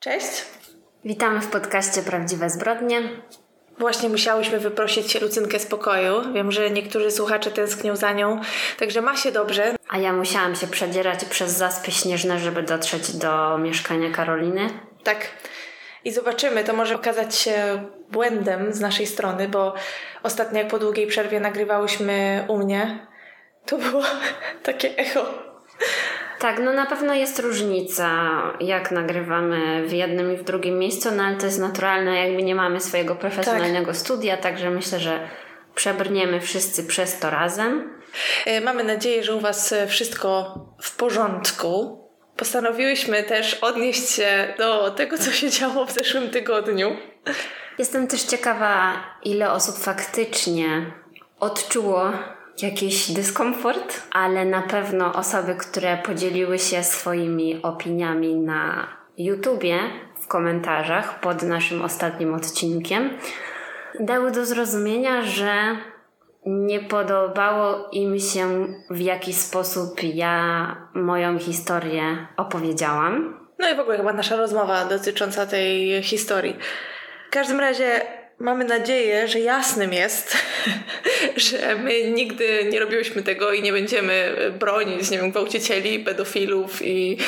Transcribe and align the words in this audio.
Cześć. 0.00 0.44
Witamy 1.04 1.40
w 1.40 1.50
podcaście 1.50 2.02
Prawdziwe 2.02 2.50
Zbrodnie. 2.50 3.02
Właśnie 3.78 4.08
musiałyśmy 4.08 4.60
wyprosić 4.60 5.20
Lucynkę 5.20 5.58
z 5.58 5.66
pokoju. 5.66 6.32
Wiem, 6.32 6.52
że 6.52 6.70
niektórzy 6.70 7.10
słuchacze 7.10 7.50
tęsknią 7.50 7.96
za 7.96 8.12
nią, 8.12 8.40
także 8.78 9.00
ma 9.00 9.16
się 9.16 9.32
dobrze. 9.32 9.76
A 9.88 9.98
ja 9.98 10.12
musiałam 10.12 10.56
się 10.56 10.66
przedzierać 10.66 11.24
przez 11.24 11.52
zaspy 11.52 11.90
śnieżne, 11.90 12.38
żeby 12.38 12.62
dotrzeć 12.62 13.16
do 13.16 13.58
mieszkania 13.58 14.10
Karoliny. 14.10 14.70
Tak. 15.04 15.28
I 16.04 16.12
zobaczymy, 16.12 16.64
to 16.64 16.72
może 16.72 16.94
okazać 16.94 17.36
się 17.36 17.84
błędem 18.10 18.72
z 18.72 18.80
naszej 18.80 19.06
strony, 19.06 19.48
bo 19.48 19.74
ostatnio 20.22 20.58
jak 20.58 20.68
po 20.68 20.78
długiej 20.78 21.06
przerwie 21.06 21.40
nagrywałyśmy 21.40 22.44
u 22.48 22.58
mnie, 22.58 23.06
to 23.66 23.78
było 23.78 24.02
takie 24.62 24.96
echo 24.96 25.50
tak, 26.40 26.58
no 26.58 26.72
na 26.72 26.86
pewno 26.86 27.14
jest 27.14 27.38
różnica, 27.38 28.10
jak 28.60 28.90
nagrywamy 28.90 29.86
w 29.86 29.92
jednym 29.92 30.34
i 30.34 30.36
w 30.36 30.44
drugim 30.44 30.78
miejscu, 30.78 31.10
no 31.10 31.22
ale 31.22 31.36
to 31.36 31.46
jest 31.46 31.58
naturalne, 31.58 32.26
jakby 32.26 32.42
nie 32.42 32.54
mamy 32.54 32.80
swojego 32.80 33.16
profesjonalnego 33.16 33.86
tak. 33.86 33.96
studia, 33.96 34.36
także 34.36 34.70
myślę, 34.70 35.00
że 35.00 35.28
przebrniemy 35.74 36.40
wszyscy 36.40 36.84
przez 36.84 37.18
to 37.18 37.30
razem. 37.30 38.00
E, 38.46 38.60
mamy 38.60 38.84
nadzieję, 38.84 39.22
że 39.22 39.34
u 39.34 39.40
Was 39.40 39.74
wszystko 39.88 40.54
w 40.82 40.96
porządku. 40.96 42.00
Postanowiłyśmy 42.36 43.22
też 43.22 43.54
odnieść 43.54 44.10
się 44.10 44.54
do 44.58 44.90
tego, 44.90 45.18
co 45.18 45.30
się 45.30 45.50
działo 45.50 45.86
w 45.86 45.92
zeszłym 45.92 46.30
tygodniu. 46.30 46.96
Jestem 47.78 48.06
też 48.06 48.22
ciekawa, 48.22 49.04
ile 49.24 49.52
osób 49.52 49.78
faktycznie 49.78 50.92
odczuło 51.40 52.12
jakiś 52.62 53.12
dyskomfort, 53.12 54.02
ale 54.10 54.44
na 54.44 54.62
pewno 54.62 55.12
osoby, 55.14 55.54
które 55.54 55.96
podzieliły 55.96 56.58
się 56.58 56.82
swoimi 56.82 57.62
opiniami 57.62 58.36
na 58.36 58.88
YouTubie 59.18 59.78
w 60.20 60.28
komentarzach 60.28 61.20
pod 61.20 61.42
naszym 61.42 61.82
ostatnim 61.82 62.34
odcinkiem, 62.34 63.10
dały 64.00 64.30
do 64.30 64.44
zrozumienia, 64.44 65.22
że 65.22 65.76
nie 66.46 66.80
podobało 66.80 67.88
im 67.92 68.18
się 68.18 68.66
w 68.90 69.00
jaki 69.00 69.32
sposób 69.32 70.02
ja 70.02 70.76
moją 70.94 71.38
historię 71.38 72.26
opowiedziałam. 72.36 73.40
No 73.58 73.70
i 73.70 73.76
w 73.76 73.80
ogóle 73.80 73.96
chyba 73.96 74.12
nasza 74.12 74.36
rozmowa 74.36 74.84
dotycząca 74.84 75.46
tej 75.46 76.02
historii. 76.02 76.56
W 77.28 77.30
każdym 77.30 77.60
razie 77.60 78.19
mamy 78.40 78.64
nadzieję, 78.64 79.28
że 79.28 79.40
jasnym 79.40 79.92
jest, 79.92 80.36
że 81.50 81.76
my 81.76 82.10
nigdy 82.10 82.68
nie 82.72 82.80
robiłyśmy 82.80 83.22
tego 83.22 83.52
i 83.52 83.62
nie 83.62 83.72
będziemy 83.72 84.36
bronić, 84.58 85.10
nie 85.10 85.18
wiem, 85.18 85.30
gwałcicieli, 85.30 86.04
pedofilów 86.04 86.82
i 86.82 87.18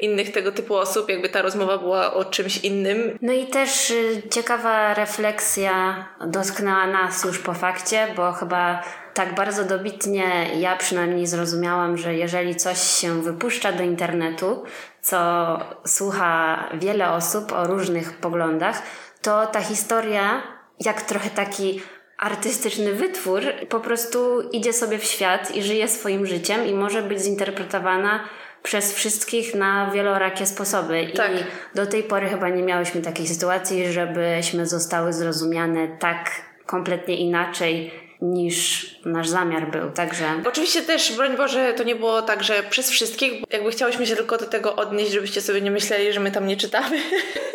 innych 0.00 0.32
tego 0.32 0.52
typu 0.52 0.76
osób, 0.76 1.08
jakby 1.08 1.28
ta 1.28 1.42
rozmowa 1.42 1.78
była 1.78 2.14
o 2.14 2.24
czymś 2.24 2.56
innym. 2.56 3.18
No 3.22 3.32
i 3.32 3.46
też 3.46 3.90
y, 3.90 4.22
ciekawa 4.30 4.94
refleksja 4.94 6.08
dotknęła 6.26 6.86
nas 6.86 7.24
już 7.24 7.38
po 7.38 7.54
fakcie, 7.54 8.06
bo 8.16 8.32
chyba 8.32 8.82
tak 9.14 9.34
bardzo 9.34 9.64
dobitnie 9.64 10.50
ja 10.58 10.76
przynajmniej 10.76 11.26
zrozumiałam, 11.26 11.98
że 11.98 12.14
jeżeli 12.14 12.56
coś 12.56 12.78
się 12.78 13.22
wypuszcza 13.22 13.72
do 13.72 13.82
internetu, 13.82 14.64
co 15.00 15.58
słucha 15.86 16.64
wiele 16.74 17.10
osób 17.10 17.52
o 17.52 17.66
różnych 17.66 18.12
poglądach, 18.12 18.82
to 19.22 19.46
ta 19.46 19.60
historia 19.60 20.42
jak 20.80 21.02
trochę 21.02 21.30
taki 21.30 21.80
artystyczny 22.18 22.92
wytwór 22.92 23.42
po 23.68 23.80
prostu 23.80 24.40
idzie 24.52 24.72
sobie 24.72 24.98
w 24.98 25.04
świat 25.04 25.56
i 25.56 25.62
żyje 25.62 25.88
swoim 25.88 26.26
życiem 26.26 26.66
i 26.66 26.74
może 26.74 27.02
być 27.02 27.20
zinterpretowana 27.20 28.24
przez 28.62 28.94
wszystkich 28.94 29.54
na 29.54 29.90
wielorakie 29.90 30.46
sposoby. 30.46 31.06
Tak. 31.16 31.32
I 31.32 31.44
do 31.74 31.86
tej 31.86 32.02
pory 32.02 32.28
chyba 32.28 32.48
nie 32.48 32.62
miałyśmy 32.62 33.02
takiej 33.02 33.26
sytuacji, 33.26 33.92
żebyśmy 33.92 34.66
zostały 34.66 35.12
zrozumiane 35.12 35.88
tak 35.98 36.30
kompletnie 36.66 37.16
inaczej 37.16 38.02
niż 38.20 38.86
nasz 39.04 39.28
zamiar 39.28 39.70
był, 39.70 39.90
także... 39.90 40.24
Oczywiście 40.46 40.82
też, 40.82 41.16
broń 41.16 41.36
Boże, 41.36 41.74
to 41.74 41.82
nie 41.82 41.96
było 41.96 42.22
tak, 42.22 42.44
że 42.44 42.62
przez 42.70 42.90
wszystkich, 42.90 43.32
jakby 43.50 43.70
chciałyśmy 43.70 44.06
się 44.06 44.16
tylko 44.16 44.38
do 44.38 44.46
tego 44.46 44.76
odnieść, 44.76 45.12
żebyście 45.12 45.40
sobie 45.40 45.60
nie 45.60 45.70
myśleli, 45.70 46.12
że 46.12 46.20
my 46.20 46.30
tam 46.30 46.46
nie 46.46 46.56
czytamy, 46.56 46.96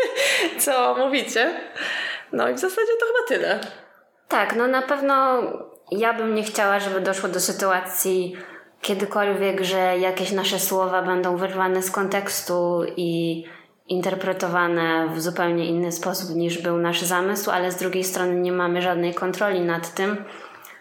co 0.64 0.96
mówicie. 0.98 1.54
No 2.32 2.50
i 2.50 2.54
w 2.54 2.60
zasadzie 2.60 2.92
to 3.00 3.06
chyba 3.06 3.28
tyle. 3.28 3.60
Tak, 4.28 4.56
no 4.56 4.68
na 4.68 4.82
pewno 4.82 5.42
ja 5.92 6.14
bym 6.14 6.36
nie 6.36 6.44
chciała, 6.44 6.80
żeby 6.80 7.02
doszło 7.02 7.30
do 7.30 7.40
sytuacji 7.40 8.38
kiedykolwiek, 8.82 9.62
że 9.62 9.98
jakieś 9.98 10.32
nasze 10.32 10.60
słowa 10.60 11.02
będą 11.02 11.38
wyrwane 11.38 11.82
z 11.82 11.92
kontekstu 11.92 12.84
i 12.98 13.44
interpretowane 13.88 15.10
w 15.16 15.22
zupełnie 15.22 15.66
inny 15.66 15.92
sposób 15.92 16.36
niż 16.36 16.58
był 16.58 16.78
nasz 16.78 17.02
zamysł, 17.02 17.52
ale 17.52 17.72
z 17.72 17.76
drugiej 17.76 18.04
strony 18.04 18.36
nie 18.36 18.52
mamy 18.52 18.82
żadnej 18.82 19.14
kontroli 19.14 19.62
nad 19.62 19.94
tym. 19.94 20.26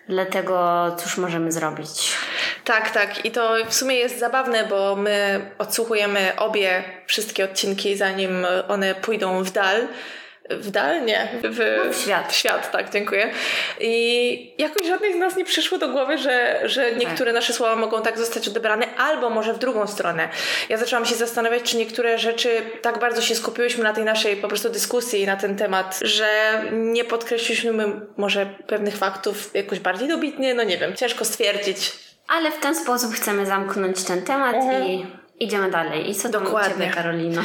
Dlatego 0.08 0.86
cóż 0.96 1.18
możemy 1.18 1.52
zrobić? 1.52 2.16
Tak, 2.64 2.90
tak. 2.90 3.24
I 3.24 3.30
to 3.30 3.54
w 3.68 3.74
sumie 3.74 3.94
jest 3.94 4.18
zabawne, 4.18 4.64
bo 4.64 4.96
my 4.96 5.40
odsłuchujemy 5.58 6.32
obie 6.36 6.84
wszystkie 7.06 7.44
odcinki, 7.44 7.96
zanim 7.96 8.46
one 8.68 8.94
pójdą 8.94 9.44
w 9.44 9.50
dal 9.50 9.88
w 10.50 10.70
dal? 10.70 11.04
Nie. 11.04 11.28
W, 11.42 11.84
no, 11.86 11.92
w 11.92 11.96
świat. 11.96 12.32
W 12.32 12.36
świat, 12.36 12.70
tak, 12.70 12.90
dziękuję. 12.90 13.30
I 13.80 14.54
jakoś 14.58 14.86
żadnej 14.86 15.12
z 15.12 15.16
nas 15.16 15.36
nie 15.36 15.44
przyszło 15.44 15.78
do 15.78 15.88
głowy, 15.88 16.18
że, 16.18 16.60
że 16.64 16.92
niektóre 16.92 17.30
tak. 17.30 17.34
nasze 17.34 17.52
słowa 17.52 17.76
mogą 17.76 18.02
tak 18.02 18.18
zostać 18.18 18.48
odebrane, 18.48 18.96
albo 18.96 19.30
może 19.30 19.54
w 19.54 19.58
drugą 19.58 19.86
stronę. 19.86 20.28
Ja 20.68 20.76
zaczęłam 20.76 21.06
się 21.06 21.14
zastanawiać, 21.14 21.62
czy 21.62 21.76
niektóre 21.76 22.18
rzeczy 22.18 22.62
tak 22.82 22.98
bardzo 22.98 23.22
się 23.22 23.34
skupiłyśmy 23.34 23.84
na 23.84 23.92
tej 23.92 24.04
naszej 24.04 24.36
po 24.36 24.48
prostu 24.48 24.70
dyskusji 24.70 25.26
na 25.26 25.36
ten 25.36 25.56
temat, 25.56 25.98
że 26.02 26.62
nie 26.72 27.04
podkreśliliśmy 27.04 27.84
może 28.16 28.46
pewnych 28.66 28.96
faktów 28.96 29.50
jakoś 29.54 29.80
bardziej 29.80 30.08
dobitnie, 30.08 30.54
no 30.54 30.62
nie 30.62 30.78
wiem, 30.78 30.96
ciężko 30.96 31.24
stwierdzić. 31.24 31.92
Ale 32.28 32.52
w 32.52 32.60
ten 32.60 32.74
sposób 32.74 33.14
chcemy 33.14 33.46
zamknąć 33.46 34.04
ten 34.04 34.22
temat 34.22 34.56
mhm. 34.56 34.84
i 34.84 35.06
Idziemy 35.40 35.70
dalej. 35.70 36.10
I 36.10 36.14
co 36.14 36.28
Dokładnie. 36.28 36.74
u 36.74 36.78
Ciebie, 36.78 36.94
Karolino? 36.94 37.42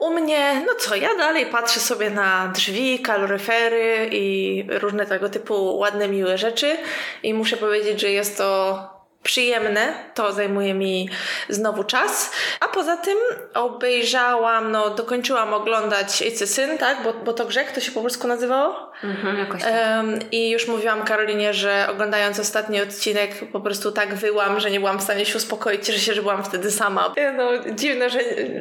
U 0.00 0.10
mnie, 0.10 0.62
no 0.66 0.74
co, 0.74 0.94
ja 0.94 1.14
dalej 1.14 1.46
patrzę 1.46 1.80
sobie 1.80 2.10
na 2.10 2.48
drzwi, 2.54 2.98
kaloryfery 2.98 4.08
i 4.12 4.64
różne 4.70 5.06
tego 5.06 5.28
typu 5.28 5.78
ładne, 5.78 6.08
miłe 6.08 6.38
rzeczy 6.38 6.76
i 7.22 7.34
muszę 7.34 7.56
powiedzieć, 7.56 8.00
że 8.00 8.10
jest 8.10 8.38
to 8.38 8.78
przyjemne, 9.22 9.94
to 10.14 10.32
zajmuje 10.32 10.74
mi 10.74 11.08
znowu 11.48 11.84
czas. 11.84 12.32
A 12.60 12.68
poza 12.68 12.96
tym 12.96 13.18
obejrzałam, 13.54 14.72
no 14.72 14.90
dokończyłam 14.90 15.54
oglądać 15.54 16.22
Ojcy 16.22 16.46
Syn, 16.46 16.78
tak? 16.78 17.02
Bo, 17.02 17.12
bo 17.12 17.32
to 17.32 17.44
grzech, 17.44 17.72
to 17.72 17.80
się 17.80 17.92
po 17.92 18.00
polsku 18.00 18.28
nazywało? 18.28 18.90
Mhm, 19.02 19.38
jakoś 19.38 19.62
tak. 19.62 19.72
Um, 19.72 20.18
I 20.32 20.50
już 20.50 20.68
mówiłam 20.68 21.04
Karolinie, 21.04 21.54
że 21.54 21.86
oglądając 21.90 22.38
ostatni 22.38 22.80
odcinek 22.80 23.30
po 23.52 23.60
prostu 23.60 23.92
tak 23.92 24.14
wyłam, 24.14 24.60
że 24.60 24.70
nie 24.70 24.80
byłam 24.80 24.98
w 24.98 25.02
stanie 25.02 25.26
się 25.26 25.36
uspokoić, 25.36 25.86
cieszę 25.86 25.98
się, 25.98 26.14
że 26.14 26.22
byłam 26.22 26.44
wtedy 26.44 26.70
sama. 26.70 27.14
No 27.36 27.50
dziwne, 27.74 28.10
że 28.10 28.20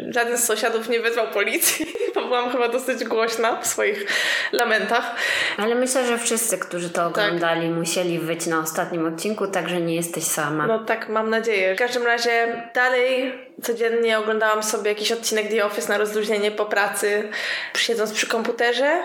żaden 0.10 0.38
z 0.38 0.44
sąsiadów 0.44 0.90
nie 0.90 1.00
wezwał 1.00 1.28
policji, 1.28 1.86
bo 2.16 2.22
byłam 2.22 2.52
chyba 2.52 2.68
dosyć 2.68 3.04
głośna 3.04 3.62
w 3.62 3.68
swoich 3.68 4.06
lamentach. 4.52 5.16
Ale 5.58 5.76
myślę, 5.76 6.08
że 6.08 6.18
wszyscy, 6.18 6.58
którzy 6.58 6.90
to 6.90 6.96
tak. 6.96 7.08
oglądali, 7.08 7.68
tak. 7.68 7.78
musieli 7.78 8.20
wyć 8.20 8.48
na 8.48 8.60
ostatnim 8.60 9.06
odcinku, 9.06 9.48
także 9.48 9.82
nie 9.82 9.96
jesteś 9.96 10.24
sama 10.24 10.44
sama. 10.44 10.68
No 10.68 10.86
tak, 10.86 11.10
mam 11.10 11.30
nadzieję. 11.30 11.76
W 11.76 11.78
każdym 11.78 12.06
razie 12.06 12.64
dalej 12.76 13.34
codziennie 13.62 14.20
oglądałam 14.20 14.64
sobie 14.64 14.90
jakiś 14.90 15.12
odcinek 15.12 15.48
The 15.48 15.66
Office 15.66 15.90
na 15.90 15.98
rozluźnienie 15.98 16.52
po 16.52 16.66
pracy, 16.66 17.30
siedząc 17.78 18.14
przy 18.14 18.28
komputerze. 18.28 19.04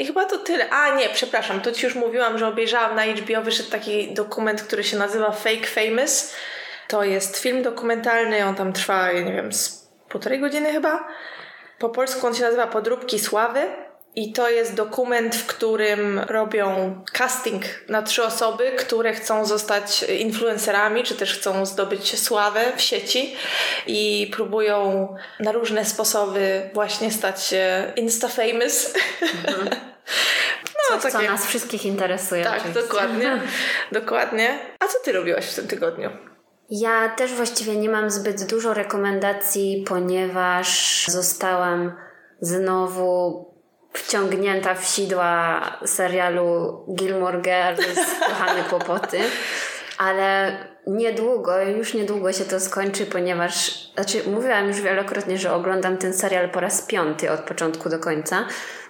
I 0.00 0.06
chyba 0.06 0.24
to 0.24 0.38
tyle. 0.38 0.70
A 0.70 0.94
nie, 0.94 1.08
przepraszam, 1.08 1.60
to 1.60 1.72
ci 1.72 1.86
już 1.86 1.94
mówiłam, 1.94 2.38
że 2.38 2.48
obejrzałam 2.48 2.96
na 2.96 3.04
HBO, 3.04 3.42
wyszedł 3.42 3.70
taki 3.70 4.14
dokument, 4.14 4.62
który 4.62 4.84
się 4.84 4.96
nazywa 4.96 5.30
Fake 5.32 5.66
Famous. 5.66 6.34
To 6.88 7.04
jest 7.04 7.38
film 7.38 7.62
dokumentalny, 7.62 8.44
on 8.44 8.54
tam 8.54 8.72
trwa, 8.72 9.12
nie 9.12 9.32
wiem, 9.32 9.52
z 9.52 9.88
półtorej 10.08 10.40
godziny 10.40 10.72
chyba. 10.72 11.08
Po 11.78 11.88
polsku 11.88 12.26
on 12.26 12.34
się 12.34 12.42
nazywa 12.42 12.66
Podróbki 12.66 13.18
Sławy. 13.18 13.60
I 14.16 14.32
to 14.32 14.50
jest 14.50 14.74
dokument, 14.74 15.36
w 15.36 15.46
którym 15.46 16.18
robią 16.18 17.00
casting 17.12 17.64
na 17.88 18.02
trzy 18.02 18.24
osoby, 18.24 18.72
które 18.78 19.12
chcą 19.12 19.46
zostać 19.46 20.02
influencerami, 20.02 21.02
czy 21.02 21.14
też 21.14 21.38
chcą 21.38 21.66
zdobyć 21.66 22.20
sławę 22.20 22.72
w 22.76 22.80
sieci 22.80 23.36
i 23.86 24.30
próbują 24.32 25.08
na 25.40 25.52
różne 25.52 25.84
sposoby 25.84 26.70
właśnie 26.74 27.12
stać 27.12 27.46
się 27.46 27.92
insta-famous. 27.96 28.94
Mhm. 29.22 29.70
No, 30.90 30.98
Coś, 30.98 31.12
takie... 31.12 31.26
co 31.26 31.32
nas 31.32 31.46
wszystkich 31.46 31.84
interesuje. 31.86 32.44
Tak, 32.44 32.58
oczywiście. 32.58 32.82
dokładnie. 32.82 33.40
dokładnie. 33.92 34.58
A 34.78 34.86
co 34.86 34.98
ty 35.04 35.12
robiłaś 35.12 35.46
w 35.46 35.54
tym 35.54 35.66
tygodniu? 35.68 36.10
Ja 36.70 37.08
też 37.08 37.32
właściwie 37.32 37.76
nie 37.76 37.88
mam 37.88 38.10
zbyt 38.10 38.46
dużo 38.46 38.74
rekomendacji, 38.74 39.84
ponieważ 39.88 41.04
zostałam 41.08 41.92
znowu 42.40 43.46
wciągnięta 43.92 44.74
w 44.74 44.84
sidła 44.84 45.60
serialu 45.86 46.78
Gilmore 46.94 47.40
Girls 47.40 48.20
Kochane 48.26 48.64
Kłopoty. 48.64 49.20
ale 49.98 50.56
niedługo, 50.90 51.62
już 51.62 51.94
niedługo 51.94 52.32
się 52.32 52.44
to 52.44 52.60
skończy, 52.60 53.06
ponieważ, 53.06 53.84
znaczy 53.94 54.30
mówiłam 54.30 54.68
już 54.68 54.80
wielokrotnie, 54.80 55.38
że 55.38 55.52
oglądam 55.52 55.96
ten 55.96 56.14
serial 56.14 56.50
po 56.50 56.60
raz 56.60 56.82
piąty 56.82 57.30
od 57.30 57.40
początku 57.40 57.88
do 57.88 57.98
końca 57.98 58.44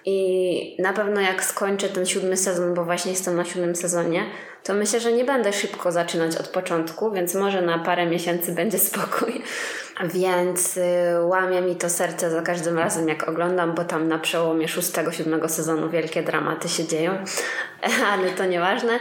i 0.04 0.76
na 0.82 0.92
pewno 0.92 1.20
jak 1.20 1.44
skończę 1.44 1.88
ten 1.88 2.06
siódmy 2.06 2.36
sezon, 2.36 2.74
bo 2.74 2.84
właśnie 2.84 3.10
jestem 3.10 3.36
na 3.36 3.44
siódmym 3.44 3.76
sezonie, 3.76 4.24
to 4.64 4.74
myślę, 4.74 5.00
że 5.00 5.12
nie 5.12 5.24
będę 5.24 5.52
szybko 5.52 5.92
zaczynać 5.92 6.36
od 6.36 6.48
początku, 6.48 7.12
więc 7.12 7.34
może 7.34 7.62
na 7.62 7.78
parę 7.78 8.06
miesięcy 8.06 8.52
będzie 8.52 8.78
spokój. 8.88 9.42
Więc 10.04 10.76
y, 10.76 10.80
łamie 11.22 11.60
mi 11.60 11.76
to 11.76 11.90
serce 11.90 12.30
za 12.30 12.42
każdym 12.42 12.78
razem, 12.78 13.08
jak 13.08 13.28
oglądam, 13.28 13.74
bo 13.74 13.84
tam 13.84 14.08
na 14.08 14.18
przełomie 14.18 14.68
szóstego, 14.68 15.12
siódmego 15.12 15.48
sezonu 15.48 15.90
wielkie 15.90 16.22
dramaty 16.22 16.68
się 16.68 16.86
dzieją, 16.86 17.24
ale 18.12 18.30
to 18.30 18.44
nieważne. 18.44 19.00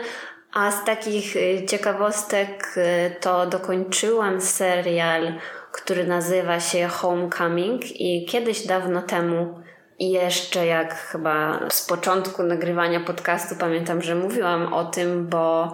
A 0.54 0.72
z 0.72 0.86
takich 0.86 1.36
y, 1.36 1.66
ciekawostek 1.69 2.78
y, 2.78 3.16
to 3.22 3.46
dokończyłam 3.46 4.42
serial, 4.42 5.34
który 5.72 6.07
nazywa 6.07 6.60
się 6.60 6.88
Homecoming 6.88 8.01
i 8.01 8.25
kiedyś 8.25 8.68
dawno 8.68 9.01
temu 9.01 9.60
i 10.00 10.12
jeszcze 10.12 10.66
jak 10.66 10.94
chyba 10.94 11.60
z 11.69 11.88
początku 11.88 12.44
nagrywania 12.44 13.00
podcastu 13.00 13.56
pamiętam, 13.56 14.01
że 14.01 14.16
mówiłam 14.16 14.74
o 14.74 14.86
tym, 14.86 15.28
bo 15.28 15.72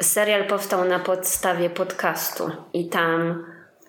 serial 0.00 0.44
powstał 0.44 0.84
na 0.84 0.98
podstawie 0.98 1.70
podcastu 1.70 2.50
i 2.72 2.88
tam 2.88 3.44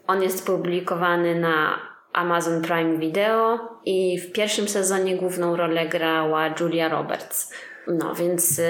on 0.08 0.24
jest 0.24 0.46
publikowany 0.46 1.40
na 1.40 1.80
Amazon 2.14 2.62
Prime 2.62 2.98
Video 2.98 3.60
i 3.86 4.20
w 4.20 4.32
pierwszym 4.32 4.68
sezonie 4.68 5.18
główną 5.18 5.56
rolę 5.56 5.88
grała 5.88 6.54
Julia 6.60 6.90
Roberts. 6.90 7.54
No 7.88 8.16
więc 8.16 8.60
y, 8.60 8.64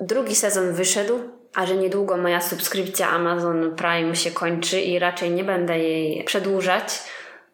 drugi 0.00 0.34
sezon 0.34 0.72
wyszedł, 0.72 1.20
a 1.54 1.66
że 1.66 1.76
niedługo 1.76 2.16
moja 2.16 2.40
subskrypcja 2.40 3.10
Amazon 3.10 3.76
Prime 3.76 4.16
się 4.16 4.30
kończy 4.30 4.80
i 4.80 4.98
raczej 4.98 5.30
nie 5.30 5.44
będę 5.44 5.78
jej 5.78 6.24
przedłużać, 6.24 7.02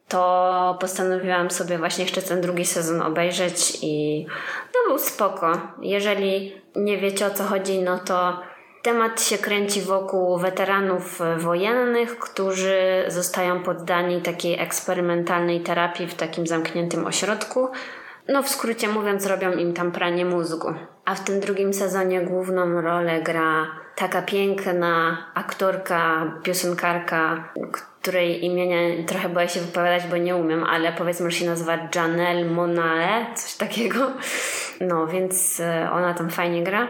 to 0.09 0.77
postanowiłam 0.81 1.51
sobie 1.51 1.79
właśnie 1.79 2.05
jeszcze 2.05 2.23
ten 2.23 2.41
drugi 2.41 2.65
sezon 2.65 3.03
obejrzeć 3.03 3.79
i 3.83 4.27
no 4.75 4.89
był 4.89 4.99
spoko. 4.99 5.61
Jeżeli 5.83 6.63
nie 6.77 6.99
wiecie 6.99 7.27
o 7.27 7.31
co 7.31 7.45
chodzi, 7.45 7.83
no 7.83 7.99
to 7.99 8.41
temat 8.83 9.23
się 9.23 9.39
kręci 9.39 9.83
wokół 9.83 10.39
weteranów 10.39 11.21
wojennych, 11.39 12.19
którzy 12.19 13.05
zostają 13.09 13.63
poddani 13.63 14.23
takiej 14.23 14.61
eksperymentalnej 14.61 15.61
terapii 15.61 16.07
w 16.07 16.15
takim 16.15 16.47
zamkniętym 16.47 17.07
ośrodku. 17.07 17.69
No 18.29 18.43
w 18.43 18.49
skrócie 18.49 18.89
mówiąc, 18.89 19.27
robią 19.27 19.53
im 19.53 19.75
tam 19.75 19.93
pranie 19.93 20.25
mózgu. 20.25 20.75
A 21.05 21.15
w 21.15 21.25
tym 21.25 21.41
drugim 21.41 21.75
sezonie 21.75 22.21
główną 22.21 22.81
rolę 22.81 23.23
gra 23.23 23.67
taka 23.97 24.23
piękna 24.23 25.17
aktorka, 25.35 26.33
piosenkarka, 26.43 27.53
której 28.03 28.45
imienia 28.45 29.07
trochę 29.07 29.29
boję 29.29 29.49
się 29.49 29.61
wypowiadać, 29.61 30.07
bo 30.07 30.17
nie 30.17 30.37
umiem, 30.37 30.65
ale 30.65 30.93
powiedzmy, 30.93 31.31
że 31.31 31.39
się 31.39 31.47
nazywa 31.47 31.79
Janelle 31.95 32.45
Monae, 32.45 33.27
coś 33.35 33.55
takiego. 33.55 34.13
No, 34.81 35.07
więc 35.07 35.61
e, 35.61 35.91
ona 35.93 36.15
tam 36.15 36.31
fajnie 36.31 36.63
gra. 36.63 36.89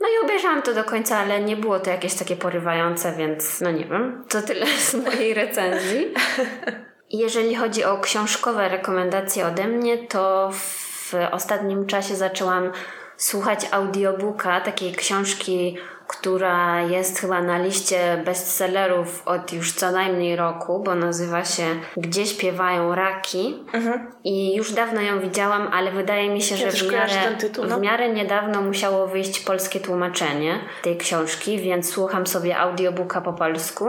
No 0.00 0.08
i 0.08 0.24
obejrzałam 0.24 0.62
to 0.62 0.74
do 0.74 0.84
końca, 0.84 1.18
ale 1.18 1.40
nie 1.40 1.56
było 1.56 1.80
to 1.80 1.90
jakieś 1.90 2.14
takie 2.14 2.36
porywające, 2.36 3.12
więc 3.12 3.60
no 3.60 3.70
nie 3.70 3.84
wiem. 3.84 4.24
To 4.28 4.42
tyle 4.42 4.66
z 4.66 4.94
mojej 4.94 5.34
recenzji. 5.34 6.14
Jeżeli 7.16 7.54
chodzi 7.54 7.84
o 7.84 7.98
książkowe 7.98 8.68
rekomendacje 8.68 9.46
ode 9.46 9.68
mnie, 9.68 9.98
to 9.98 10.50
w 10.52 11.12
ostatnim 11.32 11.86
czasie 11.86 12.16
zaczęłam 12.16 12.72
słuchać 13.16 13.60
audiobooka 13.70 14.60
takiej 14.60 14.92
książki 14.92 15.76
która 16.06 16.82
jest 16.82 17.18
chyba 17.18 17.42
na 17.42 17.58
liście 17.58 18.22
bestsellerów 18.24 19.22
od 19.26 19.52
już 19.52 19.72
co 19.72 19.90
najmniej 19.90 20.36
roku, 20.36 20.82
bo 20.84 20.94
nazywa 20.94 21.44
się 21.44 21.64
Gdzie 21.96 22.26
śpiewają 22.26 22.94
raki. 22.94 23.64
Mhm. 23.72 24.12
I 24.24 24.56
już 24.56 24.72
dawno 24.72 25.00
ją 25.00 25.20
widziałam, 25.20 25.68
ale 25.72 25.92
wydaje 25.92 26.30
mi 26.30 26.42
się, 26.42 26.56
że 26.56 26.70
w 26.70 26.92
miarę, 26.92 27.36
tytuł, 27.38 27.64
no. 27.64 27.78
w 27.78 27.80
miarę 27.80 28.08
niedawno 28.08 28.62
musiało 28.62 29.06
wyjść 29.06 29.40
polskie 29.40 29.80
tłumaczenie 29.80 30.58
tej 30.82 30.96
książki, 30.96 31.58
więc 31.58 31.90
słucham 31.90 32.26
sobie 32.26 32.58
audiobooka 32.58 33.20
po 33.20 33.32
polsku. 33.32 33.88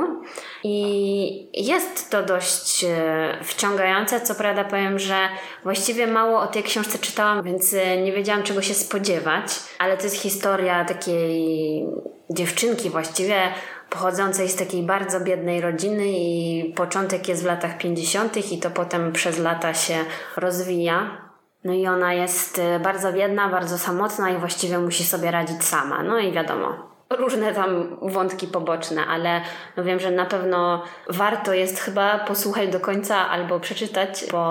I 0.64 1.66
jest 1.66 2.10
to 2.10 2.24
dość 2.24 2.84
e, 2.84 3.38
wciągające. 3.44 4.22
Co 4.22 4.36
prawda 4.36 4.64
powiem, 4.64 5.00
że 5.00 5.16
właściwie 5.64 6.08
mało 6.08 6.40
o 6.40 6.48
tej 6.48 6.64
książce 6.64 7.00
czytałam, 7.00 7.44
więc 7.44 7.74
e, 7.74 8.02
nie 8.02 8.14
wiedziałam 8.14 8.44
czego 8.44 8.62
się 8.62 8.74
spodziewać, 8.74 9.46
ale 9.80 9.98
to 9.98 10.04
jest 10.04 10.16
historia 10.16 10.86
takiej 10.86 11.86
dziewczynki 12.30 12.90
właściwie 12.90 13.42
pochodzącej 13.90 14.50
z 14.50 14.56
takiej 14.56 14.84
bardzo 14.84 15.20
biednej 15.20 15.62
rodziny 15.62 16.08
i 16.08 16.74
początek 16.76 17.28
jest 17.28 17.44
w 17.44 17.46
latach 17.46 17.78
50. 17.78 18.52
i 18.52 18.60
to 18.60 18.70
potem 18.70 19.14
przez 19.14 19.40
lata 19.40 19.74
się 19.74 19.96
rozwija. 20.38 21.26
No 21.64 21.74
i 21.74 21.88
ona 21.88 22.14
jest 22.14 22.60
e, 22.60 22.80
bardzo 22.80 23.14
biedna, 23.14 23.50
bardzo 23.50 23.78
samotna 23.78 24.30
i 24.30 24.38
właściwie 24.38 24.80
musi 24.80 25.04
sobie 25.04 25.32
radzić 25.32 25.64
sama. 25.64 26.04
No 26.04 26.20
i 26.20 26.32
wiadomo, 26.32 26.96
różne 27.10 27.54
tam 27.54 27.98
wątki 28.02 28.48
poboczne, 28.48 29.06
ale 29.06 29.42
no 29.78 29.84
wiem, 29.84 30.00
że 30.00 30.12
na 30.12 30.26
pewno 30.26 30.84
warto 31.10 31.54
jest 31.54 31.80
chyba 31.80 32.20
posłuchać 32.20 32.70
do 32.70 32.80
końca 32.80 33.30
albo 33.30 33.60
przeczytać, 33.60 34.26
bo 34.32 34.42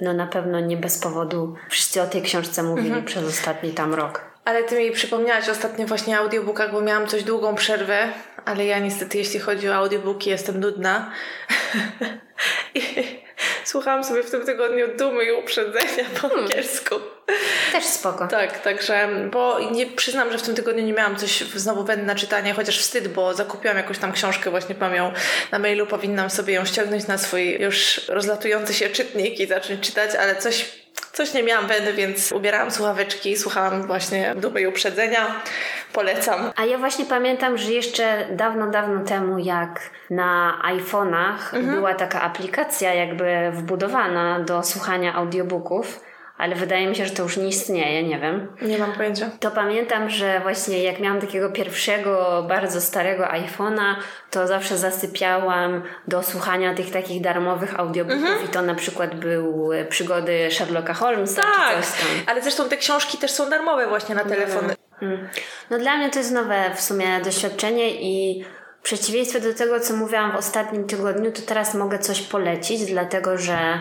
no 0.00 0.12
na 0.12 0.26
pewno 0.26 0.60
nie 0.60 0.76
bez 0.76 0.98
powodu 0.98 1.54
wszyscy 1.68 2.02
o 2.02 2.06
tej 2.06 2.22
książce 2.22 2.62
mówili 2.62 2.88
mhm. 2.88 3.04
przez 3.04 3.24
ostatni 3.24 3.70
tam 3.70 3.94
rok. 3.94 4.20
Ale 4.48 4.64
ty 4.64 4.78
mi 4.78 4.90
przypomniałaś 4.90 5.48
ostatnio 5.48 5.86
właśnie 5.86 6.16
o 6.16 6.22
audiobookach, 6.22 6.72
bo 6.72 6.80
miałam 6.80 7.06
coś 7.06 7.24
długą 7.24 7.54
przerwę, 7.54 8.08
ale 8.44 8.66
ja 8.66 8.78
niestety 8.78 9.18
jeśli 9.18 9.40
chodzi 9.40 9.68
o 9.68 9.74
audiobooki 9.74 10.30
jestem 10.30 10.60
nudna. 10.60 11.12
I 12.74 12.82
słuchałam 13.64 14.04
sobie 14.04 14.22
w 14.22 14.30
tym 14.30 14.46
tygodniu 14.46 14.86
Dumy 14.96 15.24
i 15.24 15.32
Uprzedzenia 15.32 16.04
po 16.14 16.28
hmm. 16.28 16.40
angielsku. 16.40 16.94
Też 17.72 17.84
spoko. 17.84 18.28
Tak, 18.28 18.62
także, 18.62 19.08
bo 19.32 19.70
nie 19.70 19.86
przyznam, 19.86 20.32
że 20.32 20.38
w 20.38 20.42
tym 20.42 20.54
tygodniu 20.54 20.84
nie 20.84 20.92
miałam 20.92 21.16
coś 21.16 21.40
znowu 21.40 21.84
wędne 21.84 22.06
na 22.06 22.14
czytanie, 22.14 22.54
chociaż 22.54 22.78
wstyd, 22.78 23.08
bo 23.08 23.34
zakupiłam 23.34 23.76
jakąś 23.76 23.98
tam 23.98 24.12
książkę, 24.12 24.50
właśnie 24.50 24.74
mam 24.80 24.94
ją 24.94 25.12
na 25.52 25.58
mailu, 25.58 25.86
powinnam 25.86 26.30
sobie 26.30 26.54
ją 26.54 26.64
ściągnąć 26.64 27.06
na 27.06 27.18
swój 27.18 27.60
już 27.60 28.00
rozlatujący 28.08 28.74
się 28.74 28.88
czytnik 28.88 29.40
i 29.40 29.46
zacząć 29.46 29.80
czytać, 29.80 30.14
ale 30.14 30.36
coś 30.36 30.64
Coś 31.12 31.34
nie 31.34 31.42
miałam 31.42 31.66
weny, 31.66 31.92
więc 31.92 32.32
ubierałam 32.32 32.70
słuchaweczki, 32.70 33.36
słuchałam 33.36 33.86
właśnie 33.86 34.34
Dumy 34.36 34.60
i 34.60 34.66
Uprzedzenia. 34.66 35.40
Polecam. 35.92 36.52
A 36.56 36.64
ja 36.64 36.78
właśnie 36.78 37.04
pamiętam, 37.04 37.58
że 37.58 37.72
jeszcze 37.72 38.26
dawno, 38.30 38.70
dawno 38.70 39.04
temu, 39.04 39.38
jak 39.38 39.90
na 40.10 40.62
iPhone'ach 40.64 41.54
mhm. 41.54 41.74
była 41.74 41.94
taka 41.94 42.20
aplikacja 42.20 42.94
jakby 42.94 43.50
wbudowana 43.52 44.40
do 44.40 44.62
słuchania 44.62 45.14
audiobooków, 45.14 46.00
ale 46.38 46.54
wydaje 46.54 46.86
mi 46.86 46.96
się, 46.96 47.06
że 47.06 47.14
to 47.14 47.22
już 47.22 47.36
nie 47.36 47.48
istnieje, 47.48 48.02
nie 48.02 48.18
wiem. 48.18 48.48
Nie 48.62 48.78
mam 48.78 48.92
pojęcia. 48.92 49.30
To 49.40 49.50
pamiętam, 49.50 50.10
że 50.10 50.40
właśnie 50.40 50.82
jak 50.82 51.00
miałam 51.00 51.20
takiego 51.20 51.50
pierwszego, 51.50 52.44
bardzo 52.48 52.80
starego 52.80 53.24
iPhone'a, 53.24 53.94
to 54.30 54.46
zawsze 54.46 54.78
zasypiałam 54.78 55.82
do 56.08 56.22
słuchania 56.22 56.74
tych 56.74 56.90
takich 56.90 57.20
darmowych 57.22 57.80
audiobooków 57.80 58.24
mhm. 58.24 58.44
i 58.44 58.48
to 58.48 58.62
na 58.62 58.74
przykład 58.74 59.14
były 59.14 59.84
przygody 59.84 60.48
Sherlocka 60.50 60.94
Holmesa 60.94 61.42
tak, 61.42 61.76
czy 61.76 61.82
coś 61.82 62.00
tam. 62.00 62.08
ale 62.26 62.42
zresztą 62.42 62.68
te 62.68 62.76
książki 62.76 63.18
też 63.18 63.30
są 63.30 63.50
darmowe 63.50 63.88
właśnie 63.88 64.14
na 64.14 64.24
telefony. 64.24 64.74
Hmm. 65.00 65.28
No 65.70 65.78
dla 65.78 65.96
mnie 65.96 66.10
to 66.10 66.18
jest 66.18 66.32
nowe 66.32 66.70
w 66.74 66.80
sumie 66.80 67.20
doświadczenie 67.24 67.90
i 67.90 68.44
w 68.80 68.82
przeciwieństwie 68.82 69.40
do 69.40 69.54
tego, 69.54 69.80
co 69.80 69.96
mówiłam 69.96 70.32
w 70.32 70.36
ostatnim 70.36 70.86
tygodniu, 70.86 71.32
to 71.32 71.42
teraz 71.42 71.74
mogę 71.74 71.98
coś 71.98 72.22
polecić, 72.22 72.86
dlatego 72.86 73.38
że 73.38 73.80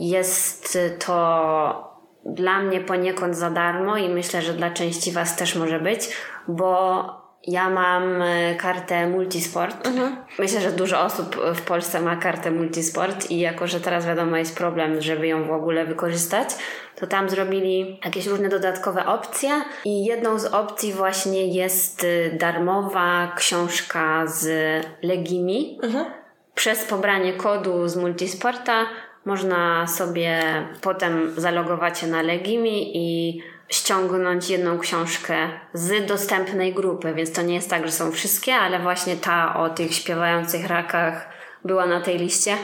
jest 0.00 0.78
to 1.06 1.92
dla 2.24 2.62
mnie 2.62 2.80
poniekąd 2.80 3.36
za 3.36 3.50
darmo 3.50 3.96
i 3.96 4.08
myślę, 4.08 4.42
że 4.42 4.54
dla 4.54 4.70
części 4.70 5.12
Was 5.12 5.36
też 5.36 5.56
może 5.56 5.80
być, 5.80 6.08
bo 6.48 7.22
ja 7.46 7.70
mam 7.70 8.22
e, 8.22 8.54
kartę 8.54 9.08
multisport. 9.08 9.86
Mhm. 9.86 10.16
Myślę, 10.38 10.60
że 10.60 10.72
dużo 10.72 11.00
osób 11.00 11.36
w 11.54 11.62
Polsce 11.62 12.00
ma 12.00 12.16
kartę 12.16 12.50
multisport 12.50 13.30
i 13.30 13.40
jako, 13.40 13.66
że 13.66 13.80
teraz 13.80 14.06
wiadomo 14.06 14.36
jest 14.36 14.56
problem, 14.56 15.00
żeby 15.00 15.26
ją 15.26 15.44
w 15.44 15.52
ogóle 15.52 15.86
wykorzystać, 15.86 16.48
to 16.96 17.06
tam 17.06 17.30
zrobili 17.30 18.00
jakieś 18.04 18.26
różne 18.26 18.48
dodatkowe 18.48 19.06
opcje 19.06 19.50
i 19.84 20.04
jedną 20.04 20.38
z 20.38 20.46
opcji 20.46 20.92
właśnie 20.92 21.46
jest 21.46 22.04
e, 22.04 22.36
darmowa 22.36 23.32
książka 23.36 24.26
z 24.26 24.46
Legimi. 25.02 25.78
Mhm. 25.82 26.04
Przez 26.54 26.84
pobranie 26.84 27.32
kodu 27.32 27.88
z 27.88 27.96
multisporta 27.96 28.86
można 29.24 29.86
sobie 29.86 30.42
potem 30.80 31.32
zalogować 31.36 31.98
się 31.98 32.06
na 32.06 32.22
Legimi 32.22 32.96
i 32.96 33.42
ściągnąć 33.68 34.50
jedną 34.50 34.78
książkę 34.78 35.48
z 35.74 36.06
dostępnej 36.06 36.74
grupy, 36.74 37.14
więc 37.14 37.32
to 37.32 37.42
nie 37.42 37.54
jest 37.54 37.70
tak, 37.70 37.86
że 37.86 37.92
są 37.92 38.12
wszystkie, 38.12 38.54
ale 38.54 38.78
właśnie 38.78 39.16
ta 39.16 39.56
o 39.56 39.70
tych 39.70 39.94
śpiewających 39.94 40.66
rakach 40.66 41.28
była 41.64 41.86
na 41.86 42.00
tej 42.00 42.18
liście. 42.18 42.56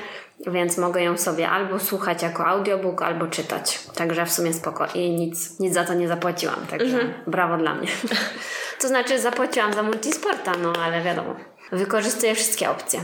więc 0.46 0.78
mogę 0.78 1.02
ją 1.02 1.18
sobie 1.18 1.48
albo 1.48 1.78
słuchać 1.78 2.22
jako 2.22 2.46
audiobook, 2.46 3.02
albo 3.02 3.26
czytać. 3.26 3.78
Także 3.94 4.26
w 4.26 4.32
sumie 4.32 4.52
spoko. 4.52 4.86
I 4.94 5.10
nic, 5.10 5.60
nic 5.60 5.74
za 5.74 5.84
to 5.84 5.94
nie 5.94 6.08
zapłaciłam, 6.08 6.66
także 6.70 7.00
mhm. 7.00 7.14
brawo 7.26 7.56
dla 7.56 7.74
mnie. 7.74 7.88
to 8.80 8.88
znaczy 8.88 9.20
zapłaciłam 9.20 9.72
za 9.72 9.82
multisporta, 9.82 10.52
no 10.62 10.72
ale 10.84 11.02
wiadomo. 11.02 11.34
Wykorzystuję 11.72 12.34
wszystkie 12.34 12.70
opcje. 12.70 13.00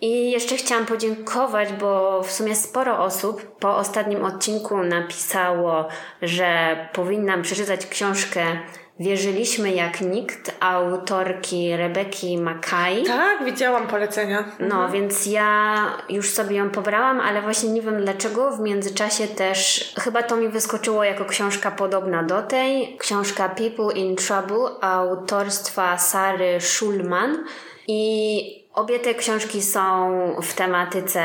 I 0.00 0.30
jeszcze 0.30 0.56
chciałam 0.56 0.86
podziękować, 0.86 1.72
bo 1.72 2.22
w 2.22 2.32
sumie 2.32 2.56
sporo 2.56 2.98
osób 2.98 3.56
po 3.58 3.76
ostatnim 3.76 4.24
odcinku 4.24 4.82
napisało, 4.82 5.88
że 6.22 6.76
powinnam 6.92 7.42
przeczytać 7.42 7.86
książkę 7.86 8.58
Wierzyliśmy 9.00 9.72
jak 9.72 10.00
nikt 10.00 10.56
autorki 10.60 11.76
Rebeki 11.76 12.38
Mackay. 12.38 13.02
Tak, 13.04 13.44
widziałam 13.44 13.86
polecenia. 13.86 14.44
No, 14.58 14.74
mhm. 14.74 14.92
więc 14.92 15.26
ja 15.26 15.84
już 16.08 16.30
sobie 16.30 16.56
ją 16.56 16.70
pobrałam, 16.70 17.20
ale 17.20 17.42
właśnie 17.42 17.70
nie 17.70 17.82
wiem 17.82 18.04
dlaczego. 18.04 18.50
W 18.50 18.60
międzyczasie 18.60 19.26
też 19.26 19.92
chyba 20.00 20.22
to 20.22 20.36
mi 20.36 20.48
wyskoczyło 20.48 21.04
jako 21.04 21.24
książka 21.24 21.70
podobna 21.70 22.22
do 22.22 22.42
tej. 22.42 22.96
Książka 22.98 23.48
People 23.48 23.94
in 23.94 24.16
Trouble 24.16 24.70
autorstwa 24.80 25.98
Sary 25.98 26.60
Schulman. 26.60 27.44
I 27.88 28.68
obie 28.74 28.98
te 28.98 29.14
książki 29.14 29.62
są 29.62 30.10
w 30.42 30.54
tematyce 30.54 31.22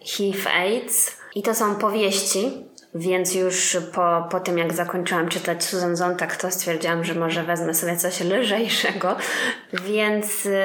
HIV-AIDS. 0.00 1.20
I 1.34 1.42
to 1.42 1.54
są 1.54 1.74
powieści, 1.74 2.50
więc 2.94 3.34
już 3.34 3.76
po, 3.94 4.28
po 4.30 4.40
tym, 4.40 4.58
jak 4.58 4.72
zakończyłam 4.72 5.28
czytać 5.28 5.64
Susan 5.64 5.96
Zontag, 5.96 6.36
to 6.36 6.50
stwierdziłam, 6.50 7.04
że 7.04 7.14
może 7.14 7.42
wezmę 7.42 7.74
sobie 7.74 7.96
coś 7.96 8.20
lżejszego. 8.20 9.16
Więc 9.72 10.46
y, 10.46 10.60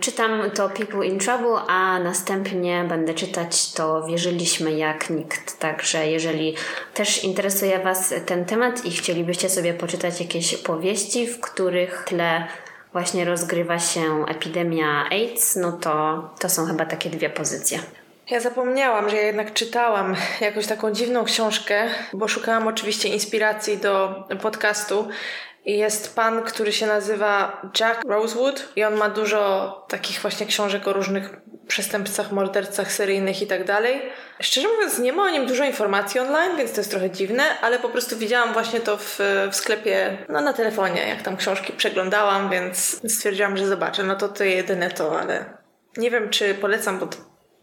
czytam 0.00 0.50
to 0.50 0.68
People 0.68 1.06
in 1.06 1.18
Trouble, 1.18 1.60
a 1.68 1.98
następnie 1.98 2.84
będę 2.88 3.14
czytać 3.14 3.72
to 3.72 4.06
Wierzyliśmy 4.06 4.72
jak 4.72 5.10
nikt. 5.10 5.58
Także 5.58 6.08
jeżeli 6.08 6.56
też 6.94 7.24
interesuje 7.24 7.78
Was 7.78 8.14
ten 8.26 8.44
temat 8.44 8.84
i 8.84 8.90
chcielibyście 8.90 9.48
sobie 9.48 9.74
poczytać 9.74 10.20
jakieś 10.20 10.56
powieści, 10.56 11.26
w 11.26 11.40
których 11.40 12.04
tle 12.06 12.46
właśnie 12.92 13.24
rozgrywa 13.24 13.78
się 13.78 14.24
epidemia 14.28 15.04
AIDS, 15.10 15.56
no 15.56 15.72
to 15.72 16.30
to 16.38 16.48
są 16.48 16.66
chyba 16.66 16.86
takie 16.86 17.10
dwie 17.10 17.30
pozycje. 17.30 17.78
Ja 18.30 18.40
zapomniałam, 18.40 19.10
że 19.10 19.16
ja 19.16 19.22
jednak 19.22 19.52
czytałam 19.52 20.16
jakąś 20.40 20.66
taką 20.66 20.92
dziwną 20.92 21.24
książkę, 21.24 21.88
bo 22.12 22.28
szukałam 22.28 22.66
oczywiście 22.66 23.08
inspiracji 23.08 23.78
do 23.78 24.24
podcastu. 24.42 25.08
Jest 25.64 26.16
pan, 26.16 26.42
który 26.42 26.72
się 26.72 26.86
nazywa 26.86 27.62
Jack 27.80 28.04
Rosewood 28.04 28.68
i 28.76 28.84
on 28.84 28.94
ma 28.94 29.08
dużo 29.08 29.86
takich 29.88 30.20
właśnie 30.20 30.46
książek 30.46 30.88
o 30.88 30.92
różnych 30.92 31.30
przestępcach, 31.68 32.32
mordercach 32.32 32.92
seryjnych 32.92 33.42
i 33.42 33.46
tak 33.46 33.64
dalej. 33.64 34.02
Szczerze 34.40 34.68
mówiąc, 34.68 34.98
nie 34.98 35.12
ma 35.12 35.22
o 35.22 35.30
nim 35.30 35.46
dużo 35.46 35.64
informacji 35.64 36.20
online, 36.20 36.56
więc 36.56 36.72
to 36.72 36.80
jest 36.80 36.90
trochę 36.90 37.10
dziwne, 37.10 37.60
ale 37.60 37.78
po 37.78 37.88
prostu 37.88 38.16
widziałam 38.16 38.52
właśnie 38.52 38.80
to 38.80 38.96
w, 38.96 39.18
w 39.50 39.56
sklepie, 39.56 40.18
no 40.28 40.40
na 40.40 40.52
telefonie, 40.52 41.08
jak 41.08 41.22
tam 41.22 41.36
książki 41.36 41.72
przeglądałam, 41.72 42.50
więc 42.50 43.00
stwierdziłam, 43.14 43.56
że 43.56 43.66
zobaczę. 43.66 44.02
No 44.02 44.16
to 44.16 44.28
to 44.28 44.44
jedyne 44.44 44.90
to, 44.90 45.20
ale 45.20 45.44
nie 45.96 46.10
wiem, 46.10 46.30
czy 46.30 46.54
polecam, 46.54 46.98
bo 46.98 47.08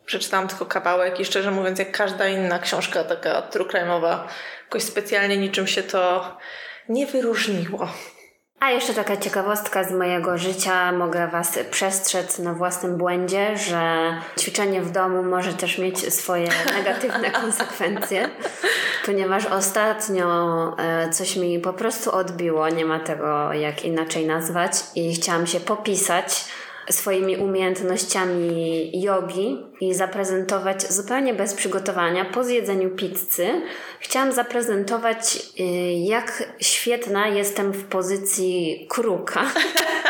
przeczytałam 0.06 0.48
tylko 0.48 0.66
kawałek 0.66 1.20
i 1.20 1.26
szczerze 1.26 1.52
mówiąc, 1.52 1.80
jak 1.80 1.92
każda 1.92 2.28
inna 2.28 2.60
książka 2.60 3.04
taka 3.04 3.42
true 3.42 3.68
crime'owa, 3.68 4.20
jakoś 4.64 4.84
specjalnie 4.84 5.38
niczym 5.38 5.68
się 5.68 5.84
to 5.84 6.38
nie 6.90 7.08
wyróżniło. 7.08 7.90
A 8.60 8.72
jeszcze 8.72 8.94
taka 8.94 9.18
ciekawostka 9.18 9.84
z 9.84 9.92
mojego 9.92 10.38
życia. 10.38 10.92
Mogę 10.92 11.28
Was 11.28 11.60
przestrzec 11.72 12.40
na 12.40 12.54
własnym 12.54 12.98
błędzie, 12.98 13.58
że 13.58 14.14
ćwiczenie 14.40 14.82
w 14.82 14.92
domu 14.92 15.24
może 15.24 15.54
też 15.54 15.78
mieć 15.78 16.14
swoje 16.14 16.50
negatywne 16.78 17.32
konsekwencje, 17.32 18.30
ponieważ 19.06 19.46
ostatnio 19.46 20.28
e, 20.78 21.10
coś 21.10 21.36
mi 21.36 21.60
po 21.60 21.74
prostu 21.74 22.12
odbiło, 22.12 22.70
nie 22.70 22.86
ma 22.86 23.00
tego 23.00 23.54
jak 23.54 23.86
inaczej 23.86 24.26
nazwać, 24.26 24.72
i 24.96 25.16
chciałam 25.16 25.48
się 25.48 25.60
popisać 25.60 26.46
swoimi 26.90 27.38
umiejętnościami 27.38 28.92
jogi 29.02 29.58
i 29.82 29.94
zaprezentować 29.94 30.94
zupełnie 30.94 31.34
bez 31.34 31.54
przygotowania 31.54 32.26
po 32.26 32.44
zjedzeniu 32.44 32.90
pizzy. 32.90 33.48
Chciałam 34.00 34.32
zaprezentować, 34.32 35.40
y, 35.60 35.64
jak 35.94 36.44
świetna 36.60 37.28
jestem 37.28 37.72
w 37.72 37.84
pozycji 37.84 38.86
kruka. 38.90 39.46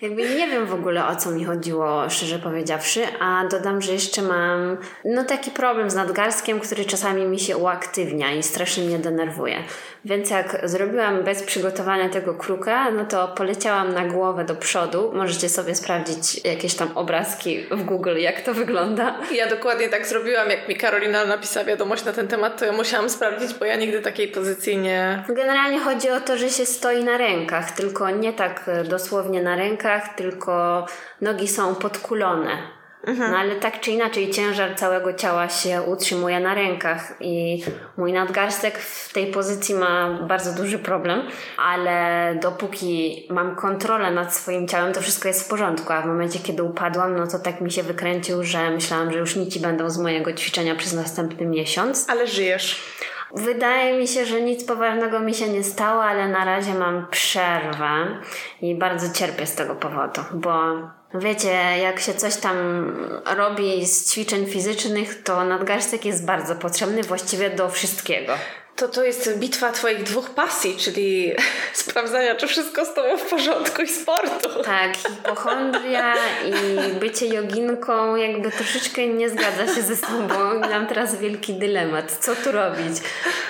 Jakby 0.00 0.22
nie 0.22 0.48
wiem 0.48 0.66
w 0.66 0.74
ogóle 0.74 1.06
o 1.06 1.16
co 1.16 1.30
mi 1.30 1.44
chodziło, 1.44 2.10
szczerze 2.10 2.38
powiedziawszy, 2.38 3.02
a 3.20 3.44
dodam, 3.50 3.82
że 3.82 3.92
jeszcze 3.92 4.22
mam 4.22 4.76
no 5.04 5.24
taki 5.24 5.50
problem 5.50 5.90
z 5.90 5.94
nadgarstkiem, 5.94 6.60
który 6.60 6.84
czasami 6.84 7.24
mi 7.24 7.38
się 7.38 7.56
uaktywnia 7.56 8.32
i 8.32 8.42
strasznie 8.42 8.84
mnie 8.84 8.98
denerwuje. 8.98 9.56
Więc 10.04 10.30
jak 10.30 10.60
zrobiłam 10.64 11.24
bez 11.24 11.42
przygotowania 11.42 12.08
tego 12.08 12.34
kruka, 12.34 12.90
no 12.90 13.04
to 13.04 13.28
poleciałam 13.28 13.94
na 13.94 14.04
głowę 14.04 14.44
do 14.44 14.54
przodu. 14.54 15.12
Możecie 15.14 15.48
sobie 15.48 15.74
sprawdzić 15.74 16.44
jakieś 16.44 16.74
tam 16.74 16.88
obrazki 16.94 17.66
w 17.70 17.84
Google, 17.84 18.16
jak 18.16 18.40
to 18.40 18.54
wygląda. 18.54 19.18
Ja 19.32 19.48
dokładnie 19.48 19.88
tak 19.88 20.06
zrobiłam, 20.06 20.50
jak 20.50 20.68
mi 20.68 20.76
Karolina 20.76 21.24
napisała 21.24 21.66
wiadomość 21.66 22.04
na 22.04 22.12
ten 22.12 22.28
temat, 22.28 22.58
to 22.58 22.64
ja 22.64 22.72
musiałam 22.72 23.10
sprawdzić, 23.10 23.54
bo 23.54 23.64
ja 23.64 23.76
nigdy 23.76 24.00
takiej 24.00 24.28
pozycji 24.28 24.76
nie... 24.76 25.24
Generalnie 25.28 25.80
chodzi 25.80 26.10
o 26.10 26.20
to, 26.20 26.36
że 26.36 26.50
się 26.50 26.66
stoi 26.66 27.04
na 27.04 27.18
rękach, 27.18 27.70
tylko 27.70 28.10
nie 28.10 28.32
tak 28.32 28.70
dosłownie 28.88 29.42
na 29.42 29.56
rękach, 29.56 29.85
tylko 30.16 30.86
nogi 31.20 31.48
są 31.48 31.74
podkulone. 31.74 32.76
Mhm. 33.06 33.30
No 33.30 33.38
ale 33.38 33.54
tak 33.54 33.80
czy 33.80 33.90
inaczej 33.90 34.30
ciężar 34.30 34.76
całego 34.76 35.12
ciała 35.12 35.48
się 35.48 35.82
utrzymuje 35.82 36.40
na 36.40 36.54
rękach 36.54 37.14
i 37.20 37.64
mój 37.96 38.12
nadgarstek 38.12 38.78
w 38.78 39.12
tej 39.12 39.26
pozycji 39.26 39.74
ma 39.74 40.10
bardzo 40.10 40.52
duży 40.52 40.78
problem, 40.78 41.22
ale 41.58 42.34
dopóki 42.42 43.26
mam 43.30 43.56
kontrolę 43.56 44.10
nad 44.10 44.34
swoim 44.34 44.68
ciałem, 44.68 44.92
to 44.92 45.00
wszystko 45.00 45.28
jest 45.28 45.46
w 45.46 45.48
porządku, 45.48 45.92
a 45.92 46.02
w 46.02 46.06
momencie, 46.06 46.38
kiedy 46.38 46.62
upadłam, 46.62 47.16
no 47.16 47.26
to 47.26 47.38
tak 47.38 47.60
mi 47.60 47.72
się 47.72 47.82
wykręcił, 47.82 48.44
że 48.44 48.70
myślałam, 48.70 49.12
że 49.12 49.18
już 49.18 49.36
nici 49.36 49.60
będą 49.60 49.90
z 49.90 49.98
mojego 49.98 50.32
ćwiczenia 50.32 50.74
przez 50.74 50.92
następny 50.92 51.46
miesiąc. 51.46 52.06
Ale 52.08 52.26
żyjesz. 52.26 52.82
Wydaje 53.34 53.98
mi 53.98 54.08
się, 54.08 54.26
że 54.26 54.40
nic 54.40 54.64
poważnego 54.64 55.20
mi 55.20 55.34
się 55.34 55.48
nie 55.48 55.64
stało, 55.64 56.04
ale 56.04 56.28
na 56.28 56.44
razie 56.44 56.74
mam 56.74 57.06
przerwę 57.10 58.20
i 58.60 58.74
bardzo 58.74 59.12
cierpię 59.12 59.46
z 59.46 59.54
tego 59.54 59.74
powodu, 59.74 60.20
bo 60.32 60.52
Wiecie, 61.14 61.78
jak 61.82 62.00
się 62.00 62.14
coś 62.14 62.36
tam 62.36 62.56
robi 63.36 63.86
z 63.86 64.12
ćwiczeń 64.12 64.46
fizycznych, 64.46 65.22
to 65.22 65.44
nadgarstek 65.44 66.04
jest 66.04 66.26
bardzo 66.26 66.54
potrzebny 66.54 67.02
właściwie 67.02 67.50
do 67.50 67.68
wszystkiego 67.68 68.32
to 68.76 68.88
to 68.88 69.04
jest 69.04 69.38
bitwa 69.38 69.72
twoich 69.72 70.02
dwóch 70.02 70.30
pasji, 70.30 70.76
czyli 70.76 71.32
sprawdzania, 71.72 72.34
czy 72.34 72.46
wszystko 72.46 72.84
z 72.84 72.94
tobą 72.94 73.16
w 73.18 73.30
porządku 73.30 73.82
i 73.82 73.88
sportu. 73.88 74.62
Tak, 74.64 74.96
hipochondria 74.96 76.14
i 76.44 76.94
bycie 76.94 77.26
joginką 77.26 78.16
jakby 78.16 78.50
troszeczkę 78.50 79.06
nie 79.06 79.30
zgadza 79.30 79.74
się 79.74 79.82
ze 79.82 79.96
sobą. 79.96 80.60
Mam 80.70 80.86
teraz 80.86 81.16
wielki 81.16 81.54
dylemat. 81.54 82.12
Co 82.20 82.36
tu 82.36 82.52
robić? 82.52 82.96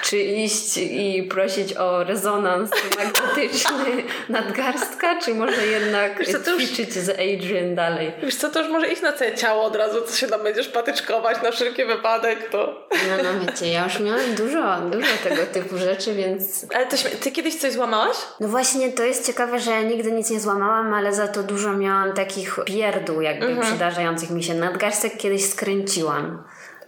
Czy 0.03 0.19
iść 0.19 0.77
i 0.77 1.23
prosić 1.31 1.77
o 1.77 2.05
rezonans 2.05 2.71
magnetyczny 2.99 4.05
nadgarstka, 4.29 5.21
czy 5.21 5.35
może 5.35 5.67
jednak 5.67 6.19
Wiesz 6.19 6.29
co, 6.45 6.57
ćwiczyć 6.57 6.93
z 6.93 7.11
Adrian 7.11 7.75
dalej? 7.75 8.13
Wiesz 8.23 8.35
co, 8.37 8.51
to 8.51 8.63
już 8.63 8.69
może 8.69 8.89
iść 8.89 9.03
na 9.03 9.13
całe 9.13 9.35
ciało 9.35 9.65
od 9.65 9.77
razu, 9.77 10.03
co 10.07 10.17
się 10.17 10.27
tam 10.27 10.43
będziesz 10.43 10.69
patyczkować 10.69 11.43
na 11.43 11.51
wszelki 11.51 11.85
wypadek, 11.85 12.51
to... 12.51 12.89
No, 12.93 13.23
no 13.23 13.47
wiecie, 13.47 13.69
ja 13.69 13.85
już 13.85 14.01
miałam 14.01 14.35
dużo, 14.35 14.77
dużo 14.91 15.16
tego 15.19 15.47
typu 15.47 15.79
rzeczy, 15.79 16.15
więc... 16.15 16.67
Ale 16.75 16.87
to, 16.87 16.97
ty 17.21 17.33
kiedyś 17.33 17.57
coś 17.57 17.73
złamałaś? 17.73 18.17
No 18.41 18.49
właśnie, 18.49 18.93
to 18.93 19.05
jest 19.05 19.27
ciekawe, 19.27 19.61
że 19.61 19.71
ja 19.71 19.83
nigdy 19.83 20.13
nic 20.13 20.31
nie 20.31 20.41
złamałam, 20.41 20.95
ale 20.95 21.15
za 21.15 21.29
to 21.29 21.43
dużo 21.43 21.73
miałam 21.73 22.13
takich 22.13 22.57
pierdół 22.65 23.21
jakby 23.21 23.47
mhm. 23.47 23.67
przydarzających 23.67 24.31
mi 24.31 24.43
się. 24.43 24.55
Nadgarstek 24.55 25.17
kiedyś 25.17 25.51
skręciłam. 25.51 26.45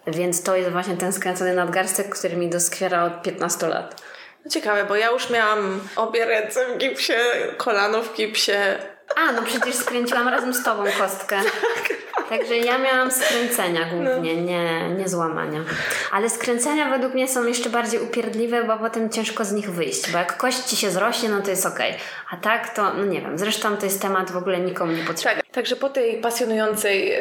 Więc 0.07 0.43
to 0.43 0.57
jest 0.57 0.71
właśnie 0.71 0.97
ten 0.97 1.13
skręcony 1.13 1.55
nadgarstek, 1.55 2.09
który 2.09 2.37
mi 2.37 2.51
doskwiera 2.51 3.05
od 3.05 3.23
15 3.23 3.67
lat. 3.67 4.03
No 4.45 4.51
ciekawe, 4.51 4.85
bo 4.85 4.97
ja 4.97 5.11
już 5.11 5.31
miałam 5.31 5.81
obie 5.97 6.25
ręce 6.25 6.75
w 6.75 6.79
gipsie, 6.79 7.13
kolano 7.57 8.03
w 8.03 8.15
gipsie. 8.15 8.53
A, 9.17 9.33
no 9.33 9.43
przecież 9.43 9.75
skręciłam 9.75 10.29
razem 10.29 10.55
z 10.55 10.65
tobą 10.65 10.85
kostkę. 10.99 11.41
Także 12.29 12.59
ja 12.59 12.79
miałam 12.79 13.11
skręcenia 13.11 13.81
głównie, 13.91 14.35
no. 14.37 14.43
nie, 14.43 14.91
nie 14.99 15.09
złamania. 15.09 15.61
Ale 16.13 16.31
skręcenia 16.31 16.91
według 16.91 17.15
mnie 17.15 17.29
są 17.29 17.47
jeszcze 17.47 17.71
bardziej 17.71 18.01
upierdliwe, 18.01 18.65
bo 18.65 18.79
potem 18.79 19.11
ciężko 19.11 19.45
z 19.45 19.53
nich 19.53 19.71
wyjść. 19.71 20.11
Bo 20.13 20.19
jak 20.19 20.37
kość 20.37 20.59
ci 20.59 20.77
się 20.77 20.91
zrośnie, 20.91 21.29
no 21.29 21.43
to 21.43 21.51
jest 21.51 21.67
okej. 21.67 21.91
Okay. 21.91 22.03
A 22.31 22.37
tak 22.37 22.75
to, 22.75 22.95
no 22.95 23.05
nie 23.05 23.21
wiem. 23.21 23.39
Zresztą 23.39 23.77
to 23.77 23.85
jest 23.85 24.03
temat 24.03 24.31
w 24.31 24.37
ogóle 24.37 24.61
nikomu 24.61 24.93
nie 24.93 25.05
potrzebny. 25.05 25.43
Tak, 25.43 25.53
także 25.53 25.77
po 25.77 25.89
tej 25.89 26.21
pasjonującej 26.21 27.09
yy, 27.09 27.17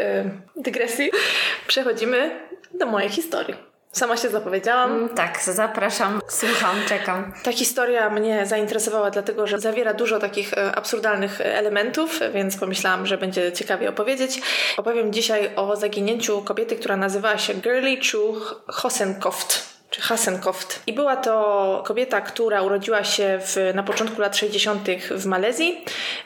dygresji 0.55 1.11
przechodzimy 1.67 2.39
do 2.73 2.85
mojej 2.85 3.09
historii. 3.09 3.66
Sama 3.91 4.17
się 4.17 4.29
zapowiedziałam. 4.29 4.91
Mm, 4.91 5.09
tak, 5.09 5.39
zapraszam, 5.43 6.21
słucham, 6.27 6.75
czekam. 6.87 7.33
Ta 7.43 7.51
historia 7.51 8.09
mnie 8.09 8.45
zainteresowała, 8.45 9.11
dlatego 9.11 9.47
że 9.47 9.59
zawiera 9.59 9.93
dużo 9.93 10.19
takich 10.19 10.53
e, 10.53 10.75
absurdalnych 10.75 11.41
elementów, 11.41 12.19
więc 12.33 12.57
pomyślałam, 12.57 13.05
że 13.05 13.17
będzie 13.17 13.51
ciekawie 13.51 13.89
opowiedzieć. 13.89 14.41
Opowiem 14.77 15.13
dzisiaj 15.13 15.55
o 15.55 15.75
zaginięciu 15.75 16.41
kobiety, 16.41 16.75
która 16.75 16.97
nazywała 16.97 17.37
się 17.37 17.53
Girly 17.53 17.97
Chu 18.11 18.35
Hosenkoft 18.67 19.76
czy 19.89 20.01
Hasenkoft. 20.01 20.81
I 20.87 20.93
była 20.93 21.15
to 21.15 21.83
kobieta, 21.85 22.21
która 22.21 22.61
urodziła 22.61 23.03
się 23.03 23.39
w, 23.41 23.71
na 23.75 23.83
początku 23.83 24.21
lat 24.21 24.37
60. 24.37 24.87
w 25.11 25.25
Malezji, 25.25 25.85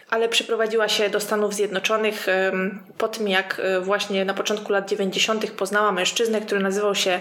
ale 0.10 0.30
przeprowadziła 0.30 0.88
się 0.88 1.10
do 1.10 1.20
Stanów 1.20 1.54
Zjednoczonych 1.54 2.28
po 2.98 3.08
tym, 3.08 3.28
jak 3.28 3.62
e, 3.64 3.82
właśnie 3.82 4.26
na 4.26 4.34
początku 4.34 4.72
lat 4.72 4.90
90. 4.90 5.52
poznała 5.52 5.92
mężczyznę, 5.92 6.42
który 6.42 6.62
nazywał 6.62 6.96
się 6.96 7.20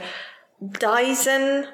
Dyson 0.61 1.67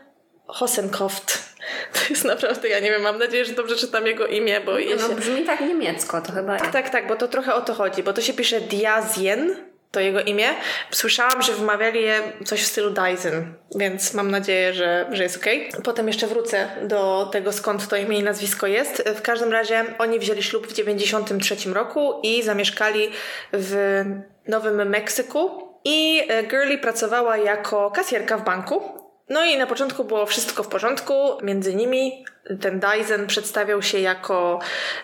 Hosenkoft. 0.46 1.38
To 1.92 1.99
jest 2.11 2.25
naprawdę, 2.25 2.68
ja 2.68 2.80
nie 2.80 2.90
wiem, 2.90 3.02
mam 3.02 3.18
nadzieję, 3.18 3.44
że 3.44 3.52
dobrze 3.52 3.76
czytam 3.76 4.06
jego 4.06 4.26
imię, 4.26 4.61
bo... 4.61 4.73
No, 4.73 5.08
się... 5.08 5.14
brzmi 5.14 5.44
tak 5.44 5.61
niemiecko, 5.61 6.20
to 6.20 6.32
chyba... 6.32 6.58
Tak, 6.58 6.73
tak, 6.73 6.90
tak, 6.90 7.08
bo 7.08 7.16
to 7.16 7.28
trochę 7.28 7.54
o 7.54 7.61
to 7.61 7.75
chodzi, 7.75 8.02
bo 8.02 8.12
to 8.12 8.20
się 8.20 8.32
pisze 8.32 8.61
Diazien, 8.61 9.56
to 9.97 10.00
jego 10.00 10.21
imię. 10.21 10.49
Słyszałam, 10.91 11.43
że 11.43 11.53
wymawiali 11.53 12.03
je 12.03 12.21
coś 12.45 12.62
w 12.62 12.67
stylu 12.67 12.91
Dyson, 12.91 13.55
więc 13.76 14.15
mam 14.15 14.31
nadzieję, 14.31 14.75
że, 14.75 15.07
że 15.12 15.23
jest 15.23 15.37
ok. 15.37 15.45
Potem 15.85 16.07
jeszcze 16.07 16.26
wrócę 16.26 16.69
do 16.83 17.29
tego, 17.33 17.53
skąd 17.53 17.88
to 17.88 17.97
imię 17.97 18.19
i 18.19 18.23
nazwisko 18.23 18.67
jest. 18.67 19.03
W 19.17 19.23
każdym 19.23 19.53
razie 19.53 19.85
oni 19.99 20.19
wzięli 20.19 20.43
ślub 20.43 20.67
w 20.67 20.73
93 20.73 21.57
roku 21.73 22.21
i 22.23 22.43
zamieszkali 22.43 23.11
w 23.53 24.03
Nowym 24.49 24.88
Meksyku. 24.88 25.50
I 25.85 26.23
e, 26.29 26.43
Girlie 26.43 26.79
pracowała 26.79 27.37
jako 27.37 27.91
kasjerka 27.91 28.38
w 28.38 28.45
banku 28.45 29.06
no 29.28 29.45
i 29.45 29.59
na 29.59 29.66
początku 29.66 30.04
było 30.04 30.26
wszystko 30.26 30.62
w 30.62 30.68
porządku 30.68 31.14
między 31.42 31.75
nimi. 31.75 32.25
Ten 32.61 32.80
Dyson 32.80 33.26
przedstawiał 33.26 33.83
się 33.83 33.99
jako 33.99 34.59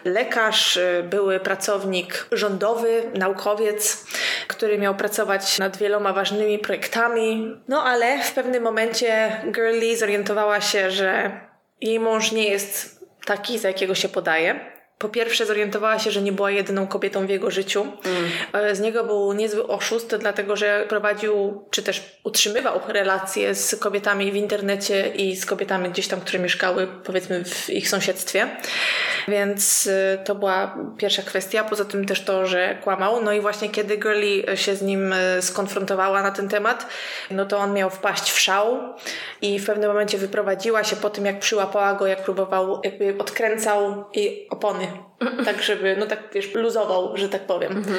lekarz, 0.04 0.78
były 1.04 1.40
pracownik 1.40 2.26
rządowy, 2.32 3.02
naukowiec, 3.14 4.06
który 4.48 4.78
miał 4.78 4.94
pracować 4.94 5.58
nad 5.58 5.76
wieloma 5.76 6.12
ważnymi 6.12 6.58
projektami. 6.58 7.56
No 7.68 7.84
ale 7.84 8.22
w 8.22 8.32
pewnym 8.32 8.62
momencie 8.62 9.40
Girlie 9.52 9.96
zorientowała 9.96 10.60
się, 10.60 10.90
że 10.90 11.40
jej 11.80 12.00
mąż 12.00 12.32
nie 12.32 12.48
jest 12.48 13.00
taki, 13.24 13.58
za 13.58 13.68
jakiego 13.68 13.94
się 13.94 14.08
podaje 14.08 14.71
po 15.02 15.08
pierwsze 15.08 15.46
zorientowała 15.46 15.98
się, 15.98 16.10
że 16.10 16.22
nie 16.22 16.32
była 16.32 16.50
jedyną 16.50 16.86
kobietą 16.86 17.26
w 17.26 17.30
jego 17.30 17.50
życiu. 17.50 17.86
Mm. 18.52 18.76
Z 18.76 18.80
niego 18.80 19.04
był 19.04 19.32
niezły 19.32 19.66
oszust, 19.66 20.16
dlatego 20.16 20.56
że 20.56 20.86
prowadził, 20.88 21.64
czy 21.70 21.82
też 21.82 22.18
utrzymywał 22.24 22.80
relacje 22.88 23.54
z 23.54 23.76
kobietami 23.76 24.32
w 24.32 24.36
internecie 24.36 25.08
i 25.08 25.36
z 25.36 25.46
kobietami 25.46 25.90
gdzieś 25.90 26.08
tam, 26.08 26.20
które 26.20 26.38
mieszkały 26.38 26.88
powiedzmy 27.04 27.44
w 27.44 27.70
ich 27.70 27.88
sąsiedztwie. 27.88 28.48
Więc 29.28 29.86
y, 29.86 30.18
to 30.24 30.34
była 30.34 30.78
pierwsza 30.98 31.22
kwestia. 31.22 31.64
Poza 31.64 31.84
tym 31.84 32.04
też 32.04 32.20
to, 32.20 32.46
że 32.46 32.78
kłamał. 32.82 33.22
No 33.22 33.32
i 33.32 33.40
właśnie 33.40 33.68
kiedy 33.68 33.96
Girlie 33.96 34.56
się 34.56 34.76
z 34.76 34.82
nim 34.82 35.12
y, 35.12 35.42
skonfrontowała 35.42 36.22
na 36.22 36.30
ten 36.30 36.48
temat, 36.48 36.86
no 37.30 37.46
to 37.46 37.58
on 37.58 37.72
miał 37.72 37.90
wpaść 37.90 38.30
w 38.30 38.40
szał 38.40 38.78
i 39.42 39.58
w 39.58 39.66
pewnym 39.66 39.90
momencie 39.90 40.18
wyprowadziła 40.18 40.84
się 40.84 40.96
po 40.96 41.10
tym, 41.10 41.26
jak 41.26 41.38
przyłapała 41.38 41.94
go, 41.94 42.06
jak 42.06 42.24
próbował, 42.24 42.80
jakby 42.84 43.14
odkręcał 43.18 44.04
jej 44.14 44.46
opony 44.50 44.91
tak 45.44 45.62
żeby, 45.62 45.96
no 45.98 46.06
tak 46.06 46.18
wiesz, 46.34 46.54
luzował, 46.54 47.16
że 47.16 47.28
tak 47.28 47.46
powiem. 47.46 47.72
Mhm. 47.72 47.96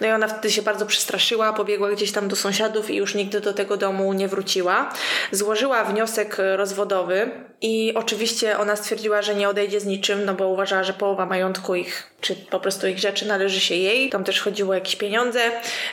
No 0.00 0.06
i 0.06 0.10
ona 0.10 0.28
wtedy 0.28 0.50
się 0.50 0.62
bardzo 0.62 0.86
przestraszyła, 0.86 1.52
pobiegła 1.52 1.90
gdzieś 1.90 2.12
tam 2.12 2.28
do 2.28 2.36
sąsiadów 2.36 2.90
i 2.90 2.96
już 2.96 3.14
nigdy 3.14 3.40
do 3.40 3.52
tego 3.52 3.76
domu 3.76 4.12
nie 4.12 4.28
wróciła. 4.28 4.92
Złożyła 5.32 5.84
wniosek 5.84 6.36
rozwodowy 6.56 7.30
i 7.62 7.92
oczywiście 7.94 8.58
ona 8.58 8.76
stwierdziła, 8.76 9.22
że 9.22 9.34
nie 9.34 9.48
odejdzie 9.48 9.80
z 9.80 9.86
niczym, 9.86 10.24
no 10.24 10.34
bo 10.34 10.48
uważała, 10.48 10.84
że 10.84 10.92
połowa 10.92 11.26
majątku 11.26 11.74
ich, 11.74 12.10
czy 12.20 12.36
po 12.36 12.60
prostu 12.60 12.86
ich 12.86 12.98
rzeczy 12.98 13.26
należy 13.26 13.60
się 13.60 13.74
jej. 13.74 14.10
Tam 14.10 14.24
też 14.24 14.40
chodziło 14.40 14.70
o 14.70 14.74
jakieś 14.74 14.96
pieniądze. 14.96 15.40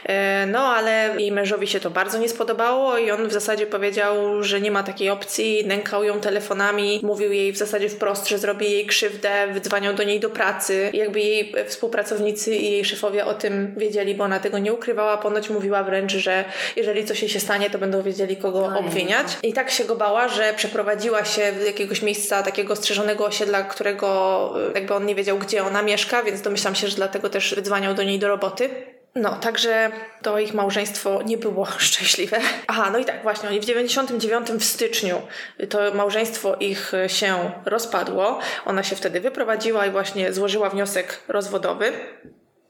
E, 0.05 0.46
no 0.46 0.60
ale 0.60 1.15
jej 1.17 1.32
mężowi 1.32 1.67
się 1.67 1.79
to 1.79 1.89
bardzo 1.89 2.17
nie 2.17 2.29
spodobało 2.29 2.98
i 2.98 3.12
on 3.12 3.27
w 3.27 3.34
zasadzie 3.34 3.65
powiedział, 3.65 4.43
że 4.43 4.62
nie 4.62 4.72
ma 4.72 4.84
takiej 4.84 5.10
opcji. 5.10 5.63
Nękał 5.67 6.03
ją 6.03 6.20
telefonami, 6.20 7.00
mówił 7.03 7.32
jej 7.32 7.53
w 7.53 7.58
zasadzie 7.58 7.89
wprost, 7.89 8.29
że 8.29 8.38
zrobi 8.38 8.72
jej 8.72 8.86
krzywdę, 8.86 9.48
wydzwaniał 9.53 9.93
do 9.93 10.03
niej 10.03 10.20
do 10.20 10.29
pracy. 10.29 10.89
Jakby 10.93 11.20
jej 11.20 11.53
współpracownicy 11.67 12.55
i 12.55 12.72
jej 12.72 12.86
szefowie 12.86 13.25
o 13.25 13.34
tym 13.34 13.74
wiedzieli, 13.77 14.15
bo 14.15 14.24
ona 14.24 14.39
tego 14.39 14.60
nie 14.60 14.74
ukrywała. 14.74 15.17
Ponoć 15.17 15.50
mówiła 15.50 15.84
wręcz, 15.84 16.12
że 16.12 16.46
jeżeli 16.75 17.05
coś 17.05 17.22
jej 17.22 17.29
się 17.29 17.39
stanie, 17.39 17.70
to 17.70 17.77
będą 17.77 18.01
wiedzieli, 18.01 18.38
kogo 18.38 18.72
obwiniać. 18.79 19.27
I 19.43 19.53
tak 19.53 19.72
się 19.72 19.86
go 19.86 19.96
bała, 19.96 20.27
że 20.27 20.53
przeprowadziła 20.53 21.25
się 21.25 21.52
jakiegoś 21.65 22.01
miejsca 22.01 22.43
takiego 22.43 22.75
strzeżonego 22.75 23.25
osiedla, 23.25 23.63
którego 23.63 24.53
e, 24.69 24.74
jakby 24.74 24.93
on 24.93 25.05
nie 25.05 25.15
wiedział, 25.15 25.38
gdzie 25.38 25.63
ona 25.63 25.82
mieszka, 25.82 26.23
więc 26.23 26.41
domyślam 26.41 26.75
się, 26.75 26.88
że 26.88 26.95
dlatego 26.95 27.30
też 27.30 27.56
wydzwaniał 27.56 27.93
do 27.93 28.04
niej 28.04 28.19
do 28.19 28.27
roboty. 28.27 28.69
No, 29.15 29.36
także 29.36 29.91
to 30.21 30.39
ich 30.39 30.54
małżeństwo 30.54 31.21
nie 31.25 31.38
było 31.38 31.65
szczęśliwe. 31.77 32.39
Aha, 32.67 32.89
no 32.91 32.99
i 32.99 33.06
tak, 33.06 33.23
właśnie, 33.23 33.49
oni 33.49 33.60
w 33.60 33.65
99 33.65 34.47
w 34.47 34.63
styczniu 34.63 35.21
to 35.69 35.93
małżeństwo 35.93 36.56
ich 36.56 36.91
się 37.08 37.51
rozpadło. 37.65 38.39
Ona 38.65 38.84
się 38.84 38.95
wtedy 38.95 39.19
wyprowadziła 39.19 39.86
i 39.86 39.91
właśnie 39.91 40.34
złożyła 40.34 40.69
wniosek 40.69 41.19
rozwodowy. 41.27 41.91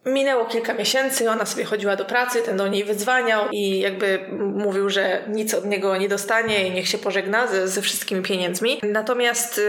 Minęło 0.05 0.45
kilka 0.45 0.73
miesięcy, 0.73 1.29
ona 1.29 1.45
sobie 1.45 1.63
chodziła 1.63 1.95
do 1.95 2.05
pracy, 2.05 2.41
ten 2.41 2.57
do 2.57 2.67
niej 2.67 2.83
wydzwaniał 2.83 3.49
i 3.51 3.79
jakby 3.79 4.19
mówił, 4.39 4.89
że 4.89 5.21
nic 5.27 5.53
od 5.53 5.65
niego 5.65 5.97
nie 5.97 6.09
dostanie 6.09 6.67
i 6.67 6.71
niech 6.71 6.87
się 6.87 6.97
pożegna 6.97 7.47
ze, 7.47 7.67
ze 7.67 7.81
wszystkimi 7.81 8.21
pieniędzmi. 8.21 8.79
Natomiast 8.83 9.61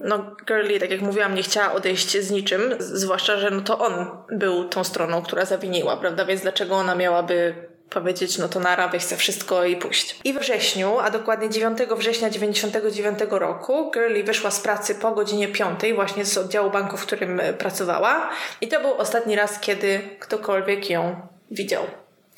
no, 0.00 0.36
Girlie, 0.46 0.80
tak 0.80 0.90
jak 0.90 1.00
mówiłam, 1.00 1.34
nie 1.34 1.42
chciała 1.42 1.72
odejść 1.72 2.18
z 2.18 2.30
niczym, 2.30 2.74
zwłaszcza, 2.78 3.36
że 3.36 3.50
no 3.50 3.60
to 3.60 3.78
on 3.78 3.92
był 4.30 4.68
tą 4.68 4.84
stroną, 4.84 5.22
która 5.22 5.44
zawiniła, 5.44 5.96
prawda? 5.96 6.24
Więc 6.24 6.40
dlaczego 6.42 6.74
ona 6.74 6.94
miałaby 6.94 7.69
powiedzieć, 7.90 8.38
no 8.38 8.48
to 8.48 8.60
nara, 8.60 8.88
weź 8.88 9.04
wszystko 9.04 9.64
i 9.64 9.76
pójść. 9.76 10.20
I 10.24 10.32
we 10.32 10.40
wrześniu, 10.40 10.98
a 10.98 11.10
dokładnie 11.10 11.50
9 11.50 11.78
września 11.96 12.30
99 12.30 13.18
roku, 13.30 13.90
Girlie 13.94 14.24
wyszła 14.24 14.50
z 14.50 14.60
pracy 14.60 14.94
po 14.94 15.12
godzinie 15.12 15.48
5, 15.48 15.80
właśnie 15.94 16.24
z 16.24 16.38
oddziału 16.38 16.70
banku, 16.70 16.96
w 16.96 17.06
którym 17.06 17.40
e, 17.40 17.52
pracowała. 17.52 18.30
I 18.60 18.68
to 18.68 18.80
był 18.80 18.94
ostatni 18.94 19.36
raz, 19.36 19.60
kiedy 19.60 20.00
ktokolwiek 20.18 20.90
ją 20.90 21.20
widział. 21.50 21.84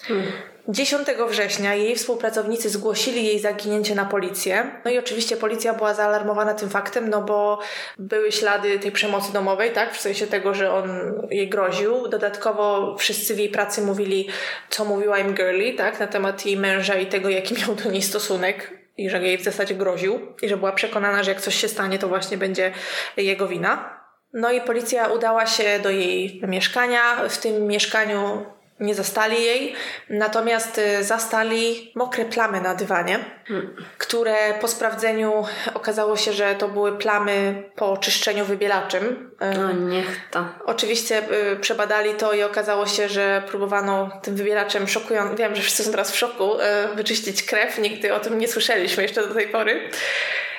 Hmm. 0.03 0.52
10 0.69 1.09
września 1.29 1.75
jej 1.75 1.97
współpracownicy 1.97 2.69
zgłosili 2.71 3.27
jej 3.27 3.39
zaginięcie 3.39 3.95
na 3.95 4.05
policję. 4.05 4.81
No 4.85 4.91
i 4.91 4.99
oczywiście 4.99 5.37
policja 5.37 5.75
była 5.75 5.95
zaalarmowana 5.95 6.55
tym 6.55 6.71
faktem, 6.71 7.11
no 7.11 7.23
bo 7.23 7.59
były 7.99 8.33
ślady 8.33 8.79
tej 8.79 8.93
przemocy 8.93 9.33
domowej, 9.33 9.71
tak? 9.71 9.95
W 9.95 10.01
sensie 10.01 10.27
tego, 10.27 10.55
że 10.55 10.73
on 10.73 10.89
jej 11.31 11.49
groził. 11.49 12.09
Dodatkowo 12.09 12.97
wszyscy 12.99 13.35
w 13.35 13.39
jej 13.39 13.49
pracy 13.49 13.83
mówili, 13.83 14.29
co 14.69 14.85
mówiła 14.85 15.19
im 15.19 15.35
Girlie, 15.35 15.75
tak? 15.75 16.01
Na 16.01 16.07
temat 16.07 16.47
jej 16.47 16.57
męża 16.57 16.95
i 16.95 17.07
tego, 17.07 17.29
jaki 17.29 17.55
miał 17.55 17.75
do 17.75 17.91
niej 17.91 18.03
stosunek 18.03 18.71
i 18.97 19.11
że 19.11 19.23
jej 19.23 19.39
w 19.39 19.43
zasadzie 19.45 19.75
groził 19.75 20.21
i 20.43 20.49
że 20.49 20.57
była 20.57 20.73
przekonana, 20.73 21.23
że 21.23 21.31
jak 21.31 21.41
coś 21.41 21.55
się 21.55 21.69
stanie, 21.69 21.99
to 21.99 22.09
właśnie 22.09 22.39
będzie 22.39 22.73
jego 23.17 23.49
wina. 23.49 24.03
No 24.33 24.53
i 24.53 24.61
policja 24.61 25.07
udała 25.07 25.47
się 25.47 25.81
do 25.83 25.91
jej 25.91 26.43
mieszkania. 26.49 27.29
W 27.29 27.39
tym 27.39 27.67
mieszkaniu 27.67 28.47
nie 28.83 28.95
zastali 28.95 29.43
jej, 29.45 29.75
natomiast 30.11 30.79
y, 30.79 31.05
zastali 31.05 31.93
mokre 31.95 32.25
plamy 32.25 32.61
na 32.61 32.75
dywanie, 32.75 33.19
hmm. 33.49 33.77
które 33.99 34.55
po 34.61 34.69
sprawdzeniu 34.69 35.45
okazało 35.75 36.17
się, 36.17 36.33
że 36.33 36.55
to 36.55 36.69
były 36.69 36.99
plamy 36.99 37.63
po 37.77 37.97
czyszczeniu 37.97 38.45
wybielaczem. 38.45 39.31
No 39.57 39.73
niech 39.73 40.31
to. 40.31 40.49
Oczywiście 40.67 41.23
y, 41.53 41.57
przebadali 41.57 42.15
to 42.15 42.33
i 42.33 42.43
okazało 42.43 42.87
się, 42.87 43.09
że 43.09 43.43
próbowano 43.49 44.11
tym 44.23 44.37
wybielaczem 44.37 44.89
szokując, 44.89 45.39
wiem, 45.39 45.57
że 45.57 45.63
wszyscy 45.63 45.85
są 45.85 45.91
teraz 45.91 46.13
w 46.13 46.17
szoku, 46.17 46.61
y, 46.61 46.95
wyczyścić 46.95 47.43
krew. 47.43 47.79
Nigdy 47.79 48.15
o 48.15 48.21
tym 48.21 48.39
nie 48.39 48.49
słyszeliśmy 48.49 49.03
jeszcze 49.03 49.29
do 49.29 49.35
tej 49.35 49.49
pory. 49.49 49.91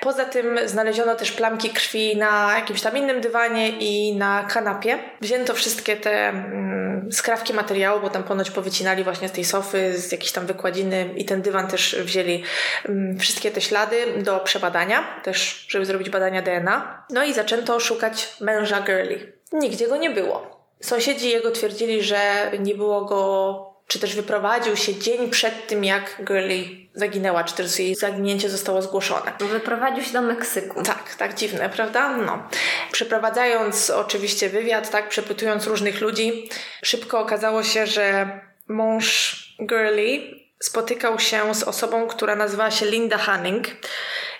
Poza 0.03 0.25
tym 0.25 0.59
znaleziono 0.65 1.15
też 1.15 1.31
plamki 1.31 1.69
krwi 1.69 2.17
na 2.17 2.53
jakimś 2.55 2.81
tam 2.81 2.97
innym 2.97 3.21
dywanie 3.21 3.69
i 3.69 4.15
na 4.15 4.43
kanapie. 4.43 4.99
Wzięto 5.21 5.53
wszystkie 5.53 5.97
te 5.97 6.29
mm, 6.29 7.11
skrawki 7.11 7.53
materiału, 7.53 8.01
bo 8.01 8.09
tam 8.13 8.23
ponoć 8.23 8.51
powycinali 8.51 9.03
właśnie 9.03 9.29
z 9.29 9.31
tej 9.31 9.45
sofy, 9.45 9.99
z 9.99 10.11
jakiejś 10.11 10.31
tam 10.31 10.45
wykładziny 10.45 11.09
i 11.17 11.25
ten 11.25 11.41
dywan 11.41 11.67
też 11.67 11.95
wzięli 12.03 12.43
mm, 12.85 13.19
wszystkie 13.19 13.51
te 13.51 13.61
ślady 13.61 14.05
do 14.23 14.39
przebadania, 14.39 15.21
też 15.23 15.65
żeby 15.69 15.85
zrobić 15.85 16.09
badania 16.09 16.41
DNA. 16.41 17.05
No 17.09 17.23
i 17.23 17.33
zaczęto 17.33 17.79
szukać 17.79 18.35
męża 18.41 18.81
Girly. 18.81 19.33
Nigdzie 19.51 19.87
go 19.87 19.97
nie 19.97 20.09
było. 20.09 20.63
Sąsiedzi 20.81 21.29
jego 21.29 21.51
twierdzili, 21.51 22.03
że 22.03 22.51
nie 22.59 22.75
było 22.75 23.05
go 23.05 23.72
czy 23.93 23.99
też 23.99 24.15
wyprowadził 24.15 24.75
się 24.75 24.95
dzień 24.95 25.29
przed 25.29 25.67
tym, 25.67 25.83
jak 25.83 26.21
Girlie 26.23 26.65
zaginęła, 26.93 27.43
czy 27.43 27.55
też 27.55 27.79
jej 27.79 27.95
zaginięcie 27.95 28.49
zostało 28.49 28.81
zgłoszone. 28.81 29.31
Wyprowadził 29.39 30.03
się 30.03 30.13
do 30.13 30.21
Meksyku. 30.21 30.83
Tak, 30.83 31.15
tak 31.15 31.33
dziwne, 31.33 31.69
prawda? 31.69 32.17
No. 32.17 32.43
Przeprowadzając 32.91 33.89
oczywiście 33.89 34.49
wywiad, 34.49 34.89
tak, 34.89 35.09
przepytując 35.09 35.67
różnych 35.67 36.01
ludzi, 36.01 36.49
szybko 36.83 37.19
okazało 37.19 37.63
się, 37.63 37.87
że 37.87 38.39
mąż 38.67 39.37
Girlie 39.61 40.21
spotykał 40.59 41.19
się 41.19 41.55
z 41.55 41.63
osobą, 41.63 42.07
która 42.07 42.35
nazywała 42.35 42.71
się 42.71 42.85
Linda 42.85 43.17
Hanning. 43.17 43.67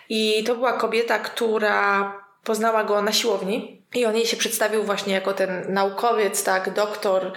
I 0.10 0.44
to 0.44 0.56
była 0.56 0.74
kobieta, 0.74 1.20
która 1.20 2.14
poznała 2.44 2.84
go 2.84 3.02
na 3.02 3.12
siłowni. 3.12 3.82
I 3.96 4.06
on 4.06 4.16
jej 4.16 4.26
się 4.26 4.38
przedstawił 4.38 4.84
właśnie 4.84 5.14
jako 5.14 5.34
ten 5.34 5.74
naukowiec, 5.74 6.44
tak, 6.44 6.74
doktor 6.74 7.32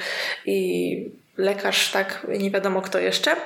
i 0.47 1.26
lekarz, 1.38 1.90
tak, 1.90 2.27
nie 2.29 2.51
wiadomo 2.51 2.83
kto 2.83 2.99
jeszcze. 2.99 3.37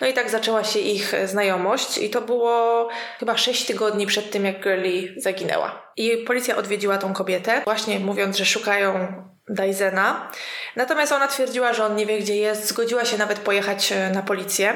No 0.00 0.06
i 0.06 0.12
tak 0.12 0.30
zaczęła 0.30 0.64
się 0.64 0.78
ich 0.78 1.14
znajomość 1.24 1.98
i 1.98 2.10
to 2.10 2.20
było 2.20 2.88
chyba 3.18 3.36
sześć 3.36 3.66
tygodni 3.66 4.06
przed 4.06 4.30
tym, 4.30 4.44
jak 4.44 4.62
Girlie 4.62 5.08
zaginęła. 5.16 5.92
I 5.96 6.16
policja 6.16 6.56
odwiedziła 6.56 6.98
tą 6.98 7.12
kobietę, 7.12 7.62
właśnie 7.64 8.00
mówiąc, 8.00 8.36
że 8.36 8.44
szukają 8.44 9.22
Dysena. 9.50 10.30
Natomiast 10.76 11.12
ona 11.12 11.28
twierdziła, 11.28 11.72
że 11.72 11.84
on 11.84 11.96
nie 11.96 12.06
wie, 12.06 12.18
gdzie 12.18 12.36
jest, 12.36 12.68
zgodziła 12.68 13.04
się 13.04 13.18
nawet 13.18 13.38
pojechać 13.38 13.92
e, 13.92 14.10
na 14.10 14.22
policję. 14.22 14.74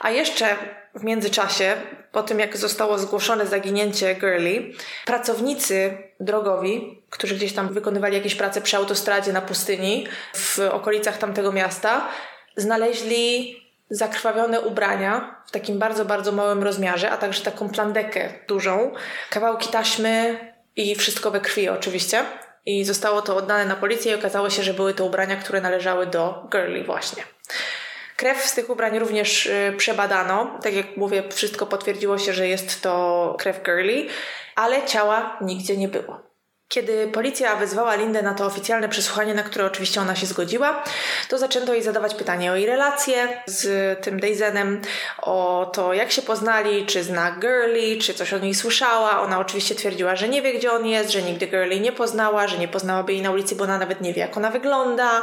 A 0.00 0.10
jeszcze 0.10 0.56
w 0.94 1.04
międzyczasie, 1.04 1.76
po 2.12 2.22
tym 2.22 2.38
jak 2.38 2.56
zostało 2.56 2.98
zgłoszone 2.98 3.46
zaginięcie 3.46 4.14
Girlie, 4.14 4.62
pracownicy 5.06 5.98
drogowi, 6.20 7.03
którzy 7.14 7.34
gdzieś 7.34 7.52
tam 7.52 7.74
wykonywali 7.74 8.14
jakieś 8.14 8.34
prace 8.34 8.60
przy 8.60 8.76
autostradzie 8.76 9.32
na 9.32 9.40
pustyni 9.40 10.06
w 10.34 10.58
okolicach 10.58 11.18
tamtego 11.18 11.52
miasta, 11.52 12.08
znaleźli 12.56 13.56
zakrwawione 13.90 14.60
ubrania 14.60 15.42
w 15.46 15.50
takim 15.50 15.78
bardzo, 15.78 16.04
bardzo 16.04 16.32
małym 16.32 16.62
rozmiarze, 16.62 17.10
a 17.10 17.16
także 17.16 17.42
taką 17.42 17.68
plandekę 17.68 18.32
dużą, 18.48 18.92
kawałki 19.30 19.68
taśmy 19.68 20.38
i 20.76 20.94
wszystko 20.94 21.30
we 21.30 21.40
krwi 21.40 21.68
oczywiście. 21.68 22.24
I 22.66 22.84
zostało 22.84 23.22
to 23.22 23.36
oddane 23.36 23.64
na 23.64 23.76
policję 23.76 24.12
i 24.12 24.14
okazało 24.14 24.50
się, 24.50 24.62
że 24.62 24.74
były 24.74 24.94
to 24.94 25.04
ubrania, 25.04 25.36
które 25.36 25.60
należały 25.60 26.06
do 26.06 26.48
Girlie 26.52 26.84
właśnie. 26.84 27.22
Krew 28.16 28.44
z 28.44 28.54
tych 28.54 28.70
ubrań 28.70 28.98
również 28.98 29.46
y, 29.46 29.74
przebadano. 29.76 30.58
Tak 30.62 30.74
jak 30.74 30.96
mówię, 30.96 31.22
wszystko 31.30 31.66
potwierdziło 31.66 32.18
się, 32.18 32.32
że 32.32 32.48
jest 32.48 32.82
to 32.82 33.36
krew 33.38 33.62
Girlie, 33.62 34.06
ale 34.54 34.86
ciała 34.86 35.38
nigdzie 35.40 35.76
nie 35.76 35.88
było. 35.88 36.33
Kiedy 36.68 37.08
policja 37.08 37.56
wezwała 37.56 37.94
Lindę 37.94 38.22
na 38.22 38.34
to 38.34 38.46
oficjalne 38.46 38.88
przesłuchanie, 38.88 39.34
na 39.34 39.42
które 39.42 39.64
oczywiście 39.64 40.00
ona 40.00 40.16
się 40.16 40.26
zgodziła, 40.26 40.84
to 41.28 41.38
zaczęto 41.38 41.74
jej 41.74 41.82
zadawać 41.82 42.14
pytanie 42.14 42.52
o 42.52 42.56
jej 42.56 42.66
relacje 42.66 43.42
z 43.46 44.00
tym 44.04 44.20
Daisenem, 44.20 44.80
o 45.22 45.70
to 45.74 45.94
jak 45.94 46.12
się 46.12 46.22
poznali, 46.22 46.86
czy 46.86 47.02
zna 47.02 47.36
Girlie, 47.40 47.98
czy 47.98 48.14
coś 48.14 48.32
o 48.32 48.38
niej 48.38 48.54
słyszała. 48.54 49.20
Ona 49.20 49.38
oczywiście 49.38 49.74
twierdziła, 49.74 50.16
że 50.16 50.28
nie 50.28 50.42
wie 50.42 50.54
gdzie 50.54 50.72
on 50.72 50.86
jest, 50.86 51.10
że 51.10 51.22
nigdy 51.22 51.46
Girlie 51.46 51.80
nie 51.80 51.92
poznała, 51.92 52.46
że 52.46 52.58
nie 52.58 52.68
poznałaby 52.68 53.12
jej 53.12 53.22
na 53.22 53.30
ulicy, 53.30 53.56
bo 53.56 53.64
ona 53.64 53.78
nawet 53.78 54.00
nie 54.00 54.14
wie 54.14 54.20
jak 54.20 54.36
ona 54.36 54.50
wygląda 54.50 55.22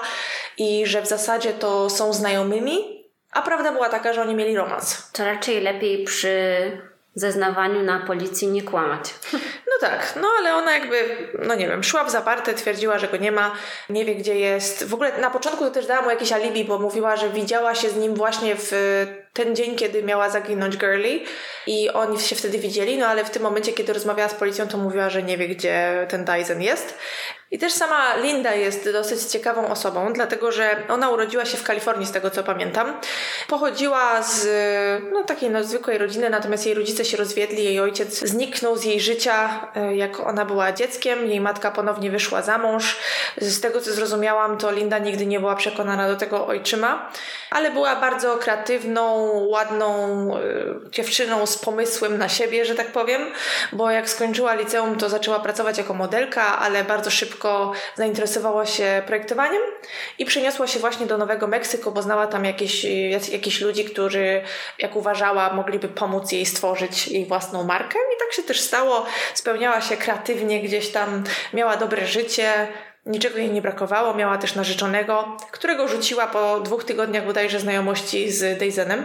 i 0.57 0.85
że 0.85 1.01
w 1.01 1.07
zasadzie 1.07 1.53
to 1.53 1.89
są 1.89 2.13
znajomymi, 2.13 3.05
a 3.31 3.41
prawda 3.41 3.71
była 3.71 3.89
taka, 3.89 4.13
że 4.13 4.21
oni 4.21 4.35
mieli 4.35 4.55
romans. 4.55 5.11
To 5.11 5.25
raczej 5.25 5.61
lepiej 5.61 6.03
przy 6.03 6.90
zeznawaniu 7.15 7.83
na 7.83 7.99
policji 7.99 8.47
nie 8.47 8.63
kłamać. 8.63 9.13
No 9.71 9.87
tak, 9.89 10.13
no 10.21 10.27
ale 10.39 10.55
ona 10.55 10.73
jakby, 10.73 11.17
no 11.47 11.55
nie 11.55 11.67
wiem, 11.67 11.83
szła 11.83 12.03
w 12.03 12.11
zaparte, 12.11 12.53
twierdziła, 12.53 12.99
że 12.99 13.07
go 13.07 13.17
nie 13.17 13.31
ma, 13.31 13.51
nie 13.89 14.05
wie 14.05 14.15
gdzie 14.15 14.39
jest. 14.39 14.83
W 14.83 14.93
ogóle 14.93 15.17
na 15.17 15.29
początku 15.29 15.63
to 15.63 15.71
też 15.71 15.85
dała 15.85 16.01
mu 16.01 16.09
jakieś 16.09 16.31
alibi, 16.31 16.65
bo 16.65 16.79
mówiła, 16.79 17.17
że 17.17 17.29
widziała 17.29 17.75
się 17.75 17.89
z 17.89 17.95
nim 17.95 18.15
właśnie 18.15 18.55
w 18.55 18.71
ten 19.33 19.55
dzień, 19.55 19.75
kiedy 19.75 20.03
miała 20.03 20.29
zaginąć 20.29 20.77
Girlie 20.77 21.19
i 21.67 21.89
oni 21.89 22.19
się 22.19 22.35
wtedy 22.35 22.57
widzieli, 22.57 22.97
no 22.97 23.07
ale 23.07 23.25
w 23.25 23.29
tym 23.29 23.43
momencie, 23.43 23.73
kiedy 23.73 23.93
rozmawiała 23.93 24.29
z 24.29 24.33
policją, 24.33 24.67
to 24.67 24.77
mówiła, 24.77 25.09
że 25.09 25.23
nie 25.23 25.37
wie, 25.37 25.47
gdzie 25.47 26.07
ten 26.09 26.25
Dyson 26.25 26.61
jest. 26.61 26.97
I 27.51 27.59
też 27.59 27.73
sama 27.73 28.15
Linda 28.15 28.55
jest 28.55 28.91
dosyć 28.91 29.21
ciekawą 29.21 29.67
osobą, 29.67 30.13
dlatego 30.13 30.51
że 30.51 30.75
ona 30.89 31.09
urodziła 31.09 31.45
się 31.45 31.57
w 31.57 31.63
Kalifornii, 31.63 32.07
z 32.07 32.11
tego 32.11 32.29
co 32.29 32.43
pamiętam. 32.43 32.93
Pochodziła 33.47 34.21
z 34.21 34.47
no, 35.13 35.23
takiej 35.23 35.49
no, 35.49 35.63
zwykłej 35.63 35.97
rodziny, 35.97 36.29
natomiast 36.29 36.65
jej 36.65 36.75
rodzice 36.75 37.05
się 37.05 37.17
rozwiedli, 37.17 37.63
jej 37.63 37.79
ojciec 37.79 38.19
zniknął 38.19 38.77
z 38.77 38.83
jej 38.83 38.99
życia, 38.99 39.67
e, 39.75 39.95
jak 39.95 40.19
ona 40.19 40.45
była 40.45 40.71
dzieckiem. 40.71 41.25
Jej 41.25 41.41
matka 41.41 41.71
ponownie 41.71 42.11
wyszła 42.11 42.41
za 42.41 42.57
mąż. 42.57 42.99
Z 43.37 43.61
tego 43.61 43.81
co 43.81 43.91
zrozumiałam, 43.91 44.57
to 44.57 44.71
Linda 44.71 44.97
nigdy 44.97 45.25
nie 45.25 45.39
była 45.39 45.55
przekonana 45.55 46.07
do 46.07 46.15
tego 46.15 46.47
ojczyma, 46.47 47.11
ale 47.49 47.71
była 47.71 47.95
bardzo 47.95 48.37
kreatywną, 48.37 49.20
ładną 49.49 49.97
y, 50.37 50.91
dziewczyną 50.91 51.45
z 51.45 51.57
pomysłem 51.57 52.17
na 52.17 52.29
siebie, 52.29 52.65
że 52.65 52.75
tak 52.75 52.87
powiem, 52.87 53.21
bo 53.73 53.91
jak 53.91 54.09
skończyła 54.09 54.53
liceum, 54.53 54.95
to 54.95 55.09
zaczęła 55.09 55.39
pracować 55.39 55.77
jako 55.77 55.93
modelka, 55.93 56.59
ale 56.59 56.83
bardzo 56.83 57.11
szybko 57.11 57.71
zainteresowała 57.95 58.65
się 58.65 59.01
projektowaniem 59.05 59.61
i 60.19 60.25
przeniosła 60.25 60.67
się 60.67 60.79
właśnie 60.79 61.05
do 61.05 61.17
Nowego 61.17 61.47
Meksyku, 61.47 61.91
bo 61.91 62.01
znała 62.01 62.27
tam 62.27 62.45
jakieś, 62.45 62.85
jakieś 63.31 63.61
ludzi, 63.61 63.85
którzy, 63.85 64.41
jak 64.79 64.95
uważała, 64.95 65.53
mogliby 65.53 65.87
pomóc 65.87 66.31
jej 66.31 66.45
stworzyć 66.45 67.07
jej 67.07 67.25
własną 67.25 67.63
markę. 67.63 67.99
I 68.15 68.19
tak 68.19 68.33
się 68.33 68.43
też 68.43 68.61
stało. 68.61 69.05
Spełniała 69.33 69.81
się 69.81 69.97
kreatywnie, 69.97 70.61
gdzieś 70.61 70.91
tam 70.91 71.23
miała 71.53 71.77
dobre 71.77 72.07
życie 72.07 72.67
Niczego 73.05 73.37
jej 73.37 73.51
nie 73.51 73.61
brakowało, 73.61 74.13
miała 74.13 74.37
też 74.37 74.55
narzeczonego, 74.55 75.37
którego 75.51 75.87
rzuciła 75.87 76.27
po 76.27 76.59
dwóch 76.59 76.83
tygodniach 76.83 77.25
bodajże 77.25 77.59
znajomości 77.59 78.31
z 78.31 78.59
Daisenem. 78.59 79.03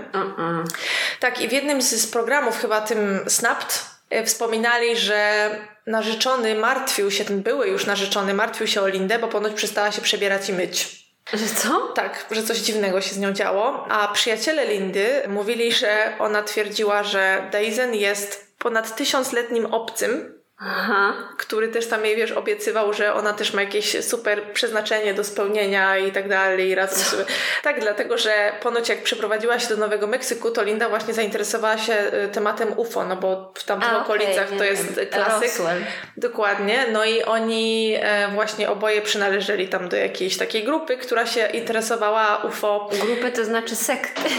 Tak, 1.20 1.40
i 1.40 1.48
w 1.48 1.52
jednym 1.52 1.82
z, 1.82 1.90
z 1.90 2.06
programów, 2.06 2.61
chyba 2.61 2.80
tym 2.80 3.20
Snapped, 3.28 3.85
e, 4.11 4.24
wspominali, 4.24 4.96
że 4.96 5.50
narzeczony 5.87 6.54
martwił 6.54 7.11
się, 7.11 7.24
ten 7.24 7.42
były 7.42 7.68
już 7.68 7.87
narzeczony, 7.87 8.35
martwił 8.35 8.66
się 8.66 8.82
o 8.82 8.88
Lindę, 8.88 9.18
bo 9.18 9.28
ponoć 9.28 9.52
przestała 9.52 9.92
się 9.92 10.02
przebierać 10.02 10.48
i 10.48 10.52
myć. 10.52 11.06
Że 11.32 11.46
co? 11.46 11.80
Tak, 11.80 12.26
że 12.30 12.42
coś 12.42 12.59
dziwnego 12.59 13.00
się 13.00 13.14
z 13.14 13.18
nią 13.18 13.32
działo. 13.32 13.87
A 13.90 14.09
przyjaciele 14.09 14.66
Lindy 14.66 15.22
mówili, 15.28 15.72
że 15.72 16.12
ona 16.18 16.42
twierdziła, 16.42 17.02
że 17.02 17.48
Daisen 17.52 17.94
jest 17.94 18.54
ponad 18.59 18.96
tysiącletnim 18.96 19.66
obcym, 19.66 20.36
Aha. 20.59 21.14
który 21.37 21.69
też 21.69 21.87
tam 21.87 22.05
jej, 22.05 22.16
wiesz, 22.16 22.33
obiecywał, 22.33 22.92
że 22.92 23.14
ona 23.14 23.33
też 23.33 23.53
ma 23.53 23.62
jakieś 23.62 24.05
super 24.05 24.53
przeznaczenie 24.53 25.14
do 25.14 25.25
spełnienia 25.25 25.99
i 25.99 26.12
tak 26.12 26.29
dalej. 26.29 26.75
Razem 26.75 26.99
sobie. 26.99 27.25
Tak, 27.62 27.81
dlatego, 27.81 28.19
że 28.19 28.53
ponoć 28.62 28.88
jak 28.88 29.03
przeprowadziła 29.03 29.59
się 29.59 29.69
do 29.69 29.77
Nowego 29.77 30.07
Meksyku, 30.07 30.51
to 30.51 30.62
Linda 30.62 30.88
właśnie 30.88 31.14
zainteresowała 31.14 31.79
się 31.79 31.95
y, 32.25 32.29
tematem 32.29 32.79
UFO, 32.79 33.05
no 33.05 33.16
bo 33.16 33.53
w 33.55 33.64
tamtych 33.64 33.92
A, 33.92 34.03
okolicach 34.03 34.47
okay, 34.47 34.59
to 34.59 34.64
jest 34.64 35.01
klasyk. 35.11 35.59
Roswell. 35.59 35.85
Dokładnie. 36.16 36.87
No 36.92 37.05
i 37.05 37.23
oni 37.23 37.97
e, 38.01 38.29
właśnie 38.35 38.71
oboje 38.71 39.03
przynależeli 39.03 39.69
tam 39.69 39.88
do 39.88 39.97
jakiejś 39.97 40.37
takiej 40.37 40.64
grupy, 40.64 40.97
która 40.97 41.27
się 41.27 41.47
interesowała 41.47 42.42
UFO. 42.45 42.90
Grupy 43.07 43.33
to 43.33 43.45
znaczy 43.45 43.77
sekty. 43.77 44.23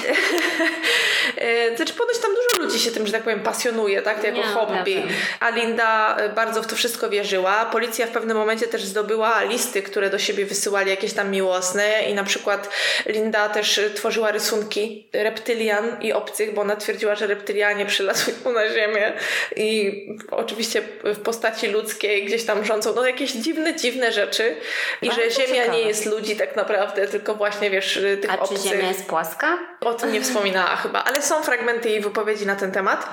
E, 1.37 1.75
znaczy 1.75 1.93
ponoć 1.93 2.17
tam 2.17 2.31
dużo 2.31 2.56
ludzi 2.67 2.79
się 2.79 2.91
tym, 2.91 3.05
że 3.07 3.13
tak 3.13 3.23
powiem, 3.23 3.39
pasjonuje, 3.39 4.01
tak, 4.01 4.23
jako 4.23 4.37
Nie, 4.37 4.43
hobby. 4.43 5.03
A 5.39 5.49
Linda 5.49 6.17
bardzo 6.35 6.63
w 6.63 6.67
to 6.67 6.75
wszystko 6.75 7.09
wierzyła. 7.09 7.65
Policja 7.65 8.07
w 8.07 8.09
pewnym 8.09 8.37
momencie 8.37 8.67
też 8.67 8.83
zdobyła 8.83 9.43
listy, 9.43 9.81
które 9.81 10.09
do 10.09 10.19
siebie 10.19 10.45
wysyłali 10.45 10.89
jakieś 10.89 11.13
tam 11.13 11.31
miłosne 11.31 12.03
i 12.09 12.13
na 12.13 12.23
przykład 12.23 12.69
Linda 13.05 13.49
też 13.49 13.79
tworzyła 13.95 14.31
rysunki 14.31 15.09
reptylian 15.13 15.97
i 16.01 16.13
obcych, 16.13 16.53
bo 16.53 16.61
ona 16.61 16.75
twierdziła, 16.75 17.15
że 17.15 17.27
reptylianie 17.27 17.85
przylatują 17.85 18.37
na 18.53 18.69
Ziemię 18.73 19.13
i 19.55 20.07
oczywiście 20.31 20.81
w 21.03 21.19
postaci 21.19 21.67
ludzkiej 21.67 22.25
gdzieś 22.25 22.45
tam 22.45 22.65
rządzą 22.65 22.93
no 22.95 23.07
jakieś 23.07 23.31
dziwne, 23.31 23.75
dziwne 23.75 24.11
rzeczy 24.11 24.55
i 25.01 25.11
że 25.11 25.31
Ziemia 25.31 25.47
ciekawe. 25.47 25.77
nie 25.77 25.81
jest 25.81 26.05
ludzi 26.05 26.35
tak 26.35 26.55
naprawdę, 26.55 27.07
tylko 27.07 27.35
właśnie 27.35 27.69
wiesz, 27.69 27.99
tych 28.21 28.31
A 28.31 28.39
obcych. 28.39 28.61
czy 28.61 28.69
Ziemia 28.69 28.87
jest 28.87 29.05
płaska? 29.05 29.57
O 29.81 29.93
tym 29.93 30.11
nie 30.11 30.21
wspominała 30.21 30.75
chyba, 30.75 31.03
ale 31.03 31.21
są 31.21 31.43
fragmenty 31.43 31.89
jej 31.89 32.01
wypowiedzi 32.01 32.45
na 32.45 32.55
ten 32.57 32.71
temat. 32.71 33.09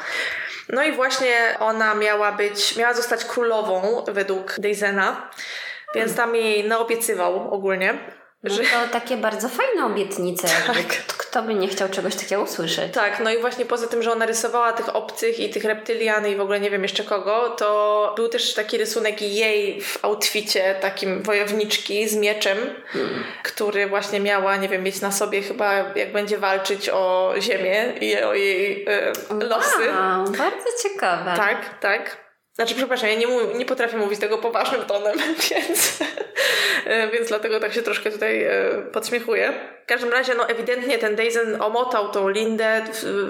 No 0.68 0.82
i 0.82 0.92
właśnie 0.92 1.56
ona 1.60 1.94
miała 1.94 2.32
być, 2.32 2.76
miała 2.76 2.94
zostać 2.94 3.24
królową 3.24 4.04
według 4.08 4.60
Deizena, 4.60 5.30
więc 5.94 6.16
tam 6.16 6.36
jej 6.36 6.68
naobiecywał 6.68 7.54
ogólnie. 7.54 7.98
No 8.44 8.56
to 8.56 8.92
takie 8.92 9.16
bardzo 9.16 9.48
fajne 9.48 9.86
obietnice. 9.86 10.48
Tak. 10.66 11.06
Kto 11.06 11.42
by 11.42 11.54
nie 11.54 11.68
chciał 11.68 11.88
czegoś 11.88 12.14
takiego 12.16 12.42
usłyszeć? 12.42 12.92
Tak, 12.92 13.20
no 13.20 13.32
i 13.32 13.38
właśnie 13.38 13.66
poza 13.66 13.86
tym, 13.86 14.02
że 14.02 14.12
ona 14.12 14.26
rysowała 14.26 14.72
tych 14.72 14.96
obcych 14.96 15.40
i 15.40 15.50
tych 15.50 15.64
reptylian 15.64 16.26
i 16.26 16.36
w 16.36 16.40
ogóle 16.40 16.60
nie 16.60 16.70
wiem 16.70 16.82
jeszcze 16.82 17.04
kogo, 17.04 17.50
to 17.50 18.12
był 18.16 18.28
też 18.28 18.54
taki 18.54 18.78
rysunek 18.78 19.22
jej 19.22 19.80
w 19.80 20.04
outficie 20.04 20.74
takim 20.80 21.22
wojowniczki 21.22 22.08
z 22.08 22.16
mieczem, 22.16 22.58
hmm. 22.86 23.24
który 23.42 23.86
właśnie 23.86 24.20
miała, 24.20 24.56
nie 24.56 24.68
wiem, 24.68 24.82
mieć 24.82 25.00
na 25.00 25.12
sobie 25.12 25.42
chyba 25.42 25.74
jak 25.74 26.12
będzie 26.12 26.38
walczyć 26.38 26.90
o 26.90 27.34
ziemię 27.40 27.92
i 28.00 28.16
o 28.16 28.34
jej 28.34 28.84
e, 28.88 29.12
losy. 29.44 29.88
Wow, 29.88 30.24
bardzo 30.24 30.66
ciekawe. 30.82 31.32
Tak, 31.36 31.78
tak. 31.80 32.23
Znaczy, 32.54 32.74
przepraszam, 32.74 33.08
ja 33.08 33.14
nie, 33.14 33.26
mów, 33.26 33.42
nie 33.54 33.66
potrafię 33.66 33.96
mówić 33.96 34.20
tego 34.20 34.38
poważnym 34.38 34.82
tonem, 34.82 35.18
więc, 35.50 35.98
więc 37.12 37.28
dlatego 37.28 37.60
tak 37.60 37.72
się 37.72 37.82
troszkę 37.82 38.10
tutaj 38.10 38.46
podśmiechuję. 38.92 39.52
W 39.84 39.86
każdym 39.86 40.10
razie, 40.12 40.34
no 40.34 40.48
ewidentnie 40.48 40.98
ten 40.98 41.16
Dazen 41.16 41.62
omotał 41.62 42.10
tą 42.10 42.28
Lindę 42.28 42.82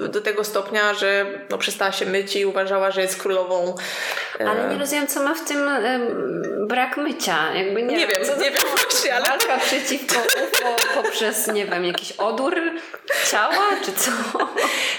do 0.09 0.21
tego 0.21 0.45
stopnia, 0.45 0.95
że 0.95 1.27
no, 1.51 1.59
przestała 1.59 1.93
się 1.93 2.07
myć 2.07 2.37
i 2.37 2.47
uważała, 2.47 2.91
że 2.91 3.01
jest 3.01 3.23
królową. 3.23 3.75
Ale 4.41 4.69
nie 4.69 4.79
rozumiem, 4.79 5.07
co 5.07 5.23
ma 5.23 5.35
w 5.35 5.45
tym 5.45 5.69
brak 6.67 6.97
mycia. 6.97 7.55
Jakby 7.55 7.83
nie, 7.83 7.97
nie 7.97 8.07
wiem, 8.07 8.23
nie 8.41 8.51
wiem 8.51 8.63
właśnie, 8.77 9.15
ale... 9.15 9.25
Walka 9.27 9.59
przeciwko 9.59 10.15
UFO 10.17 10.77
poprzez, 11.03 11.47
nie 11.47 11.67
wiem, 11.67 11.85
jakiś 11.85 12.13
odór 12.13 12.61
ciała, 13.31 13.67
czy 13.85 13.93
co? 13.93 14.11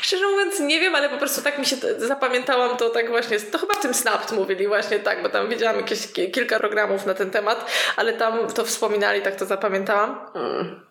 Szczerze 0.01 0.27
mówiąc, 0.27 0.59
nie 0.59 0.79
wiem, 0.79 0.95
ale 0.95 1.09
po 1.09 1.17
prostu 1.17 1.41
tak 1.41 1.59
mi 1.59 1.65
się 1.65 1.75
zapamiętałam 1.97 2.77
to 2.77 2.89
tak 2.89 3.09
właśnie, 3.09 3.39
to 3.39 3.57
chyba 3.57 3.73
w 3.73 3.79
tym 3.79 3.93
Mówili 4.31 4.67
właśnie 4.67 4.99
tak, 4.99 5.23
bo 5.23 5.29
tam 5.29 5.49
widziałam 5.49 5.77
jakieś 5.77 6.11
kilka 6.11 6.59
programów 6.59 7.05
na 7.05 7.13
ten 7.13 7.31
temat, 7.31 7.71
ale 7.95 8.13
tam 8.13 8.47
to 8.47 8.65
wspominali, 8.65 9.21
tak 9.21 9.35
to 9.35 9.45
zapamiętałam. 9.45 10.19
Mm. 10.35 10.85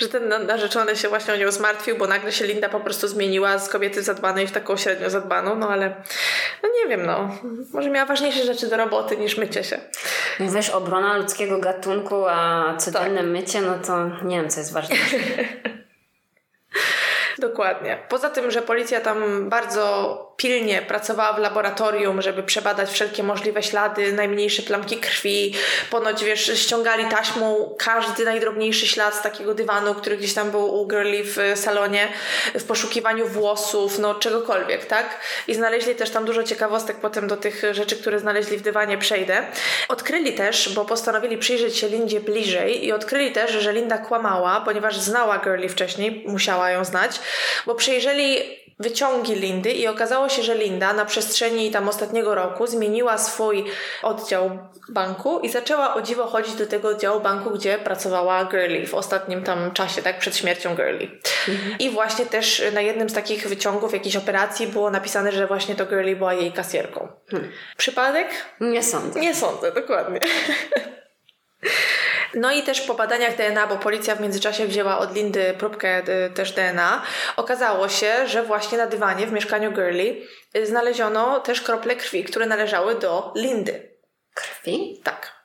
Że 0.00 0.08
ten 0.08 0.46
narzeczony 0.46 0.96
się 0.96 1.08
właśnie 1.08 1.34
o 1.34 1.36
nią 1.36 1.50
zmartwił, 1.50 1.96
bo 1.96 2.06
nagle 2.06 2.32
się 2.32 2.46
Linda 2.46 2.68
po 2.68 2.80
prostu 2.80 3.08
zmieniła 3.08 3.58
z 3.58 3.68
kobiety 3.68 4.02
zadbanej 4.02 4.46
w 4.46 4.52
taką 4.52 4.76
średnio 4.76 5.10
zadbaną, 5.10 5.56
no 5.56 5.68
ale 5.68 5.94
no 6.62 6.68
nie 6.68 6.88
wiem, 6.88 7.06
no. 7.06 7.38
Może 7.72 7.90
miała 7.90 8.06
ważniejsze 8.06 8.44
rzeczy 8.44 8.66
do 8.66 8.76
roboty 8.76 9.16
niż 9.16 9.36
mycie 9.36 9.64
się. 9.64 9.80
Mówisz 10.38 10.70
obrona 10.70 11.16
ludzkiego 11.16 11.58
gatunku, 11.58 12.26
a 12.28 12.74
codzienne 12.78 13.20
tak. 13.20 13.30
mycie, 13.30 13.60
no 13.60 13.78
to 13.86 14.24
nie 14.24 14.36
wiem, 14.36 14.50
co 14.50 14.60
jest 14.60 14.72
ważniejsze. 14.72 15.16
Dokładnie. 17.38 17.98
Poza 18.08 18.30
tym, 18.30 18.50
że 18.50 18.62
policja 18.62 19.00
tam 19.00 19.48
bardzo 19.48 20.30
pilnie 20.36 20.82
pracowała 20.82 21.32
w 21.32 21.38
laboratorium, 21.38 22.22
żeby 22.22 22.42
przebadać 22.42 22.90
wszelkie 22.90 23.22
możliwe 23.22 23.62
ślady, 23.62 24.12
najmniejsze 24.12 24.62
plamki 24.62 24.96
krwi. 24.96 25.54
Ponoć, 25.90 26.24
wiesz, 26.24 26.52
ściągali 26.54 27.04
taśmą 27.04 27.74
każdy 27.78 28.24
najdrobniejszy 28.24 28.86
ślad 28.86 29.14
z 29.14 29.22
takiego 29.22 29.54
dywanu, 29.54 29.94
który 29.94 30.16
gdzieś 30.16 30.34
tam 30.34 30.50
był 30.50 30.80
u 30.80 30.88
Girlie 30.88 31.24
w 31.24 31.36
salonie, 31.54 32.08
w 32.54 32.64
poszukiwaniu 32.64 33.26
włosów, 33.26 33.98
no 33.98 34.14
czegokolwiek, 34.14 34.86
tak? 34.86 35.20
I 35.48 35.54
znaleźli 35.54 35.94
też 35.94 36.10
tam 36.10 36.24
dużo 36.24 36.42
ciekawostek 36.42 36.96
potem 36.96 37.28
do 37.28 37.36
tych 37.36 37.62
rzeczy, 37.72 37.96
które 37.96 38.18
znaleźli 38.18 38.56
w 38.56 38.62
dywanie 38.62 38.98
przejdę. 38.98 39.42
Odkryli 39.88 40.32
też, 40.32 40.74
bo 40.74 40.84
postanowili 40.84 41.38
przyjrzeć 41.38 41.78
się 41.78 41.88
Lindzie 41.88 42.20
bliżej 42.20 42.86
i 42.86 42.92
odkryli 42.92 43.32
też, 43.32 43.50
że 43.50 43.72
Linda 43.72 43.98
kłamała, 43.98 44.60
ponieważ 44.60 44.98
znała 44.98 45.38
Girlie 45.38 45.68
wcześniej, 45.68 46.24
musiała 46.26 46.70
ją 46.70 46.84
znać, 46.84 47.19
bo 47.66 47.74
przejrzeli 47.74 48.60
wyciągi 48.80 49.34
Lindy 49.34 49.72
i 49.72 49.88
okazało 49.88 50.28
się, 50.28 50.42
że 50.42 50.54
Linda 50.54 50.92
na 50.92 51.04
przestrzeni 51.04 51.70
tam 51.70 51.88
ostatniego 51.88 52.34
roku 52.34 52.66
zmieniła 52.66 53.18
swój 53.18 53.64
oddział 54.02 54.58
banku 54.88 55.40
i 55.40 55.48
zaczęła 55.48 55.94
o 55.94 56.02
dziwo 56.02 56.26
chodzić 56.26 56.54
do 56.54 56.66
tego 56.66 56.88
oddziału 56.88 57.20
banku, 57.20 57.50
gdzie 57.50 57.78
pracowała 57.78 58.44
Girlie 58.44 58.86
w 58.86 58.94
ostatnim 58.94 59.42
tam 59.42 59.72
czasie, 59.72 60.02
tak, 60.02 60.18
przed 60.18 60.36
śmiercią 60.36 60.76
Girlie. 60.76 61.08
Mhm. 61.48 61.78
I 61.78 61.90
właśnie 61.90 62.26
też 62.26 62.62
na 62.72 62.80
jednym 62.80 63.10
z 63.10 63.14
takich 63.14 63.48
wyciągów 63.48 63.92
jakiejś 63.92 64.16
operacji 64.16 64.66
było 64.66 64.90
napisane, 64.90 65.32
że 65.32 65.46
właśnie 65.46 65.74
to 65.74 65.86
Girlie 65.86 66.16
była 66.16 66.34
jej 66.34 66.52
kasjerką. 66.52 67.08
Hmm. 67.30 67.52
Przypadek? 67.76 68.28
Nie 68.60 68.82
sądzę. 68.82 69.20
Nie 69.20 69.34
sądzę, 69.34 69.72
dokładnie. 69.72 70.20
No 72.34 72.52
i 72.52 72.62
też 72.62 72.80
po 72.80 72.94
badaniach 72.94 73.36
DNA, 73.36 73.66
bo 73.66 73.76
policja 73.76 74.16
w 74.16 74.20
międzyczasie 74.20 74.66
wzięła 74.66 74.98
od 74.98 75.14
Lindy 75.14 75.54
próbkę 75.58 76.02
y, 76.26 76.30
też 76.30 76.52
DNA, 76.52 77.02
okazało 77.36 77.88
się, 77.88 78.28
że 78.28 78.42
właśnie 78.42 78.78
na 78.78 78.86
dywanie 78.86 79.26
w 79.26 79.32
mieszkaniu 79.32 79.72
Girlie 79.72 80.14
y, 80.56 80.66
znaleziono 80.66 81.40
też 81.40 81.60
krople 81.60 81.96
krwi, 81.96 82.24
które 82.24 82.46
należały 82.46 82.94
do 82.94 83.32
Lindy. 83.36 83.96
Krwi? 84.34 85.00
Tak. 85.04 85.39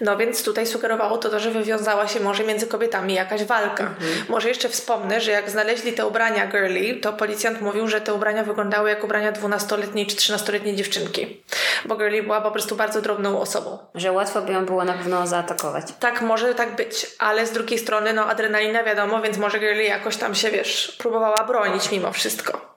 No 0.00 0.16
więc 0.16 0.44
tutaj 0.44 0.66
sugerowało 0.66 1.18
to, 1.18 1.28
to, 1.28 1.40
że 1.40 1.50
wywiązała 1.50 2.08
się 2.08 2.20
może 2.20 2.44
między 2.44 2.66
kobietami 2.66 3.14
jakaś 3.14 3.44
walka. 3.44 3.84
Mhm. 3.84 4.24
Może 4.28 4.48
jeszcze 4.48 4.68
wspomnę, 4.68 5.20
że 5.20 5.30
jak 5.30 5.50
znaleźli 5.50 5.92
te 5.92 6.06
ubrania 6.06 6.46
girly, 6.46 6.94
to 6.94 7.12
policjant 7.12 7.60
mówił, 7.60 7.88
że 7.88 8.00
te 8.00 8.14
ubrania 8.14 8.44
wyglądały 8.44 8.90
jak 8.90 9.04
ubrania 9.04 9.32
12-letniej 9.32 10.06
czy 10.06 10.16
13-letniej 10.16 10.76
dziewczynki. 10.76 11.42
Bo 11.84 11.96
girly 11.96 12.22
była 12.22 12.40
po 12.40 12.50
prostu 12.50 12.76
bardzo 12.76 13.02
drobną 13.02 13.40
osobą. 13.40 13.78
Że 13.94 14.12
łatwo 14.12 14.42
by 14.42 14.52
ją 14.52 14.66
było 14.66 14.84
na 14.84 14.92
pewno 14.92 15.26
zaatakować. 15.26 15.84
Tak, 16.00 16.22
może 16.22 16.54
tak 16.54 16.76
być, 16.76 17.06
ale 17.18 17.46
z 17.46 17.52
drugiej 17.52 17.78
strony 17.78 18.12
no 18.12 18.26
adrenalina 18.26 18.84
wiadomo, 18.84 19.22
więc 19.22 19.38
może 19.38 19.58
girly 19.58 19.84
jakoś 19.84 20.16
tam 20.16 20.34
się, 20.34 20.50
wiesz, 20.50 20.96
próbowała 20.98 21.44
bronić 21.44 21.90
mimo 21.90 22.12
wszystko. 22.12 22.70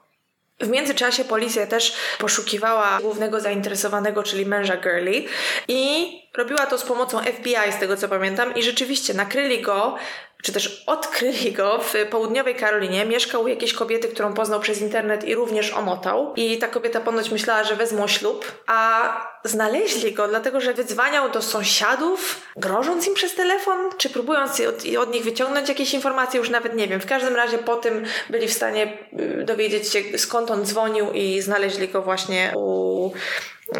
W 0.60 0.68
międzyczasie 0.68 1.24
policja 1.24 1.66
też 1.66 1.96
poszukiwała 2.18 2.98
głównego 3.00 3.40
zainteresowanego, 3.40 4.22
czyli 4.22 4.46
męża 4.46 4.76
Girly 4.76 5.24
i 5.68 6.23
robiła 6.36 6.66
to 6.66 6.78
z 6.78 6.82
pomocą 6.82 7.20
FBI, 7.20 7.72
z 7.76 7.80
tego 7.80 7.96
co 7.96 8.08
pamiętam, 8.08 8.54
i 8.54 8.62
rzeczywiście 8.62 9.14
nakryli 9.14 9.62
go 9.62 9.98
czy 10.44 10.52
też 10.52 10.84
odkryli 10.86 11.52
go 11.52 11.78
w 11.78 11.94
południowej 12.10 12.54
Karolinie. 12.54 13.04
Mieszkał 13.04 13.42
u 13.42 13.48
jakiejś 13.48 13.72
kobiety, 13.72 14.08
którą 14.08 14.34
poznał 14.34 14.60
przez 14.60 14.80
internet 14.80 15.24
i 15.24 15.34
również 15.34 15.72
omotał. 15.72 16.32
I 16.36 16.58
ta 16.58 16.68
kobieta 16.68 17.00
ponoć 17.00 17.30
myślała, 17.30 17.64
że 17.64 17.76
wezmą 17.76 18.08
ślub, 18.08 18.52
a 18.66 19.10
znaleźli 19.44 20.12
go 20.12 20.28
dlatego, 20.28 20.60
że 20.60 20.74
wydzwaniał 20.74 21.30
do 21.30 21.42
sąsiadów, 21.42 22.40
grożąc 22.56 23.06
im 23.06 23.14
przez 23.14 23.34
telefon, 23.34 23.90
czy 23.98 24.10
próbując 24.10 24.60
od, 24.60 24.96
od 24.98 25.12
nich 25.12 25.24
wyciągnąć 25.24 25.68
jakieś 25.68 25.94
informacje, 25.94 26.38
już 26.38 26.50
nawet 26.50 26.74
nie 26.74 26.88
wiem. 26.88 27.00
W 27.00 27.06
każdym 27.06 27.36
razie 27.36 27.58
po 27.58 27.76
tym 27.76 28.04
byli 28.30 28.48
w 28.48 28.52
stanie 28.52 28.98
y, 29.40 29.44
dowiedzieć 29.44 29.92
się, 29.92 30.18
skąd 30.18 30.50
on 30.50 30.64
dzwonił 30.64 31.12
i 31.12 31.40
znaleźli 31.40 31.88
go 31.88 32.02
właśnie 32.02 32.52
u 32.56 33.10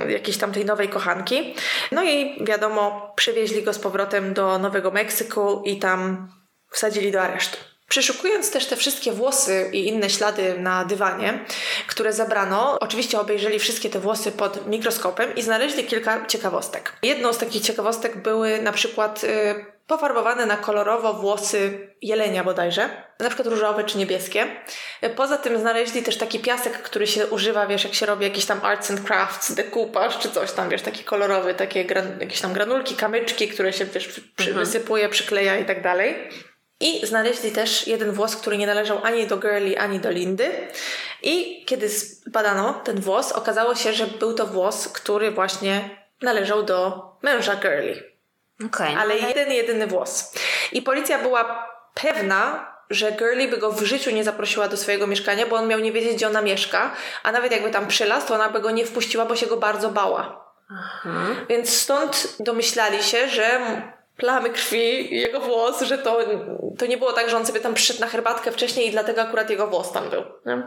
jakiejś 0.08 0.38
tam 0.38 0.52
tej 0.52 0.64
nowej 0.64 0.88
kochanki. 0.88 1.54
No 1.92 2.04
i 2.04 2.44
wiadomo, 2.44 3.12
przewieźli 3.16 3.62
go 3.62 3.72
z 3.72 3.78
powrotem 3.78 4.34
do 4.34 4.58
Nowego 4.58 4.90
Meksyku 4.90 5.62
i 5.64 5.78
tam 5.78 6.28
wsadzili 6.70 7.12
do 7.12 7.22
aresztu. 7.22 7.56
Przeszukując 7.88 8.50
też 8.50 8.66
te 8.66 8.76
wszystkie 8.76 9.12
włosy 9.12 9.70
i 9.72 9.88
inne 9.88 10.10
ślady 10.10 10.58
na 10.58 10.84
dywanie, 10.84 11.44
które 11.86 12.12
zabrano, 12.12 12.78
oczywiście 12.80 13.20
obejrzeli 13.20 13.58
wszystkie 13.58 13.90
te 13.90 14.00
włosy 14.00 14.32
pod 14.32 14.66
mikroskopem 14.66 15.34
i 15.36 15.42
znaleźli 15.42 15.84
kilka 15.84 16.26
ciekawostek. 16.26 16.92
Jedną 17.02 17.32
z 17.32 17.38
takich 17.38 17.62
ciekawostek 17.62 18.16
były 18.16 18.62
na 18.62 18.72
przykład 18.72 19.24
y, 19.24 19.73
pofarbowane 19.86 20.46
na 20.46 20.56
kolorowo 20.56 21.14
włosy 21.14 21.88
jelenia 22.02 22.44
bodajże, 22.44 22.88
na 23.20 23.28
przykład 23.28 23.48
różowe 23.48 23.84
czy 23.84 23.98
niebieskie. 23.98 24.46
Poza 25.16 25.38
tym 25.38 25.58
znaleźli 25.58 26.02
też 26.02 26.16
taki 26.16 26.38
piasek, 26.38 26.72
który 26.72 27.06
się 27.06 27.26
używa, 27.26 27.66
wiesz, 27.66 27.84
jak 27.84 27.94
się 27.94 28.06
robi 28.06 28.24
jakiś 28.24 28.46
tam 28.46 28.60
arts 28.62 28.90
and 28.90 29.00
crafts, 29.00 29.54
decoupage 29.54 30.18
czy 30.18 30.30
coś 30.30 30.52
tam, 30.52 30.68
wiesz, 30.68 30.82
taki 30.82 31.04
kolorowy, 31.04 31.54
takie 31.54 31.84
gran, 31.84 32.20
jakieś 32.20 32.40
tam 32.40 32.52
granulki, 32.52 32.94
kamyczki, 32.94 33.48
które 33.48 33.72
się, 33.72 33.84
wiesz, 33.84 34.08
przy, 34.08 34.22
mhm. 34.38 34.58
wysypuje, 34.58 35.08
przykleja 35.08 35.58
i 35.58 35.64
tak 35.64 35.82
dalej. 35.82 36.28
I 36.80 37.06
znaleźli 37.06 37.52
też 37.52 37.86
jeden 37.86 38.12
włos, 38.12 38.36
który 38.36 38.58
nie 38.58 38.66
należał 38.66 39.00
ani 39.02 39.26
do 39.26 39.36
Girly, 39.36 39.78
ani 39.78 40.00
do 40.00 40.10
Lindy. 40.10 40.50
I 41.22 41.64
kiedy 41.64 41.88
zbadano 41.88 42.74
ten 42.84 43.00
włos, 43.00 43.32
okazało 43.32 43.74
się, 43.74 43.92
że 43.92 44.06
był 44.06 44.34
to 44.34 44.46
włos, 44.46 44.88
który 44.88 45.30
właśnie 45.30 46.04
należał 46.22 46.62
do 46.62 47.02
męża 47.22 47.56
Girly. 47.56 48.13
Okay. 48.66 48.96
Ale 48.98 49.16
jeden, 49.16 49.52
jedyny 49.52 49.86
włos. 49.86 50.32
I 50.72 50.82
policja 50.82 51.18
była 51.18 51.68
pewna, 51.94 52.74
że 52.90 53.12
Girly 53.12 53.48
by 53.48 53.58
go 53.58 53.72
w 53.72 53.82
życiu 53.82 54.10
nie 54.10 54.24
zaprosiła 54.24 54.68
do 54.68 54.76
swojego 54.76 55.06
mieszkania, 55.06 55.46
bo 55.46 55.56
on 55.56 55.68
miał 55.68 55.80
nie 55.80 55.92
wiedzieć, 55.92 56.14
gdzie 56.14 56.26
ona 56.26 56.42
mieszka, 56.42 56.90
a 57.22 57.32
nawet 57.32 57.52
jakby 57.52 57.70
tam 57.70 57.86
przylazł, 57.86 58.28
to 58.28 58.34
ona 58.34 58.48
by 58.48 58.60
go 58.60 58.70
nie 58.70 58.86
wpuściła, 58.86 59.24
bo 59.24 59.36
się 59.36 59.46
go 59.46 59.56
bardzo 59.56 59.88
bała. 59.88 60.44
Aha. 60.70 61.26
Więc 61.48 61.80
stąd 61.80 62.36
domyślali 62.40 63.02
się, 63.02 63.28
że 63.28 63.60
plamy 64.16 64.50
krwi, 64.50 65.16
jego 65.16 65.40
włos, 65.40 65.82
że 65.82 65.98
to, 65.98 66.18
to 66.78 66.86
nie 66.86 66.98
było 66.98 67.12
tak, 67.12 67.30
że 67.30 67.36
on 67.36 67.46
sobie 67.46 67.60
tam 67.60 67.74
przyszedł 67.74 68.00
na 68.00 68.06
herbatkę 68.06 68.52
wcześniej 68.52 68.88
i 68.88 68.90
dlatego 68.90 69.22
akurat 69.22 69.50
jego 69.50 69.66
włos 69.66 69.92
tam 69.92 70.10
był. 70.10 70.22
Nie? 70.46 70.62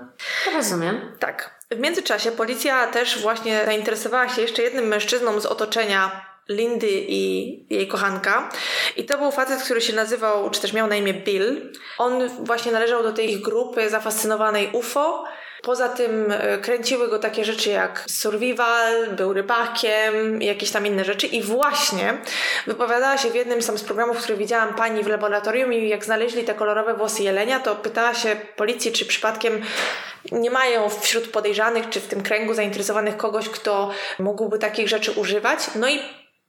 Rozumiem. 0.53 1.15
Tak. 1.19 1.59
W 1.71 1.79
międzyczasie 1.79 2.31
policja 2.31 2.87
też 2.87 3.21
właśnie 3.21 3.65
zainteresowała 3.65 4.29
się 4.29 4.41
jeszcze 4.41 4.61
jednym 4.61 4.87
mężczyzną 4.87 5.39
z 5.39 5.45
otoczenia 5.45 6.26
Lindy 6.49 6.89
i 6.91 7.63
jej 7.69 7.87
kochanka. 7.87 8.49
I 8.97 9.05
to 9.05 9.17
był 9.17 9.31
facet, 9.31 9.63
który 9.63 9.81
się 9.81 9.93
nazywał, 9.93 10.49
czy 10.49 10.61
też 10.61 10.73
miał 10.73 10.87
na 10.87 10.95
imię 10.95 11.13
Bill. 11.13 11.71
On 11.97 12.29
właśnie 12.45 12.71
należał 12.71 13.03
do 13.03 13.13
tej 13.13 13.41
grupy 13.41 13.89
zafascynowanej 13.89 14.69
UFO 14.73 15.23
Poza 15.61 15.89
tym 15.89 16.31
e, 16.31 16.57
kręciły 16.57 17.07
go 17.07 17.19
takie 17.19 17.45
rzeczy 17.45 17.69
jak 17.69 18.03
survival, 18.09 19.07
był 19.15 19.33
rybakiem, 19.33 20.41
jakieś 20.41 20.71
tam 20.71 20.85
inne 20.85 21.05
rzeczy 21.05 21.27
i 21.27 21.41
właśnie 21.41 22.17
wypowiadała 22.67 23.17
się 23.17 23.29
w 23.29 23.35
jednym 23.35 23.61
z 23.61 23.83
programów, 23.83 24.17
który 24.17 24.37
widziałam 24.37 24.73
pani 24.73 25.03
w 25.03 25.07
laboratorium 25.07 25.73
i 25.73 25.89
jak 25.89 26.05
znaleźli 26.05 26.43
te 26.43 26.53
kolorowe 26.53 26.93
włosy 26.93 27.23
jelenia, 27.23 27.59
to 27.59 27.75
pytała 27.75 28.13
się 28.13 28.35
policji, 28.55 28.91
czy 28.91 29.05
przypadkiem 29.05 29.61
nie 30.31 30.51
mają 30.51 30.89
wśród 30.89 31.27
podejrzanych, 31.27 31.89
czy 31.89 31.99
w 31.99 32.07
tym 32.07 32.23
kręgu 32.23 32.53
zainteresowanych 32.53 33.17
kogoś, 33.17 33.49
kto 33.49 33.91
mógłby 34.19 34.59
takich 34.59 34.89
rzeczy 34.89 35.11
używać. 35.11 35.59
No 35.75 35.89
i 35.89 35.99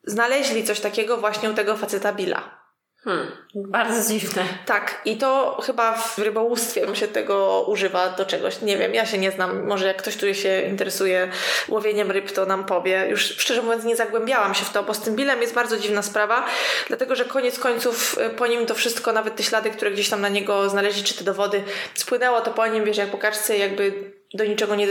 znaleźli 0.05 0.65
coś 0.65 0.81
takiego 0.81 1.17
właśnie 1.17 1.51
u 1.51 1.55
tego 1.55 1.77
faceta 1.77 2.13
Billa. 2.13 2.59
Hmm, 3.05 3.33
bardzo 3.55 4.13
dziwne. 4.13 4.43
Tak, 4.67 5.01
i 5.05 5.17
to 5.17 5.61
chyba 5.63 5.93
w 5.93 6.19
rybołówstwie 6.19 6.97
się 6.97 7.09
tego 7.09 7.65
używa 7.69 8.11
do 8.11 8.27
czegoś. 8.27 8.63
Nie 8.63 8.77
wiem, 8.77 8.95
ja 8.95 9.07
się 9.07 9.19
nie 9.19 9.31
znam. 9.31 9.67
Może 9.67 9.87
jak 9.87 9.97
ktoś, 9.97 10.17
który 10.17 10.35
się 10.35 10.63
interesuje 10.63 11.31
łowieniem 11.69 12.11
ryb, 12.11 12.33
to 12.33 12.47
nam 12.47 12.65
powie. 12.65 13.07
Już 13.11 13.23
szczerze 13.23 13.63
mówiąc, 13.63 13.85
nie 13.85 13.97
zagłębiałam 13.97 14.55
się 14.55 14.65
w 14.65 14.71
to, 14.71 14.83
bo 14.83 14.95
z 14.95 15.01
tym 15.01 15.17
Billem 15.17 15.41
jest 15.41 15.55
bardzo 15.55 15.79
dziwna 15.79 16.03
sprawa, 16.03 16.47
dlatego 16.89 17.15
że 17.15 17.25
koniec 17.25 17.59
końców 17.59 18.19
y, 18.19 18.31
po 18.31 18.47
nim 18.47 18.67
to 18.67 18.75
wszystko, 18.75 19.13
nawet 19.13 19.37
te 19.37 19.43
ślady, 19.43 19.71
które 19.71 19.91
gdzieś 19.91 20.09
tam 20.09 20.21
na 20.21 20.29
niego 20.29 20.69
znaleźli, 20.69 21.03
czy 21.03 21.15
te 21.15 21.25
dowody, 21.25 21.65
spłynęło 21.95 22.41
to 22.41 22.51
po 22.51 22.67
nim, 22.67 22.85
wiesz, 22.85 22.97
jak 22.97 23.11
po 23.11 23.19
kaczce, 23.19 23.59
jakby 23.59 24.13
do 24.35 24.45
niczego 24.45 24.75
nie, 24.75 24.87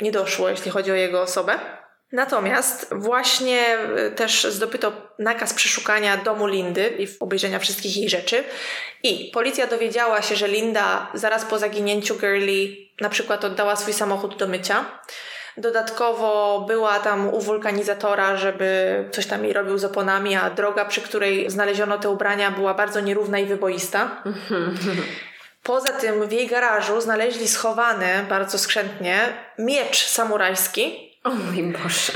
nie 0.00 0.12
doszło, 0.12 0.48
jeśli 0.48 0.70
chodzi 0.70 0.92
o 0.92 0.94
jego 0.94 1.22
osobę. 1.22 1.79
Natomiast 2.12 2.86
właśnie 2.92 3.78
y, 4.06 4.10
też 4.10 4.44
zdobyto 4.44 4.92
nakaz 5.18 5.54
przeszukania 5.54 6.16
domu 6.16 6.46
Lindy 6.46 6.94
i 6.98 7.06
obejrzenia 7.20 7.58
wszystkich 7.58 7.96
jej 7.96 8.08
rzeczy. 8.08 8.44
I 9.02 9.30
policja 9.34 9.66
dowiedziała 9.66 10.22
się, 10.22 10.36
że 10.36 10.48
Linda 10.48 11.10
zaraz 11.14 11.44
po 11.44 11.58
zaginięciu 11.58 12.18
Girlie 12.18 12.76
na 13.00 13.08
przykład 13.08 13.44
oddała 13.44 13.76
swój 13.76 13.92
samochód 13.92 14.36
do 14.36 14.48
mycia. 14.48 14.84
Dodatkowo 15.56 16.60
była 16.68 16.98
tam 16.98 17.34
u 17.34 17.40
wulkanizatora, 17.40 18.36
żeby 18.36 19.04
coś 19.10 19.26
tam 19.26 19.44
jej 19.44 19.52
robił 19.52 19.78
z 19.78 19.84
oponami, 19.84 20.36
a 20.36 20.50
droga, 20.50 20.84
przy 20.84 21.00
której 21.00 21.50
znaleziono 21.50 21.98
te 21.98 22.10
ubrania, 22.10 22.50
była 22.50 22.74
bardzo 22.74 23.00
nierówna 23.00 23.38
i 23.38 23.46
wyboista. 23.46 24.22
Poza 25.62 25.92
tym 25.92 26.28
w 26.28 26.32
jej 26.32 26.46
garażu 26.46 27.00
znaleźli 27.00 27.48
schowany 27.48 28.06
bardzo 28.28 28.58
skrzętnie 28.58 29.18
miecz 29.58 30.06
samurajski, 30.06 31.09
o 31.24 31.30
mój 31.30 31.62
Boże. 31.62 32.12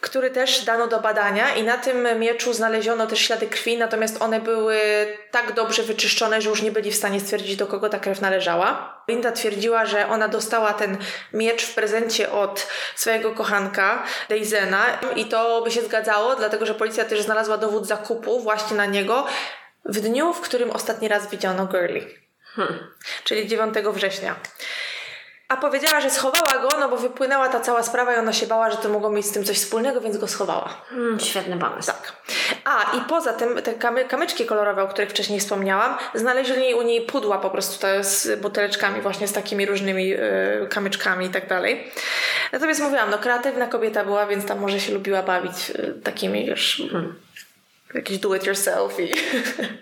Który 0.00 0.30
też 0.30 0.64
dano 0.64 0.86
do 0.86 1.00
badania 1.00 1.54
i 1.54 1.62
na 1.62 1.78
tym 1.78 2.18
mieczu 2.18 2.52
znaleziono 2.52 3.06
też 3.06 3.18
ślady 3.18 3.46
krwi, 3.46 3.78
natomiast 3.78 4.22
one 4.22 4.40
były 4.40 4.78
tak 5.30 5.52
dobrze 5.52 5.82
wyczyszczone, 5.82 6.42
że 6.42 6.50
już 6.50 6.62
nie 6.62 6.72
byli 6.72 6.90
w 6.90 6.96
stanie 6.96 7.20
stwierdzić, 7.20 7.56
do 7.56 7.66
kogo 7.66 7.88
ta 7.88 7.98
krew 7.98 8.20
należała. 8.20 9.02
Linda 9.08 9.32
twierdziła, 9.32 9.86
że 9.86 10.08
ona 10.08 10.28
dostała 10.28 10.72
ten 10.72 10.96
miecz 11.32 11.64
w 11.64 11.74
prezencie 11.74 12.32
od 12.32 12.66
swojego 12.96 13.32
kochanka, 13.32 14.04
Deizena, 14.28 14.84
i 15.16 15.24
to 15.24 15.62
by 15.62 15.70
się 15.70 15.82
zgadzało, 15.82 16.36
dlatego 16.36 16.66
że 16.66 16.74
policja 16.74 17.04
też 17.04 17.22
znalazła 17.22 17.58
dowód 17.58 17.86
zakupu 17.86 18.40
właśnie 18.40 18.76
na 18.76 18.86
niego 18.86 19.26
w 19.84 20.00
dniu, 20.00 20.32
w 20.34 20.40
którym 20.40 20.70
ostatni 20.70 21.08
raz 21.08 21.30
widziano 21.30 21.66
Girlie. 21.66 22.06
Hmm. 22.54 22.78
Czyli 23.24 23.48
9 23.48 23.74
września. 23.74 24.34
A 25.48 25.56
powiedziała, 25.56 26.00
że 26.00 26.10
schowała 26.10 26.62
go, 26.62 26.68
no 26.80 26.88
bo 26.88 26.96
wypłynęła 26.96 27.48
ta 27.48 27.60
cała 27.60 27.82
sprawa 27.82 28.14
i 28.14 28.18
ona 28.18 28.32
się 28.32 28.46
bała, 28.46 28.70
że 28.70 28.76
to 28.76 28.88
mogło 28.88 29.10
mieć 29.10 29.26
z 29.26 29.32
tym 29.32 29.44
coś 29.44 29.56
wspólnego, 29.56 30.00
więc 30.00 30.16
go 30.16 30.28
schowała. 30.28 30.82
Mm, 30.92 31.20
świetny 31.20 31.58
pomysł. 31.58 31.86
Tak. 31.86 32.12
A 32.64 32.96
i 32.96 33.00
poza 33.00 33.32
tym 33.32 33.62
te 33.62 33.74
kamy, 33.74 34.04
kamyczki 34.04 34.46
kolorowe, 34.46 34.82
o 34.82 34.88
których 34.88 35.10
wcześniej 35.10 35.40
wspomniałam, 35.40 35.96
znaleźli 36.14 36.74
u 36.74 36.82
niej 36.82 37.00
pudła 37.00 37.38
po 37.38 37.50
prostu 37.50 37.80
te 37.80 38.04
z 38.04 38.40
buteleczkami, 38.40 39.00
właśnie 39.00 39.28
z 39.28 39.32
takimi 39.32 39.66
różnymi 39.66 40.14
y, 40.14 40.66
kamyczkami 40.70 41.26
i 41.26 41.30
tak 41.30 41.48
dalej. 41.48 41.90
Natomiast 42.52 42.80
mówiłam, 42.80 43.10
no 43.10 43.18
kreatywna 43.18 43.66
kobieta 43.66 44.04
była, 44.04 44.26
więc 44.26 44.46
tam 44.46 44.58
może 44.58 44.80
się 44.80 44.92
lubiła 44.92 45.22
bawić 45.22 45.70
y, 45.70 46.00
takimi 46.04 46.46
już 46.46 46.82
hmm. 46.90 47.14
jakieś 47.94 48.18
do 48.18 48.34
it 48.34 48.46
yourself 48.46 49.00
i 49.00 49.14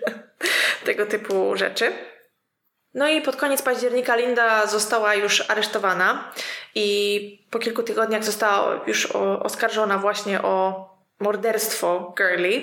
tego 0.85 1.05
typu 1.05 1.55
rzeczy. 1.55 1.91
No 2.97 3.07
i 3.07 3.21
pod 3.21 3.35
koniec 3.35 3.61
października 3.61 4.15
Linda 4.15 4.67
została 4.67 5.15
już 5.15 5.49
aresztowana 5.49 6.31
i 6.75 7.47
po 7.49 7.59
kilku 7.59 7.83
tygodniach 7.83 8.23
została 8.23 8.81
już 8.87 9.05
oskarżona 9.41 9.97
właśnie 9.97 10.41
o 10.41 10.89
morderstwo 11.19 12.13
Girlie. 12.17 12.61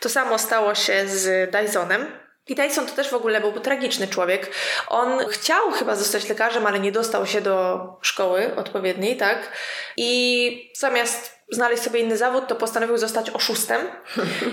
To 0.00 0.08
samo 0.08 0.38
stało 0.38 0.74
się 0.74 1.08
z 1.08 1.50
Dysonem. 1.50 2.06
I 2.48 2.54
Dyson 2.54 2.86
to 2.86 2.92
też 2.92 3.10
w 3.10 3.14
ogóle 3.14 3.40
był 3.40 3.52
tragiczny 3.52 4.08
człowiek. 4.08 4.50
On 4.88 5.18
chciał 5.28 5.70
chyba 5.70 5.96
zostać 5.96 6.28
lekarzem, 6.28 6.66
ale 6.66 6.80
nie 6.80 6.92
dostał 6.92 7.26
się 7.26 7.40
do 7.40 7.80
szkoły 8.02 8.56
odpowiedniej, 8.56 9.16
tak? 9.16 9.52
I 9.96 10.72
zamiast 10.76 11.35
znaleźć 11.50 11.82
sobie 11.82 12.00
inny 12.00 12.16
zawód, 12.16 12.46
to 12.46 12.54
postanowił 12.54 12.98
zostać 12.98 13.30
oszustem 13.30 13.80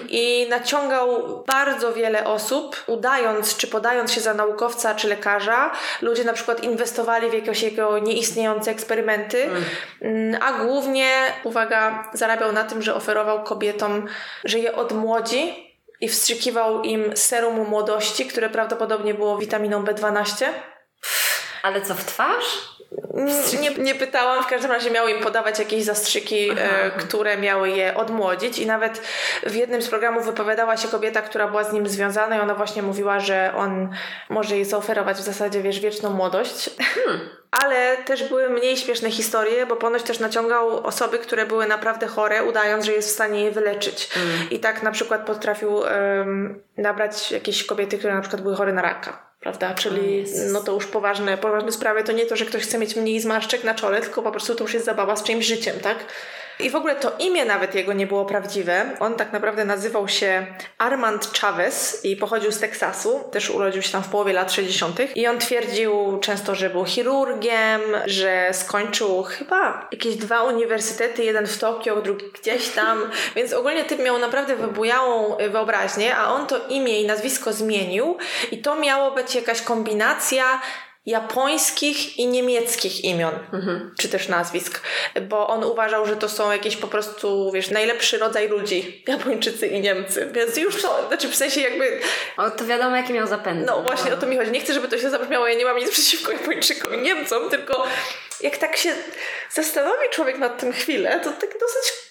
i 0.10 0.47
naciągał 0.49 1.08
bardzo 1.47 1.93
wiele 1.93 2.25
osób, 2.25 2.84
udając 2.88 3.58
czy 3.58 3.67
podając 3.67 4.12
się 4.12 4.21
za 4.21 4.34
naukowca 4.34 4.95
czy 4.95 5.08
lekarza. 5.08 5.71
Ludzie 6.01 6.23
na 6.23 6.34
przykład 6.34 6.63
inwestowali 6.63 7.29
w 7.29 7.34
jakieś 7.34 7.63
jego 7.63 7.99
nieistniejące 7.99 8.71
eksperymenty, 8.71 9.49
mm, 10.01 10.41
a 10.41 10.53
głównie, 10.53 11.10
uwaga, 11.43 12.12
zarabiał 12.13 12.51
na 12.51 12.63
tym, 12.63 12.82
że 12.82 12.95
oferował 12.95 13.43
kobietom, 13.43 14.08
że 14.43 14.60
je 14.60 14.75
odmłodzi 14.75 15.73
i 16.01 16.10
wstrzykiwał 16.10 16.82
im 16.82 17.17
serum 17.17 17.69
młodości, 17.69 18.25
które 18.25 18.49
prawdopodobnie 18.49 19.13
było 19.13 19.38
witaminą 19.38 19.84
B12. 19.84 20.45
Ale 21.63 21.82
co 21.82 21.95
w 21.95 22.06
twarz? 22.06 22.73
Nie, 23.62 23.69
nie 23.69 23.95
pytałam, 23.95 24.43
w 24.43 24.47
każdym 24.47 24.71
razie 24.71 24.91
miały 24.91 25.12
im 25.12 25.23
podawać 25.23 25.60
jakieś 25.60 25.84
zastrzyki, 25.84 26.49
e, 26.49 26.91
które 26.91 27.38
miały 27.38 27.69
je 27.69 27.95
odmłodzić 27.95 28.60
i 28.60 28.65
nawet 28.65 29.02
w 29.43 29.56
jednym 29.56 29.82
z 29.82 29.89
programów 29.89 30.26
wypowiadała 30.26 30.78
się 30.78 30.88
kobieta, 30.88 31.21
która 31.21 31.47
była 31.47 31.63
z 31.63 31.73
nim 31.73 31.88
związana 31.88 32.38
i 32.38 32.39
ona 32.39 32.56
właśnie 32.56 32.82
mówiła, 32.82 33.19
że 33.19 33.54
on 33.56 33.89
może 34.30 34.56
jej 34.56 34.65
zaoferować 34.65 35.17
w 35.17 35.21
zasadzie, 35.21 35.62
wiesz, 35.62 35.80
wieczną 35.80 36.10
młodość. 36.10 36.69
Hmm. 36.95 37.19
Ale 37.63 37.97
też 37.97 38.30
były 38.30 38.49
mniej 38.49 38.78
śmieszne 38.78 39.12
historie, 39.12 39.65
bo 39.65 39.76
ponoć 39.76 40.04
też 40.04 40.19
naciągał 40.19 40.86
osoby, 40.86 41.19
które 41.19 41.45
były 41.45 41.67
naprawdę 41.67 42.08
chore, 42.08 42.43
udając, 42.43 42.86
że 42.86 42.91
jest 42.91 43.10
w 43.10 43.13
stanie 43.13 43.43
je 43.43 43.52
wyleczyć. 43.52 44.10
Hmm. 44.10 44.49
I 44.49 44.60
tak 44.60 44.84
na 44.84 44.91
przykład 44.91 45.26
potrafił 45.26 45.73
um, 45.76 46.62
nabrać 46.78 47.32
jakieś 47.32 47.65
kobiety, 47.65 47.97
które 47.97 48.13
na 48.13 48.21
przykład 48.21 48.41
były 48.41 48.56
chore 48.56 48.73
na 48.73 48.82
raka 48.82 49.33
prawda? 49.43 49.73
Czyli 49.73 50.25
no 50.51 50.62
to 50.62 50.71
już 50.71 50.88
poważne, 50.88 51.38
poważne 51.38 51.71
sprawy 51.71 52.03
to 52.03 52.12
nie 52.12 52.25
to, 52.25 52.36
że 52.36 52.45
ktoś 52.45 52.63
chce 52.63 52.77
mieć 52.77 52.95
mniej 52.95 53.19
zmarszczek 53.19 53.63
na 53.63 53.75
czole, 53.75 54.01
tylko 54.01 54.21
po 54.21 54.32
prostu 54.32 54.56
to 54.56 54.63
już 54.63 54.73
jest 54.73 54.86
zabawa 54.86 55.15
z 55.15 55.23
czyimś 55.23 55.45
życiem, 55.45 55.79
tak? 55.79 55.97
I 56.60 56.70
w 56.70 56.76
ogóle 56.76 56.96
to 56.96 57.12
imię 57.20 57.46
nawet 57.46 57.76
jego 57.76 57.94
nie 57.94 58.08
było 58.08 58.26
prawdziwe. 58.26 58.89
On 59.00 59.16
tak 59.16 59.34
naprawdę 59.34 59.66
nazywał 59.66 60.08
się 60.08 60.46
Armand 60.78 61.39
Chavez 61.39 62.06
i 62.06 62.16
pochodził 62.16 62.52
z 62.52 62.60
Teksasu. 62.60 63.24
Też 63.32 63.50
urodził 63.50 63.82
się 63.82 63.92
tam 63.92 64.04
w 64.04 64.10
połowie 64.10 64.34
lat 64.34 64.52
60. 64.52 65.00
I 65.16 65.28
on 65.28 65.39
twierdził 65.39 66.20
często, 66.22 66.56
że 66.56 66.70
był 66.70 66.86
chirurgiem, 66.86 67.82
że 68.06 68.50
skończył 68.52 69.24
chyba 69.24 69.88
jakieś 69.92 70.16
dwa 70.16 70.44
uniwersytety, 70.44 71.24
jeden 71.24 71.48
w 71.48 71.58
Tokio, 71.58 72.02
drugi 72.02 72.26
gdzieś 72.42 72.70
tam. 72.70 73.10
Więc 73.36 73.54
ogólnie 73.54 73.84
typ 73.84 74.00
miał 74.00 74.20
naprawdę 74.20 74.56
wybujałą 74.56 75.38
wyobraźnię, 75.50 76.16
a 76.16 76.34
on 76.34 76.48
to 76.48 76.68
imię 76.68 77.02
i 77.02 77.08
nazwisko 77.08 77.54
zmienił 77.54 78.18
i 78.52 78.58
to 78.58 78.76
miało 78.76 79.12
być 79.12 79.36
jakaś 79.36 79.62
kombinacja 79.62 80.62
japońskich 81.06 82.20
i 82.20 82.28
niemieckich 82.28 83.04
imion, 83.04 83.34
mhm. 83.54 83.96
czy 84.00 84.10
też 84.10 84.28
nazwisk, 84.28 84.82
bo 85.22 85.48
on 85.48 85.63
uważał, 85.63 86.06
że 86.06 86.16
to 86.16 86.30
są 86.30 86.52
jakieś 86.52 86.78
po 86.78 86.88
prostu, 86.88 87.52
wiesz, 87.52 87.70
najlepszy 87.70 88.18
rodzaj 88.18 88.48
ludzi, 88.48 89.04
Japończycy 89.08 89.68
i 89.68 89.82
Niemcy, 89.82 90.30
więc 90.34 90.58
już 90.58 90.82
to, 90.82 91.08
znaczy 91.08 91.30
w 91.30 91.36
sensie 91.36 91.62
jakby... 91.62 92.00
O, 92.38 92.52
to 92.52 92.66
wiadomo, 92.66 92.96
jaki 92.96 93.13
miał 93.13 93.28
zapęd. 93.28 93.66
No 93.66 93.82
właśnie, 93.82 94.12
no. 94.12 94.18
o 94.18 94.20
to 94.20 94.28
mi 94.28 94.38
chodzi. 94.38 94.52
Nie 94.52 94.60
chcę, 94.60 94.74
żeby 94.74 94.88
to 94.88 94.98
się 94.98 95.10
zabrzmiało, 95.10 95.48
ja 95.48 95.58
nie 95.58 95.66
mam 95.66 95.78
nic 95.78 95.92
przeciwko 95.92 96.32
Japończykom 96.32 96.96
i 96.96 96.98
Niemcom, 96.98 97.50
tylko 97.50 97.88
jak 98.42 98.58
tak 98.58 98.78
się 98.78 98.96
zastanowi 99.52 100.10
człowiek 100.12 100.38
nad 100.38 100.60
tym 100.60 100.74
chwilę, 100.74 101.20
to 101.24 101.32
tak 101.32 101.60
dosyć 101.60 102.03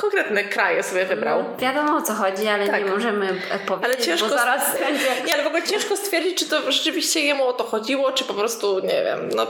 konkretne 0.00 0.44
kraje 0.44 0.82
sobie 0.82 1.06
wybrał. 1.06 1.42
No, 1.42 1.56
wiadomo 1.56 1.96
o 1.96 2.02
co 2.02 2.14
chodzi, 2.14 2.48
ale 2.48 2.68
tak. 2.68 2.84
nie 2.84 2.90
możemy 2.90 3.26
powiedzieć, 3.66 3.84
ale 3.84 3.96
ciężko 3.96 4.28
bo 4.28 4.34
zaraz 4.34 4.78
będzie... 4.78 5.06
Nie, 5.26 5.34
ale 5.34 5.42
w 5.42 5.46
ogóle 5.46 5.62
ciężko 5.62 5.96
stwierdzić, 5.96 6.38
czy 6.38 6.46
to 6.46 6.72
rzeczywiście 6.72 7.20
jemu 7.20 7.46
o 7.46 7.52
to 7.52 7.64
chodziło, 7.64 8.12
czy 8.12 8.24
po 8.24 8.34
prostu, 8.34 8.80
nie 8.80 9.02
wiem, 9.04 9.28
no... 9.36 9.46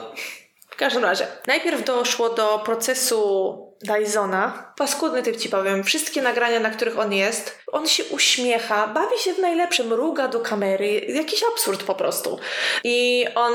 W 0.70 0.76
każdym 0.76 1.04
razie, 1.04 1.26
najpierw 1.46 1.84
doszło 1.84 2.28
do 2.28 2.62
procesu 2.64 3.70
Dysona. 3.82 4.72
Paskudny 4.76 5.22
typ 5.22 5.36
ci 5.36 5.48
powiem. 5.48 5.84
Wszystkie 5.84 6.22
nagrania, 6.22 6.60
na 6.60 6.70
których 6.70 6.98
on 6.98 7.12
jest, 7.12 7.58
on 7.66 7.86
się 7.86 8.04
uśmiecha, 8.04 8.86
bawi 8.86 9.18
się 9.18 9.34
w 9.34 9.38
najlepszym, 9.38 9.92
ruga 9.92 10.28
do 10.28 10.40
kamery. 10.40 11.00
Jakiś 11.08 11.42
absurd 11.52 11.82
po 11.82 11.94
prostu. 11.94 12.38
I 12.84 13.26
on 13.34 13.52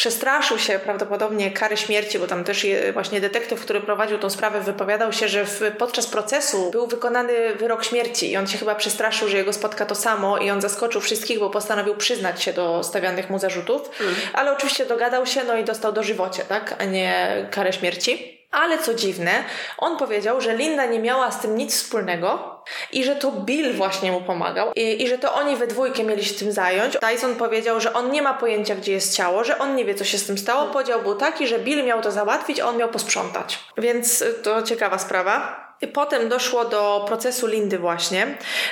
przestraszył 0.00 0.58
się 0.58 0.78
prawdopodobnie 0.78 1.50
kary 1.50 1.76
śmierci, 1.76 2.18
bo 2.18 2.26
tam 2.26 2.44
też 2.44 2.66
właśnie 2.92 3.20
detektyw, 3.20 3.60
który 3.60 3.80
prowadził 3.80 4.18
tą 4.18 4.30
sprawę, 4.30 4.60
wypowiadał 4.60 5.12
się, 5.12 5.28
że 5.28 5.44
w, 5.44 5.60
podczas 5.78 6.06
procesu 6.06 6.70
był 6.70 6.86
wykonany 6.86 7.54
wyrok 7.54 7.84
śmierci 7.84 8.30
i 8.30 8.36
on 8.36 8.46
się 8.46 8.58
chyba 8.58 8.74
przestraszył, 8.74 9.28
że 9.28 9.36
jego 9.36 9.52
spotka 9.52 9.86
to 9.86 9.94
samo 9.94 10.38
i 10.38 10.50
on 10.50 10.60
zaskoczył 10.60 11.00
wszystkich, 11.00 11.38
bo 11.38 11.50
postanowił 11.50 11.96
przyznać 11.96 12.42
się 12.42 12.52
do 12.52 12.84
stawianych 12.84 13.30
mu 13.30 13.38
zarzutów, 13.38 13.90
mm. 14.00 14.14
ale 14.32 14.52
oczywiście 14.52 14.86
dogadał 14.86 15.26
się, 15.26 15.44
no 15.44 15.56
i 15.56 15.64
dostał 15.64 15.92
dożywocie, 15.92 16.42
tak, 16.44 16.74
a 16.78 16.84
nie 16.84 17.46
karę 17.50 17.72
śmierci. 17.72 18.40
Ale 18.50 18.78
co 18.78 18.94
dziwne, 18.94 19.30
on 19.78 19.98
powiedział, 19.98 20.40
że 20.40 20.56
Linda 20.56 20.86
nie 20.86 20.98
miała 20.98 21.30
z 21.30 21.40
tym 21.40 21.56
nic 21.56 21.74
wspólnego 21.74 22.59
i 22.92 23.04
że 23.04 23.16
to 23.16 23.32
Bill 23.32 23.74
właśnie 23.74 24.12
mu 24.12 24.20
pomagał 24.20 24.72
i, 24.76 25.02
i, 25.02 25.08
że 25.08 25.18
to 25.18 25.34
oni 25.34 25.56
we 25.56 25.66
dwójkę 25.66 26.04
mieli 26.04 26.24
się 26.24 26.34
tym 26.34 26.52
zająć. 26.52 26.96
Tyson 27.10 27.36
powiedział, 27.36 27.80
że 27.80 27.92
on 27.92 28.10
nie 28.10 28.22
ma 28.22 28.34
pojęcia, 28.34 28.74
gdzie 28.74 28.92
jest 28.92 29.16
ciało, 29.16 29.44
że 29.44 29.58
on 29.58 29.76
nie 29.76 29.84
wie, 29.84 29.94
co 29.94 30.04
się 30.04 30.18
z 30.18 30.26
tym 30.26 30.38
stało. 30.38 30.72
Podział 30.72 31.02
był 31.02 31.14
taki, 31.14 31.46
że 31.46 31.58
Bill 31.58 31.84
miał 31.84 32.02
to 32.02 32.10
załatwić, 32.10 32.60
a 32.60 32.66
on 32.68 32.76
miał 32.76 32.88
posprzątać. 32.88 33.58
Więc 33.78 34.22
y, 34.22 34.34
to 34.34 34.62
ciekawa 34.62 34.98
sprawa. 34.98 35.70
Potem 35.92 36.28
doszło 36.28 36.64
do 36.64 37.04
procesu 37.08 37.46
Lindy 37.46 37.78
właśnie. 37.78 38.26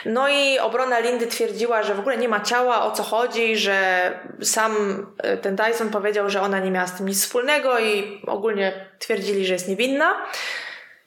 No 0.04 0.28
i 0.28 0.58
obrona 0.58 0.98
Lindy 0.98 1.26
twierdziła, 1.26 1.82
że 1.82 1.94
w 1.94 2.00
ogóle 2.00 2.16
nie 2.16 2.28
ma 2.28 2.40
ciała, 2.40 2.84
o 2.84 2.90
co 2.90 3.02
chodzi, 3.02 3.56
że 3.56 4.10
sam 4.42 4.72
e, 5.18 5.36
ten 5.36 5.56
Dyson 5.56 5.90
powiedział, 5.90 6.30
że 6.30 6.40
ona 6.42 6.58
nie 6.58 6.70
miała 6.70 6.86
z 6.86 6.96
tym 6.96 7.08
nic 7.08 7.22
wspólnego 7.22 7.78
i 7.78 8.22
ogólnie 8.26 8.86
twierdzili, 8.98 9.46
że 9.46 9.52
jest 9.52 9.68
niewinna. 9.68 10.14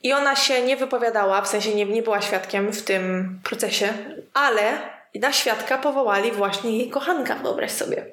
I 0.04 0.14
ona 0.14 0.36
się 0.36 0.62
nie 0.62 0.78
wypowiadała, 0.78 1.42
w 1.42 1.48
sensie 1.48 1.76
nie, 1.76 1.86
nie 1.86 2.04
była 2.04 2.22
świadkiem 2.22 2.72
w 2.72 2.84
tym 2.84 3.40
procesie, 3.44 3.94
ale 4.34 4.78
na 5.16 5.34
świadka 5.34 5.78
powołali 5.78 6.32
właśnie 6.32 6.78
jej 6.78 6.90
kochanka, 6.90 7.36
wyobraź 7.36 7.72
sobie 7.72 8.06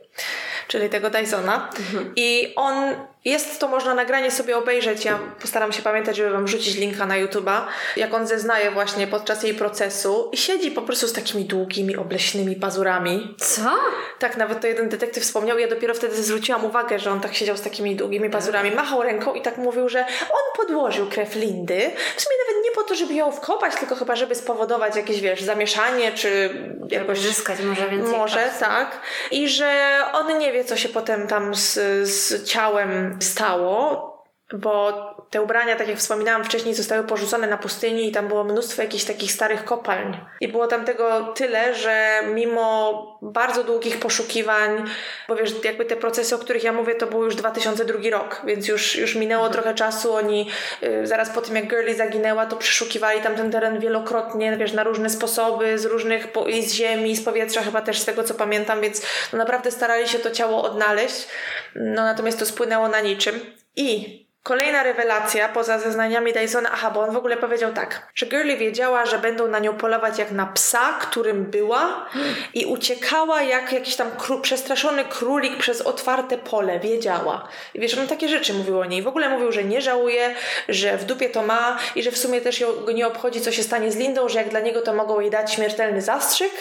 czyli 0.68 0.88
tego 0.88 1.10
Dysona. 1.10 1.70
Mhm. 1.78 2.12
I 2.16 2.52
on, 2.56 2.94
jest 3.30 3.60
to 3.60 3.68
można 3.68 3.94
nagranie 3.94 4.30
sobie 4.30 4.56
obejrzeć, 4.56 5.04
ja 5.04 5.18
postaram 5.40 5.72
się 5.72 5.82
pamiętać, 5.82 6.16
żeby 6.16 6.30
wam 6.30 6.44
wrzucić 6.44 6.76
linka 6.76 7.06
na 7.06 7.14
YouTube'a, 7.14 7.60
jak 7.96 8.14
on 8.14 8.26
zeznaje 8.26 8.70
właśnie 8.70 9.06
podczas 9.06 9.42
jej 9.42 9.54
procesu 9.54 10.28
i 10.32 10.36
siedzi 10.36 10.70
po 10.70 10.82
prostu 10.82 11.08
z 11.08 11.12
takimi 11.12 11.44
długimi, 11.44 11.96
obleśnymi 11.96 12.56
pazurami. 12.56 13.34
Co? 13.38 13.70
Tak, 14.18 14.36
nawet 14.36 14.60
to 14.60 14.66
jeden 14.66 14.88
detektyw 14.88 15.22
wspomniał 15.22 15.58
ja 15.58 15.68
dopiero 15.68 15.94
wtedy 15.94 16.22
zwróciłam 16.22 16.64
uwagę, 16.64 16.98
że 16.98 17.10
on 17.10 17.20
tak 17.20 17.34
siedział 17.34 17.56
z 17.56 17.62
takimi 17.62 17.96
długimi 17.96 18.30
pazurami, 18.30 18.70
machał 18.70 19.02
ręką 19.02 19.34
i 19.34 19.42
tak 19.42 19.56
mówił, 19.56 19.88
że 19.88 20.00
on 20.30 20.66
podłożył 20.66 21.06
krew 21.06 21.36
Lindy, 21.36 21.90
w 22.16 22.20
sumie 22.20 22.36
nawet 22.46 22.64
nie 22.64 22.70
po 22.70 22.82
to, 22.82 22.94
żeby 22.94 23.14
ją 23.14 23.32
wkopać, 23.32 23.74
tylko 23.76 23.94
chyba, 23.94 24.16
żeby 24.16 24.34
spowodować 24.34 24.96
jakieś, 24.96 25.20
wiesz, 25.20 25.42
zamieszanie, 25.42 26.12
czy 26.12 26.50
jakoś... 26.90 27.18
Zyskać 27.18 27.60
może 27.60 27.88
więcej 27.88 28.12
Może, 28.12 28.50
tak. 28.60 29.00
I 29.30 29.48
że 29.48 30.00
on 30.12 30.38
nie 30.38 30.52
wie, 30.52 30.58
wie, 30.58 30.64
co 30.64 30.76
się 30.76 30.88
potem 30.88 31.26
tam 31.26 31.54
z, 31.54 31.74
z 32.08 32.44
ciałem 32.44 33.17
stało, 33.20 34.08
bo 34.52 34.92
te 35.30 35.42
ubrania, 35.42 35.76
tak 35.76 35.88
jak 35.88 35.98
wspominałam 35.98 36.44
wcześniej, 36.44 36.74
zostały 36.74 37.04
porzucone 37.04 37.46
na 37.46 37.58
pustyni 37.58 38.08
i 38.08 38.12
tam 38.12 38.28
było 38.28 38.44
mnóstwo 38.44 38.82
jakichś 38.82 39.04
takich 39.04 39.32
starych 39.32 39.64
kopalń. 39.64 40.16
I 40.40 40.48
było 40.48 40.66
tam 40.66 40.84
tego 40.84 41.32
tyle, 41.34 41.74
że 41.74 42.20
mimo 42.34 43.18
bardzo 43.22 43.64
długich 43.64 44.00
poszukiwań, 44.00 44.84
bo 45.28 45.36
wiesz, 45.36 45.50
jakby 45.64 45.84
te 45.84 45.96
procesy, 45.96 46.34
o 46.34 46.38
których 46.38 46.64
ja 46.64 46.72
mówię, 46.72 46.94
to 46.94 47.06
był 47.06 47.24
już 47.24 47.36
2002 47.36 47.98
rok, 48.10 48.42
więc 48.44 48.68
już, 48.68 48.96
już 48.96 49.14
minęło 49.14 49.46
mhm. 49.46 49.52
trochę 49.52 49.74
czasu. 49.74 50.14
Oni 50.14 50.50
y, 50.82 51.06
zaraz 51.06 51.30
po 51.30 51.40
tym, 51.40 51.56
jak 51.56 51.68
Girlie 51.68 51.94
zaginęła, 51.94 52.46
to 52.46 52.56
przeszukiwali 52.56 53.20
tam 53.20 53.34
ten 53.34 53.50
teren 53.50 53.80
wielokrotnie, 53.80 54.56
wiesz, 54.56 54.72
na 54.72 54.84
różne 54.84 55.10
sposoby, 55.10 55.78
z 55.78 55.84
różnych, 55.84 56.32
po, 56.32 56.46
i 56.46 56.62
z 56.62 56.72
ziemi, 56.72 57.16
z 57.16 57.24
powietrza, 57.24 57.62
chyba 57.62 57.80
też 57.80 57.98
z 58.00 58.04
tego, 58.04 58.24
co 58.24 58.34
pamiętam, 58.34 58.80
więc 58.80 59.02
no 59.32 59.38
naprawdę 59.38 59.70
starali 59.70 60.08
się 60.08 60.18
to 60.18 60.30
ciało 60.30 60.62
odnaleźć. 60.62 61.28
No 61.74 62.02
natomiast 62.02 62.38
to 62.38 62.46
spłynęło 62.46 62.88
na 62.88 63.00
niczym. 63.00 63.40
I 63.76 64.27
Kolejna 64.42 64.82
rewelacja 64.82 65.48
poza 65.48 65.78
zeznaniami 65.78 66.32
Dysona, 66.32 66.70
aha, 66.72 66.90
bo 66.90 67.00
on 67.00 67.10
w 67.10 67.16
ogóle 67.16 67.36
powiedział 67.36 67.72
tak, 67.72 68.08
że 68.14 68.26
Girlie 68.26 68.56
wiedziała, 68.56 69.06
że 69.06 69.18
będą 69.18 69.48
na 69.48 69.58
nią 69.58 69.76
polować 69.76 70.18
jak 70.18 70.30
na 70.30 70.46
psa, 70.46 70.98
którym 71.00 71.44
była 71.44 72.06
i 72.54 72.66
uciekała 72.66 73.42
jak 73.42 73.72
jakiś 73.72 73.96
tam 73.96 74.10
kró- 74.10 74.40
przestraszony 74.40 75.04
królik 75.04 75.56
przez 75.58 75.80
otwarte 75.80 76.38
pole, 76.38 76.80
wiedziała. 76.80 77.48
I 77.74 77.80
wiesz, 77.80 77.98
on 77.98 78.06
takie 78.08 78.28
rzeczy 78.28 78.54
mówił 78.54 78.80
o 78.80 78.84
niej. 78.84 79.02
W 79.02 79.08
ogóle 79.08 79.28
mówił, 79.28 79.52
że 79.52 79.64
nie 79.64 79.82
żałuje, 79.82 80.34
że 80.68 80.96
w 80.96 81.04
dupie 81.04 81.30
to 81.30 81.42
ma 81.42 81.78
i 81.94 82.02
że 82.02 82.10
w 82.10 82.18
sumie 82.18 82.40
też 82.40 82.64
go 82.86 82.92
nie 82.92 83.06
obchodzi, 83.06 83.40
co 83.40 83.52
się 83.52 83.62
stanie 83.62 83.92
z 83.92 83.96
Lindą, 83.96 84.28
że 84.28 84.38
jak 84.38 84.48
dla 84.48 84.60
niego 84.60 84.82
to 84.82 84.94
mogą 84.94 85.20
jej 85.20 85.30
dać 85.30 85.54
śmiertelny 85.54 86.02
zastrzyk 86.02 86.52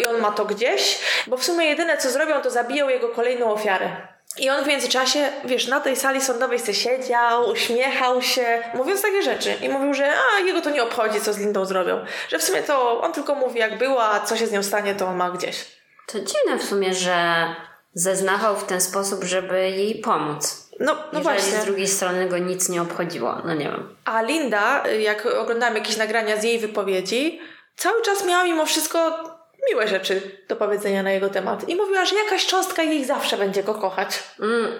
i 0.00 0.06
on 0.06 0.20
ma 0.20 0.30
to 0.30 0.44
gdzieś, 0.44 0.98
bo 1.26 1.36
w 1.36 1.44
sumie 1.44 1.66
jedyne 1.66 1.96
co 1.96 2.10
zrobią, 2.10 2.42
to 2.42 2.50
zabiją 2.50 2.88
jego 2.88 3.08
kolejną 3.08 3.52
ofiarę. 3.52 4.17
I 4.38 4.50
on 4.50 4.64
w 4.64 4.66
międzyczasie, 4.66 5.32
wiesz, 5.44 5.66
na 5.68 5.80
tej 5.80 5.96
sali 5.96 6.20
sądowej 6.20 6.58
se 6.58 6.74
siedział, 6.74 7.48
uśmiechał 7.50 8.22
się, 8.22 8.62
mówiąc 8.74 9.02
takie 9.02 9.22
rzeczy. 9.22 9.54
I 9.62 9.68
mówił, 9.68 9.94
że 9.94 10.12
a, 10.36 10.40
jego 10.40 10.60
to 10.60 10.70
nie 10.70 10.82
obchodzi, 10.82 11.20
co 11.20 11.32
z 11.32 11.38
Lindą 11.38 11.64
zrobią. 11.64 12.04
Że 12.28 12.38
w 12.38 12.44
sumie 12.44 12.62
to 12.62 13.00
on 13.00 13.12
tylko 13.12 13.34
mówi, 13.34 13.58
jak 13.58 13.78
była, 13.78 14.10
a 14.10 14.20
co 14.20 14.36
się 14.36 14.46
z 14.46 14.52
nią 14.52 14.62
stanie, 14.62 14.94
to 14.94 15.06
on 15.06 15.16
ma 15.16 15.30
gdzieś. 15.30 15.64
To 16.06 16.18
dziwne 16.20 16.58
w 16.58 16.64
sumie, 16.64 16.94
że 16.94 17.46
zeznawał 17.94 18.56
w 18.56 18.64
ten 18.64 18.80
sposób, 18.80 19.24
żeby 19.24 19.70
jej 19.70 19.94
pomóc. 19.94 20.68
No, 20.80 20.94
no 20.94 21.02
Jeżeli 21.06 21.22
właśnie. 21.22 21.60
z 21.60 21.64
drugiej 21.64 21.88
strony 21.88 22.28
go 22.28 22.38
nic 22.38 22.68
nie 22.68 22.82
obchodziło, 22.82 23.34
no 23.44 23.54
nie 23.54 23.64
wiem. 23.64 23.96
A 24.04 24.22
Linda, 24.22 24.88
jak 24.88 25.26
oglądałam 25.26 25.74
jakieś 25.74 25.96
nagrania 25.96 26.36
z 26.36 26.44
jej 26.44 26.58
wypowiedzi, 26.58 27.40
cały 27.76 28.02
czas 28.02 28.24
miała 28.24 28.44
mimo 28.44 28.66
wszystko 28.66 29.24
miłe 29.70 29.88
rzeczy 29.88 30.20
do 30.48 30.56
powiedzenia 30.56 31.02
na 31.02 31.10
jego 31.10 31.28
temat. 31.28 31.68
I 31.68 31.76
mówiła, 31.76 32.04
że 32.04 32.16
jakaś 32.16 32.46
cząstka 32.46 32.82
jej 32.82 33.04
zawsze 33.04 33.36
będzie 33.36 33.62
go 33.62 33.74
kochać. 33.74 34.22
Mm. 34.40 34.72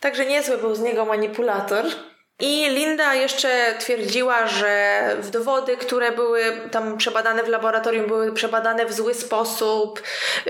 Także 0.00 0.26
niezły 0.26 0.58
był 0.58 0.74
z 0.74 0.80
niego 0.80 1.04
manipulator. 1.04 1.84
I 2.40 2.68
Linda 2.70 3.14
jeszcze 3.14 3.74
twierdziła, 3.78 4.46
że 4.46 5.00
w 5.20 5.30
dowody, 5.30 5.76
które 5.76 6.12
były 6.12 6.42
tam 6.70 6.96
przebadane 6.96 7.42
w 7.42 7.48
laboratorium, 7.48 8.06
były 8.06 8.32
przebadane 8.32 8.86
w 8.86 8.92
zły 8.92 9.14
sposób, 9.14 10.02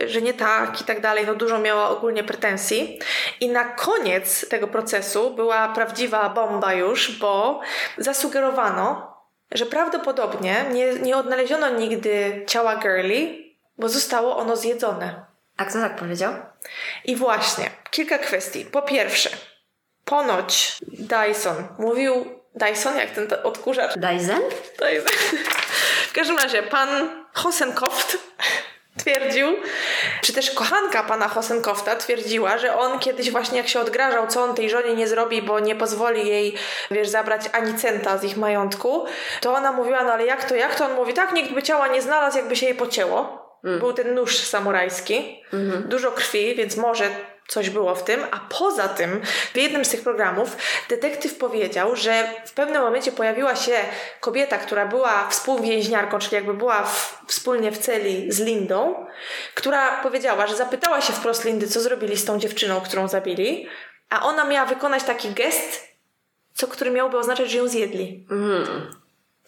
że 0.06 0.22
nie 0.22 0.34
tak 0.34 0.80
i 0.80 0.84
tak 0.84 1.00
dalej. 1.00 1.24
No 1.26 1.34
dużo 1.34 1.58
miała 1.58 1.88
ogólnie 1.88 2.24
pretensji. 2.24 2.98
I 3.40 3.48
na 3.48 3.64
koniec 3.64 4.48
tego 4.48 4.68
procesu 4.68 5.30
była 5.30 5.68
prawdziwa 5.68 6.28
bomba 6.28 6.72
już, 6.72 7.18
bo 7.18 7.60
zasugerowano, 7.98 9.16
że 9.52 9.66
prawdopodobnie 9.66 10.64
nie, 10.72 10.94
nie 10.94 11.16
odnaleziono 11.16 11.70
nigdy 11.70 12.44
ciała 12.46 12.76
Girlie, 12.76 13.45
bo 13.78 13.88
zostało 13.88 14.36
ono 14.36 14.56
zjedzone. 14.56 15.24
A 15.56 15.64
kto 15.64 15.80
tak 15.80 15.96
powiedział? 15.96 16.34
I 17.04 17.16
właśnie, 17.16 17.70
kilka 17.90 18.18
kwestii. 18.18 18.64
Po 18.64 18.82
pierwsze, 18.82 19.30
ponoć 20.04 20.78
Dyson 20.82 21.68
mówił. 21.78 22.40
Dyson, 22.54 22.96
jak 22.96 23.10
ten 23.10 23.28
odkurzacz? 23.44 23.94
Dyson? 23.98 24.40
Dyson. 24.78 25.40
W 26.08 26.12
każdym 26.12 26.38
razie, 26.38 26.62
pan 26.62 26.88
Hosenkoft 27.32 28.18
twierdził, 28.96 29.56
czy 30.20 30.32
też 30.32 30.50
kochanka 30.50 31.02
pana 31.02 31.28
Hosenkofta 31.28 31.96
twierdziła, 31.96 32.58
że 32.58 32.78
on 32.78 32.98
kiedyś 32.98 33.30
właśnie 33.30 33.58
jak 33.58 33.68
się 33.68 33.80
odgrażał, 33.80 34.26
co 34.26 34.42
on 34.42 34.54
tej 34.54 34.70
żonie 34.70 34.94
nie 34.94 35.08
zrobi, 35.08 35.42
bo 35.42 35.60
nie 35.60 35.74
pozwoli 35.76 36.28
jej, 36.28 36.56
wiesz, 36.90 37.08
zabrać 37.08 37.42
ani 37.52 37.74
centa 37.74 38.18
z 38.18 38.24
ich 38.24 38.36
majątku, 38.36 39.06
to 39.40 39.54
ona 39.54 39.72
mówiła, 39.72 40.04
no 40.04 40.12
ale 40.12 40.26
jak 40.26 40.44
to, 40.44 40.54
jak 40.54 40.74
to? 40.74 40.84
On 40.84 40.94
mówi, 40.94 41.14
tak, 41.14 41.32
nikt 41.32 41.52
by 41.52 41.62
ciała 41.62 41.88
nie 41.88 42.02
znalazł, 42.02 42.36
jakby 42.36 42.56
się 42.56 42.66
jej 42.66 42.74
pocięło. 42.74 43.35
Mm. 43.64 43.78
Był 43.78 43.92
ten 43.92 44.14
nóż 44.14 44.38
samurajski, 44.38 45.42
mm-hmm. 45.52 45.82
dużo 45.82 46.12
krwi, 46.12 46.54
więc 46.54 46.76
może 46.76 47.10
coś 47.48 47.70
było 47.70 47.94
w 47.94 48.04
tym, 48.04 48.20
a 48.30 48.40
poza 48.40 48.88
tym 48.88 49.20
w 49.54 49.56
jednym 49.56 49.84
z 49.84 49.88
tych 49.88 50.02
programów 50.02 50.56
detektyw 50.88 51.34
powiedział, 51.38 51.96
że 51.96 52.28
w 52.46 52.52
pewnym 52.52 52.82
momencie 52.82 53.12
pojawiła 53.12 53.56
się 53.56 53.76
kobieta, 54.20 54.58
która 54.58 54.86
była 54.86 55.28
współwięźniarką, 55.28 56.18
czyli 56.18 56.34
jakby 56.34 56.54
była 56.54 56.82
w, 56.82 57.22
wspólnie 57.26 57.72
w 57.72 57.78
celi 57.78 58.32
z 58.32 58.40
Lindą, 58.40 59.06
która 59.54 60.02
powiedziała, 60.02 60.46
że 60.46 60.56
zapytała 60.56 61.00
się 61.00 61.12
wprost 61.12 61.44
Lindy, 61.44 61.68
co 61.68 61.80
zrobili 61.80 62.16
z 62.16 62.24
tą 62.24 62.38
dziewczyną, 62.38 62.80
którą 62.80 63.08
zabili, 63.08 63.68
a 64.10 64.26
ona 64.26 64.44
miała 64.44 64.66
wykonać 64.66 65.02
taki 65.02 65.30
gest, 65.30 65.88
co 66.54 66.68
który 66.68 66.90
miałby 66.90 67.18
oznaczać, 67.18 67.50
że 67.50 67.58
ją 67.58 67.68
zjedli. 67.68 68.26
Mm. 68.30 68.94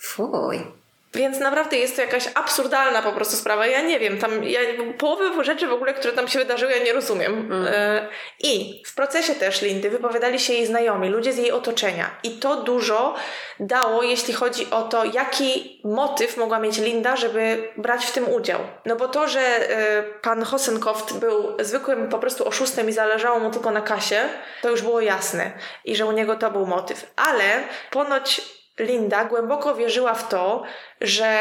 Fuj. 0.00 0.78
Więc 1.14 1.38
naprawdę 1.40 1.78
jest 1.78 1.96
to 1.96 2.02
jakaś 2.02 2.28
absurdalna 2.34 3.02
po 3.02 3.12
prostu 3.12 3.36
sprawa. 3.36 3.66
Ja 3.66 3.82
nie 3.82 3.98
wiem, 3.98 4.18
tam 4.18 4.44
ja 4.44 4.60
połowy 4.98 5.44
rzeczy 5.44 5.66
w 5.66 5.72
ogóle, 5.72 5.94
które 5.94 6.12
tam 6.12 6.28
się 6.28 6.38
wydarzyły, 6.38 6.72
ja 6.72 6.84
nie 6.84 6.92
rozumiem. 6.92 7.32
Mm. 7.32 7.66
E, 7.66 8.08
I 8.40 8.82
w 8.86 8.94
procesie 8.94 9.34
też 9.34 9.62
Lindy 9.62 9.90
wypowiadali 9.90 10.40
się 10.40 10.52
jej 10.52 10.66
znajomi, 10.66 11.08
ludzie 11.08 11.32
z 11.32 11.36
jej 11.36 11.52
otoczenia. 11.52 12.10
I 12.22 12.30
to 12.30 12.62
dużo 12.62 13.14
dało, 13.60 14.02
jeśli 14.02 14.34
chodzi 14.34 14.70
o 14.70 14.82
to, 14.82 15.04
jaki 15.04 15.80
motyw 15.84 16.36
mogła 16.36 16.58
mieć 16.58 16.78
Linda, 16.78 17.16
żeby 17.16 17.68
brać 17.76 18.06
w 18.06 18.12
tym 18.12 18.28
udział. 18.32 18.60
No 18.84 18.96
bo 18.96 19.08
to, 19.08 19.28
że 19.28 19.40
e, 19.40 20.02
pan 20.02 20.42
Hosenkoft 20.42 21.18
był 21.18 21.56
zwykłym 21.60 22.08
po 22.08 22.18
prostu 22.18 22.48
oszustem 22.48 22.88
i 22.88 22.92
zależało 22.92 23.38
mu 23.38 23.50
tylko 23.50 23.70
na 23.70 23.80
kasie, 23.80 24.20
to 24.62 24.70
już 24.70 24.82
było 24.82 25.00
jasne. 25.00 25.52
I 25.84 25.96
że 25.96 26.06
u 26.06 26.12
niego 26.12 26.36
to 26.36 26.50
był 26.50 26.66
motyw. 26.66 27.12
Ale 27.16 27.62
ponoć 27.90 28.57
Linda 28.78 29.24
głęboko 29.24 29.74
wierzyła 29.74 30.14
w 30.14 30.28
to, 30.28 30.62
że 31.00 31.38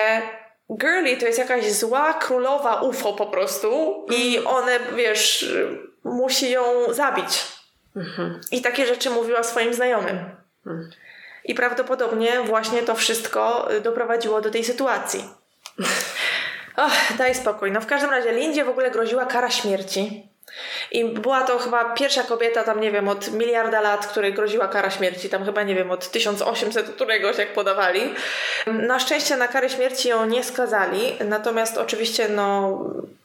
Girlie 0.72 1.18
to 1.18 1.26
jest 1.26 1.40
jakaś 1.40 1.72
zła 1.72 2.14
królowa 2.14 2.82
UFO 2.82 3.14
po 3.14 3.26
prostu 3.26 4.06
i 4.10 4.40
one, 4.46 4.80
wiesz, 4.96 5.56
musi 6.04 6.52
ją 6.52 6.94
zabić. 6.94 7.44
Mhm. 7.96 8.42
I 8.52 8.62
takie 8.62 8.86
rzeczy 8.86 9.10
mówiła 9.10 9.44
swoim 9.44 9.74
znajomym. 9.74 10.20
Mhm. 10.66 10.90
I 11.44 11.56
prawdopodobnie 11.56 12.42
właśnie 12.42 12.82
to 12.82 12.96
wszystko 12.96 13.70
doprowadziło 13.84 14.42
do 14.42 14.52
tej 14.52 14.64
sytuacji. 14.64 15.24
Och, 16.78 17.18
daj 17.18 17.36
spokój. 17.36 17.72
No 17.72 17.82
w 17.82 17.86
każdym 17.86 18.10
razie 18.10 18.32
Lindzie 18.32 18.66
w 18.66 18.70
ogóle 18.70 18.92
groziła 18.92 19.26
kara 19.26 19.50
śmierci. 19.50 20.30
I 20.92 21.06
była 21.06 21.42
to 21.42 21.60
chyba 21.60 21.94
pierwsza 21.94 22.24
kobieta 22.24 22.64
tam, 22.64 22.82
nie 22.82 22.92
wiem, 22.92 23.08
od 23.08 23.32
miliarda 23.34 23.82
lat, 23.82 24.08
której 24.08 24.34
groziła 24.34 24.68
kara 24.68 24.90
śmierci, 24.90 25.30
tam 25.30 25.46
chyba, 25.46 25.64
nie 25.64 25.76
wiem, 25.76 25.92
od 25.92 26.12
1800 26.12 26.90
któregoś, 26.90 27.38
jak 27.38 27.54
podawali. 27.54 28.14
Na 28.68 29.00
szczęście 29.00 29.38
na 29.38 29.48
karę 29.48 29.70
śmierci 29.70 30.10
ją 30.10 30.26
nie 30.26 30.44
skazali, 30.44 31.14
natomiast 31.26 31.78
oczywiście, 31.78 32.30
no, 32.30 32.80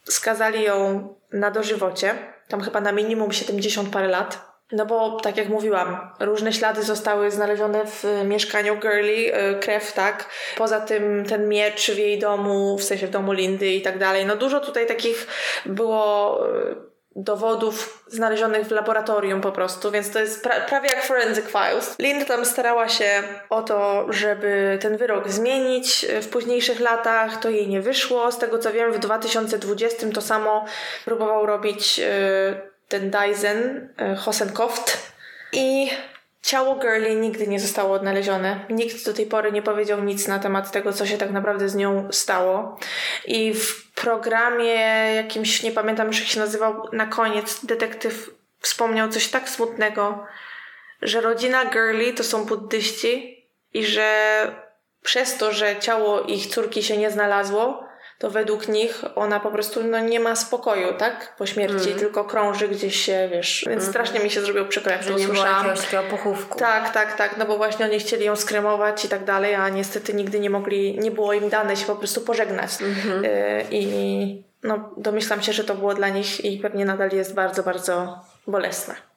skazali 0.04 0.62
ją 0.62 1.08
na 1.32 1.50
dożywocie, 1.50 2.14
tam 2.48 2.60
chyba 2.60 2.80
na 2.80 2.92
minimum 2.92 3.32
70 3.32 3.88
parę 3.88 4.08
lat. 4.08 4.52
No 4.72 4.86
bo 4.86 5.20
tak 5.20 5.36
jak 5.36 5.48
mówiłam, 5.48 6.10
różne 6.20 6.52
ślady 6.52 6.82
zostały 6.82 7.30
znalezione 7.30 7.86
w 7.86 8.04
mieszkaniu 8.24 8.76
Girly, 8.76 9.32
krew, 9.60 9.92
tak? 9.92 10.28
Poza 10.56 10.80
tym 10.80 11.24
ten 11.28 11.48
miecz 11.48 11.90
w 11.90 11.98
jej 11.98 12.18
domu, 12.18 12.78
w 12.78 12.84
sensie 12.84 13.06
w 13.06 13.10
domu 13.10 13.32
Lindy 13.32 13.72
i 13.72 13.82
tak 13.82 13.98
dalej. 13.98 14.26
No 14.26 14.36
dużo 14.36 14.60
tutaj 14.60 14.86
takich 14.86 15.26
było 15.66 16.38
e, 16.48 16.91
dowodów 17.16 18.04
znalezionych 18.06 18.66
w 18.66 18.70
laboratorium 18.70 19.40
po 19.40 19.52
prostu, 19.52 19.90
więc 19.90 20.10
to 20.10 20.18
jest 20.18 20.42
pra 20.42 20.60
prawie 20.60 20.88
jak 20.88 21.04
Forensic 21.04 21.44
Files. 21.46 21.98
Linda 21.98 22.24
tam 22.24 22.44
starała 22.44 22.88
się 22.88 23.22
o 23.50 23.62
to, 23.62 24.06
żeby 24.08 24.78
ten 24.80 24.96
wyrok 24.96 25.28
zmienić 25.28 26.06
w 26.22 26.28
późniejszych 26.28 26.80
latach, 26.80 27.40
to 27.40 27.50
jej 27.50 27.68
nie 27.68 27.80
wyszło. 27.80 28.32
Z 28.32 28.38
tego 28.38 28.58
co 28.58 28.72
wiem, 28.72 28.92
w 28.92 28.98
2020 28.98 30.06
to 30.14 30.20
samo 30.20 30.64
próbował 31.04 31.46
robić 31.46 31.98
yy, 31.98 32.04
ten 32.88 33.10
Dyson, 33.10 33.88
yy, 33.98 34.16
Hosenkoft 34.16 35.12
i 35.52 35.90
Ciało 36.42 36.76
Girlie 36.76 37.14
nigdy 37.14 37.46
nie 37.46 37.60
zostało 37.60 37.94
odnalezione. 37.94 38.66
Nikt 38.70 39.04
do 39.04 39.14
tej 39.14 39.26
pory 39.26 39.52
nie 39.52 39.62
powiedział 39.62 40.04
nic 40.04 40.28
na 40.28 40.38
temat 40.38 40.70
tego, 40.70 40.92
co 40.92 41.06
się 41.06 41.18
tak 41.18 41.30
naprawdę 41.30 41.68
z 41.68 41.74
nią 41.74 42.08
stało. 42.12 42.78
I 43.24 43.54
w 43.54 43.92
programie 43.92 44.74
jakimś, 45.16 45.62
nie 45.62 45.72
pamiętam 45.72 46.06
już 46.06 46.20
jak 46.20 46.28
się 46.28 46.40
nazywał, 46.40 46.88
na 46.92 47.06
koniec 47.06 47.66
detektyw 47.66 48.30
wspomniał 48.60 49.08
coś 49.08 49.28
tak 49.28 49.48
smutnego, 49.48 50.26
że 51.02 51.20
rodzina 51.20 51.64
Girlie 51.64 52.12
to 52.12 52.24
są 52.24 52.44
buddyści 52.44 53.46
i 53.74 53.84
że 53.84 54.62
przez 55.02 55.36
to, 55.36 55.52
że 55.52 55.76
ciało 55.80 56.20
ich 56.20 56.46
córki 56.46 56.82
się 56.82 56.96
nie 56.96 57.10
znalazło, 57.10 57.81
to 58.22 58.30
według 58.30 58.68
nich 58.68 59.04
ona 59.14 59.40
po 59.40 59.50
prostu 59.50 59.84
no, 59.84 60.00
nie 60.00 60.20
ma 60.20 60.36
spokoju, 60.36 60.94
tak? 60.94 61.36
Po 61.38 61.46
śmierci, 61.46 61.88
mm. 61.88 61.98
tylko 61.98 62.24
krąży 62.24 62.68
gdzieś 62.68 62.96
się, 62.96 63.28
wiesz. 63.32 63.64
Więc 63.68 63.82
mm. 63.82 63.92
strasznie 63.92 64.20
mi 64.20 64.30
się 64.30 64.40
zrobiło 64.40 64.66
przykro, 64.66 64.92
jak 64.92 65.04
to 65.04 65.14
usłyszałam. 65.14 65.66
Pochówku. 66.10 66.58
Tak, 66.58 66.94
tak, 66.94 67.16
tak, 67.16 67.36
no 67.36 67.46
bo 67.46 67.56
właśnie 67.56 67.86
oni 67.86 67.98
chcieli 67.98 68.24
ją 68.24 68.36
skremować 68.36 69.04
i 69.04 69.08
tak 69.08 69.24
dalej, 69.24 69.54
a 69.54 69.68
niestety 69.68 70.14
nigdy 70.14 70.40
nie 70.40 70.50
mogli, 70.50 70.98
nie 70.98 71.10
było 71.10 71.32
im 71.32 71.48
dane 71.48 71.76
się 71.76 71.86
po 71.86 71.96
prostu 71.96 72.20
pożegnać. 72.20 72.70
Mm-hmm. 72.70 73.24
Y- 73.24 73.64
I 73.70 74.44
no, 74.62 74.90
domyślam 74.96 75.42
się, 75.42 75.52
że 75.52 75.64
to 75.64 75.74
było 75.74 75.94
dla 75.94 76.08
nich 76.08 76.44
i 76.44 76.58
pewnie 76.58 76.84
nadal 76.84 77.10
jest 77.12 77.34
bardzo, 77.34 77.62
bardzo 77.62 78.20
bolesne. 78.46 79.11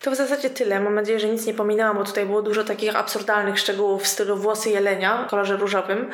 To 0.00 0.10
w 0.10 0.14
zasadzie 0.14 0.50
tyle. 0.50 0.80
Mam 0.80 0.94
nadzieję, 0.94 1.20
że 1.20 1.28
nic 1.28 1.46
nie 1.46 1.54
pominęłam, 1.54 1.96
bo 1.96 2.04
tutaj 2.04 2.26
było 2.26 2.42
dużo 2.42 2.64
takich 2.64 2.96
absurdalnych 2.96 3.58
szczegółów 3.58 4.02
w 4.02 4.06
stylu 4.06 4.36
włosy 4.36 4.70
jelenia 4.70 5.24
w 5.24 5.30
kolorze 5.30 5.56
różowym. 5.56 6.10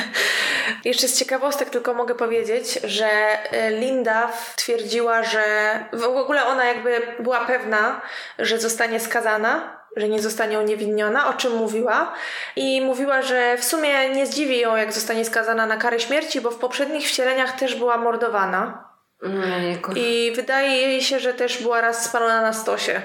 Jeszcze 0.84 1.08
z 1.08 1.18
ciekawostek 1.18 1.70
tylko 1.70 1.94
mogę 1.94 2.14
powiedzieć, 2.14 2.80
że 2.84 3.06
e, 3.06 3.70
Linda 3.70 4.32
twierdziła, 4.56 5.22
że 5.22 5.44
w 5.92 6.04
ogóle 6.04 6.46
ona 6.46 6.64
jakby 6.64 7.00
była 7.20 7.44
pewna, 7.44 8.00
że 8.38 8.58
zostanie 8.58 9.00
skazana, 9.00 9.80
że 9.96 10.08
nie 10.08 10.22
zostanie 10.22 10.58
uniewinniona, 10.58 11.28
o 11.28 11.32
czym 11.32 11.56
mówiła. 11.56 12.12
I 12.56 12.80
mówiła, 12.80 13.22
że 13.22 13.56
w 13.56 13.64
sumie 13.64 14.08
nie 14.08 14.26
zdziwi 14.26 14.60
ją, 14.60 14.76
jak 14.76 14.92
zostanie 14.92 15.24
skazana 15.24 15.66
na 15.66 15.76
karę 15.76 16.00
śmierci, 16.00 16.40
bo 16.40 16.50
w 16.50 16.58
poprzednich 16.58 17.08
wcieleniach 17.08 17.58
też 17.58 17.74
była 17.74 17.96
mordowana. 17.96 18.89
I 19.96 20.32
wydaje 20.36 20.72
jej 20.72 21.02
się, 21.02 21.20
że 21.20 21.34
też 21.34 21.62
była 21.62 21.80
raz 21.80 22.04
spalona 22.04 22.42
na 22.42 22.52
stosie. 22.52 23.02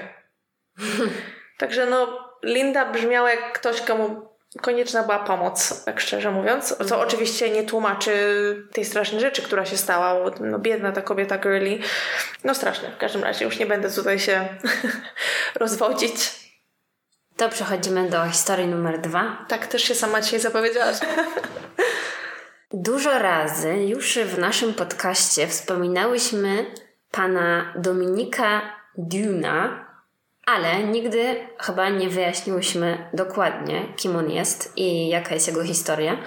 Także 1.58 1.86
no, 1.86 2.28
Linda 2.42 2.92
brzmiała 2.92 3.30
jak 3.30 3.52
ktoś, 3.52 3.80
komu 3.80 4.36
konieczna 4.62 5.02
była 5.02 5.18
pomoc, 5.18 5.84
tak 5.84 6.00
szczerze 6.00 6.30
mówiąc. 6.30 6.68
Co 6.68 6.80
mhm. 6.80 7.00
oczywiście 7.00 7.50
nie 7.50 7.62
tłumaczy 7.62 8.12
tej 8.72 8.84
strasznej 8.84 9.20
rzeczy, 9.20 9.42
która 9.42 9.66
się 9.66 9.76
stała. 9.76 10.14
Bo, 10.14 10.34
no, 10.40 10.58
biedna 10.58 10.92
ta 10.92 11.02
kobieta 11.02 11.38
girly. 11.38 11.78
No 12.44 12.54
straszne. 12.54 12.90
W 12.90 12.96
każdym 12.96 13.24
razie 13.24 13.44
już 13.44 13.58
nie 13.58 13.66
będę 13.66 13.90
tutaj 13.90 14.18
się 14.18 14.48
rozwodzić. 15.54 16.46
To 17.36 17.48
przechodzimy 17.48 18.10
do 18.10 18.26
historii 18.28 18.66
numer 18.66 19.00
dwa. 19.00 19.44
Tak, 19.48 19.66
też 19.66 19.82
się 19.82 19.94
sama 19.94 20.20
dzisiaj 20.20 20.40
zapowiedziałaś. 20.40 20.96
Dużo 22.72 23.18
razy 23.18 23.74
już 23.76 24.18
w 24.18 24.38
naszym 24.38 24.74
podcaście 24.74 25.46
wspominałyśmy 25.46 26.66
pana 27.10 27.72
Dominika 27.78 28.62
Duna, 28.98 29.86
ale 30.46 30.84
nigdy 30.84 31.36
chyba 31.58 31.88
nie 31.88 32.08
wyjaśniłyśmy 32.08 33.10
dokładnie, 33.12 33.82
kim 33.96 34.16
on 34.16 34.30
jest 34.30 34.72
i 34.76 35.08
jaka 35.08 35.34
jest 35.34 35.48
jego 35.48 35.62
historia. 35.62 36.18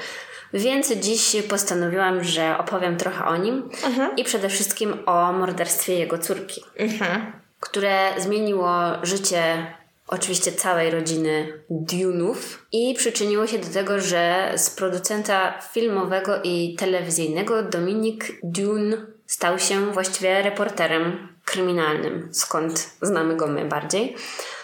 Więc 0.53 0.91
dziś 0.91 1.35
postanowiłam, 1.49 2.23
że 2.23 2.57
opowiem 2.57 2.97
trochę 2.97 3.25
o 3.25 3.37
nim 3.37 3.69
uh-huh. 3.69 4.07
i 4.17 4.23
przede 4.23 4.49
wszystkim 4.49 4.97
o 5.05 5.33
morderstwie 5.33 5.93
jego 5.93 6.17
córki, 6.17 6.63
uh-huh. 6.79 7.21
które 7.59 8.11
zmieniło 8.17 8.71
życie 9.03 9.73
oczywiście 10.09 10.51
całej 10.51 10.91
rodziny 10.91 11.63
Dune'ów 11.71 12.35
i 12.71 12.95
przyczyniło 12.97 13.47
się 13.47 13.57
do 13.57 13.67
tego, 13.67 13.99
że 13.99 14.53
z 14.55 14.69
producenta 14.69 15.61
filmowego 15.61 16.41
i 16.43 16.75
telewizyjnego 16.75 17.63
Dominik 17.63 18.39
Dune 18.43 18.97
stał 19.27 19.59
się 19.59 19.91
właściwie 19.91 20.41
reporterem 20.41 21.27
kryminalnym, 21.45 22.29
skąd 22.31 22.89
znamy 23.01 23.35
go 23.35 23.47
my 23.47 23.65
bardziej. 23.65 24.15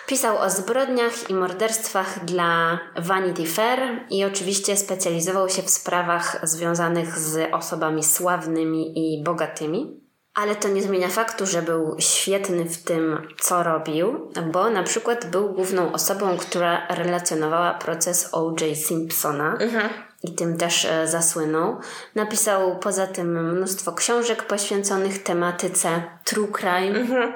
Pisał 0.07 0.37
o 0.37 0.49
zbrodniach 0.49 1.29
i 1.29 1.33
morderstwach 1.33 2.25
dla 2.25 2.79
Vanity 2.97 3.45
Fair 3.45 3.79
i 4.09 4.25
oczywiście 4.25 4.77
specjalizował 4.77 5.49
się 5.49 5.61
w 5.61 5.69
sprawach 5.69 6.39
związanych 6.43 7.19
z 7.19 7.53
osobami 7.53 8.03
sławnymi 8.03 9.13
i 9.15 9.23
bogatymi. 9.23 10.04
Ale 10.35 10.55
to 10.55 10.67
nie 10.67 10.81
zmienia 10.81 11.07
faktu, 11.07 11.45
że 11.45 11.61
był 11.61 11.95
świetny 11.99 12.65
w 12.65 12.83
tym, 12.83 13.27
co 13.39 13.63
robił, 13.63 14.31
bo 14.51 14.69
na 14.69 14.83
przykład 14.83 15.25
był 15.25 15.49
główną 15.49 15.91
osobą, 15.91 16.37
która 16.37 16.87
relacjonowała 16.89 17.73
proces 17.73 18.29
O.J. 18.31 18.77
Simpsona. 18.77 19.57
Mhm. 19.59 19.89
I 20.23 20.35
tym 20.35 20.57
też 20.57 20.85
e, 20.85 21.07
zasłynął. 21.07 21.79
Napisał 22.15 22.79
poza 22.79 23.07
tym 23.07 23.55
mnóstwo 23.55 23.93
książek 23.93 24.43
poświęconych 24.43 25.23
tematyce 25.23 26.03
true 26.23 26.47
crime. 26.47 26.99
Mhm. 26.99 27.33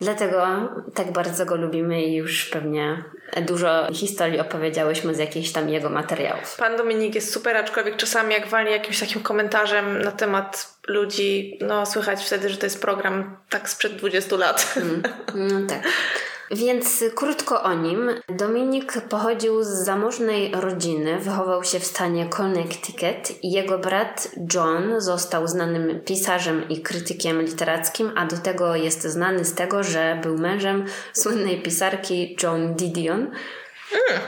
Dlatego 0.00 0.46
tak 0.94 1.12
bardzo 1.12 1.46
go 1.46 1.56
lubimy 1.56 2.02
i 2.02 2.14
już 2.14 2.46
pewnie 2.46 3.04
dużo 3.42 3.86
historii 3.92 4.40
opowiedziałyśmy 4.40 5.14
z 5.14 5.18
jakichś 5.18 5.52
tam 5.52 5.68
jego 5.68 5.90
materiałów. 5.90 6.56
Pan 6.56 6.76
Dominik 6.76 7.14
jest 7.14 7.32
super, 7.32 7.56
aczkolwiek 7.56 7.96
czasami 7.96 8.34
jak 8.34 8.48
walnie 8.48 8.70
jakimś 8.70 9.00
takim 9.00 9.22
komentarzem 9.22 10.02
na 10.02 10.12
temat 10.12 10.76
ludzi, 10.86 11.58
no 11.60 11.86
słychać 11.86 12.24
wtedy, 12.24 12.48
że 12.48 12.56
to 12.56 12.66
jest 12.66 12.82
program 12.82 13.36
tak 13.48 13.68
sprzed 13.68 13.96
20 13.96 14.36
lat. 14.36 14.74
Mm, 14.76 15.02
no 15.34 15.66
tak. 15.66 15.82
Więc 16.50 17.04
krótko 17.14 17.62
o 17.62 17.74
nim. 17.74 18.10
Dominik 18.28 19.00
pochodził 19.00 19.64
z 19.64 19.68
zamożnej 19.68 20.52
rodziny, 20.52 21.18
wychował 21.18 21.64
się 21.64 21.80
w 21.80 21.84
stanie 21.84 22.28
Connecticut 22.28 23.42
i 23.42 23.52
jego 23.52 23.78
brat 23.78 24.28
John 24.54 25.00
został 25.00 25.48
znanym 25.48 26.00
pisarzem 26.00 26.68
i 26.68 26.82
krytykiem 26.82 27.42
literackim, 27.42 28.12
a 28.16 28.26
do 28.26 28.38
tego 28.38 28.76
jest 28.76 29.02
znany 29.02 29.44
z 29.44 29.54
tego, 29.54 29.82
że 29.82 30.18
był 30.22 30.38
mężem 30.38 30.84
słynnej 31.12 31.62
pisarki 31.62 32.36
Joan 32.42 32.74
Didion. 32.74 33.20
Mm. 33.20 34.20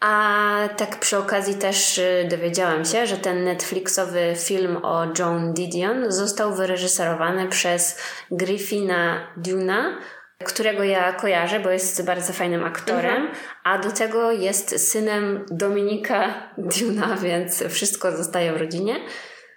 A 0.00 0.68
tak 0.76 1.00
przy 1.00 1.18
okazji 1.18 1.54
też 1.54 1.98
y, 1.98 2.26
dowiedziałam 2.30 2.84
się, 2.84 3.06
że 3.06 3.16
ten 3.16 3.44
Netflixowy 3.44 4.34
film 4.36 4.78
o 4.82 5.06
Joan 5.18 5.52
Didion 5.52 6.12
został 6.12 6.54
wyreżyserowany 6.54 7.48
przez 7.48 7.98
Griffina 8.30 9.26
Duna, 9.36 9.98
którego 10.44 10.84
ja 10.84 11.12
kojarzę, 11.12 11.60
bo 11.60 11.70
jest 11.70 12.04
bardzo 12.04 12.32
fajnym 12.32 12.64
aktorem, 12.64 13.16
mhm. 13.16 13.34
a 13.64 13.78
do 13.78 13.90
tego 13.90 14.32
jest 14.32 14.90
synem 14.90 15.44
Dominika 15.50 16.50
Duna, 16.58 17.16
więc 17.22 17.64
wszystko 17.68 18.16
zostaje 18.16 18.52
w 18.52 18.56
rodzinie. 18.56 18.94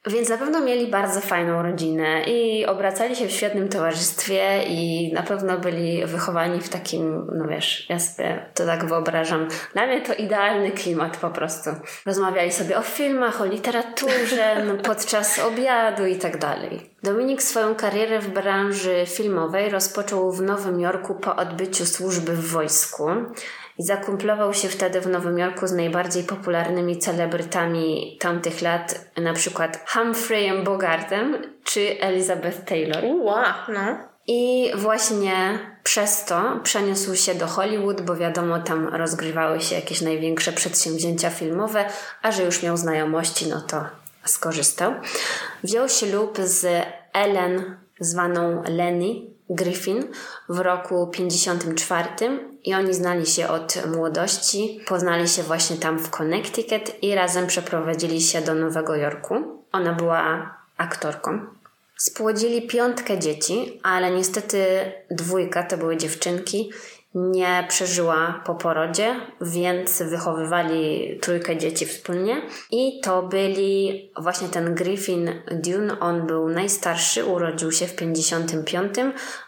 Więc 0.10 0.30
na 0.30 0.38
pewno 0.38 0.62
mieli 0.62 0.88
bardzo 0.88 1.22
fajną 1.22 1.62
rodzinę 1.62 2.24
i 2.24 2.66
obracali 2.66 3.16
się 3.16 3.28
w 3.28 3.32
świetnym 3.32 3.70
towarzystwie 3.70 4.64
i 4.64 5.12
na 5.14 5.24
pewno 5.24 5.58
byli 5.58 6.06
wychowani 6.06 6.62
w 6.62 6.70
takim, 6.70 7.28
no 7.36 7.48
wiesz, 7.48 7.90
ja 7.90 8.00
sobie 8.00 8.46
to 8.54 8.66
tak 8.66 8.86
wyobrażam. 8.86 9.48
Dla 9.74 9.88
mnie 9.88 10.02
to 10.02 10.14
idealny 10.14 10.72
klimat 10.72 11.18
po 11.18 11.30
prostu. 11.30 11.70
Rozmawiali 12.06 12.52
sobie 12.52 12.78
o 12.78 12.82
filmach, 12.82 13.42
o 13.42 13.46
literaturze, 13.46 14.56
no, 14.68 14.84
podczas 14.84 15.40
obiadu 15.40 16.06
i 16.06 16.16
tak 16.16 16.38
dalej. 16.38 16.90
Dominik 17.04 17.44
swoją 17.44 17.76
karierę 17.76 18.20
w 18.20 18.30
branży 18.30 19.04
filmowej 19.08 19.70
rozpoczął 19.70 20.32
w 20.32 20.42
Nowym 20.42 20.80
Jorku 20.80 21.16
po 21.16 21.36
odbyciu 21.36 21.86
służby 21.86 22.34
w 22.34 22.52
wojsku 22.52 23.10
i 23.80 23.84
zakumplował 23.84 24.54
się 24.54 24.70
wtedy 24.70 25.02
w 25.02 25.08
Nowym 25.08 25.38
Jorku 25.38 25.68
z 25.68 25.72
najbardziej 25.72 26.24
popularnymi 26.24 26.98
celebrytami 26.98 28.18
tamtych 28.20 28.62
lat, 28.62 29.06
na 29.18 29.34
przykład 29.34 29.86
Humphreyem 29.94 30.64
Bogartem 30.64 31.38
czy 31.64 31.98
Elizabeth 32.00 32.66
Taylor. 32.66 33.06
Wow, 33.06 33.44
no. 33.74 33.98
I 34.28 34.72
właśnie 34.76 35.60
przez 35.84 36.26
to 36.26 36.60
przeniósł 36.64 37.16
się 37.16 37.36
do 37.36 37.48
Hollywood, 37.48 38.02
bo 38.02 38.16
wiadomo, 38.16 38.60
tam 38.60 38.88
rozgrywały 38.88 39.62
się 39.62 39.76
jakieś 39.76 40.02
największe 40.02 40.52
przedsięwzięcia 40.52 41.30
filmowe, 41.30 41.86
a 42.22 42.32
że 42.32 42.44
już 42.44 42.64
miał 42.64 42.78
znajomości, 42.78 43.50
no 43.50 43.62
to 43.62 43.86
skorzystał. 44.26 44.94
Wziął 45.64 45.90
ślub 45.90 46.38
z 46.44 46.86
Ellen, 47.14 47.78
zwaną 48.00 48.64
Lenny 48.68 49.39
Griffin 49.50 50.08
w 50.50 50.60
roku 50.60 51.08
54 51.08 52.10
i 52.64 52.74
oni 52.74 52.94
znali 52.94 53.26
się 53.26 53.48
od 53.48 53.86
młodości. 53.96 54.80
Poznali 54.88 55.28
się 55.28 55.44
właśnie 55.44 55.78
tam 55.78 56.00
w 56.00 56.10
Connecticut 56.10 57.04
i 57.04 57.16
razem 57.16 57.48
przeprowadzili 57.48 58.22
się 58.22 58.42
do 58.42 58.56
Nowego 58.56 58.96
Jorku. 58.96 59.36
Ona 59.72 59.94
była 59.94 60.54
aktorką. 60.78 61.40
Spłodzili 61.98 62.68
piątkę 62.68 63.20
dzieci, 63.20 63.80
ale 63.84 64.12
niestety 64.12 64.66
dwójka 65.12 65.64
to 65.64 65.78
były 65.78 65.98
dziewczynki 65.98 66.72
nie 67.16 67.66
przeżyła 67.70 68.42
po 68.46 68.56
porodzie, 68.56 69.16
więc 69.42 70.02
wychowywali 70.04 71.18
trójkę 71.22 71.58
dzieci 71.58 71.86
wspólnie. 71.86 72.42
I 72.72 73.02
to 73.04 73.24
byli 73.24 74.12
właśnie 74.22 74.48
ten 74.48 74.76
Griffin 74.76 75.32
Dune, 75.52 76.00
on 76.00 76.28
był 76.28 76.50
najstarszy, 76.50 77.26
urodził 77.26 77.72
się 77.72 77.88
w 77.88 77.96
55. 77.96 78.96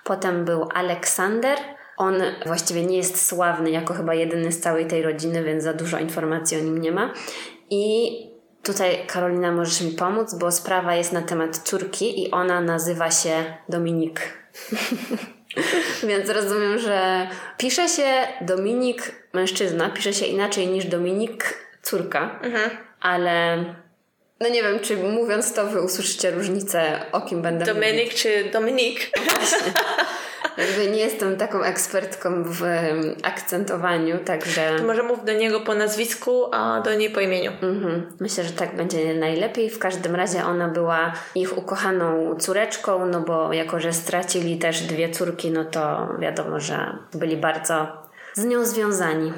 Potem 0.04 0.46
był 0.46 0.68
Aleksander. 0.74 1.58
On 1.98 2.16
właściwie 2.46 2.86
nie 2.86 2.98
jest 2.98 3.28
sławny 3.28 3.72
jako 3.72 3.94
chyba 3.94 4.14
jedyny 4.14 4.52
z 4.52 4.60
całej 4.60 4.88
tej 4.88 5.02
rodziny, 5.02 5.44
więc 5.44 5.64
za 5.64 5.74
dużo 5.74 6.00
informacji 6.00 6.58
o 6.58 6.62
nim 6.62 6.78
nie 6.78 6.92
ma. 6.92 7.14
I 7.70 8.12
tutaj 8.64 9.08
Karolina 9.08 9.52
możesz 9.52 9.82
mi 9.82 9.92
pomóc, 9.92 10.34
bo 10.34 10.52
sprawa 10.52 10.96
jest 10.96 11.14
na 11.14 11.22
temat 11.22 11.58
córki 11.58 12.24
i 12.24 12.32
ona 12.32 12.62
nazywa 12.62 13.12
się 13.12 13.34
Dominik. 13.70 14.22
Więc 16.04 16.30
rozumiem, 16.30 16.80
że 16.80 17.28
pisze 17.58 17.90
się 17.90 18.28
Dominik 18.42 19.12
mężczyzna, 19.34 19.90
pisze 19.90 20.14
się 20.14 20.26
inaczej 20.26 20.68
niż 20.68 20.86
Dominik 20.86 21.58
córka, 21.82 22.40
mhm. 22.44 22.70
ale 23.02 23.58
no 24.40 24.50
nie 24.50 24.64
wiem, 24.64 24.80
czy 24.80 24.98
mówiąc 24.98 25.54
to 25.54 25.68
wy 25.68 25.82
usłyszycie 25.82 26.32
różnicę, 26.32 27.06
o 27.12 27.22
kim 27.22 27.42
będę 27.42 27.66
Dominik 27.66 28.06
mówić. 28.06 28.22
czy 28.22 28.50
Dominik? 28.54 29.12
Właśnie. 29.26 29.74
Jakby 30.58 30.92
nie 30.92 31.00
jestem 31.00 31.38
taką 31.38 31.64
ekspertką 31.64 32.44
w 32.44 32.64
akcentowaniu, 33.24 34.20
także... 34.26 34.76
To 34.78 34.84
może 34.84 35.04
mów 35.04 35.26
do 35.26 35.34
niego 35.34 35.60
po 35.60 35.76
nazwisku, 35.76 36.46
a 36.52 36.82
do 36.82 36.96
niej 36.96 37.10
po 37.10 37.20
imieniu. 37.20 37.52
Mhm. 37.52 38.12
Myślę, 38.20 38.44
że 38.44 38.52
tak 38.52 38.76
będzie 38.76 39.14
najlepiej. 39.14 39.70
W 39.70 39.80
każdym 39.80 40.16
razie 40.16 40.46
ona 40.46 40.68
była 40.68 41.14
ich 41.36 41.58
ukochaną 41.58 42.36
córeczką, 42.36 43.06
no 43.06 43.22
bo 43.22 43.54
jako, 43.54 43.80
że 43.80 43.94
stracili 43.94 44.58
też 44.58 44.82
dwie 44.82 45.10
córki, 45.10 45.52
no 45.52 45.66
to 45.66 46.10
wiadomo, 46.20 46.60
że 46.60 46.98
byli 47.14 47.38
bardzo 47.38 47.88
z 48.34 48.46
nią 48.46 48.66
związani. 48.66 49.34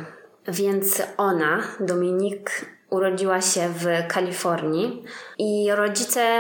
Więc 0.48 1.04
ona, 1.18 1.64
Dominik, 1.80 2.66
urodziła 2.90 3.42
się 3.42 3.70
w 3.70 4.08
Kalifornii 4.08 5.04
i 5.38 5.68
rodzice 5.76 6.40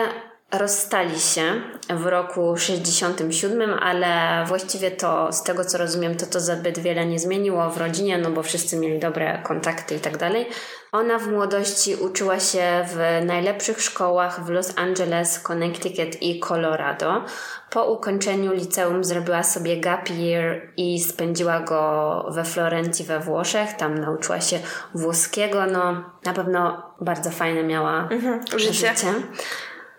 rozstali 0.53 1.19
się 1.19 1.61
w 1.89 2.05
roku 2.05 2.57
67, 2.57 3.73
ale 3.73 4.43
właściwie 4.47 4.91
to 4.91 5.31
z 5.31 5.43
tego 5.43 5.65
co 5.65 5.77
rozumiem, 5.77 6.15
to 6.15 6.25
to 6.25 6.39
zbyt 6.39 6.79
wiele 6.79 7.05
nie 7.05 7.19
zmieniło 7.19 7.69
w 7.69 7.77
rodzinie, 7.77 8.17
no 8.17 8.31
bo 8.31 8.43
wszyscy 8.43 8.77
mieli 8.77 8.99
dobre 8.99 9.41
kontakty 9.43 9.95
i 9.95 9.99
tak 9.99 10.17
dalej. 10.17 10.45
Ona 10.91 11.19
w 11.19 11.27
młodości 11.27 11.95
uczyła 11.95 12.39
się 12.39 12.85
w 12.87 13.25
najlepszych 13.25 13.81
szkołach 13.81 14.45
w 14.45 14.49
Los 14.49 14.73
Angeles, 14.77 15.39
Connecticut 15.39 16.21
i 16.21 16.39
Colorado. 16.39 17.23
Po 17.69 17.85
ukończeniu 17.85 18.53
liceum 18.53 19.03
zrobiła 19.03 19.43
sobie 19.43 19.81
gap 19.81 20.09
year 20.09 20.61
i 20.77 20.99
spędziła 20.99 21.59
go 21.59 22.25
we 22.29 22.43
Florencji 22.43 23.05
we 23.05 23.19
Włoszech. 23.19 23.73
Tam 23.73 23.97
nauczyła 23.97 24.41
się 24.41 24.59
włoskiego. 24.95 25.65
No, 25.65 26.03
na 26.25 26.33
pewno 26.33 26.83
bardzo 27.01 27.29
fajne 27.29 27.63
miała 27.63 28.07
mhm, 28.11 28.41
życie. 28.57 28.73
życie. 28.73 29.13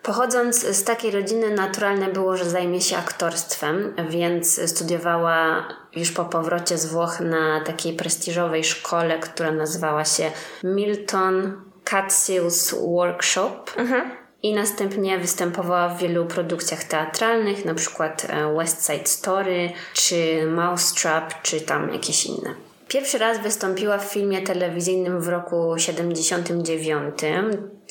Pochodząc 0.05 0.65
z 0.65 0.83
takiej 0.83 1.11
rodziny, 1.11 1.55
naturalne 1.55 2.07
było, 2.07 2.37
że 2.37 2.45
zajmie 2.45 2.81
się 2.81 2.97
aktorstwem, 2.97 3.93
więc 4.09 4.69
studiowała 4.69 5.67
już 5.95 6.11
po 6.11 6.25
powrocie 6.25 6.77
z 6.77 6.85
Włoch 6.85 7.19
na 7.19 7.61
takiej 7.61 7.93
prestiżowej 7.93 8.63
szkole, 8.63 9.19
która 9.19 9.51
nazywała 9.51 10.05
się 10.05 10.31
Milton 10.63 11.61
Catsius 11.83 12.75
Workshop. 12.95 13.77
Mhm. 13.77 14.11
I 14.43 14.53
następnie 14.53 15.19
występowała 15.19 15.89
w 15.89 15.99
wielu 15.99 16.25
produkcjach 16.25 16.83
teatralnych, 16.83 17.65
na 17.65 17.73
przykład 17.73 18.27
e, 18.29 18.55
West 18.57 18.85
Side 18.85 19.05
Story, 19.05 19.71
czy 19.93 20.47
Mousetrap, 20.47 21.41
czy 21.41 21.61
tam 21.61 21.93
jakieś 21.93 22.25
inne. 22.25 22.55
Pierwszy 22.87 23.17
raz 23.17 23.39
wystąpiła 23.39 23.97
w 23.97 24.05
filmie 24.05 24.41
telewizyjnym 24.41 25.21
w 25.21 25.27
roku 25.27 25.73
79. 25.77 27.19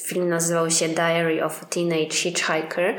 Film 0.02 0.28
nazywał 0.28 0.70
się 0.70 0.88
Diary 0.88 1.44
of 1.44 1.62
a 1.62 1.66
Teenage 1.66 2.14
Hitchhiker. 2.14 2.96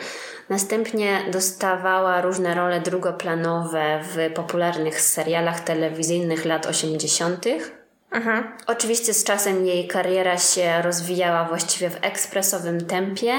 Następnie 0.50 1.22
dostawała 1.32 2.22
różne 2.22 2.56
role 2.56 2.82
drugoplanowe 2.82 4.02
w 4.04 4.34
popularnych 4.34 5.02
serialach 5.02 5.60
telewizyjnych 5.60 6.46
lat 6.46 6.66
80. 6.66 7.46
Mhm. 8.16 8.44
Oczywiście 8.68 9.14
z 9.14 9.24
czasem 9.24 9.66
jej 9.66 9.88
kariera 9.88 10.38
się 10.38 10.82
rozwijała 10.82 11.46
właściwie 11.46 11.90
w 11.90 11.98
ekspresowym 12.02 12.86
tempie. 12.86 13.34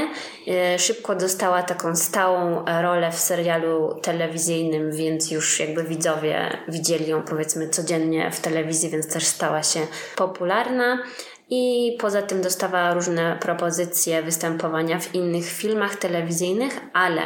E, 0.49 0.79
szybko 0.79 1.15
dostała 1.15 1.63
taką 1.63 1.97
stałą 1.97 2.65
rolę 2.83 3.13
w 3.13 3.19
serialu 3.19 4.01
telewizyjnym, 4.03 4.93
więc 4.93 5.31
już 5.31 5.61
jakby 5.61 5.85
widzowie 5.85 6.59
widzieli 6.69 7.09
ją 7.09 7.23
powiedzmy 7.23 7.69
codziennie 7.69 8.31
w 8.31 8.41
telewizji, 8.41 8.91
więc 8.91 9.09
też 9.13 9.25
stała 9.25 9.63
się 9.63 9.81
popularna. 10.17 11.03
I 11.51 11.97
poza 12.01 12.23
tym 12.23 12.43
dostawała 12.43 12.95
różne 12.95 13.39
propozycje 13.41 14.23
występowania 14.23 14.99
w 14.99 15.15
innych 15.15 15.45
filmach 15.45 15.97
telewizyjnych, 15.97 16.81
ale 16.93 17.23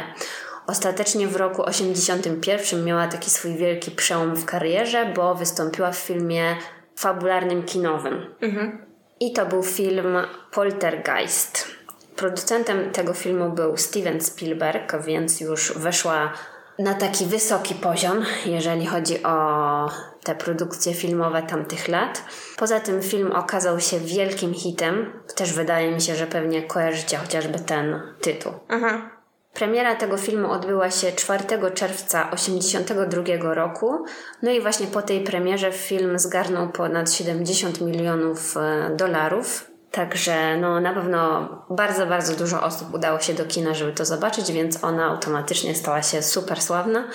Ostatecznie 0.67 1.27
w 1.27 1.35
roku 1.35 1.63
81 1.63 2.85
miała 2.85 3.07
taki 3.07 3.29
swój 3.29 3.55
wielki 3.55 3.91
przełom 3.91 4.35
w 4.35 4.45
karierze, 4.45 5.13
bo 5.15 5.35
wystąpiła 5.35 5.91
w 5.91 5.97
filmie 5.97 6.55
fabularnym 7.01 7.63
kinowym. 7.63 8.35
Mhm. 8.41 8.85
I 9.19 9.33
to 9.33 9.45
był 9.45 9.63
film 9.63 10.17
Poltergeist. 10.51 11.67
Producentem 12.15 12.91
tego 12.91 13.13
filmu 13.13 13.49
był 13.49 13.77
Steven 13.77 14.21
Spielberg, 14.21 15.03
więc 15.05 15.41
już 15.41 15.73
weszła 15.77 16.33
na 16.79 16.93
taki 16.93 17.25
wysoki 17.25 17.75
poziom, 17.75 18.25
jeżeli 18.45 18.85
chodzi 18.85 19.23
o 19.23 19.89
te 20.23 20.35
produkcje 20.35 20.93
filmowe 20.93 21.43
tamtych 21.43 21.87
lat. 21.87 22.23
Poza 22.57 22.79
tym 22.79 23.01
film 23.01 23.31
okazał 23.31 23.79
się 23.79 23.99
wielkim 23.99 24.53
hitem. 24.53 25.13
Też 25.35 25.53
wydaje 25.53 25.91
mi 25.91 26.01
się, 26.01 26.15
że 26.15 26.27
pewnie 26.27 26.63
kojarzycie 26.63 27.17
chociażby 27.17 27.59
ten 27.59 28.01
tytuł. 28.21 28.53
Mhm. 28.69 29.20
Premiera 29.53 29.95
tego 29.95 30.17
filmu 30.17 30.51
odbyła 30.51 30.91
się 30.91 31.11
4 31.11 31.43
czerwca 31.73 32.23
1982 32.23 33.53
roku. 33.53 34.05
No 34.41 34.51
i 34.51 34.61
właśnie 34.61 34.87
po 34.87 35.01
tej 35.01 35.23
premierze 35.23 35.71
film 35.71 36.19
zgarnął 36.19 36.69
ponad 36.69 37.11
70 37.11 37.81
milionów 37.81 38.57
e, 38.57 38.95
dolarów. 38.95 39.71
Także 39.91 40.57
no, 40.57 40.79
na 40.79 40.93
pewno 40.93 41.49
bardzo, 41.69 42.07
bardzo 42.07 42.35
dużo 42.35 42.63
osób 42.63 42.93
udało 42.93 43.19
się 43.19 43.33
do 43.33 43.45
kina, 43.45 43.73
żeby 43.73 43.93
to 43.93 44.05
zobaczyć, 44.05 44.51
więc 44.51 44.83
ona 44.83 45.05
automatycznie 45.05 45.75
stała 45.75 46.01
się 46.01 46.21
super 46.21 46.61
sławna. 46.61 47.07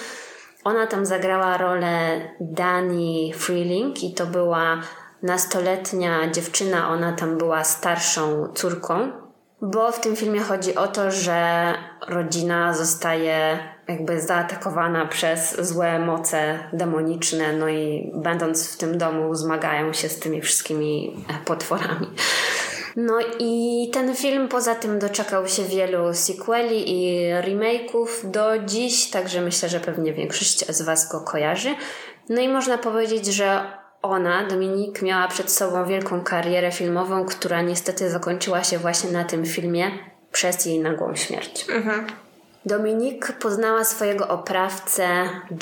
Ona 0.65 0.87
tam 0.87 1.07
zagrała 1.07 1.57
rolę 1.57 2.21
Dani 2.41 3.33
Freeling 3.37 4.03
i 4.03 4.15
to 4.15 4.27
była 4.27 4.81
nastoletnia 5.23 6.31
dziewczyna, 6.31 6.89
ona 6.89 7.13
tam 7.13 7.39
była 7.39 7.65
starszą 7.65 8.53
córką 8.55 9.26
bo 9.63 9.93
w 9.93 10.01
tym 10.01 10.17
filmie 10.17 10.41
chodzi 10.41 10.75
o 10.75 10.89
to, 10.89 11.11
że 11.11 11.73
rodzina 12.09 12.75
zostaje 12.75 13.59
jakby 13.89 14.21
zaatakowana 14.21 15.07
przez 15.07 15.61
złe 15.61 15.99
moce 15.99 16.59
demoniczne, 16.73 17.53
no 17.53 17.69
i 17.69 18.13
będąc 18.15 18.75
w 18.75 18.77
tym 18.77 18.99
domu 18.99 19.35
zmagają 19.35 19.93
się 19.93 20.09
z 20.09 20.19
tymi 20.19 20.41
wszystkimi 20.41 21.25
potworami. 21.45 22.11
No 22.97 23.19
i 23.39 23.91
ten 23.93 24.15
film 24.15 24.49
poza 24.49 24.75
tym 24.75 24.99
doczekał 24.99 25.49
się 25.49 25.65
wielu 25.65 26.15
sequeli 26.15 26.93
i 26.93 27.31
remake'ów 27.33 28.31
do 28.31 28.59
dziś, 28.59 29.11
także 29.11 29.41
myślę, 29.41 29.69
że 29.69 29.81
pewnie 29.81 30.13
większość 30.13 30.67
z 30.67 30.83
Was 30.83 31.13
go 31.13 31.21
kojarzy. 31.21 31.75
No 32.29 32.41
i 32.41 32.49
można 32.49 32.79
powiedzieć, 32.79 33.27
że 33.27 33.61
ona, 34.11 34.47
Dominik, 34.47 35.03
miała 35.03 35.29
przed 35.29 35.51
sobą 35.53 35.87
wielką 35.87 36.21
karierę 36.21 36.73
filmową, 36.73 37.25
która 37.25 37.63
niestety 37.63 38.11
zakończyła 38.11 38.65
się 38.65 38.79
właśnie 38.79 39.11
na 39.11 39.25
tym 39.25 39.45
filmie 39.45 39.91
przez 40.33 40.67
jej 40.67 40.81
nagłą 40.81 41.17
śmierć. 41.17 41.67
Mhm. 41.71 42.07
Dominik 42.67 43.33
poznała 43.33 43.85
swojego 43.85 44.29
oprawcę 44.29 45.09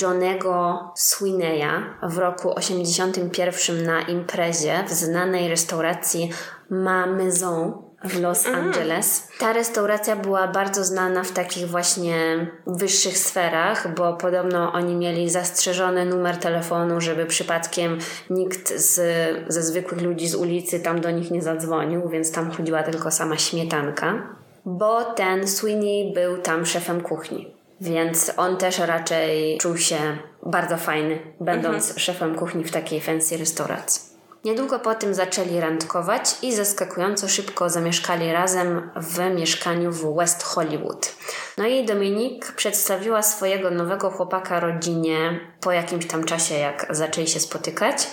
Johnego 0.03 0.79
Sweeneya 0.97 1.85
w 2.03 2.19
roku 2.19 2.55
81 2.55 3.85
na 3.85 4.03
imprezie 4.03 4.85
w 4.89 4.93
znanej 4.93 5.49
restauracji 5.49 6.31
Ma 6.71 7.07
Maison 7.07 7.84
w 8.05 8.21
Los 8.21 8.47
mhm. 8.47 8.65
Angeles. 8.65 9.29
Ta 9.39 9.53
restauracja 9.53 10.17
była 10.17 10.49
bardzo 10.49 10.85
znana 10.85 11.25
w 11.25 11.33
takich 11.33 11.69
właśnie 11.69 12.47
wyższych 12.67 13.19
sferach, 13.19 13.95
bo 13.95 14.13
podobno 14.13 14.73
oni 14.73 14.95
mieli 14.95 15.31
zastrzeżony 15.31 16.05
numer 16.05 16.37
telefonu, 16.37 17.01
żeby 17.01 17.27
przypadkiem 17.27 17.99
nikt 18.31 18.79
z, 18.79 19.01
ze 19.49 19.63
zwykłych 19.63 20.03
ludzi 20.03 20.29
z 20.29 20.35
ulicy 20.35 20.81
tam 20.81 21.01
do 21.01 21.11
nich 21.11 21.31
nie 21.31 21.43
zadzwonił, 21.43 22.09
więc 22.09 22.33
tam 22.33 22.51
chodziła 22.51 22.83
tylko 22.83 23.11
sama 23.11 23.39
śmietanka, 23.39 24.37
bo 24.65 25.05
ten 25.05 25.49
Sweeney 25.49 26.13
był 26.15 26.39
tam 26.39 26.67
szefem 26.67 27.01
kuchni. 27.01 27.55
Więc 27.81 28.33
on 28.37 28.57
też 28.57 28.79
raczej 28.79 29.59
czuł 29.59 29.77
się 29.77 29.99
bardzo 30.47 30.77
fajny, 30.77 31.19
będąc 31.41 31.85
mhm. 31.85 31.99
szefem 31.99 32.35
kuchni 32.35 32.65
w 32.65 32.71
takiej 32.71 33.01
fancy 33.01 33.37
restauracji. 33.37 34.14
Niedługo 34.45 34.79
po 34.79 34.95
tym 34.95 35.15
zaczęli 35.15 35.61
randkować 35.61 36.37
i 36.43 36.55
zaskakująco 36.55 37.29
szybko 37.29 37.71
zamieszkali 37.71 38.33
razem 38.33 38.91
w 38.97 39.19
mieszkaniu 39.35 39.93
w 39.93 40.17
West 40.17 40.43
Hollywood. 40.43 41.17
No 41.59 41.67
i 41.67 41.85
Dominik 41.85 42.53
przedstawiła 42.53 43.23
swojego 43.23 43.71
nowego 43.71 44.11
chłopaka 44.11 44.61
rodzinie 44.61 45.41
po 45.61 45.73
jakimś 45.73 46.07
tam 46.07 46.25
czasie, 46.25 46.55
jak 46.55 46.87
zaczęli 46.91 47.27
się 47.27 47.41
spotykać. 47.41 48.09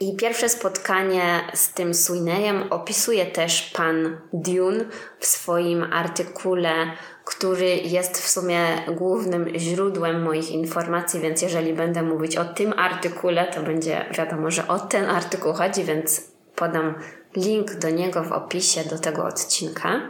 I 0.00 0.16
pierwsze 0.16 0.48
spotkanie 0.48 1.40
z 1.54 1.72
tym 1.72 1.94
Sweeneyem 1.94 2.72
opisuje 2.72 3.26
też 3.26 3.70
pan 3.76 4.20
Dune 4.32 4.84
w 5.18 5.26
swoim 5.26 5.92
artykule, 5.92 6.92
który 7.28 7.76
jest 7.76 8.18
w 8.18 8.28
sumie 8.28 8.60
głównym 8.96 9.48
źródłem 9.56 10.22
moich 10.22 10.50
informacji, 10.50 11.20
więc 11.20 11.42
jeżeli 11.42 11.74
będę 11.74 12.02
mówić 12.02 12.36
o 12.36 12.44
tym 12.44 12.74
artykule, 12.76 13.46
to 13.54 13.62
będzie 13.62 14.06
wiadomo, 14.18 14.50
że 14.50 14.68
o 14.68 14.78
ten 14.78 15.04
artykuł 15.04 15.52
chodzi, 15.52 15.84
więc 15.84 16.32
podam 16.56 16.94
link 17.36 17.74
do 17.74 17.90
niego 17.90 18.24
w 18.24 18.32
opisie 18.32 18.84
do 18.84 18.98
tego 18.98 19.24
odcinka. 19.24 20.00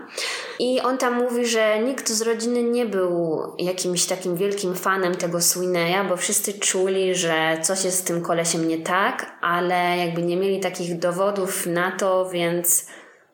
I 0.59 0.81
on 0.81 0.99
tam 0.99 1.14
mówi, 1.14 1.47
że 1.47 1.83
nikt 1.83 2.09
z 2.09 2.23
rodziny 2.23 2.62
nie 2.62 2.87
był 2.87 3.43
jakimś 3.59 4.07
takim 4.07 4.37
wielkim 4.37 4.75
fanem 4.75 5.14
tego 5.14 5.41
Swineya, 5.41 6.09
bo 6.09 6.16
wszyscy 6.16 6.53
czuli, 6.53 7.14
że 7.14 7.59
coś 7.62 7.85
jest 7.85 7.99
z 7.99 8.05
tym 8.05 8.23
kolesiem 8.23 8.69
nie 8.69 8.79
tak, 8.79 9.27
ale 9.41 9.97
jakby 9.99 10.23
nie 10.23 10.37
mieli 10.37 10.61
takich 10.61 10.99
dowodów 10.99 11.66
na 11.66 11.93
to, 11.93 12.31
więc 12.31 12.87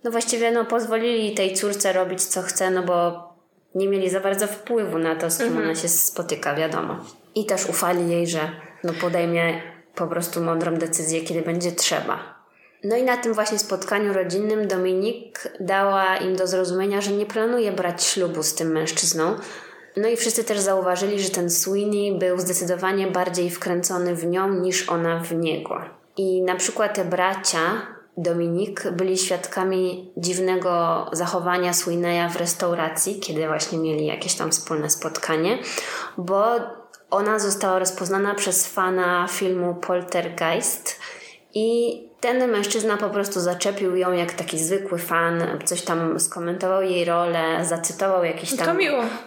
no 0.05 0.11
właściwie 0.11 0.51
no 0.51 0.65
pozwolili 0.65 1.35
tej 1.35 1.55
córce 1.55 1.93
robić 1.93 2.25
co 2.25 2.43
chce, 2.43 2.71
no 2.71 2.83
bo 2.83 3.24
nie 3.75 3.89
mieli 3.89 4.11
za 4.11 4.21
bardzo 4.21 4.47
wpływu 4.47 4.99
na 4.99 5.17
to, 5.17 5.31
z 5.31 5.39
kim 5.39 5.47
mhm. 5.47 5.65
ona 5.65 5.75
się 5.75 5.89
spotyka, 5.89 6.55
wiadomo. 6.55 7.05
I 7.35 7.47
też 7.47 7.67
ufali 7.67 8.11
jej, 8.11 8.27
że 8.27 8.51
no 8.85 8.93
podejmie 9.01 9.63
po 9.95 10.07
prostu 10.07 10.41
mądrą 10.41 10.75
decyzję, 10.75 11.21
kiedy 11.21 11.43
będzie 11.43 11.73
trzeba. 11.73 12.35
No 12.85 12.97
i 12.97 13.03
na 13.03 13.17
tym 13.17 13.35
właśnie 13.35 13.59
spotkaniu 13.59 14.13
rodzinnym 14.13 14.69
Dominik 14.69 15.49
dała 15.61 16.17
im 16.17 16.37
do 16.37 16.47
zrozumienia, 16.47 17.01
że 17.01 17.11
nie 17.11 17.27
planuje 17.27 17.73
brać 17.73 18.05
ślubu 18.05 18.43
z 18.43 18.55
tym 18.55 18.73
mężczyzną. 18.73 19.37
No 19.97 20.09
i 20.09 20.17
wszyscy 20.17 20.45
też 20.45 20.59
zauważyli, 20.59 21.21
że 21.21 21.31
ten 21.31 21.51
Sweeney 21.51 22.19
był 22.19 22.39
zdecydowanie 22.39 23.07
bardziej 23.07 23.51
wkręcony 23.51 24.15
w 24.15 24.27
nią 24.27 24.55
niż 24.55 24.89
ona 24.89 25.21
w 25.21 25.35
niego. 25.35 25.81
I 26.17 26.43
na 26.43 26.57
przykład 26.57 26.95
te 26.95 27.05
bracia 27.05 27.87
Dominik 28.17 28.91
byli 28.91 29.19
świadkami 29.19 30.13
dziwnego 30.17 31.07
zachowania 31.13 31.73
Sweeneya 31.73 32.29
w 32.31 32.37
restauracji, 32.37 33.21
kiedy 33.21 33.47
właśnie 33.47 33.79
mieli 33.79 34.07
jakieś 34.07 34.35
tam 34.35 34.51
wspólne 34.51 34.91
spotkanie, 34.91 35.59
bo 36.19 36.45
ona 37.11 37.39
została 37.39 37.79
rozpoznana 37.79 38.35
przez 38.35 38.69
fana 38.69 39.27
filmu 39.31 39.75
Poltergeist 39.75 41.01
i 41.55 42.01
ten 42.21 42.51
mężczyzna 42.51 42.97
po 42.97 43.11
prostu 43.11 43.41
zaczepił 43.41 43.97
ją 43.97 44.13
jak 44.13 44.33
taki 44.33 44.59
zwykły 44.59 44.99
fan, 44.99 45.43
coś 45.65 45.83
tam 45.83 46.21
skomentował 46.21 46.83
jej 46.83 47.05
rolę, 47.05 47.65
zacytował 47.65 48.25
jakiś 48.25 48.57
tam 48.57 48.79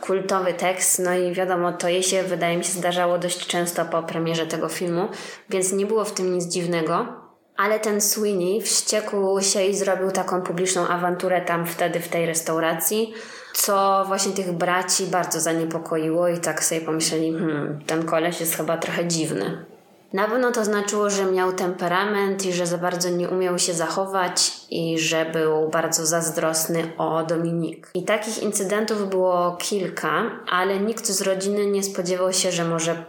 kultowy 0.01 0.53
tekst, 0.53 1.01
no 1.05 1.13
i 1.13 1.33
wiadomo, 1.33 1.73
to 1.73 1.89
jej 1.89 2.03
się 2.03 2.23
wydaje 2.23 2.57
mi 2.57 2.63
się 2.63 2.71
zdarzało 2.71 3.17
dość 3.17 3.47
często 3.47 3.85
po 3.85 4.03
premierze 4.03 4.45
tego 4.45 4.69
filmu, 4.69 5.07
więc 5.49 5.71
nie 5.71 5.85
było 5.85 6.05
w 6.05 6.11
tym 6.11 6.33
nic 6.33 6.45
dziwnego. 6.45 7.26
Ale 7.57 7.79
ten 7.79 8.01
Sweeney 8.01 8.61
wściekł 8.61 9.41
się 9.41 9.63
i 9.63 9.75
zrobił 9.75 10.11
taką 10.11 10.41
publiczną 10.41 10.87
awanturę 10.87 11.41
tam 11.41 11.65
wtedy 11.65 11.99
w 11.99 12.07
tej 12.07 12.25
restauracji, 12.25 13.13
co 13.53 14.03
właśnie 14.07 14.31
tych 14.31 14.51
braci 14.51 15.05
bardzo 15.05 15.39
zaniepokoiło 15.39 16.27
i 16.27 16.39
tak 16.39 16.63
sobie 16.63 16.81
pomyśleli, 16.81 17.31
hmm, 17.31 17.79
ten 17.87 18.05
koleś 18.05 18.39
jest 18.39 18.55
chyba 18.55 18.77
trochę 18.77 19.07
dziwny. 19.07 19.65
Na 20.13 20.27
pewno 20.27 20.51
to 20.51 20.65
znaczyło, 20.65 21.09
że 21.09 21.25
miał 21.25 21.53
temperament 21.53 22.45
i 22.45 22.53
że 22.53 22.67
za 22.67 22.77
bardzo 22.77 23.09
nie 23.09 23.29
umiał 23.29 23.59
się 23.59 23.73
zachować 23.73 24.51
i 24.69 24.99
że 24.99 25.25
był 25.25 25.69
bardzo 25.69 26.05
zazdrosny 26.05 26.91
o 26.97 27.23
Dominik. 27.23 27.89
I 27.93 28.03
takich 28.03 28.43
incydentów 28.43 29.09
było 29.09 29.57
kilka, 29.59 30.31
ale 30.49 30.79
nikt 30.79 31.05
z 31.05 31.21
rodziny 31.21 31.65
nie 31.65 31.83
spodziewał 31.83 32.33
się, 32.33 32.51
że 32.51 32.65
może 32.65 33.05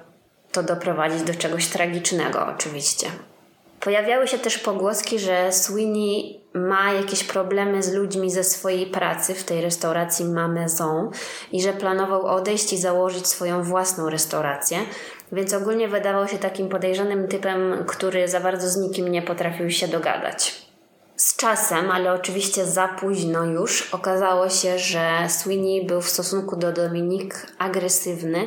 to 0.53 0.62
doprowadzić 0.62 1.22
do 1.22 1.34
czegoś 1.34 1.66
tragicznego, 1.66 2.46
oczywiście. 2.46 3.07
Pojawiały 3.80 4.28
się 4.28 4.38
też 4.38 4.58
pogłoski, 4.58 5.18
że 5.18 5.52
Sweeney 5.52 6.40
ma 6.54 6.92
jakieś 6.92 7.24
problemy 7.24 7.82
z 7.82 7.92
ludźmi 7.92 8.30
ze 8.30 8.44
swojej 8.44 8.86
pracy 8.86 9.34
w 9.34 9.44
tej 9.44 9.60
restauracji 9.60 10.24
Ma 10.24 10.48
Maison 10.48 11.10
i 11.52 11.62
że 11.62 11.72
planował 11.72 12.26
odejść 12.26 12.72
i 12.72 12.78
założyć 12.78 13.26
swoją 13.26 13.62
własną 13.62 14.10
restaurację, 14.10 14.78
więc 15.32 15.54
ogólnie 15.54 15.88
wydawał 15.88 16.28
się 16.28 16.38
takim 16.38 16.68
podejrzanym 16.68 17.28
typem, 17.28 17.84
który 17.86 18.28
za 18.28 18.40
bardzo 18.40 18.68
z 18.68 18.76
nikim 18.76 19.08
nie 19.08 19.22
potrafił 19.22 19.70
się 19.70 19.88
dogadać. 19.88 20.68
Z 21.16 21.36
czasem, 21.36 21.90
ale 21.90 22.12
oczywiście 22.12 22.66
za 22.66 22.88
późno 22.88 23.44
już, 23.44 23.94
okazało 23.94 24.48
się, 24.48 24.78
że 24.78 25.10
Sweeney 25.28 25.86
był 25.86 26.00
w 26.00 26.08
stosunku 26.08 26.56
do 26.56 26.72
Dominik 26.72 27.46
agresywny, 27.58 28.46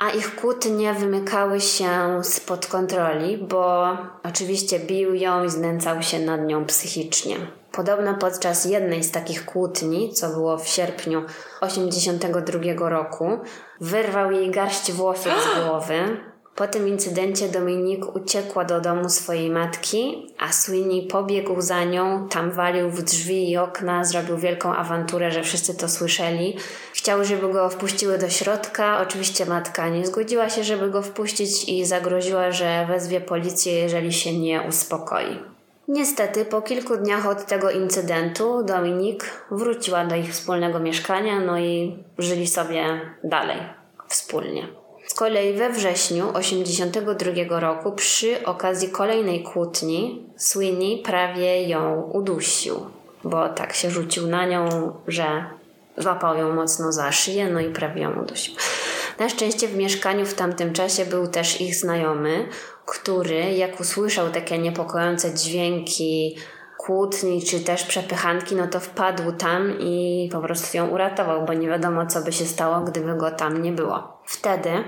a 0.00 0.10
ich 0.10 0.34
kłótnie 0.36 0.94
wymykały 0.94 1.60
się 1.60 2.20
spod 2.22 2.66
kontroli, 2.66 3.38
bo 3.38 3.88
oczywiście 4.22 4.78
bił 4.78 5.14
ją 5.14 5.44
i 5.44 5.50
znęcał 5.50 6.02
się 6.02 6.18
nad 6.18 6.46
nią 6.46 6.64
psychicznie. 6.64 7.36
Podobno 7.72 8.14
podczas 8.14 8.64
jednej 8.64 9.04
z 9.04 9.10
takich 9.10 9.44
kłótni, 9.44 10.12
co 10.12 10.28
było 10.28 10.58
w 10.58 10.68
sierpniu 10.68 11.22
82 11.60 12.88
roku, 12.88 13.38
wyrwał 13.80 14.32
jej 14.32 14.50
garść 14.50 14.92
włosów 14.92 15.32
z 15.32 15.64
głowy. 15.64 16.20
Po 16.60 16.66
tym 16.66 16.88
incydencie 16.88 17.48
Dominik 17.48 18.16
uciekła 18.16 18.64
do 18.64 18.80
domu 18.80 19.08
swojej 19.08 19.50
matki, 19.50 20.26
a 20.38 20.52
Sweeney 20.52 21.06
pobiegł 21.06 21.60
za 21.60 21.84
nią, 21.84 22.28
tam 22.28 22.50
walił 22.50 22.90
w 22.90 23.02
drzwi 23.02 23.50
i 23.50 23.56
okna, 23.56 24.04
zrobił 24.04 24.36
wielką 24.36 24.74
awanturę, 24.74 25.30
że 25.30 25.42
wszyscy 25.42 25.74
to 25.74 25.88
słyszeli. 25.88 26.56
Chciał, 26.92 27.24
żeby 27.24 27.52
go 27.52 27.68
wpuściły 27.68 28.18
do 28.18 28.28
środka. 28.28 29.00
Oczywiście 29.00 29.46
matka 29.46 29.88
nie 29.88 30.06
zgodziła 30.06 30.50
się, 30.50 30.64
żeby 30.64 30.90
go 30.90 31.02
wpuścić 31.02 31.68
i 31.68 31.84
zagroziła, 31.84 32.52
że 32.52 32.86
wezwie 32.88 33.20
policję, 33.20 33.72
jeżeli 33.72 34.12
się 34.12 34.38
nie 34.38 34.62
uspokoi. 34.62 35.38
Niestety, 35.88 36.44
po 36.44 36.62
kilku 36.62 36.96
dniach 36.96 37.26
od 37.26 37.46
tego 37.46 37.70
incydentu 37.70 38.62
Dominik 38.62 39.24
wróciła 39.50 40.06
do 40.06 40.16
ich 40.16 40.32
wspólnego 40.32 40.80
mieszkania, 40.80 41.40
no 41.40 41.58
i 41.58 41.96
żyli 42.18 42.46
sobie 42.46 43.00
dalej, 43.24 43.58
wspólnie. 44.08 44.79
Z 45.10 45.14
kolei 45.14 45.54
we 45.54 45.70
wrześniu 45.70 46.32
1982 46.32 47.60
roku, 47.60 47.92
przy 47.92 48.44
okazji 48.44 48.88
kolejnej 48.88 49.42
kłótni, 49.42 50.26
Sweeney 50.36 51.02
prawie 51.04 51.68
ją 51.68 52.02
udusił, 52.02 52.86
bo 53.24 53.48
tak 53.48 53.72
się 53.72 53.90
rzucił 53.90 54.26
na 54.26 54.46
nią, 54.46 54.92
że 55.08 55.44
złapał 55.96 56.38
ją 56.38 56.54
mocno 56.54 56.92
za 56.92 57.12
szyję, 57.12 57.50
no 57.50 57.60
i 57.60 57.72
prawie 57.72 58.02
ją 58.02 58.22
udusił. 58.22 58.54
Na 59.18 59.28
szczęście 59.28 59.68
w 59.68 59.76
mieszkaniu 59.76 60.26
w 60.26 60.34
tamtym 60.34 60.72
czasie 60.72 61.06
był 61.06 61.26
też 61.26 61.60
ich 61.60 61.74
znajomy, 61.74 62.48
który 62.86 63.54
jak 63.54 63.80
usłyszał 63.80 64.30
takie 64.30 64.58
niepokojące 64.58 65.34
dźwięki 65.34 66.36
kłótni 66.78 67.42
czy 67.42 67.60
też 67.60 67.84
przepychanki, 67.84 68.56
no 68.56 68.66
to 68.66 68.80
wpadł 68.80 69.32
tam 69.32 69.80
i 69.80 70.28
po 70.32 70.40
prostu 70.40 70.76
ją 70.76 70.88
uratował, 70.88 71.44
bo 71.46 71.52
nie 71.52 71.68
wiadomo, 71.68 72.06
co 72.06 72.22
by 72.22 72.32
się 72.32 72.44
stało, 72.44 72.80
gdyby 72.80 73.14
go 73.14 73.30
tam 73.30 73.62
nie 73.62 73.72
było. 73.72 74.19
Wtedy 74.30 74.84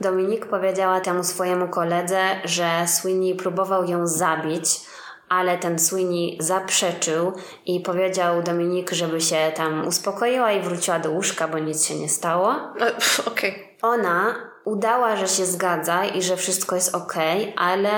Dominik 0.00 0.46
powiedziała 0.46 1.00
temu 1.00 1.24
swojemu 1.24 1.68
koledze, 1.68 2.20
że 2.44 2.70
Sweeney 2.86 3.34
próbował 3.34 3.84
ją 3.84 4.06
zabić, 4.06 4.80
ale 5.28 5.58
ten 5.58 5.78
Sweeney 5.78 6.36
zaprzeczył 6.40 7.32
i 7.66 7.80
powiedział 7.80 8.42
Dominik, 8.42 8.90
żeby 8.90 9.20
się 9.20 9.52
tam 9.56 9.86
uspokoiła 9.88 10.52
i 10.52 10.62
wróciła 10.62 10.98
do 10.98 11.10
łóżka, 11.10 11.48
bo 11.48 11.58
nic 11.58 11.84
się 11.84 11.94
nie 11.94 12.08
stało. 12.08 12.52
No, 12.52 12.86
okej. 13.26 13.50
Okay. 13.50 13.70
Ona 13.82 14.34
udała, 14.64 15.16
że 15.16 15.28
się 15.28 15.46
zgadza 15.46 16.04
i 16.04 16.22
że 16.22 16.36
wszystko 16.36 16.76
jest 16.76 16.94
ok, 16.94 17.14
ale 17.56 17.90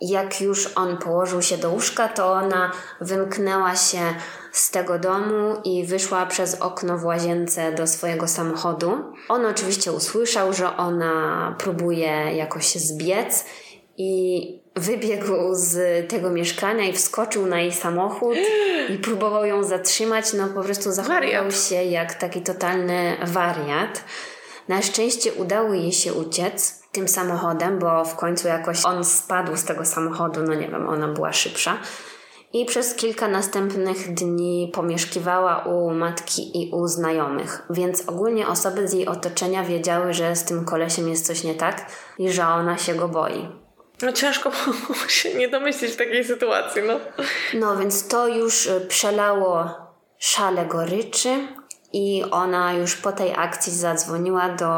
jak 0.00 0.40
już 0.40 0.72
on 0.76 0.98
położył 0.98 1.42
się 1.42 1.58
do 1.58 1.70
łóżka, 1.70 2.08
to 2.08 2.32
ona 2.32 2.72
wymknęła 3.00 3.76
się 3.76 4.00
z 4.58 4.70
tego 4.70 4.98
domu 4.98 5.56
i 5.64 5.84
wyszła 5.84 6.26
przez 6.26 6.54
okno 6.54 6.98
w 6.98 7.04
łazience 7.04 7.72
do 7.72 7.86
swojego 7.86 8.28
samochodu. 8.28 8.92
On 9.28 9.46
oczywiście 9.46 9.92
usłyszał, 9.92 10.52
że 10.52 10.76
ona 10.76 11.54
próbuje 11.58 12.36
jakoś 12.36 12.74
zbiec 12.74 13.44
i 13.96 14.62
wybiegł 14.76 15.32
z 15.52 16.08
tego 16.08 16.30
mieszkania 16.30 16.84
i 16.84 16.92
wskoczył 16.92 17.46
na 17.46 17.60
jej 17.60 17.72
samochód 17.72 18.36
i 18.88 18.98
próbował 18.98 19.44
ją 19.44 19.64
zatrzymać. 19.64 20.32
No 20.32 20.48
po 20.48 20.62
prostu 20.62 20.92
zachował 20.92 21.50
się 21.50 21.84
jak 21.84 22.14
taki 22.14 22.42
totalny 22.42 23.16
wariat. 23.26 24.04
Na 24.68 24.82
szczęście 24.82 25.32
udało 25.32 25.74
jej 25.74 25.92
się 25.92 26.14
uciec 26.14 26.82
tym 26.92 27.08
samochodem, 27.08 27.78
bo 27.78 28.04
w 28.04 28.16
końcu 28.16 28.48
jakoś 28.48 28.84
on 28.84 29.04
spadł 29.04 29.56
z 29.56 29.64
tego 29.64 29.84
samochodu, 29.84 30.42
no 30.42 30.54
nie 30.54 30.68
wiem, 30.68 30.88
ona 30.88 31.08
była 31.08 31.32
szybsza. 31.32 31.78
I 32.52 32.64
przez 32.64 32.94
kilka 32.94 33.28
następnych 33.28 34.14
dni 34.14 34.70
pomieszkiwała 34.74 35.58
u 35.58 35.90
matki 35.90 36.62
i 36.62 36.70
u 36.70 36.86
znajomych, 36.86 37.62
więc 37.70 38.08
ogólnie 38.08 38.48
osoby 38.48 38.88
z 38.88 38.92
jej 38.92 39.06
otoczenia 39.06 39.64
wiedziały, 39.64 40.14
że 40.14 40.36
z 40.36 40.44
tym 40.44 40.64
kolesiem 40.64 41.08
jest 41.08 41.26
coś 41.26 41.44
nie 41.44 41.54
tak 41.54 41.86
i 42.18 42.30
że 42.30 42.46
ona 42.46 42.78
się 42.78 42.94
go 42.94 43.08
boi. 43.08 43.48
No 44.02 44.12
ciężko 44.12 44.50
się 45.08 45.34
nie 45.34 45.48
domyślić 45.48 45.92
w 45.92 45.96
takiej 45.96 46.24
sytuacji, 46.24 46.82
no. 46.86 47.00
No 47.54 47.76
więc 47.76 48.08
to 48.08 48.28
już 48.28 48.68
przelało 48.88 49.70
szale 50.18 50.66
goryczy 50.66 51.48
i 51.92 52.24
ona 52.30 52.72
już 52.72 52.96
po 52.96 53.12
tej 53.12 53.34
akcji 53.36 53.72
zadzwoniła 53.72 54.48
do 54.48 54.70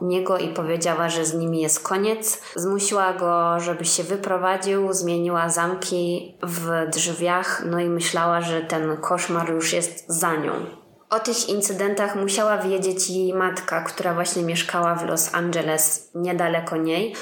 niego 0.00 0.38
i 0.38 0.48
powiedziała, 0.48 1.08
że 1.08 1.24
z 1.24 1.34
nimi 1.34 1.60
jest 1.60 1.88
koniec. 1.88 2.42
Zmusiła 2.56 3.12
go, 3.12 3.60
żeby 3.60 3.84
się 3.84 4.02
wyprowadził, 4.02 4.92
zmieniła 4.92 5.48
zamki 5.48 6.34
w 6.42 6.86
drzwiach, 6.90 7.62
no 7.66 7.80
i 7.80 7.88
myślała, 7.88 8.40
że 8.40 8.60
ten 8.60 8.96
koszmar 8.96 9.50
już 9.50 9.72
jest 9.72 10.04
za 10.08 10.36
nią. 10.36 10.52
O 11.10 11.20
tych 11.20 11.48
incydentach 11.48 12.16
musiała 12.16 12.58
wiedzieć 12.58 13.10
jej 13.10 13.34
matka, 13.34 13.80
która 13.80 14.14
właśnie 14.14 14.42
mieszkała 14.42 14.94
w 14.94 15.06
Los 15.06 15.34
Angeles, 15.34 16.10
niedaleko 16.14 16.76
niej, 16.76 17.14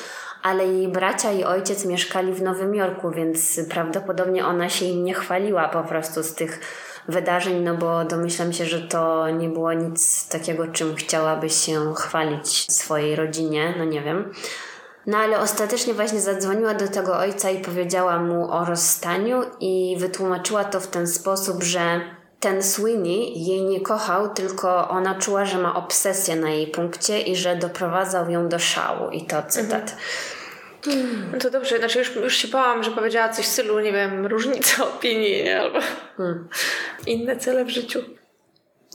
ale 0.42 0.66
jej 0.66 0.88
bracia 0.88 1.32
i 1.32 1.44
ojciec 1.44 1.84
mieszkali 1.84 2.32
w 2.32 2.42
Nowym 2.42 2.74
Jorku, 2.74 3.10
więc 3.10 3.60
prawdopodobnie 3.70 4.46
ona 4.46 4.68
się 4.68 4.84
im 4.84 5.04
nie 5.04 5.14
chwaliła 5.14 5.68
po 5.68 5.82
prostu 5.82 6.22
z 6.22 6.34
tych 6.34 6.60
wydarzeń, 7.11 7.62
no 7.62 7.74
bo 7.74 8.04
domyślam 8.04 8.52
się, 8.52 8.64
że 8.64 8.80
to 8.80 9.30
nie 9.30 9.48
było 9.48 9.72
nic 9.72 10.28
takiego, 10.28 10.66
czym 10.66 10.96
chciałabyś 10.96 11.54
się 11.54 11.94
chwalić 11.94 12.72
swojej 12.72 13.16
rodzinie, 13.16 13.74
no 13.78 13.84
nie 13.84 14.00
wiem. 14.00 14.32
No 15.06 15.18
ale 15.18 15.40
ostatecznie 15.40 15.94
właśnie 15.94 16.20
zadzwoniła 16.20 16.74
do 16.74 16.88
tego 16.88 17.18
ojca 17.18 17.50
i 17.50 17.61
powiedziała 17.61 18.18
mu 18.18 18.52
o 18.52 18.64
rozstaniu 18.64 19.42
i 19.61 19.96
wytłumaczyła 19.98 20.64
to 20.64 20.80
w 20.80 20.86
ten 20.86 21.06
sposób, 21.06 21.62
że 21.62 22.00
ten 22.40 22.62
Sweeney 22.62 23.46
jej 23.46 23.62
nie 23.62 23.80
kochał, 23.80 24.28
tylko 24.28 24.88
ona 24.88 25.14
czuła, 25.14 25.44
że 25.44 25.58
ma 25.58 25.74
obsesję 25.74 26.36
na 26.36 26.50
jej 26.50 26.66
punkcie 26.66 27.20
i 27.20 27.36
że 27.36 27.56
doprowadzał 27.56 28.30
ją 28.30 28.48
do 28.48 28.58
szału. 28.58 29.11
I 29.11 29.24
to 29.24 29.42
cytat. 29.42 29.82
Mhm. 29.82 29.98
No 31.33 31.39
to 31.39 31.51
dobrze, 31.51 31.78
znaczy 31.78 31.99
już, 31.99 32.16
już 32.16 32.37
się 32.37 32.49
bałam, 32.49 32.83
że 32.83 32.91
powiedziała 32.91 33.28
coś 33.28 33.45
w 33.45 33.49
stylu, 33.49 33.81
nie 33.81 33.93
wiem, 33.93 34.26
różnica 34.26 34.85
opinii, 34.95 35.45
nie? 35.45 35.61
albo 35.61 35.78
hmm. 36.16 36.49
inne 37.07 37.37
cele 37.37 37.64
w 37.64 37.70
życiu. 37.70 38.01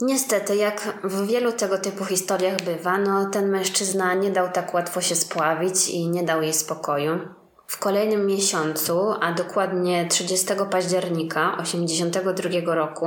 Niestety, 0.00 0.56
jak 0.56 0.98
w 1.04 1.26
wielu 1.26 1.52
tego 1.52 1.78
typu 1.78 2.04
historiach 2.04 2.62
bywa, 2.62 2.98
no 2.98 3.30
ten 3.30 3.50
mężczyzna 3.50 4.14
nie 4.14 4.30
dał 4.30 4.48
tak 4.52 4.74
łatwo 4.74 5.00
się 5.00 5.14
spławić 5.14 5.88
i 5.88 6.08
nie 6.08 6.22
dał 6.22 6.42
jej 6.42 6.52
spokoju. 6.52 7.18
W 7.66 7.78
kolejnym 7.78 8.26
miesiącu, 8.26 9.14
a 9.20 9.32
dokładnie 9.32 10.06
30 10.08 10.46
października 10.70 11.56
1982 11.64 12.74
roku, 12.74 13.06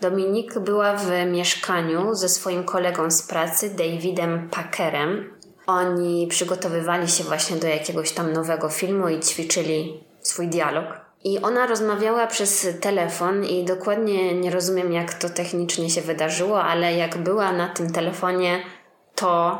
Dominik 0.00 0.58
była 0.58 0.96
w 0.96 1.10
mieszkaniu 1.26 2.14
ze 2.14 2.28
swoim 2.28 2.64
kolegą 2.64 3.10
z 3.10 3.22
pracy, 3.22 3.70
Davidem 3.70 4.48
Packerem, 4.50 5.37
oni 5.68 6.26
przygotowywali 6.26 7.08
się 7.08 7.24
właśnie 7.24 7.56
do 7.56 7.66
jakiegoś 7.66 8.12
tam 8.12 8.32
nowego 8.32 8.68
filmu 8.68 9.08
i 9.08 9.20
ćwiczyli 9.20 10.04
swój 10.20 10.48
dialog. 10.48 10.86
I 11.24 11.38
ona 11.38 11.66
rozmawiała 11.66 12.26
przez 12.26 12.66
telefon 12.80 13.44
i 13.44 13.64
dokładnie 13.64 14.34
nie 14.34 14.50
rozumiem, 14.50 14.92
jak 14.92 15.14
to 15.14 15.28
technicznie 15.30 15.90
się 15.90 16.00
wydarzyło, 16.00 16.62
ale 16.62 16.94
jak 16.94 17.18
była 17.18 17.52
na 17.52 17.68
tym 17.68 17.92
telefonie, 17.92 18.62
to 19.14 19.58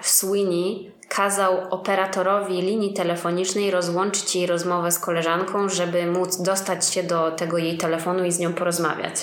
Sweeney 0.00 0.92
kazał 1.08 1.70
operatorowi 1.70 2.62
linii 2.62 2.94
telefonicznej 2.94 3.70
rozłączyć 3.70 4.36
jej 4.36 4.46
rozmowę 4.46 4.92
z 4.92 4.98
koleżanką, 4.98 5.68
żeby 5.68 6.06
móc 6.06 6.42
dostać 6.42 6.88
się 6.88 7.02
do 7.02 7.30
tego 7.30 7.58
jej 7.58 7.78
telefonu 7.78 8.24
i 8.24 8.32
z 8.32 8.38
nią 8.38 8.52
porozmawiać. 8.52 9.14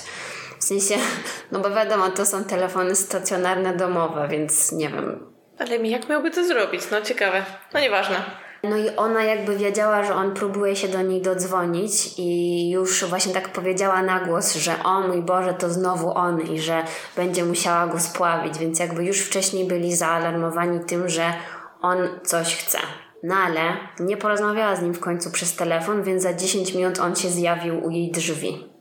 W 0.59 0.63
sensie, 0.63 0.95
no 1.51 1.59
bo 1.59 1.69
wiadomo, 1.69 2.09
to 2.09 2.25
są 2.25 2.43
telefony 2.43 2.95
stacjonarne 2.95 3.77
domowe, 3.77 4.27
więc 4.27 4.71
nie 4.71 4.89
wiem, 4.89 5.36
ale 5.59 5.79
mi 5.79 5.89
jak 5.89 6.09
miałby 6.09 6.31
to 6.31 6.45
zrobić? 6.45 6.81
No 6.91 7.01
ciekawe. 7.01 7.45
No 7.73 7.79
nieważne. 7.79 8.15
No 8.63 8.77
i 8.77 8.89
ona 8.95 9.23
jakby 9.23 9.57
wiedziała, 9.57 10.03
że 10.03 10.15
on 10.15 10.33
próbuje 10.33 10.75
się 10.75 10.87
do 10.87 11.01
niej 11.01 11.21
dodzwonić 11.21 11.91
i 12.17 12.69
już 12.69 13.05
właśnie 13.05 13.33
tak 13.33 13.49
powiedziała 13.49 14.01
na 14.01 14.19
głos, 14.19 14.55
że 14.55 14.83
o 14.83 15.01
mój 15.01 15.21
Boże, 15.21 15.53
to 15.53 15.69
znowu 15.69 16.11
on 16.11 16.41
i 16.41 16.59
że 16.59 16.83
będzie 17.15 17.45
musiała 17.45 17.87
go 17.87 17.99
spławić, 17.99 18.57
więc 18.57 18.79
jakby 18.79 19.05
już 19.05 19.19
wcześniej 19.19 19.67
byli 19.67 19.95
zaalarmowani 19.95 20.79
tym, 20.79 21.09
że 21.09 21.33
on 21.81 21.97
coś 22.23 22.55
chce. 22.55 22.77
No 23.23 23.35
ale 23.35 23.61
nie 23.99 24.17
porozmawiała 24.17 24.75
z 24.75 24.81
nim 24.81 24.93
w 24.93 24.99
końcu 24.99 25.31
przez 25.31 25.55
telefon, 25.55 26.03
więc 26.03 26.23
za 26.23 26.33
10 26.33 26.73
minut 26.73 26.99
on 26.99 27.15
się 27.15 27.29
zjawił 27.29 27.85
u 27.85 27.89
jej 27.89 28.11
drzwi. 28.11 28.76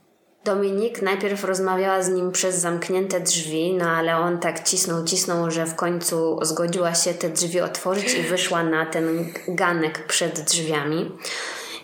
Dominik 0.46 1.02
najpierw 1.02 1.44
rozmawiała 1.44 2.02
z 2.02 2.08
nim 2.08 2.32
przez 2.32 2.54
zamknięte 2.54 3.20
drzwi, 3.20 3.74
no 3.74 3.90
ale 3.90 4.16
on 4.16 4.38
tak 4.38 4.64
cisnął, 4.64 5.04
cisnął, 5.04 5.50
że 5.50 5.66
w 5.66 5.74
końcu 5.74 6.38
zgodziła 6.42 6.94
się 6.94 7.14
te 7.14 7.28
drzwi 7.28 7.60
otworzyć 7.60 8.14
i 8.14 8.22
wyszła 8.22 8.62
na 8.62 8.86
ten 8.86 9.32
ganek 9.48 10.06
przed 10.06 10.40
drzwiami. 10.40 11.12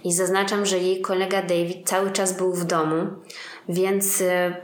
I 0.04 0.12
zaznaczam, 0.12 0.66
że 0.66 0.78
jej 0.78 1.00
kolega 1.00 1.42
David 1.42 1.88
cały 1.88 2.10
czas 2.10 2.32
był 2.32 2.52
w 2.52 2.64
domu, 2.64 3.06
więc 3.68 4.20
y, 4.20 4.54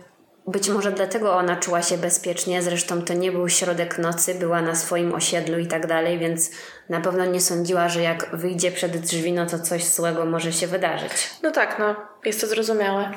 być 0.46 0.68
może 0.68 0.92
dlatego 0.92 1.36
ona 1.36 1.56
czuła 1.56 1.82
się 1.82 1.98
bezpiecznie. 1.98 2.62
Zresztą 2.62 3.02
to 3.02 3.14
nie 3.14 3.32
był 3.32 3.48
środek 3.48 3.98
nocy, 3.98 4.34
była 4.34 4.62
na 4.62 4.74
swoim 4.74 5.14
osiedlu 5.14 5.58
i 5.58 5.66
tak 5.66 5.86
dalej, 5.86 6.18
więc 6.18 6.50
na 6.88 7.00
pewno 7.00 7.24
nie 7.24 7.40
sądziła, 7.40 7.88
że 7.88 8.02
jak 8.02 8.36
wyjdzie 8.36 8.72
przed 8.72 8.96
drzwi, 8.96 9.32
no 9.32 9.46
to 9.46 9.58
coś 9.58 9.84
złego 9.84 10.24
może 10.24 10.52
się 10.52 10.66
wydarzyć. 10.66 11.30
No 11.42 11.50
tak, 11.50 11.78
no, 11.78 11.96
jest 12.24 12.40
to 12.40 12.46
zrozumiałe. 12.46 13.12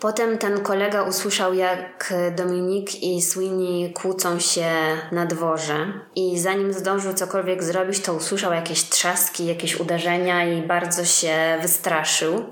Potem 0.00 0.38
ten 0.38 0.60
kolega 0.60 1.02
usłyszał, 1.02 1.54
jak 1.54 2.14
Dominik 2.36 3.02
i 3.02 3.22
Sweeney 3.22 3.92
kłócą 3.92 4.38
się 4.40 4.70
na 5.12 5.26
dworze, 5.26 5.92
i 6.16 6.38
zanim 6.38 6.72
zdążył 6.72 7.14
cokolwiek 7.14 7.62
zrobić, 7.62 8.00
to 8.00 8.14
usłyszał 8.14 8.52
jakieś 8.52 8.82
trzaski, 8.82 9.46
jakieś 9.46 9.80
uderzenia 9.80 10.44
i 10.44 10.62
bardzo 10.62 11.04
się 11.04 11.58
wystraszył. 11.62 12.44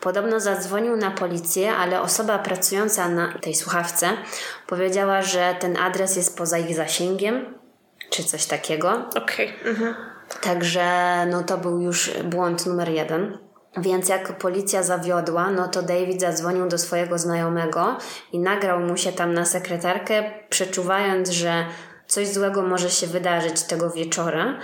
Podobno 0.00 0.40
zadzwonił 0.40 0.96
na 0.96 1.10
policję, 1.10 1.74
ale 1.74 2.00
osoba 2.00 2.38
pracująca 2.38 3.08
na 3.08 3.38
tej 3.38 3.54
słuchawce 3.54 4.08
powiedziała, 4.66 5.22
że 5.22 5.56
ten 5.60 5.76
adres 5.76 6.16
jest 6.16 6.38
poza 6.38 6.58
ich 6.58 6.76
zasięgiem, 6.76 7.58
czy 8.10 8.24
coś 8.24 8.46
takiego. 8.46 9.08
Okej. 9.16 9.52
Okay. 9.60 9.70
Mhm. 9.70 9.94
Także 10.40 10.86
no 11.30 11.42
to 11.42 11.58
był 11.58 11.80
już 11.80 12.10
błąd 12.24 12.66
numer 12.66 12.88
jeden. 12.88 13.38
Więc 13.76 14.08
jak 14.08 14.38
policja 14.38 14.82
zawiodła, 14.82 15.50
no 15.50 15.68
to 15.68 15.82
David 15.82 16.20
zadzwonił 16.20 16.68
do 16.68 16.78
swojego 16.78 17.18
znajomego 17.18 17.96
i 18.32 18.38
nagrał 18.38 18.80
mu 18.80 18.96
się 18.96 19.12
tam 19.12 19.34
na 19.34 19.44
sekretarkę, 19.44 20.24
przeczuwając, 20.48 21.30
że 21.30 21.66
coś 22.06 22.28
złego 22.28 22.62
może 22.62 22.90
się 22.90 23.06
wydarzyć 23.06 23.62
tego 23.62 23.90
wieczora. 23.90 24.58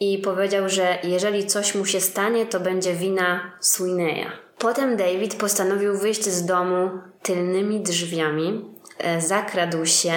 I 0.00 0.18
powiedział, 0.18 0.68
że 0.68 0.98
jeżeli 1.02 1.46
coś 1.46 1.74
mu 1.74 1.86
się 1.86 2.00
stanie, 2.00 2.46
to 2.46 2.60
będzie 2.60 2.94
wina 2.94 3.52
Sweeneya. 3.60 4.26
Potem 4.58 4.96
David 4.96 5.34
postanowił 5.34 5.98
wyjść 5.98 6.24
z 6.24 6.46
domu 6.46 6.90
tylnymi 7.22 7.80
drzwiami, 7.80 8.74
e, 8.98 9.20
zakradł 9.20 9.86
się 9.86 10.12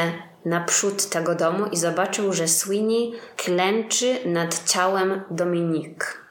naprzód 0.46 1.10
tego 1.10 1.36
domu 1.36 1.66
i 1.66 1.78
zobaczył, 1.78 2.34
że 2.34 2.48
Sweeney 2.48 3.14
klęczy 3.36 4.16
nad 4.26 4.64
ciałem 4.70 5.22
Dominik. 5.32 6.27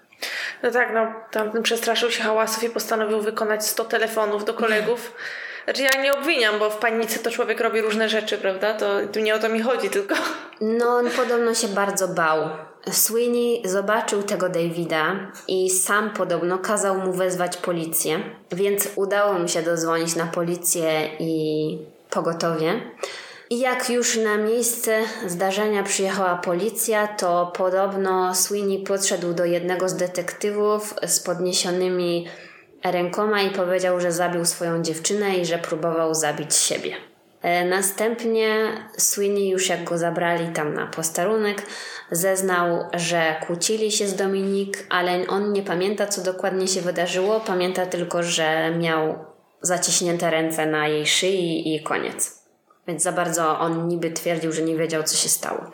No 0.63 0.71
tak, 0.71 0.95
no 0.95 1.13
tamten 1.31 1.63
przestraszył 1.63 2.11
się 2.11 2.23
hałasów 2.23 2.63
i 2.63 2.71
postanowił 2.71 3.21
wykonać 3.21 3.67
100 3.67 3.85
telefonów 3.85 4.45
do 4.45 4.55
kolegów. 4.55 5.13
Znaczy 5.65 5.83
ja 5.83 6.03
nie 6.03 6.15
obwiniam, 6.15 6.59
bo 6.59 6.71
w 6.71 6.77
panice 6.77 7.19
to 7.19 7.31
człowiek 7.31 7.61
robi 7.61 7.81
różne 7.81 8.09
rzeczy, 8.09 8.39
prawda? 8.39 8.75
To 8.75 8.87
tu 9.13 9.21
nie 9.21 9.35
o 9.35 9.39
to 9.39 9.49
mi 9.49 9.63
chodzi 9.63 9.91
tylko. 9.91 10.15
No, 10.61 10.89
on 10.89 11.11
podobno 11.11 11.55
się 11.55 11.69
bardzo 11.69 12.09
bał. 12.09 12.49
Sweeney 12.91 13.63
zobaczył 13.65 14.23
tego 14.23 14.49
Davida 14.49 15.17
i 15.49 15.71
sam 15.71 16.11
podobno 16.11 16.59
kazał 16.59 16.99
mu 16.99 17.13
wezwać 17.13 17.57
policję, 17.57 18.21
więc 18.53 18.89
udało 18.97 19.33
mu 19.33 19.49
się 19.49 19.63
dozwonić 19.63 20.17
na 20.17 20.27
policję 20.27 21.09
i 21.19 21.79
pogotowie. 22.11 22.81
Jak 23.51 23.91
już 23.91 24.17
na 24.17 24.37
miejsce 24.37 25.01
zdarzenia 25.27 25.83
przyjechała 25.83 26.37
policja, 26.37 27.07
to 27.07 27.53
podobno 27.57 28.35
Sweeney 28.35 28.79
podszedł 28.79 29.33
do 29.35 29.45
jednego 29.45 29.89
z 29.89 29.97
detektywów 29.97 30.95
z 31.07 31.21
podniesionymi 31.21 32.27
rękoma 32.85 33.43
i 33.43 33.51
powiedział, 33.51 34.01
że 34.01 34.13
zabił 34.13 34.45
swoją 34.45 34.83
dziewczynę 34.83 35.37
i 35.37 35.47
że 35.47 35.59
próbował 35.59 36.15
zabić 36.15 36.57
siebie. 36.57 36.97
E, 37.43 37.65
następnie 37.65 38.73
Sweeney, 38.97 39.49
już 39.49 39.69
jak 39.69 39.85
go 39.85 39.99
zabrali 39.99 40.53
tam 40.53 40.75
na 40.75 40.87
posterunek, 40.87 41.63
zeznał, 42.11 42.85
że 42.95 43.37
kłócili 43.47 43.93
się 43.93 44.07
z 44.07 44.17
Dominik, 44.17 44.87
ale 44.91 45.27
on 45.29 45.53
nie 45.53 45.63
pamięta, 45.63 46.07
co 46.07 46.23
dokładnie 46.23 46.69
się 46.69 46.81
wydarzyło. 46.81 47.41
Pamięta 47.41 47.87
tylko, 47.87 48.23
że 48.23 48.71
miał 48.79 49.25
zaciśnięte 49.63 50.31
ręce 50.31 50.67
na 50.67 50.89
jej 50.89 51.07
szyi 51.07 51.75
i 51.75 51.83
koniec. 51.83 52.36
Więc 52.89 53.03
za 53.03 53.13
bardzo 53.13 53.59
on 53.59 53.89
niby 53.89 54.11
twierdził, 54.11 54.53
że 54.53 54.63
nie 54.63 54.77
wiedział, 54.77 55.03
co 55.03 55.17
się 55.17 55.29
stało. 55.29 55.71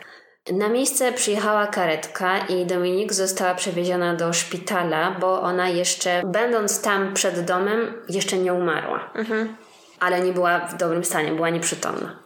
Na 0.51 0.69
miejsce 0.69 1.13
przyjechała 1.13 1.67
karetka 1.67 2.37
i 2.37 2.65
Dominik 2.65 3.13
została 3.13 3.55
przewieziona 3.55 4.15
do 4.15 4.33
szpitala, 4.33 5.17
bo 5.19 5.41
ona 5.41 5.69
jeszcze, 5.69 6.21
będąc 6.25 6.81
tam 6.81 7.13
przed 7.13 7.45
domem, 7.45 7.93
jeszcze 8.09 8.37
nie 8.37 8.53
umarła. 8.53 9.11
Mhm. 9.15 9.55
Ale 9.99 10.21
nie 10.21 10.33
była 10.33 10.59
w 10.59 10.77
dobrym 10.77 11.03
stanie, 11.03 11.31
była 11.31 11.49
nieprzytomna. 11.49 12.23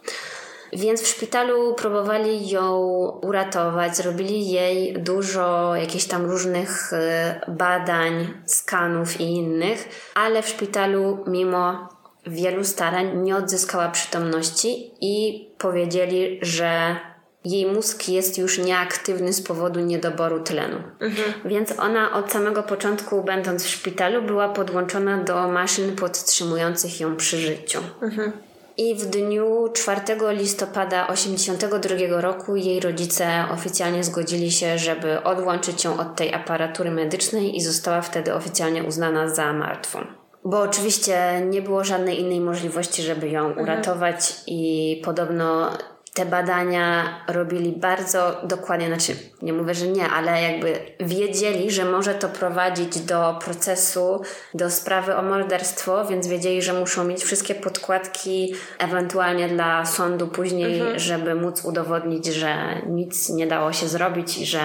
Więc 0.72 1.02
w 1.02 1.06
szpitalu 1.06 1.74
próbowali 1.74 2.48
ją 2.48 2.76
uratować, 3.22 3.96
zrobili 3.96 4.50
jej 4.50 5.02
dużo 5.02 5.76
jakichś 5.76 6.04
tam 6.04 6.26
różnych 6.26 6.92
e, 6.92 7.40
badań, 7.48 8.42
skanów 8.46 9.20
i 9.20 9.24
innych, 9.24 9.88
ale 10.14 10.42
w 10.42 10.48
szpitalu 10.48 11.24
mimo 11.26 11.88
wielu 12.26 12.64
starań 12.64 13.22
nie 13.22 13.36
odzyskała 13.36 13.88
przytomności 13.88 14.90
i 15.00 15.46
powiedzieli, 15.58 16.38
że 16.42 16.96
jej 17.44 17.66
mózg 17.66 18.08
jest 18.08 18.38
już 18.38 18.58
nieaktywny 18.58 19.32
z 19.32 19.42
powodu 19.42 19.80
niedoboru 19.80 20.40
tlenu. 20.40 20.76
Mhm. 21.00 21.32
Więc 21.44 21.78
ona 21.78 22.12
od 22.12 22.32
samego 22.32 22.62
początku, 22.62 23.22
będąc 23.22 23.64
w 23.64 23.68
szpitalu, 23.68 24.22
była 24.22 24.48
podłączona 24.48 25.24
do 25.24 25.48
maszyn 25.48 25.96
podtrzymujących 25.96 27.00
ją 27.00 27.16
przy 27.16 27.36
życiu. 27.36 27.78
Mhm. 28.02 28.32
I 28.76 28.94
w 28.94 29.06
dniu 29.06 29.68
4 29.72 30.00
listopada 30.30 31.06
1982 31.06 32.20
roku 32.20 32.56
jej 32.56 32.80
rodzice 32.80 33.44
oficjalnie 33.52 34.04
zgodzili 34.04 34.52
się, 34.52 34.78
żeby 34.78 35.22
odłączyć 35.22 35.84
ją 35.84 36.00
od 36.00 36.16
tej 36.16 36.34
aparatury 36.34 36.90
medycznej 36.90 37.56
i 37.56 37.60
została 37.60 38.02
wtedy 38.02 38.34
oficjalnie 38.34 38.84
uznana 38.84 39.28
za 39.28 39.52
martwą. 39.52 40.06
Bo 40.44 40.60
oczywiście 40.60 41.42
nie 41.50 41.62
było 41.62 41.84
żadnej 41.84 42.20
innej 42.20 42.40
możliwości, 42.40 43.02
żeby 43.02 43.28
ją 43.28 43.46
mhm. 43.46 43.64
uratować, 43.64 44.34
i 44.46 45.02
podobno 45.04 45.70
te 46.18 46.26
badania 46.26 47.04
robili 47.28 47.72
bardzo 47.72 48.40
dokładnie, 48.42 48.86
znaczy 48.86 49.16
nie 49.42 49.52
mówię, 49.52 49.74
że 49.74 49.86
nie, 49.86 50.08
ale 50.08 50.42
jakby 50.42 50.78
wiedzieli, 51.00 51.70
że 51.70 51.84
może 51.84 52.14
to 52.14 52.28
prowadzić 52.28 53.00
do 53.00 53.38
procesu, 53.44 54.22
do 54.54 54.70
sprawy 54.70 55.16
o 55.16 55.22
morderstwo, 55.22 56.04
więc 56.04 56.26
wiedzieli, 56.26 56.62
że 56.62 56.72
muszą 56.72 57.04
mieć 57.04 57.24
wszystkie 57.24 57.54
podkładki 57.54 58.54
ewentualnie 58.78 59.48
dla 59.48 59.86
sądu 59.86 60.28
później, 60.28 60.80
mhm. 60.80 60.98
żeby 60.98 61.34
móc 61.34 61.64
udowodnić, 61.64 62.26
że 62.26 62.54
nic 62.86 63.28
nie 63.28 63.46
dało 63.46 63.72
się 63.72 63.88
zrobić 63.88 64.38
i 64.38 64.46
że 64.46 64.60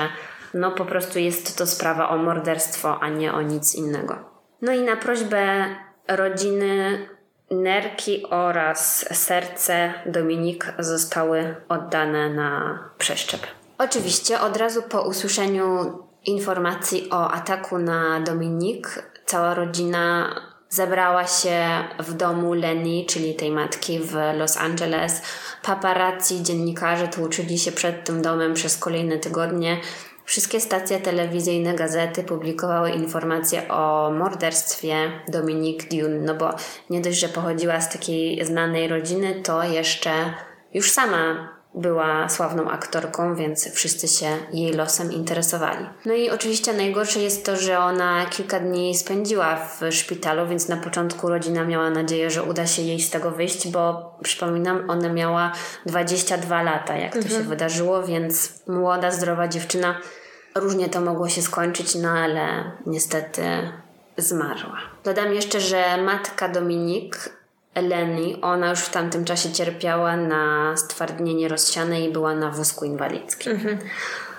no 0.54 0.72
po 0.72 0.86
prostu 0.86 1.20
jest 1.20 1.58
to 1.58 1.68
sprawa 1.68 2.10
o 2.10 2.18
morderstwo, 2.18 3.00
a 3.00 3.10
nie 3.10 3.34
o 3.34 3.42
nic 3.42 3.76
innego. 3.76 4.33
No 4.64 4.72
i 4.72 4.82
na 4.82 4.96
prośbę 4.96 5.66
rodziny 6.08 7.08
nerki 7.52 8.26
oraz 8.30 9.06
serce 9.12 9.94
Dominik 10.06 10.74
zostały 10.80 11.56
oddane 11.70 12.30
na 12.30 12.80
przeszczep. 12.98 13.42
Oczywiście 13.78 14.42
od 14.42 14.58
razu 14.58 14.82
po 14.82 15.02
usłyszeniu 15.02 16.00
informacji 16.26 17.10
o 17.12 17.32
ataku 17.32 17.78
na 17.78 18.20
Dominik, 18.20 19.04
cała 19.26 19.54
rodzina 19.54 20.36
zebrała 20.70 21.28
się 21.28 21.66
w 22.00 22.14
domu 22.14 22.54
Lenny, 22.54 23.06
czyli 23.08 23.36
tej 23.36 23.52
matki 23.52 24.00
w 24.00 24.16
Los 24.38 24.58
Angeles. 24.58 25.22
Paparazzi, 25.64 26.44
dziennikarze 26.44 27.08
tłuczyli 27.08 27.60
się 27.60 27.72
przed 27.72 28.04
tym 28.04 28.22
domem 28.22 28.54
przez 28.54 28.78
kolejne 28.78 29.18
tygodnie. 29.18 29.78
Wszystkie 30.26 30.60
stacje 30.60 31.00
telewizyjne, 31.00 31.74
gazety 31.74 32.24
publikowały 32.24 32.92
informacje 32.92 33.68
o 33.68 34.12
morderstwie 34.12 34.96
Dominique 35.28 35.90
Dune, 35.90 36.20
no 36.20 36.36
bo 36.36 36.50
nie 36.90 37.02
dość, 37.02 37.20
że 37.20 37.30
pochodziła 37.30 37.82
z 37.82 37.90
takiej 37.90 38.46
znanej 38.46 38.88
rodziny, 38.88 39.42
to 39.44 39.64
jeszcze 39.64 40.12
już 40.74 40.92
sama 40.92 41.50
była 41.76 42.30
sławną 42.30 42.70
aktorką, 42.70 43.36
więc 43.36 43.72
wszyscy 43.72 44.08
się 44.08 44.28
jej 44.54 44.74
losem 44.74 45.12
interesowali. 45.12 45.86
No 46.06 46.14
i 46.14 46.30
oczywiście 46.30 46.74
najgorsze 46.74 47.20
jest 47.20 47.46
to, 47.46 47.56
że 47.56 47.80
ona 47.80 48.26
kilka 48.26 48.60
dni 48.60 48.96
spędziła 48.96 49.56
w 49.56 49.82
szpitalu, 49.92 50.48
więc 50.48 50.68
na 50.68 50.78
początku 50.78 51.30
rodzina 51.30 51.66
miała 51.66 51.90
nadzieję, 51.90 52.30
że 52.30 52.44
uda 52.44 52.68
się 52.68 52.82
jej 52.82 53.00
z 53.00 53.10
tego 53.10 53.32
wyjść, 53.32 53.68
bo 53.68 54.14
przypominam, 54.24 54.90
ona 54.90 55.10
miała 55.10 55.52
22 55.86 56.64
lata, 56.64 56.98
jak 56.98 57.12
to 57.14 57.20
mhm. 57.20 57.36
się 57.36 57.50
wydarzyło, 57.50 58.04
więc 58.04 58.54
młoda, 58.68 59.12
zdrowa 59.12 59.48
dziewczyna. 59.48 60.00
Różnie 60.56 60.90
to 60.90 61.02
mogło 61.02 61.30
się 61.30 61.42
skończyć, 61.42 61.96
no 61.96 62.10
ale 62.10 62.72
niestety 62.86 63.44
zmarła. 64.18 64.78
Dodam 65.04 65.34
jeszcze, 65.34 65.62
że 65.62 65.98
matka 66.04 66.50
Dominik 66.50 67.30
Eleni, 67.74 68.42
ona 68.42 68.70
już 68.70 68.80
w 68.80 68.90
tamtym 68.90 69.26
czasie 69.26 69.52
cierpiała 69.52 70.18
na 70.18 70.78
stwardnienie 70.78 71.48
rozsiane 71.48 72.02
i 72.02 72.12
była 72.12 72.36
na 72.36 72.50
wózku 72.52 72.86
inwalidzkim. 72.86 73.52
Mhm. 73.52 73.78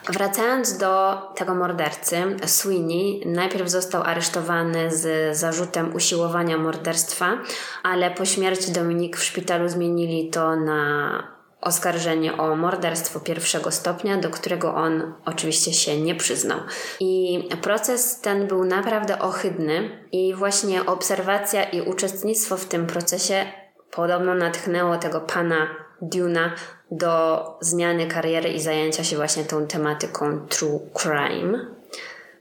Wracając 0.09 0.79
do 0.79 1.23
tego 1.35 1.55
mordercy, 1.55 2.17
Sweeney 2.47 3.23
najpierw 3.27 3.71
został 3.71 4.03
aresztowany 4.03 4.97
z 4.97 5.37
zarzutem 5.37 5.95
usiłowania 5.95 6.59
morderstwa, 6.59 7.39
ale 7.83 8.11
po 8.11 8.25
śmierci 8.25 8.73
Dominik 8.73 9.17
w 9.17 9.25
szpitalu 9.25 9.69
zmienili 9.69 10.31
to 10.31 10.57
na 10.57 11.34
oskarżenie 11.65 12.37
o 12.37 12.57
morderstwo 12.57 13.21
pierwszego 13.21 13.71
stopnia, 13.71 14.17
do 14.17 14.31
którego 14.31 14.75
on 14.75 15.15
oczywiście 15.25 15.73
się 15.73 16.01
nie 16.01 16.15
przyznał. 16.15 16.59
I 17.01 17.49
proces 17.63 18.21
ten 18.21 18.47
był 18.47 18.65
naprawdę 18.65 19.19
ohydny 19.19 20.07
i 20.13 20.35
właśnie 20.35 20.87
obserwacja 20.87 21.65
i 21.65 21.81
uczestnictwo 21.81 22.57
w 22.57 22.65
tym 22.65 22.87
procesie 22.87 23.47
podobno 23.91 24.35
natchnęło 24.35 24.97
tego 24.97 25.21
pana 25.21 25.69
Duna 26.03 26.55
do 26.91 27.45
zmiany 27.61 28.07
kariery 28.07 28.49
i 28.49 28.61
zajęcia 28.61 29.05
się 29.05 29.17
właśnie 29.17 29.45
tą 29.45 29.67
tematyką 29.67 30.47
true 30.49 30.81
crime. 30.95 31.67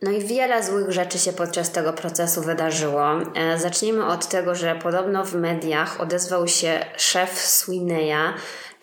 No 0.01 0.11
i 0.11 0.19
wiele 0.19 0.63
złych 0.63 0.91
rzeczy 0.91 1.19
się 1.19 1.33
podczas 1.33 1.71
tego 1.71 1.93
procesu 1.93 2.41
wydarzyło. 2.41 3.03
E, 3.35 3.59
zacznijmy 3.59 4.05
od 4.05 4.27
tego, 4.27 4.55
że 4.55 4.75
podobno 4.75 5.25
w 5.25 5.35
mediach 5.35 6.01
odezwał 6.01 6.47
się 6.47 6.85
szef 6.97 7.39
Sweeneya, 7.39 8.33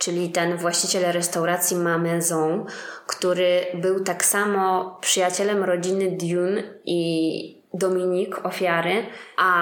czyli 0.01 0.31
ten 0.31 0.57
właściciel 0.57 1.13
restauracji 1.13 1.77
Mamezon, 1.77 2.67
który 3.07 3.67
był 3.75 4.05
tak 4.05 4.25
samo 4.25 4.99
przyjacielem 5.01 5.65
rodziny 5.65 6.11
Dune 6.11 6.63
i 6.85 7.61
Dominik, 7.75 8.47
ofiary, 8.47 9.07
a 9.37 9.53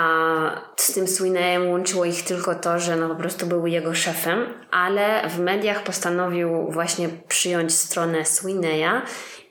z 0.77 0.93
tym 0.93 1.09
Sweeneyem 1.09 1.71
łączyło 1.71 2.05
ich 2.05 2.25
tylko 2.25 2.55
to, 2.55 2.79
że 2.79 2.97
no 2.97 3.09
po 3.09 3.15
prostu 3.15 3.47
był 3.47 3.67
jego 3.67 3.95
szefem, 3.95 4.47
ale 4.71 5.29
w 5.29 5.39
mediach 5.39 5.83
postanowił 5.83 6.71
właśnie 6.71 7.09
przyjąć 7.29 7.75
stronę 7.75 8.25
Sweeneya 8.25 9.03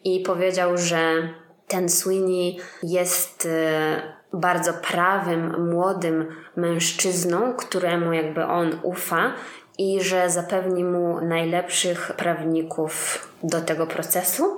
i 0.03 0.19
powiedział, 0.19 0.77
że 0.77 1.29
ten 1.67 1.89
Sweeney 1.89 2.57
jest 2.83 3.45
e, 3.45 4.17
bardzo 4.33 4.73
prawym, 4.73 5.69
młodym 5.69 6.27
mężczyzną, 6.55 7.53
któremu 7.53 8.13
jakby 8.13 8.45
on 8.45 8.79
ufa 8.83 9.33
i 9.77 10.01
że 10.01 10.29
zapewni 10.29 10.83
mu 10.83 11.21
najlepszych 11.21 12.11
prawników 12.17 13.27
do 13.43 13.61
tego 13.61 13.87
procesu 13.87 14.57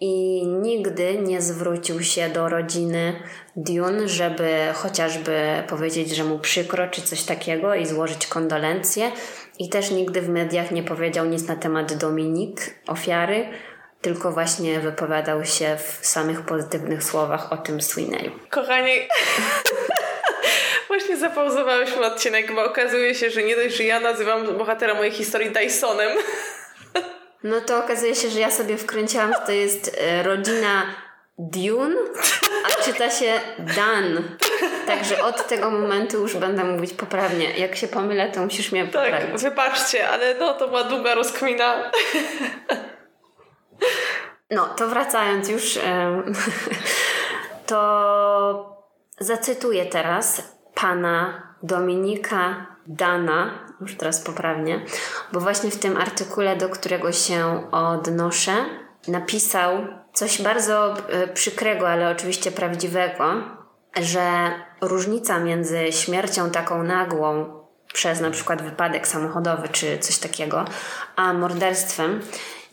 i 0.00 0.46
nigdy 0.46 1.18
nie 1.18 1.42
zwrócił 1.42 2.02
się 2.02 2.28
do 2.28 2.48
rodziny 2.48 3.12
Dune, 3.56 4.08
żeby 4.08 4.50
chociażby 4.74 5.62
powiedzieć, 5.68 6.10
że 6.10 6.24
mu 6.24 6.38
przykro 6.38 6.88
czy 6.88 7.02
coś 7.02 7.22
takiego 7.22 7.74
i 7.74 7.86
złożyć 7.86 8.26
kondolencje. 8.26 9.12
I 9.58 9.68
też 9.68 9.90
nigdy 9.90 10.22
w 10.22 10.28
mediach 10.28 10.70
nie 10.70 10.82
powiedział 10.82 11.26
nic 11.26 11.48
na 11.48 11.56
temat 11.56 11.94
Dominik, 11.94 12.74
ofiary, 12.86 13.48
tylko 14.00 14.32
właśnie 14.32 14.80
wypowiadał 14.80 15.44
się 15.44 15.76
w 15.76 16.06
samych 16.06 16.42
pozytywnych 16.42 17.04
słowach 17.04 17.52
o 17.52 17.56
tym 17.56 17.80
Sweeneyu. 17.80 18.30
Kochani, 18.50 18.92
właśnie 21.06 21.28
zapauzowałyśmy 21.28 22.06
odcinek, 22.06 22.54
bo 22.54 22.64
okazuje 22.64 23.14
się, 23.14 23.30
że 23.30 23.42
nie 23.42 23.56
dość, 23.56 23.76
że 23.76 23.84
ja 23.84 24.00
nazywam 24.00 24.58
bohatera 24.58 24.94
mojej 24.94 25.12
historii 25.12 25.50
Dysonem. 25.50 26.10
No 27.42 27.60
to 27.60 27.84
okazuje 27.84 28.14
się, 28.14 28.30
że 28.30 28.40
ja 28.40 28.50
sobie 28.50 28.76
wkręciłam, 28.76 29.32
że 29.32 29.46
to 29.46 29.52
jest 29.52 29.96
e, 30.00 30.22
rodzina 30.22 30.82
Dune, 31.38 31.96
a 32.64 32.82
czyta 32.82 33.10
się 33.10 33.40
Dan. 33.58 34.36
Także 34.86 35.22
od 35.22 35.46
tego 35.46 35.70
momentu 35.70 36.18
już 36.20 36.36
będę 36.36 36.64
mówić 36.64 36.92
poprawnie. 36.92 37.58
Jak 37.58 37.76
się 37.76 37.88
pomylę, 37.88 38.32
to 38.32 38.40
musisz 38.40 38.72
mnie 38.72 38.86
tak, 38.86 38.92
poprawić. 38.92 39.42
Tak, 39.42 39.50
wybaczcie, 39.50 40.08
ale 40.08 40.34
no 40.34 40.54
to 40.54 40.68
była 40.68 40.84
długa 40.84 41.14
rozkmina. 41.14 41.90
No, 44.50 44.66
to 44.66 44.88
wracając 44.88 45.48
już, 45.48 45.78
to 47.66 48.76
zacytuję 49.20 49.86
teraz 49.86 50.55
pana 50.80 51.42
Dominika 51.62 52.66
Dana, 52.86 53.50
już 53.80 53.96
teraz 53.96 54.20
poprawnie, 54.20 54.84
bo 55.32 55.40
właśnie 55.40 55.70
w 55.70 55.78
tym 55.78 55.96
artykule, 55.96 56.56
do 56.56 56.68
którego 56.68 57.12
się 57.12 57.68
odnoszę, 57.72 58.52
napisał 59.08 59.86
coś 60.12 60.42
bardzo 60.42 60.94
e, 61.08 61.28
przykrego, 61.28 61.88
ale 61.88 62.10
oczywiście 62.10 62.50
prawdziwego, 62.50 63.24
że 64.00 64.50
różnica 64.80 65.38
między 65.38 65.92
śmiercią 65.92 66.50
taką 66.50 66.82
nagłą 66.82 67.60
przez 67.92 68.20
na 68.20 68.30
przykład 68.30 68.62
wypadek 68.62 69.08
samochodowy 69.08 69.68
czy 69.68 69.98
coś 69.98 70.18
takiego, 70.18 70.64
a 71.16 71.32
morderstwem 71.32 72.20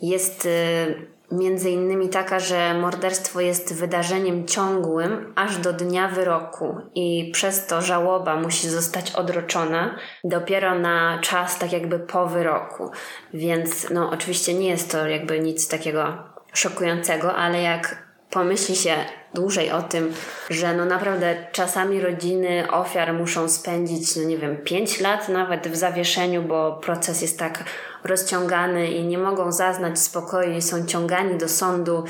jest 0.01 0.45
y, 0.45 1.12
między 1.33 1.69
innymi 1.69 2.09
taka, 2.09 2.39
że 2.39 2.73
morderstwo 2.73 3.41
jest 3.41 3.73
wydarzeniem 3.73 4.47
ciągłym 4.47 5.33
aż 5.35 5.57
do 5.57 5.73
dnia 5.73 6.07
wyroku 6.07 6.77
i 6.95 7.31
przez 7.33 7.67
to 7.67 7.81
żałoba 7.81 8.35
musi 8.35 8.69
zostać 8.69 9.11
odroczona 9.11 9.95
dopiero 10.23 10.79
na 10.79 11.19
czas 11.21 11.59
tak 11.59 11.73
jakby 11.73 11.99
po 11.99 12.27
wyroku. 12.27 12.91
Więc 13.33 13.89
no 13.89 14.09
oczywiście 14.09 14.53
nie 14.53 14.69
jest 14.69 14.91
to 14.91 15.07
jakby 15.07 15.39
nic 15.39 15.67
takiego 15.67 16.17
szokującego, 16.53 17.35
ale 17.35 17.61
jak 17.61 18.03
pomyśli 18.29 18.75
się 18.75 18.95
dłużej 19.33 19.71
o 19.71 19.81
tym, 19.81 20.13
że 20.49 20.73
no 20.73 20.85
naprawdę 20.85 21.35
czasami 21.51 22.01
rodziny 22.01 22.71
ofiar 22.71 23.13
muszą 23.13 23.49
spędzić, 23.49 24.15
no 24.15 24.23
nie 24.23 24.37
wiem, 24.37 24.57
5 24.57 24.99
lat 24.99 25.29
nawet 25.29 25.67
w 25.67 25.75
zawieszeniu, 25.75 26.41
bo 26.43 26.79
proces 26.83 27.21
jest 27.21 27.39
tak 27.39 27.63
rozciągany 28.03 28.91
i 28.91 29.03
nie 29.03 29.17
mogą 29.17 29.51
zaznać 29.51 29.99
spokoju 29.99 30.51
i 30.51 30.61
są 30.61 30.85
ciągani 30.85 31.37
do 31.37 31.49
sądu, 31.49 32.03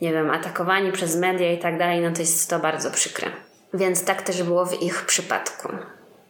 nie 0.00 0.12
wiem, 0.12 0.30
atakowani 0.30 0.92
przez 0.92 1.16
media 1.16 1.52
i 1.52 1.58
tak 1.58 1.78
dalej, 1.78 2.00
no 2.00 2.12
to 2.12 2.20
jest 2.20 2.50
to 2.50 2.58
bardzo 2.58 2.90
przykre. 2.90 3.30
Więc 3.74 4.04
tak 4.04 4.22
też 4.22 4.42
było 4.42 4.66
w 4.66 4.82
ich 4.82 5.06
przypadku. 5.06 5.68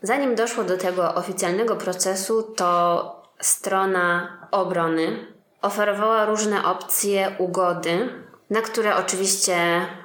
Zanim 0.02 0.34
doszło 0.34 0.64
do 0.64 0.76
tego 0.76 1.14
oficjalnego 1.14 1.76
procesu, 1.76 2.42
to 2.42 3.22
strona 3.40 4.38
obrony 4.50 5.26
oferowała 5.62 6.24
różne 6.24 6.64
opcje 6.64 7.32
ugody 7.38 8.08
na 8.50 8.60
które 8.60 8.96
oczywiście 8.96 9.56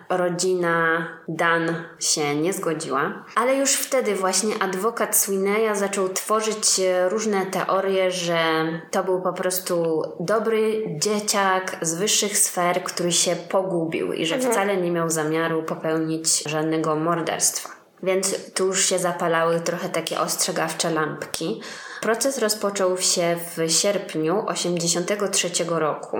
rodzina 0.09 1.07
Dan 1.27 1.75
się 1.99 2.35
nie 2.35 2.53
zgodziła. 2.53 3.25
Ale 3.35 3.55
już 3.55 3.73
wtedy 3.73 4.15
właśnie 4.15 4.63
adwokat 4.63 5.15
Swineya 5.15 5.75
zaczął 5.75 6.09
tworzyć 6.09 6.81
różne 7.09 7.45
teorie, 7.45 8.11
że 8.11 8.65
to 8.91 9.03
był 9.03 9.21
po 9.21 9.33
prostu 9.33 10.01
dobry 10.19 10.85
dzieciak 10.99 11.77
z 11.81 11.95
wyższych 11.95 12.37
sfer, 12.37 12.83
który 12.83 13.11
się 13.11 13.35
pogubił 13.35 14.13
i 14.13 14.25
że 14.25 14.35
mhm. 14.35 14.53
wcale 14.53 14.77
nie 14.77 14.91
miał 14.91 15.09
zamiaru 15.09 15.63
popełnić 15.63 16.43
żadnego 16.49 16.95
morderstwa. 16.95 17.69
Więc 18.03 18.53
tu 18.53 18.65
już 18.65 18.85
się 18.85 18.99
zapalały 18.99 19.59
trochę 19.59 19.89
takie 19.89 20.19
ostrzegawcze 20.19 20.91
lampki. 20.91 21.61
Proces 22.01 22.37
rozpoczął 22.37 22.97
się 22.97 23.35
w 23.55 23.71
sierpniu 23.71 24.45
1983 24.47 25.63
roku 25.69 26.17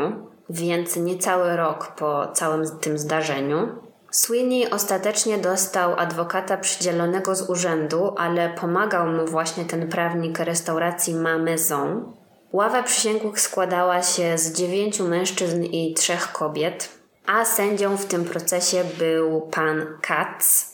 więc 0.49 0.95
niecały 0.95 1.57
rok 1.57 1.87
po 1.95 2.27
całym 2.33 2.79
tym 2.79 2.97
zdarzeniu. 2.97 3.67
Sweeney 4.11 4.69
ostatecznie 4.69 5.37
dostał 5.37 5.99
adwokata 5.99 6.57
przydzielonego 6.57 7.35
z 7.35 7.49
urzędu, 7.49 8.13
ale 8.17 8.49
pomagał 8.49 9.07
mu 9.07 9.25
właśnie 9.25 9.65
ten 9.65 9.89
prawnik 9.89 10.39
restauracji 10.39 11.15
Ma 11.15 11.37
Maison. 11.37 12.13
Ława 12.51 12.83
przysięgłych 12.83 13.41
składała 13.41 14.03
się 14.03 14.37
z 14.37 14.53
dziewięciu 14.53 15.07
mężczyzn 15.07 15.63
i 15.63 15.93
trzech 15.93 16.31
kobiet, 16.31 16.89
a 17.25 17.45
sędzią 17.45 17.97
w 17.97 18.05
tym 18.05 18.25
procesie 18.25 18.83
był 18.99 19.41
pan 19.41 19.85
Katz, 20.01 20.73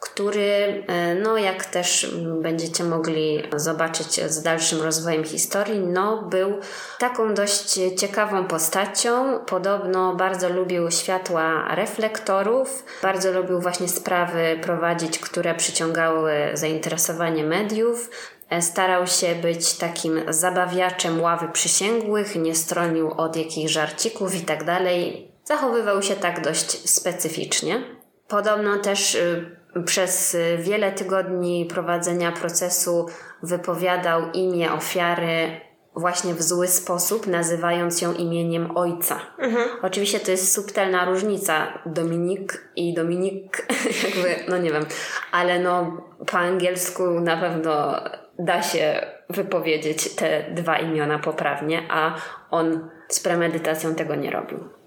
który, 0.00 0.84
e, 0.86 1.14
no 1.14 1.38
jak 1.38 1.64
też 1.64 2.16
będziecie 2.42 2.84
mogli 2.84 3.42
zobaczyć 3.56 4.20
z 4.30 4.42
dalszym 4.42 4.82
rozwojem 4.82 5.24
historii, 5.24 5.80
no 5.80 6.22
był 6.22 6.58
taką 6.98 7.34
dość 7.34 7.80
ciekawą 7.96 8.44
postacią. 8.44 9.38
Podobno 9.46 10.14
bardzo 10.14 10.48
lubił 10.48 10.90
światła 10.90 11.74
reflektorów, 11.74 12.84
bardzo 13.02 13.32
lubił 13.32 13.60
właśnie 13.60 13.88
sprawy 13.88 14.58
prowadzić, 14.62 15.18
które 15.18 15.54
przyciągały 15.54 16.32
zainteresowanie 16.54 17.44
mediów. 17.44 18.10
E, 18.50 18.62
starał 18.62 19.06
się 19.06 19.34
być 19.34 19.74
takim 19.74 20.20
zabawiaczem 20.28 21.20
ławy 21.20 21.48
przysięgłych, 21.52 22.36
nie 22.36 22.54
stronił 22.54 23.10
od 23.10 23.36
jakichś 23.36 23.72
żarcików 23.72 24.44
tak 24.46 24.64
dalej. 24.64 25.32
Zachowywał 25.44 26.02
się 26.02 26.16
tak 26.16 26.40
dość 26.40 26.90
specyficznie. 26.90 27.82
Podobno 28.28 28.78
też 28.78 29.14
y, 29.14 29.57
przez 29.84 30.36
wiele 30.58 30.92
tygodni 30.92 31.66
prowadzenia 31.66 32.32
procesu 32.32 33.06
wypowiadał 33.42 34.22
imię 34.32 34.72
ofiary 34.72 35.60
właśnie 35.98 36.34
w 36.34 36.42
zły 36.42 36.68
sposób, 36.68 37.26
nazywając 37.26 38.02
ją 38.02 38.14
imieniem 38.14 38.76
ojca. 38.76 39.20
Mhm. 39.38 39.68
Oczywiście 39.82 40.20
to 40.20 40.30
jest 40.30 40.52
subtelna 40.52 41.04
różnica 41.04 41.82
Dominik 41.86 42.68
i 42.76 42.94
Dominik, 42.94 43.66
jakby, 44.04 44.50
no 44.50 44.58
nie 44.58 44.72
wiem, 44.72 44.86
ale 45.32 45.58
no 45.58 46.02
po 46.26 46.38
angielsku 46.38 47.20
na 47.20 47.36
pewno 47.36 48.00
da 48.38 48.62
się 48.62 49.06
wypowiedzieć 49.30 50.14
te 50.14 50.50
dwa 50.50 50.78
imiona 50.78 51.18
poprawnie, 51.18 51.82
a 51.90 52.14
on 52.50 52.90
z 53.08 53.20
premedytacją 53.20 53.94
tego 53.94 54.14
nie 54.14 54.30
robił. 54.30 54.77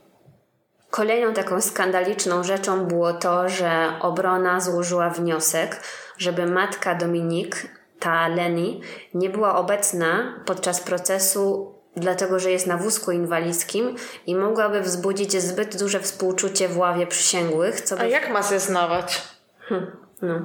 Kolejną 0.91 1.33
taką 1.33 1.61
skandaliczną 1.61 2.43
rzeczą 2.43 2.85
było 2.85 3.13
to, 3.13 3.49
że 3.49 3.93
obrona 3.99 4.59
złożyła 4.59 5.09
wniosek, 5.09 5.79
żeby 6.17 6.45
matka 6.45 6.95
Dominik, 6.95 7.67
ta 7.99 8.27
Leni, 8.27 8.81
nie 9.13 9.29
była 9.29 9.55
obecna 9.55 10.35
podczas 10.45 10.79
procesu, 10.79 11.75
dlatego 11.95 12.39
że 12.39 12.51
jest 12.51 12.67
na 12.67 12.77
wózku 12.77 13.11
inwalidzkim 13.11 13.95
i 14.25 14.35
mogłaby 14.35 14.81
wzbudzić 14.81 15.41
zbyt 15.41 15.77
duże 15.77 15.99
współczucie 15.99 16.67
w 16.67 16.77
ławie 16.77 17.07
przysięgłych. 17.07 17.81
Co 17.81 17.95
by... 17.95 18.01
A 18.01 18.05
jak 18.05 18.29
ma 18.29 18.41
zeznawać? 18.41 19.21
Hmm, 19.59 19.91
no. 20.21 20.41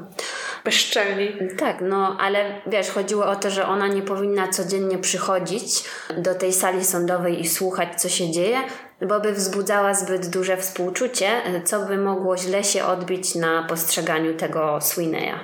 Bezczelni. 0.65 1.29
Tak, 1.59 1.77
no 1.81 2.17
ale 2.21 2.61
wiesz, 2.67 2.91
chodziło 2.91 3.27
o 3.27 3.37
to, 3.37 3.51
że 3.51 3.67
ona 3.67 3.87
nie 3.89 4.03
powinna 4.03 4.49
codziennie 4.49 4.99
przychodzić 4.99 5.85
do 6.17 6.35
tej 6.35 6.53
sali 6.53 6.85
sądowej 6.85 7.41
i 7.41 7.49
słuchać, 7.49 8.01
co 8.03 8.09
się 8.09 8.31
dzieje, 8.31 8.59
bo 9.01 9.21
by 9.21 9.33
wzbudzała 9.33 9.95
zbyt 9.95 10.27
duże 10.27 10.57
współczucie, 10.57 11.31
co 11.65 11.81
by 11.81 11.99
mogło 11.99 12.37
źle 12.37 12.65
się 12.65 12.85
odbić 12.85 13.35
na 13.35 13.63
postrzeganiu 13.63 14.35
tego 14.35 14.81
Swineya. 14.81 15.35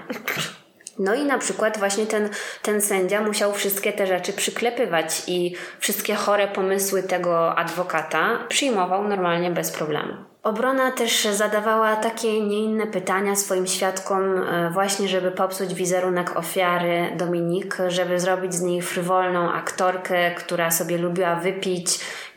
No 0.98 1.14
i 1.14 1.24
na 1.24 1.38
przykład 1.38 1.78
właśnie 1.78 2.06
ten, 2.06 2.28
ten 2.62 2.80
sędzia 2.80 3.20
musiał 3.20 3.52
wszystkie 3.52 3.92
te 3.92 4.06
rzeczy 4.06 4.32
przyklepywać 4.32 5.22
i 5.26 5.56
wszystkie 5.78 6.14
chore 6.14 6.48
pomysły 6.48 7.02
tego 7.02 7.58
adwokata 7.58 8.38
przyjmował 8.48 9.08
normalnie 9.08 9.50
bez 9.50 9.70
problemu. 9.70 10.31
Obrona 10.42 10.90
też 10.90 11.24
zadawała 11.24 11.96
takie 11.96 12.40
nie 12.40 12.58
inne 12.58 12.86
pytania 12.86 13.36
swoim 13.36 13.66
świadkom, 13.66 14.42
e, 14.42 14.70
właśnie 14.70 15.08
żeby 15.08 15.30
popsuć 15.30 15.74
wizerunek 15.74 16.36
ofiary 16.36 17.12
Dominik, 17.16 17.76
żeby 17.88 18.20
zrobić 18.20 18.54
z 18.54 18.60
niej 18.60 18.82
frywolną 18.82 19.52
aktorkę, 19.52 20.34
która 20.34 20.70
sobie 20.70 20.98
lubiła 20.98 21.34
wypić 21.34 21.86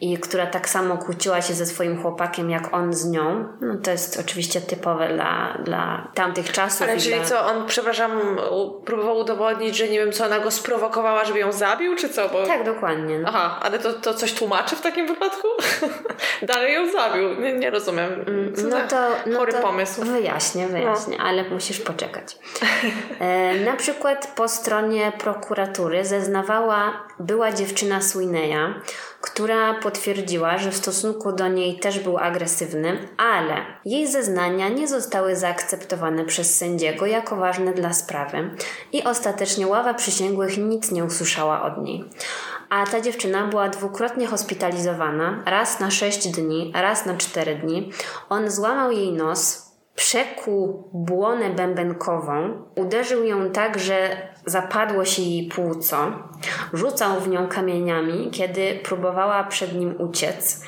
i 0.01 0.17
która 0.17 0.47
tak 0.47 0.69
samo 0.69 0.97
kłóciła 0.97 1.41
się 1.41 1.53
ze 1.53 1.65
swoim 1.65 2.01
chłopakiem 2.01 2.49
jak 2.49 2.73
on 2.73 2.93
z 2.93 3.09
nią. 3.09 3.47
No 3.61 3.75
to 3.83 3.91
jest 3.91 4.19
oczywiście 4.19 4.61
typowe 4.61 5.13
dla, 5.13 5.57
dla 5.63 6.11
tamtych 6.13 6.51
czasów. 6.51 6.81
Ale 6.81 6.97
czyli 6.97 7.15
dla... 7.15 7.23
co, 7.23 7.45
on, 7.45 7.67
przepraszam, 7.67 8.11
próbował 8.85 9.17
udowodnić, 9.17 9.77
że 9.77 9.87
nie 9.87 9.99
wiem 9.99 10.11
co, 10.11 10.25
ona 10.25 10.39
go 10.39 10.51
sprowokowała, 10.51 11.25
żeby 11.25 11.39
ją 11.39 11.51
zabił, 11.51 11.95
czy 11.95 12.09
co? 12.09 12.29
Bo... 12.29 12.45
Tak, 12.45 12.65
dokładnie. 12.65 13.19
Aha, 13.25 13.59
ale 13.61 13.79
to, 13.79 13.93
to 13.93 14.13
coś 14.13 14.33
tłumaczy 14.33 14.75
w 14.75 14.81
takim 14.81 15.07
wypadku? 15.07 15.47
Dalej 16.41 16.73
ją 16.73 16.91
zabił. 16.91 17.41
Nie, 17.41 17.53
nie 17.53 17.69
rozumiem. 17.69 17.94
Co 18.55 18.67
no 18.67 18.87
to, 18.89 19.09
no 19.25 19.39
chory 19.39 19.53
to 19.53 19.61
pomysł. 19.61 20.05
Wyjaśnię, 20.05 20.67
wyjaśnię, 20.67 21.17
no. 21.17 21.23
ale 21.23 21.49
musisz 21.49 21.79
poczekać. 21.79 22.37
E, 23.19 23.53
na 23.59 23.75
przykład 23.75 24.33
po 24.35 24.47
stronie 24.47 25.11
prokuratury 25.19 26.05
zeznawała 26.05 27.07
była 27.19 27.51
dziewczyna 27.51 28.01
Swineya, 28.01 28.73
która 29.21 29.73
potwierdziła, 29.73 30.57
że 30.57 30.71
w 30.71 30.75
stosunku 30.75 31.31
do 31.31 31.47
niej 31.47 31.79
też 31.79 31.99
był 31.99 32.17
agresywny, 32.17 33.07
ale 33.17 33.55
jej 33.85 34.07
zeznania 34.07 34.69
nie 34.69 34.87
zostały 34.87 35.35
zaakceptowane 35.35 36.25
przez 36.25 36.57
sędziego 36.57 37.05
jako 37.05 37.35
ważne 37.35 37.73
dla 37.73 37.93
sprawy 37.93 38.49
i 38.91 39.03
ostatecznie 39.03 39.67
ława 39.67 39.93
przysięgłych 39.93 40.57
nic 40.57 40.91
nie 40.91 41.03
usłyszała 41.03 41.61
od 41.61 41.83
niej. 41.83 42.03
A 42.75 42.85
ta 42.85 43.01
dziewczyna 43.01 43.47
była 43.47 43.69
dwukrotnie 43.69 44.27
hospitalizowana, 44.27 45.43
raz 45.45 45.79
na 45.79 45.91
6 45.91 46.27
dni, 46.27 46.71
raz 46.75 47.05
na 47.05 47.17
4 47.17 47.55
dni. 47.55 47.91
On 48.29 48.51
złamał 48.51 48.91
jej 48.91 49.13
nos, 49.13 49.71
przekuł 49.95 50.89
błonę 50.93 51.49
bębenkową, 51.49 52.63
uderzył 52.75 53.23
ją 53.23 53.51
tak, 53.51 53.79
że 53.79 54.17
zapadło 54.45 55.05
się 55.05 55.21
jej 55.21 55.47
płuco, 55.47 55.97
rzucał 56.73 57.19
w 57.19 57.27
nią 57.27 57.47
kamieniami, 57.47 58.29
kiedy 58.31 58.79
próbowała 58.83 59.43
przed 59.43 59.75
nim 59.75 59.95
uciec. 60.01 60.61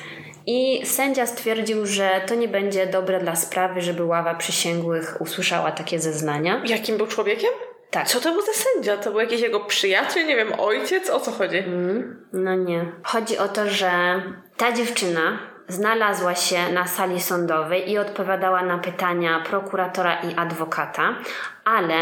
I 0.46 0.86
sędzia 0.86 1.26
stwierdził, 1.26 1.86
że 1.86 2.20
to 2.26 2.34
nie 2.34 2.48
będzie 2.48 2.86
dobre 2.86 3.20
dla 3.20 3.36
sprawy, 3.36 3.80
żeby 3.80 4.04
ława 4.04 4.34
przysięgłych 4.34 5.16
usłyszała 5.20 5.72
takie 5.72 6.00
zeznania. 6.00 6.62
Jakim 6.66 6.96
był 6.96 7.06
człowiekiem? 7.06 7.50
Tak. 7.90 8.08
Co 8.08 8.20
to 8.20 8.32
był 8.32 8.42
za 8.42 8.52
sędzia? 8.52 8.96
To 8.96 9.10
był 9.10 9.20
jakiś 9.20 9.40
jego 9.40 9.60
przyjaciel, 9.60 10.26
nie 10.26 10.36
wiem, 10.36 10.52
ojciec? 10.58 11.10
O 11.10 11.20
co 11.20 11.30
chodzi? 11.30 11.58
Mm, 11.58 12.26
no 12.32 12.54
nie. 12.54 12.92
Chodzi 13.02 13.38
o 13.38 13.48
to, 13.48 13.68
że 13.68 14.22
ta 14.56 14.72
dziewczyna 14.72 15.38
znalazła 15.68 16.34
się 16.34 16.72
na 16.72 16.86
sali 16.86 17.20
sądowej 17.20 17.90
i 17.90 17.98
odpowiadała 17.98 18.62
na 18.62 18.78
pytania 18.78 19.40
prokuratora 19.40 20.20
i 20.20 20.34
adwokata, 20.36 21.14
ale 21.64 21.94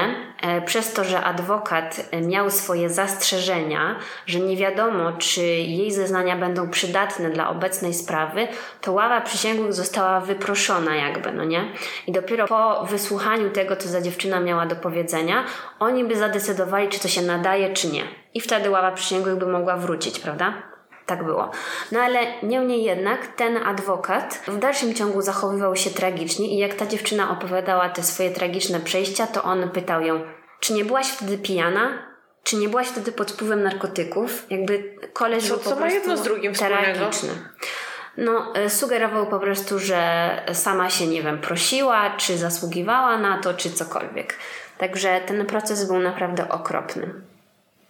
e, 0.42 0.62
przez 0.62 0.92
to, 0.92 1.04
że 1.04 1.20
adwokat 1.20 2.10
miał 2.22 2.50
swoje 2.50 2.90
zastrzeżenia, 2.90 3.96
że 4.26 4.40
nie 4.40 4.56
wiadomo, 4.56 5.12
czy 5.12 5.42
jej 5.42 5.92
zeznania 5.92 6.36
będą 6.36 6.70
przydatne 6.70 7.30
dla 7.30 7.48
obecnej 7.48 7.94
sprawy, 7.94 8.48
to 8.80 8.92
ława 8.92 9.20
przysięgłych 9.20 9.72
została 9.72 10.20
wyproszona 10.20 10.96
jakby, 10.96 11.32
no 11.32 11.44
nie? 11.44 11.64
I 12.06 12.12
dopiero 12.12 12.46
po 12.46 12.86
wysłuchaniu 12.86 13.50
tego, 13.50 13.76
co 13.76 13.88
za 13.88 14.00
dziewczyna 14.00 14.40
miała 14.40 14.66
do 14.66 14.76
powiedzenia, 14.76 15.44
oni 15.78 16.04
by 16.04 16.16
zadecydowali, 16.16 16.88
czy 16.88 17.00
to 17.00 17.08
się 17.08 17.22
nadaje, 17.22 17.72
czy 17.72 17.88
nie. 17.88 18.02
I 18.34 18.40
wtedy 18.40 18.70
ława 18.70 18.92
przysięgłych 18.92 19.36
by 19.36 19.46
mogła 19.46 19.76
wrócić, 19.76 20.18
prawda? 20.18 20.75
Tak 21.06 21.24
było. 21.24 21.50
No 21.92 22.00
ale 22.00 22.18
niemniej 22.42 22.84
jednak 22.84 23.26
ten 23.26 23.56
adwokat 23.56 24.40
w 24.48 24.58
dalszym 24.58 24.94
ciągu 24.94 25.22
zachowywał 25.22 25.76
się 25.76 25.90
tragicznie 25.90 26.48
i 26.48 26.58
jak 26.58 26.74
ta 26.74 26.86
dziewczyna 26.86 27.30
opowiadała 27.30 27.88
te 27.88 28.02
swoje 28.02 28.30
tragiczne 28.30 28.80
przejścia, 28.80 29.26
to 29.26 29.42
on 29.42 29.70
pytał 29.70 30.00
ją, 30.00 30.20
czy 30.60 30.72
nie 30.72 30.84
byłaś 30.84 31.06
wtedy 31.08 31.38
pijana? 31.38 31.88
Czy 32.42 32.56
nie 32.56 32.68
byłaś 32.68 32.86
wtedy 32.88 33.12
pod 33.12 33.30
wpływem 33.30 33.62
narkotyków? 33.62 34.46
Jakby 34.50 34.96
koleś 35.12 35.48
Co- 35.48 35.54
był 35.54 35.62
co 35.64 35.70
po 35.70 35.76
ma 35.76 35.80
prostu 35.82 35.98
jedno 35.98 36.16
z 36.16 36.22
drugim 36.22 36.54
wspólnego? 36.54 36.82
tragiczny. 36.94 37.28
No, 38.16 38.52
e, 38.54 38.70
sugerował 38.70 39.26
po 39.26 39.38
prostu, 39.38 39.78
że 39.78 40.30
sama 40.52 40.90
się, 40.90 41.06
nie 41.06 41.22
wiem, 41.22 41.38
prosiła, 41.40 42.10
czy 42.16 42.38
zasługiwała 42.38 43.18
na 43.18 43.38
to, 43.38 43.54
czy 43.54 43.70
cokolwiek. 43.70 44.34
Także 44.78 45.20
ten 45.26 45.46
proces 45.46 45.84
był 45.88 45.98
naprawdę 45.98 46.48
okropny. 46.48 47.14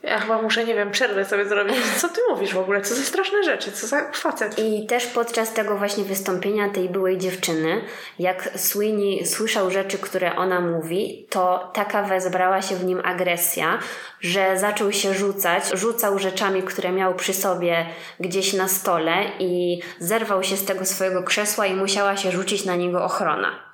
Ja 0.06 0.18
chyba 0.18 0.42
muszę, 0.42 0.64
nie 0.64 0.74
wiem, 0.74 0.90
przerwę 0.90 1.24
sobie 1.24 1.44
zrobić. 1.44 1.76
Co 1.96 2.08
ty 2.08 2.20
mówisz 2.30 2.54
w 2.54 2.58
ogóle? 2.58 2.82
Co 2.82 2.94
za 2.94 3.02
straszne 3.02 3.42
rzeczy? 3.42 3.72
Co 3.72 3.86
za 3.86 4.12
facet? 4.12 4.58
I 4.58 4.86
też 4.86 5.06
podczas 5.06 5.52
tego 5.52 5.76
właśnie 5.76 6.04
wystąpienia 6.04 6.68
tej 6.68 6.88
byłej 6.88 7.18
dziewczyny, 7.18 7.80
jak 8.18 8.48
Sweeney 8.56 9.26
słyszał 9.26 9.70
rzeczy, 9.70 9.98
które 9.98 10.36
ona 10.36 10.60
mówi, 10.60 11.26
to 11.30 11.70
taka 11.74 12.02
wezbrała 12.02 12.62
się 12.62 12.76
w 12.76 12.84
nim 12.84 13.02
agresja, 13.04 13.78
że 14.20 14.58
zaczął 14.58 14.92
się 14.92 15.14
rzucać, 15.14 15.64
rzucał 15.72 16.18
rzeczami, 16.18 16.62
które 16.62 16.92
miał 16.92 17.14
przy 17.14 17.34
sobie 17.34 17.86
gdzieś 18.20 18.52
na 18.52 18.68
stole 18.68 19.14
i 19.38 19.82
zerwał 19.98 20.42
się 20.42 20.56
z 20.56 20.64
tego 20.64 20.84
swojego 20.84 21.22
krzesła 21.22 21.66
i 21.66 21.74
musiała 21.74 22.16
się 22.16 22.30
rzucić 22.30 22.64
na 22.64 22.76
niego 22.76 23.04
ochrona. 23.04 23.65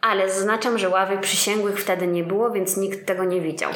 Ale 0.00 0.30
zaznaczam, 0.30 0.78
że 0.78 0.88
ławy 0.88 1.18
przysięgłych 1.18 1.80
wtedy 1.80 2.06
nie 2.06 2.24
było, 2.24 2.50
więc 2.50 2.76
nikt 2.76 3.06
tego 3.06 3.24
nie 3.24 3.40
widział. 3.40 3.70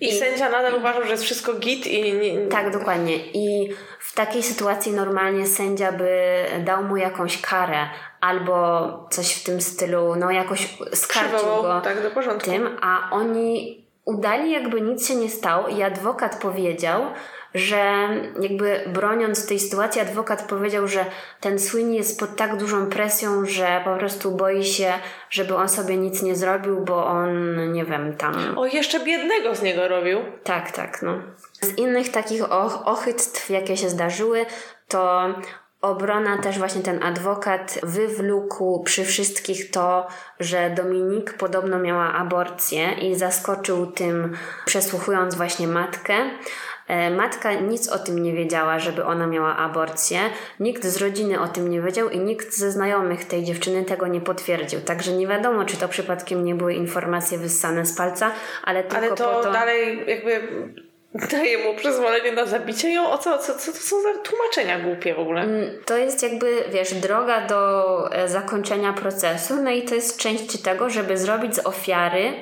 I, 0.00 0.12
sędzia 0.12 0.48
nadal 0.48 0.74
uważał, 0.74 1.04
że 1.04 1.10
jest 1.10 1.24
wszystko 1.24 1.54
git 1.54 1.86
i... 1.86 2.12
Nie, 2.12 2.46
Tak, 2.46 2.72
dokładnie. 2.72 3.16
I 3.16 3.74
w 4.00 4.14
takiej 4.14 4.42
sytuacji 4.42 4.92
normalnie 4.92 5.46
sędzia 5.46 5.92
by 5.92 6.44
dał 6.64 6.84
mu 6.84 6.96
jakąś 6.96 7.40
karę 7.40 7.88
albo 8.20 8.88
coś 9.10 9.34
w 9.34 9.44
tym 9.44 9.60
stylu, 9.60 10.16
no 10.16 10.30
jakoś 10.30 10.76
skarcił 10.92 11.48
go 11.62 11.80
tak, 11.84 12.02
do 12.02 12.10
porządku. 12.10 12.50
tym, 12.50 12.78
a 12.82 13.10
oni 13.10 13.78
udali 14.04 14.50
jakby 14.50 14.80
nic 14.80 15.08
się 15.08 15.14
nie 15.14 15.30
stało 15.30 15.68
i 15.68 15.82
adwokat 15.82 16.40
powiedział, 16.42 17.02
że 17.54 18.08
jakby 18.40 18.80
broniąc 18.86 19.46
tej 19.46 19.60
sytuacji, 19.60 20.00
adwokat 20.00 20.42
powiedział, 20.42 20.88
że 20.88 21.04
ten 21.40 21.58
Sweeney 21.58 21.96
jest 21.96 22.20
pod 22.20 22.36
tak 22.36 22.56
dużą 22.56 22.86
presją, 22.86 23.46
że 23.46 23.80
po 23.84 23.96
prostu 23.96 24.30
boi 24.30 24.64
się, 24.64 24.92
żeby 25.30 25.56
on 25.56 25.68
sobie 25.68 25.96
nic 25.96 26.22
nie 26.22 26.36
zrobił, 26.36 26.80
bo 26.80 27.06
on, 27.06 27.56
nie 27.72 27.84
wiem, 27.84 28.16
tam 28.16 28.58
O, 28.58 28.66
jeszcze 28.66 29.00
biednego 29.04 29.54
z 29.54 29.62
niego 29.62 29.88
robił. 29.88 30.18
tak, 30.44 30.70
tak, 30.70 31.02
no. 31.02 31.18
Z 31.60 31.78
innych 31.78 32.10
takich 32.10 32.42
och- 32.52 32.82
ochytstw, 32.84 33.50
jakie 33.50 33.76
się 33.76 33.88
zdarzyły, 33.88 34.46
to 34.88 35.28
obrona 35.80 36.38
też 36.38 36.58
właśnie 36.58 36.82
ten 36.82 37.02
adwokat 37.02 37.78
wywlókł 37.82 38.82
przy 38.82 39.04
wszystkich 39.04 39.70
to, 39.70 40.06
że 40.40 40.70
Dominik 40.70 41.32
podobno 41.34 41.78
miała 41.78 42.12
aborcję 42.14 42.92
i 42.92 43.14
zaskoczył 43.14 43.86
tym, 43.86 44.36
przesłuchując 44.64 45.34
właśnie 45.34 45.68
matkę. 45.68 46.14
E, 46.88 47.10
Matka 47.10 47.52
nic 47.52 47.88
o 47.88 47.98
tym 47.98 48.22
nie 48.22 48.32
wiedziała, 48.32 48.78
żeby 48.78 49.04
ona 49.04 49.26
miała 49.26 49.56
aborcję. 49.56 50.20
Nikt 50.60 50.84
z 50.84 50.96
rodziny 50.96 51.40
o 51.40 51.48
tym 51.48 51.68
nie 51.68 51.80
wiedział 51.80 52.08
i 52.08 52.18
nikt 52.18 52.54
ze 52.56 52.70
znajomych 52.70 53.24
tej 53.24 53.44
dziewczyny 53.44 53.84
tego 53.84 54.06
nie 54.06 54.20
potwierdził. 54.20 54.80
Także 54.80 55.12
nie 55.12 55.26
wiadomo, 55.26 55.64
czy 55.64 55.76
to 55.76 55.88
przypadkiem 55.88 56.44
nie 56.44 56.54
były 56.54 56.74
informacje 56.74 57.38
wyssane 57.38 57.86
z 57.86 57.96
palca, 57.96 58.30
ale 58.64 58.82
tylko 58.82 58.96
Ale 58.96 59.08
to, 59.08 59.34
po 59.34 59.42
to... 59.42 59.52
dalej 59.52 60.04
jakby 60.06 60.40
daje 61.30 61.58
mu 61.58 61.74
przyzwolenie 61.74 62.32
na 62.32 62.46
zabicie 62.46 62.90
ją. 62.92 63.10
O 63.10 63.18
co, 63.18 63.38
co, 63.38 63.54
co 63.54 63.72
to 63.72 63.78
są 63.78 64.02
za 64.02 64.18
tłumaczenia 64.18 64.80
głupie 64.80 65.14
w 65.14 65.18
ogóle? 65.18 65.46
To 65.84 65.96
jest 65.96 66.22
jakby, 66.22 66.64
wiesz, 66.72 66.94
droga 66.94 67.46
do 67.46 68.12
e, 68.12 68.28
zakończenia 68.28 68.92
procesu, 68.92 69.62
no 69.62 69.70
i 69.70 69.82
to 69.82 69.94
jest 69.94 70.18
część 70.18 70.62
tego, 70.62 70.90
żeby 70.90 71.18
zrobić 71.18 71.54
z 71.54 71.66
ofiary 71.66 72.32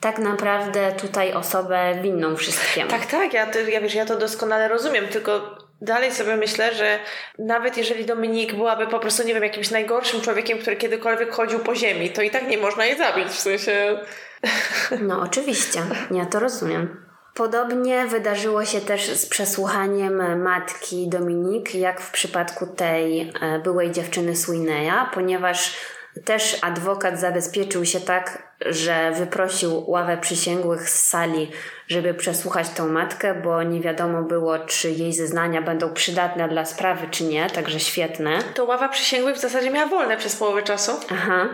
tak 0.00 0.18
naprawdę 0.18 0.92
tutaj 0.92 1.32
osobę 1.32 1.94
winną 2.02 2.36
wszystkiemu. 2.36 2.90
Tak, 2.90 3.06
tak, 3.06 3.32
ja, 3.32 3.46
to- 3.46 3.58
ja 3.58 3.80
wiesz, 3.80 3.94
ja 3.94 4.06
to 4.06 4.16
doskonale 4.16 4.68
rozumiem, 4.68 5.08
tylko 5.08 5.58
dalej 5.80 6.12
sobie 6.12 6.36
myślę, 6.36 6.74
że 6.74 6.98
nawet 7.38 7.76
jeżeli 7.76 8.04
Dominik 8.04 8.54
byłaby 8.54 8.86
po 8.86 8.98
prostu, 8.98 9.22
nie 9.26 9.34
wiem, 9.34 9.42
jakimś 9.42 9.70
najgorszym 9.70 10.20
człowiekiem, 10.20 10.58
który 10.58 10.76
kiedykolwiek 10.76 11.32
chodził 11.32 11.58
po 11.58 11.74
ziemi, 11.74 12.10
to 12.10 12.22
i 12.22 12.30
tak 12.30 12.48
nie 12.48 12.58
można 12.58 12.84
jej 12.84 12.98
zabić, 12.98 13.28
w 13.28 13.40
sensie... 13.40 13.98
No 15.00 15.20
oczywiście, 15.20 15.82
ja 16.10 16.26
to 16.26 16.40
rozumiem. 16.40 17.06
Podobnie 17.34 18.06
wydarzyło 18.06 18.64
się 18.64 18.80
też 18.80 19.10
z 19.10 19.26
przesłuchaniem 19.26 20.42
matki 20.42 21.08
Dominik, 21.08 21.74
jak 21.74 22.00
w 22.00 22.10
przypadku 22.10 22.66
tej 22.66 23.32
e, 23.40 23.58
byłej 23.58 23.90
dziewczyny 23.90 24.36
Sweeneya, 24.36 25.10
ponieważ 25.14 25.76
też 26.24 26.58
adwokat 26.62 27.20
zabezpieczył 27.20 27.84
się 27.84 28.00
tak, 28.00 28.52
że 28.66 29.12
wyprosił 29.12 29.90
ławę 29.90 30.18
przysięgłych 30.18 30.90
z 30.90 31.08
sali, 31.08 31.50
żeby 31.88 32.14
przesłuchać 32.14 32.68
tą 32.68 32.88
matkę, 32.88 33.34
bo 33.34 33.62
nie 33.62 33.80
wiadomo 33.80 34.22
było, 34.22 34.58
czy 34.58 34.90
jej 34.90 35.12
zeznania 35.12 35.62
będą 35.62 35.94
przydatne 35.94 36.48
dla 36.48 36.64
sprawy, 36.64 37.06
czy 37.10 37.24
nie, 37.24 37.50
także 37.50 37.80
świetne. 37.80 38.38
To 38.54 38.64
ława 38.64 38.88
przysięgłych 38.88 39.36
w 39.36 39.40
zasadzie 39.40 39.70
miała 39.70 39.88
wolne 39.88 40.16
przez 40.16 40.36
połowę 40.36 40.62
czasu. 40.62 40.92
Aha. 41.12 41.48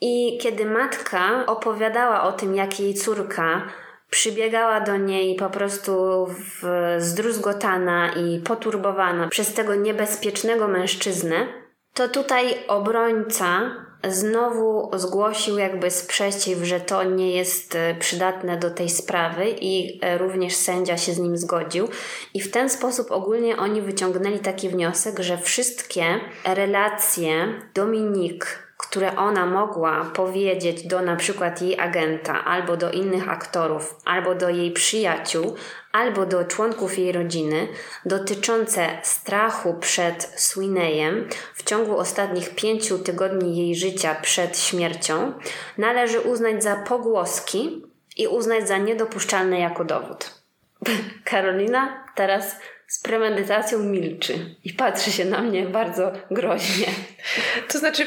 I 0.00 0.38
kiedy 0.42 0.64
matka 0.64 1.46
opowiadała 1.46 2.22
o 2.22 2.32
tym, 2.32 2.54
jak 2.54 2.80
jej 2.80 2.94
córka 2.94 3.62
przybiegała 4.10 4.80
do 4.80 4.96
niej 4.96 5.36
po 5.36 5.50
prostu 5.50 6.26
w, 6.26 6.96
zdruzgotana 6.98 8.12
i 8.12 8.38
poturbowana 8.40 9.28
przez 9.28 9.54
tego 9.54 9.74
niebezpiecznego 9.74 10.68
mężczyznę, 10.68 11.63
to 11.94 12.08
tutaj 12.08 12.54
obrońca 12.68 13.70
znowu 14.08 14.90
zgłosił 14.98 15.58
jakby 15.58 15.90
sprzeciw, 15.90 16.58
że 16.62 16.80
to 16.80 17.04
nie 17.04 17.32
jest 17.36 17.74
e, 17.74 17.94
przydatne 17.94 18.56
do 18.56 18.70
tej 18.70 18.90
sprawy 18.90 19.44
i 19.60 20.00
e, 20.02 20.18
również 20.18 20.56
sędzia 20.56 20.96
się 20.96 21.12
z 21.12 21.18
nim 21.18 21.36
zgodził. 21.36 21.88
I 22.34 22.40
w 22.40 22.50
ten 22.50 22.70
sposób 22.70 23.10
ogólnie 23.10 23.56
oni 23.56 23.82
wyciągnęli 23.82 24.38
taki 24.38 24.68
wniosek, 24.68 25.18
że 25.20 25.38
wszystkie 25.38 26.04
relacje 26.44 27.60
Dominik 27.74 28.63
które 28.94 29.16
ona 29.16 29.46
mogła 29.46 30.04
powiedzieć 30.04 30.86
do 30.86 31.02
na 31.02 31.16
przykład 31.16 31.62
jej 31.62 31.80
agenta, 31.80 32.44
albo 32.44 32.76
do 32.76 32.90
innych 32.90 33.28
aktorów, 33.28 33.96
albo 34.04 34.34
do 34.34 34.48
jej 34.48 34.72
przyjaciół, 34.72 35.54
albo 35.92 36.26
do 36.26 36.44
członków 36.44 36.98
jej 36.98 37.12
rodziny, 37.12 37.68
dotyczące 38.04 38.88
strachu 39.02 39.74
przed 39.80 40.22
Sweeneyem 40.22 41.28
w 41.54 41.62
ciągu 41.62 41.98
ostatnich 41.98 42.54
pięciu 42.54 42.98
tygodni 42.98 43.56
jej 43.56 43.76
życia 43.76 44.14
przed 44.22 44.58
śmiercią, 44.58 45.32
należy 45.78 46.20
uznać 46.20 46.62
za 46.62 46.76
pogłoski 46.76 47.82
i 48.16 48.26
uznać 48.26 48.68
za 48.68 48.78
niedopuszczalne 48.78 49.58
jako 49.58 49.84
dowód. 49.84 50.30
Karolina 51.30 52.04
teraz 52.14 52.56
z 52.86 53.02
premedytacją 53.02 53.78
milczy 53.78 54.56
i 54.64 54.72
patrzy 54.72 55.12
się 55.12 55.24
na 55.24 55.42
mnie 55.42 55.66
bardzo 55.66 56.12
groźnie. 56.30 56.86
To 57.72 57.78
znaczy, 57.78 58.06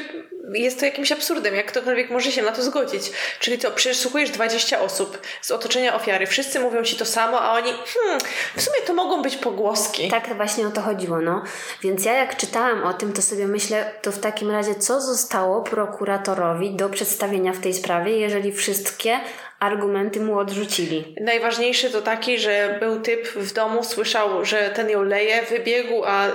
jest 0.53 0.79
to 0.79 0.85
jakimś 0.85 1.11
absurdem, 1.11 1.55
jak 1.55 1.65
ktokolwiek 1.65 2.09
może 2.09 2.31
się 2.31 2.41
na 2.41 2.51
to 2.51 2.63
zgodzić. 2.63 3.11
Czyli 3.39 3.57
to, 3.57 3.71
przesłuchujesz 3.71 4.29
20 4.29 4.79
osób 4.79 5.21
z 5.41 5.51
otoczenia 5.51 5.95
ofiary, 5.95 6.27
wszyscy 6.27 6.59
mówią 6.59 6.83
ci 6.83 6.95
to 6.95 7.05
samo, 7.05 7.41
a 7.41 7.53
oni, 7.53 7.71
hmm, 7.71 8.21
w 8.55 8.61
sumie 8.61 8.81
to 8.87 8.93
mogą 8.93 9.21
być 9.21 9.35
pogłoski. 9.35 10.09
Tak 10.09 10.35
właśnie 10.35 10.67
o 10.67 10.71
to 10.71 10.81
chodziło, 10.81 11.21
no. 11.21 11.43
Więc 11.81 12.05
ja 12.05 12.13
jak 12.13 12.37
czytałam 12.37 12.83
o 12.83 12.93
tym, 12.93 13.13
to 13.13 13.21
sobie 13.21 13.47
myślę, 13.47 13.91
to 14.01 14.11
w 14.11 14.19
takim 14.19 14.51
razie 14.51 14.75
co 14.75 15.01
zostało 15.01 15.61
prokuratorowi 15.61 16.75
do 16.75 16.89
przedstawienia 16.89 17.53
w 17.53 17.59
tej 17.59 17.73
sprawie, 17.73 18.17
jeżeli 18.17 18.51
wszystkie 18.51 19.19
argumenty 19.59 20.19
mu 20.19 20.39
odrzucili. 20.39 21.15
Najważniejszy 21.21 21.89
to 21.91 22.01
taki, 22.01 22.39
że 22.39 22.77
był 22.79 23.01
typ 23.01 23.27
w 23.27 23.53
domu, 23.53 23.83
słyszał, 23.83 24.45
że 24.45 24.69
ten 24.69 24.89
ją 24.89 25.03
leje, 25.03 25.41
wybiegł, 25.41 26.03
a 26.05 26.27
y, 26.27 26.31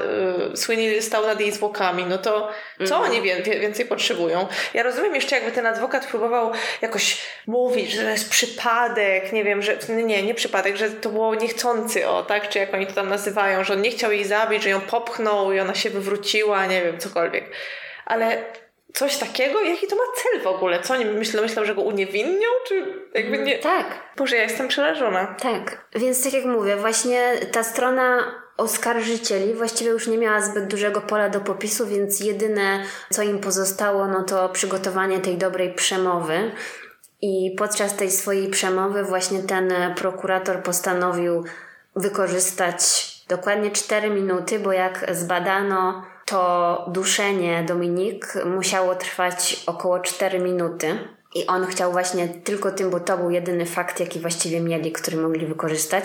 Sweeney 0.57 1.03
stał 1.03 1.27
nad 1.27 1.40
jej 1.40 1.53
zwłokami. 1.53 2.05
No 2.09 2.19
to 2.19 2.51
co 2.78 2.97
Mhm. 2.97 3.11
oni 3.11 3.23
wie, 3.23 3.43
więcej 3.43 3.86
potrzebują? 3.86 4.47
Ja 4.74 4.82
rozumiem 4.82 5.15
jeszcze, 5.15 5.36
jakby 5.36 5.53
ten 5.53 5.66
adwokat 5.66 6.07
próbował 6.07 6.53
jakoś 6.82 7.23
mówić, 7.47 7.90
że 7.90 8.03
to 8.03 8.09
jest 8.09 8.31
przypadek, 8.31 9.32
nie 9.32 9.44
wiem, 9.44 9.62
że 9.62 9.77
nie, 9.89 10.23
nie 10.23 10.35
przypadek, 10.35 10.77
że 10.77 10.90
to 10.90 11.09
było 11.09 11.35
niechcący, 11.35 12.09
o 12.09 12.23
tak, 12.23 12.49
czy 12.49 12.59
jak 12.59 12.74
oni 12.74 12.86
to 12.86 12.93
tam 12.93 13.09
nazywają, 13.09 13.65
że 13.65 13.73
on 13.73 13.82
nie 13.82 13.90
chciał 13.90 14.12
jej 14.12 14.24
zabić, 14.24 14.62
że 14.62 14.70
ją 14.70 14.81
popchnął 14.81 15.53
i 15.53 15.61
ona 15.61 15.74
się 15.74 15.90
wywróciła, 15.90 16.66
nie 16.66 16.82
wiem, 16.82 16.99
cokolwiek. 16.99 17.44
Ale 18.07 18.44
coś 18.94 19.16
takiego? 19.16 19.60
Jaki 19.60 19.86
to 19.86 19.97
ma 19.97 20.02
cel 20.16 20.40
w 20.43 20.47
ogóle? 20.47 20.81
Co 20.81 20.94
oni 20.94 21.05
myślą? 21.05 21.43
Myślą, 21.43 21.64
że 21.64 21.74
go 21.74 21.82
uniewinnią? 21.82 22.48
Czy 22.69 22.85
jakby 23.14 23.39
nie... 23.39 23.59
Tak, 23.59 23.86
Boże, 24.16 24.36
ja 24.36 24.43
jestem 24.43 24.69
przerażona. 24.69 25.27
tak. 25.43 25.85
Więc 25.94 26.24
tak 26.24 26.32
jak 26.32 26.44
mówię, 26.44 26.77
właśnie 26.77 27.32
ta 27.52 27.62
strona 27.62 28.35
oskarżycieli 28.56 29.55
właściwie 29.55 29.90
już 29.90 30.06
nie 30.06 30.19
miała 30.19 30.40
zbyt 30.40 30.66
dużego 30.66 31.01
pola 31.01 31.28
do 31.28 31.40
popisu, 31.40 31.86
więc 31.86 32.20
jedyne 32.20 32.82
co 33.10 33.23
im 33.23 33.39
pozostało, 33.39 34.06
no 34.06 34.23
to 34.23 34.48
przygotowanie 34.48 35.20
tej 35.20 35.36
dobrej 35.36 35.74
przemowy. 35.74 36.52
I 37.23 37.55
podczas 37.59 37.97
tej 37.97 38.10
swojej 38.10 38.48
przemowy 38.48 39.05
właśnie 39.05 39.43
ten 39.43 39.73
prokurator 39.97 40.62
postanowił 40.62 41.44
wykorzystać 41.97 43.12
dokładnie 43.28 43.70
4 43.70 44.10
minuty, 44.10 44.59
bo 44.59 44.73
jak 44.73 45.06
zbadano, 45.14 46.05
to 46.32 46.84
duszenie 46.88 47.64
Dominik 47.68 48.34
musiało 48.44 48.94
trwać 48.94 49.62
około 49.66 50.00
4 50.00 50.38
minuty. 50.38 50.98
I 51.34 51.46
on 51.46 51.66
chciał 51.66 51.92
właśnie 51.92 52.28
tylko 52.28 52.70
tym, 52.70 52.90
bo 52.90 53.00
to 53.00 53.18
był 53.18 53.30
jedyny 53.30 53.66
fakt, 53.66 54.00
jaki 54.00 54.20
właściwie 54.20 54.60
mieli, 54.60 54.92
który 54.92 55.16
mogli 55.16 55.46
wykorzystać. 55.46 56.04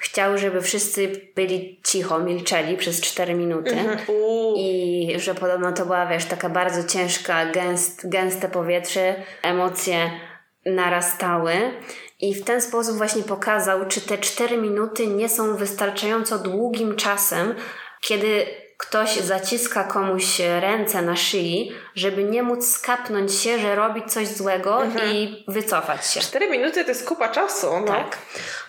Chciał, 0.00 0.38
żeby 0.38 0.60
wszyscy 0.60 1.30
byli 1.34 1.80
cicho, 1.84 2.18
milczeli 2.18 2.76
przez 2.76 3.00
4 3.00 3.34
minuty. 3.34 3.76
Uuu. 4.08 4.54
I 4.58 5.14
że 5.16 5.34
podobno 5.34 5.72
to 5.72 5.86
była, 5.86 6.06
wiesz, 6.06 6.24
taka 6.24 6.48
bardzo 6.48 6.84
ciężka, 6.84 7.46
gęst, 7.46 8.08
gęste 8.08 8.48
powietrze, 8.48 9.14
emocje 9.42 10.10
narastały. 10.66 11.52
I 12.20 12.34
w 12.34 12.44
ten 12.44 12.60
sposób 12.60 12.96
właśnie 12.96 13.22
pokazał, 13.22 13.86
czy 13.86 14.00
te 14.00 14.18
4 14.18 14.56
minuty 14.58 15.06
nie 15.06 15.28
są 15.28 15.56
wystarczająco 15.56 16.38
długim 16.38 16.96
czasem, 16.96 17.54
kiedy 18.00 18.46
ktoś 18.80 19.16
zaciska 19.16 19.84
komuś 19.84 20.40
ręce 20.60 21.02
na 21.02 21.16
szyi, 21.16 21.72
żeby 21.94 22.24
nie 22.24 22.42
móc 22.42 22.68
skapnąć 22.68 23.34
się, 23.34 23.58
że 23.58 23.74
robi 23.74 24.02
coś 24.06 24.28
złego 24.28 24.82
i 25.12 25.44
wycofać 25.48 26.06
się. 26.06 26.20
Cztery 26.20 26.50
minuty 26.50 26.84
to 26.84 26.90
jest 26.90 27.08
kupa 27.08 27.28
czasu, 27.28 27.66
no. 27.80 27.86
Tak. 27.86 28.18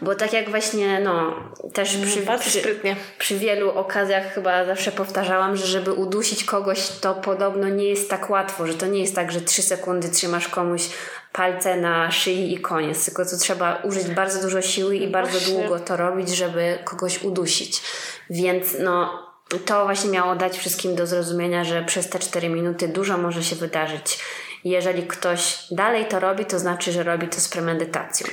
Bo 0.01 0.15
tak 0.15 0.33
jak 0.33 0.49
właśnie, 0.49 0.99
no, 0.99 1.35
też 1.73 1.97
przy, 1.97 2.21
Bardzo 2.21 2.43
przy, 2.43 2.79
przy 3.19 3.37
wielu 3.37 3.71
okazjach 3.71 4.33
chyba 4.33 4.65
zawsze 4.65 4.91
powtarzałam, 4.91 5.55
że 5.57 5.67
żeby 5.67 5.93
udusić 5.93 6.43
kogoś, 6.43 6.89
to 6.89 7.13
podobno 7.13 7.69
nie 7.69 7.85
jest 7.85 8.09
tak 8.09 8.29
łatwo, 8.29 8.67
że 8.67 8.73
to 8.73 8.87
nie 8.87 9.01
jest 9.01 9.15
tak, 9.15 9.31
że 9.31 9.41
trzy 9.41 9.61
sekundy 9.61 10.09
trzymasz 10.09 10.47
komuś 10.47 10.89
palce 11.33 11.77
na 11.77 12.11
szyi 12.11 12.53
i 12.53 12.59
koniec, 12.59 13.05
tylko 13.05 13.25
to 13.25 13.37
trzeba 13.37 13.75
użyć 13.75 14.07
bardzo 14.07 14.41
dużo 14.41 14.61
siły 14.61 14.95
i 14.95 15.07
bardzo 15.07 15.39
Właśnie. 15.39 15.53
długo 15.53 15.79
to 15.79 15.97
robić, 15.97 16.29
żeby 16.29 16.79
kogoś 16.85 17.23
udusić. 17.23 17.81
Więc 18.29 18.75
no, 18.79 19.30
to 19.59 19.85
właśnie 19.85 20.09
miało 20.09 20.35
dać 20.35 20.57
wszystkim 20.57 20.95
do 20.95 21.07
zrozumienia, 21.07 21.63
że 21.63 21.83
przez 21.83 22.09
te 22.09 22.19
4 22.19 22.49
minuty 22.49 22.87
dużo 22.87 23.17
może 23.17 23.43
się 23.43 23.55
wydarzyć. 23.55 24.19
Jeżeli 24.63 25.03
ktoś 25.03 25.57
dalej 25.71 26.05
to 26.05 26.19
robi, 26.19 26.45
to 26.45 26.59
znaczy, 26.59 26.91
że 26.91 27.03
robi 27.03 27.27
to 27.27 27.39
z 27.39 27.49
premedytacją. 27.49 28.27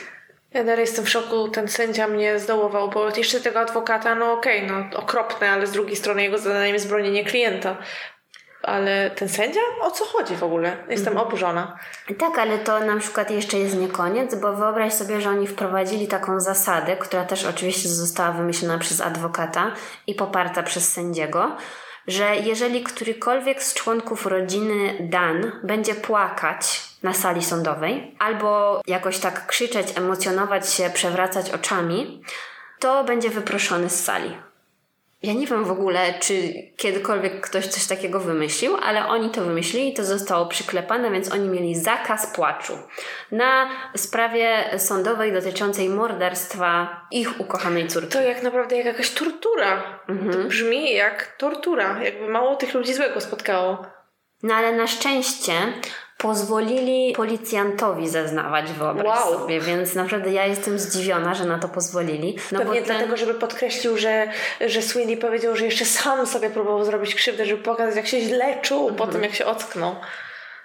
Ja 0.54 0.64
dalej 0.64 0.80
jestem 0.80 1.04
w 1.04 1.08
szoku, 1.08 1.48
ten 1.48 1.68
sędzia 1.68 2.08
mnie 2.08 2.38
zdołował, 2.38 2.90
bo 2.90 3.16
jeszcze 3.16 3.40
tego 3.40 3.60
adwokata, 3.60 4.14
no 4.14 4.32
okej, 4.32 4.66
no 4.66 4.98
okropne, 4.98 5.50
ale 5.50 5.66
z 5.66 5.72
drugiej 5.72 5.96
strony 5.96 6.22
jego 6.22 6.38
zadaniem 6.38 6.74
jest 6.74 6.88
bronienie 6.88 7.24
klienta. 7.24 7.76
Ale 8.68 9.10
ten 9.10 9.28
sędzia? 9.28 9.60
O 9.80 9.90
co 9.90 10.04
chodzi 10.04 10.36
w 10.36 10.42
ogóle? 10.42 10.76
Jestem 10.88 11.18
oburzona. 11.18 11.78
Tak, 12.18 12.38
ale 12.38 12.58
to 12.58 12.80
na 12.80 12.96
przykład 12.96 13.30
jeszcze 13.30 13.58
jest 13.58 13.76
nie 13.76 13.88
koniec, 13.88 14.34
bo 14.34 14.52
wyobraź 14.52 14.92
sobie, 14.92 15.20
że 15.20 15.30
oni 15.30 15.46
wprowadzili 15.46 16.08
taką 16.08 16.40
zasadę, 16.40 16.96
która 16.96 17.24
też 17.24 17.44
oczywiście 17.44 17.88
została 17.88 18.32
wymyślona 18.32 18.78
przez 18.78 19.00
adwokata 19.00 19.72
i 20.06 20.14
poparta 20.14 20.62
przez 20.62 20.92
sędziego, 20.92 21.56
że 22.06 22.36
jeżeli 22.36 22.82
którykolwiek 22.82 23.62
z 23.62 23.74
członków 23.74 24.26
rodziny 24.26 24.96
Dan 25.00 25.52
będzie 25.64 25.94
płakać 25.94 26.82
na 27.02 27.12
sali 27.12 27.44
sądowej 27.44 28.16
albo 28.18 28.80
jakoś 28.86 29.18
tak 29.18 29.46
krzyczeć, 29.46 29.98
emocjonować 29.98 30.72
się, 30.72 30.90
przewracać 30.90 31.50
oczami, 31.50 32.22
to 32.78 33.04
będzie 33.04 33.30
wyproszony 33.30 33.90
z 33.90 34.04
sali. 34.04 34.47
Ja 35.22 35.32
nie 35.32 35.46
wiem 35.46 35.64
w 35.64 35.70
ogóle, 35.70 36.14
czy 36.20 36.52
kiedykolwiek 36.76 37.40
ktoś 37.40 37.66
coś 37.66 37.86
takiego 37.86 38.20
wymyślił, 38.20 38.76
ale 38.82 39.06
oni 39.06 39.30
to 39.30 39.44
wymyślili 39.44 39.88
i 39.88 39.94
to 39.94 40.04
zostało 40.04 40.46
przyklepane, 40.46 41.10
więc 41.10 41.32
oni 41.32 41.48
mieli 41.48 41.74
zakaz 41.74 42.34
płaczu 42.34 42.78
na 43.32 43.70
sprawie 43.96 44.64
sądowej 44.78 45.32
dotyczącej 45.32 45.88
morderstwa 45.88 47.00
ich 47.10 47.40
ukochanej 47.40 47.88
córki. 47.88 48.12
To 48.12 48.20
jak 48.20 48.42
naprawdę 48.42 48.76
jak 48.76 48.86
jakaś 48.86 49.10
tortura. 49.10 50.00
To 50.06 50.48
brzmi 50.48 50.94
jak 50.94 51.36
tortura. 51.38 52.04
Jakby 52.04 52.28
mało 52.28 52.56
tych 52.56 52.74
ludzi 52.74 52.94
złego 52.94 53.20
spotkało. 53.20 53.86
No 54.42 54.54
ale 54.54 54.72
na 54.72 54.86
szczęście 54.86 55.52
pozwolili 56.18 57.12
policjantowi 57.16 58.08
zeznawać, 58.08 58.72
wyobraź 58.72 59.06
Wow. 59.06 59.40
sobie, 59.40 59.60
więc 59.60 59.94
naprawdę 59.94 60.32
ja 60.32 60.46
jestem 60.46 60.78
zdziwiona, 60.78 61.34
że 61.34 61.44
na 61.44 61.58
to 61.58 61.68
pozwolili. 61.68 62.38
No 62.52 62.58
Pewnie 62.58 62.74
ten... 62.74 62.84
dlatego, 62.84 63.16
żeby 63.16 63.34
podkreślił, 63.34 63.98
że, 63.98 64.28
że 64.66 64.82
Sweeney 64.82 65.16
powiedział, 65.16 65.56
że 65.56 65.64
jeszcze 65.64 65.84
sam 65.84 66.26
sobie 66.26 66.50
próbował 66.50 66.84
zrobić 66.84 67.14
krzywdę, 67.14 67.46
żeby 67.46 67.62
pokazać, 67.62 67.96
jak 67.96 68.06
się 68.06 68.20
źle 68.20 68.58
czuł 68.62 68.92
po 68.92 69.06
tym, 69.06 69.22
jak 69.22 69.34
się 69.34 69.46
ocknął. 69.46 69.96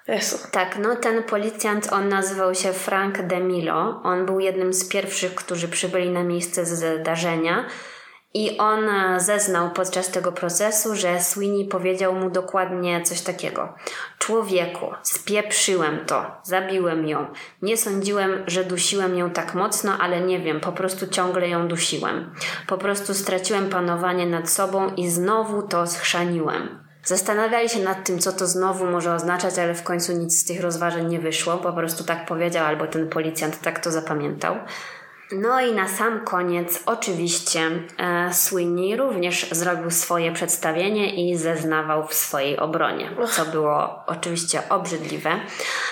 Jezu. 0.07 0.37
Tak, 0.51 0.77
no 0.79 0.95
ten 0.95 1.23
policjant, 1.23 1.93
on 1.93 2.09
nazywał 2.09 2.55
się 2.55 2.73
Frank 2.73 3.21
DeMilo. 3.21 4.01
On 4.03 4.25
był 4.25 4.39
jednym 4.39 4.73
z 4.73 4.89
pierwszych, 4.89 5.35
którzy 5.35 5.67
przybyli 5.67 6.09
na 6.09 6.23
miejsce 6.23 6.65
zdarzenia. 6.65 7.65
I 8.35 8.57
on 8.57 8.89
e, 8.89 9.19
zeznał 9.19 9.71
podczas 9.71 10.11
tego 10.11 10.31
procesu, 10.31 10.95
że 10.95 11.21
Sweeney 11.21 11.65
powiedział 11.65 12.13
mu 12.13 12.29
dokładnie 12.29 13.01
coś 13.01 13.21
takiego. 13.21 13.73
Człowieku, 14.19 14.85
spieprzyłem 15.03 16.05
to, 16.05 16.25
zabiłem 16.43 17.07
ją. 17.07 17.27
Nie 17.61 17.77
sądziłem, 17.77 18.43
że 18.47 18.63
dusiłem 18.63 19.17
ją 19.17 19.29
tak 19.29 19.55
mocno, 19.55 19.97
ale 19.97 20.21
nie 20.21 20.39
wiem, 20.39 20.59
po 20.59 20.71
prostu 20.71 21.07
ciągle 21.07 21.49
ją 21.49 21.67
dusiłem. 21.67 22.33
Po 22.67 22.77
prostu 22.77 23.13
straciłem 23.13 23.69
panowanie 23.69 24.25
nad 24.25 24.49
sobą 24.49 24.93
i 24.95 25.09
znowu 25.09 25.61
to 25.61 25.87
schrzaniłem. 25.87 26.83
Zastanawiali 27.03 27.69
się 27.69 27.79
nad 27.79 28.05
tym, 28.05 28.19
co 28.19 28.31
to 28.31 28.47
znowu 28.47 28.85
może 28.85 29.13
oznaczać, 29.13 29.59
ale 29.59 29.73
w 29.73 29.83
końcu 29.83 30.13
nic 30.13 30.39
z 30.41 30.45
tych 30.45 30.61
rozważań 30.61 31.07
nie 31.07 31.19
wyszło. 31.19 31.57
Po 31.57 31.73
prostu 31.73 32.03
tak 32.03 32.25
powiedział, 32.25 32.65
albo 32.65 32.87
ten 32.87 33.09
policjant 33.09 33.61
tak 33.61 33.79
to 33.79 33.91
zapamiętał. 33.91 34.55
No 35.33 35.61
i 35.61 35.73
na 35.73 35.87
sam 35.87 36.25
koniec, 36.25 36.83
oczywiście, 36.85 37.59
e, 37.97 38.33
Sweeney 38.33 38.95
również 38.95 39.49
zrobił 39.51 39.91
swoje 39.91 40.31
przedstawienie 40.31 41.15
i 41.15 41.37
zeznawał 41.37 42.07
w 42.07 42.13
swojej 42.13 42.59
obronie, 42.59 43.09
co 43.31 43.45
było 43.45 44.03
oczywiście 44.07 44.61
obrzydliwe. 44.69 45.29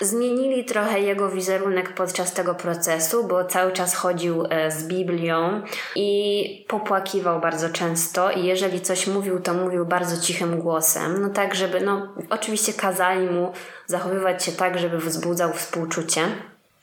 Zmienili 0.01 0.65
trochę 0.65 0.99
jego 0.99 1.29
wizerunek 1.29 1.93
podczas 1.93 2.33
tego 2.33 2.55
procesu, 2.55 3.27
bo 3.27 3.45
cały 3.45 3.71
czas 3.71 3.95
chodził 3.95 4.45
e, 4.49 4.71
z 4.71 4.87
Biblią 4.87 5.61
i 5.95 6.65
popłakiwał 6.67 7.39
bardzo 7.39 7.69
często. 7.69 8.31
I 8.31 8.45
jeżeli 8.45 8.81
coś 8.81 9.07
mówił, 9.07 9.39
to 9.39 9.53
mówił 9.53 9.85
bardzo 9.85 10.21
cichym 10.21 10.59
głosem, 10.59 11.21
no 11.21 11.29
tak, 11.29 11.55
żeby, 11.55 11.81
no, 11.81 12.15
oczywiście 12.29 12.73
kazali 12.73 13.29
mu 13.29 13.53
zachowywać 13.87 14.45
się 14.45 14.51
tak, 14.51 14.79
żeby 14.79 14.97
wzbudzał 14.97 15.53
współczucie. 15.53 16.21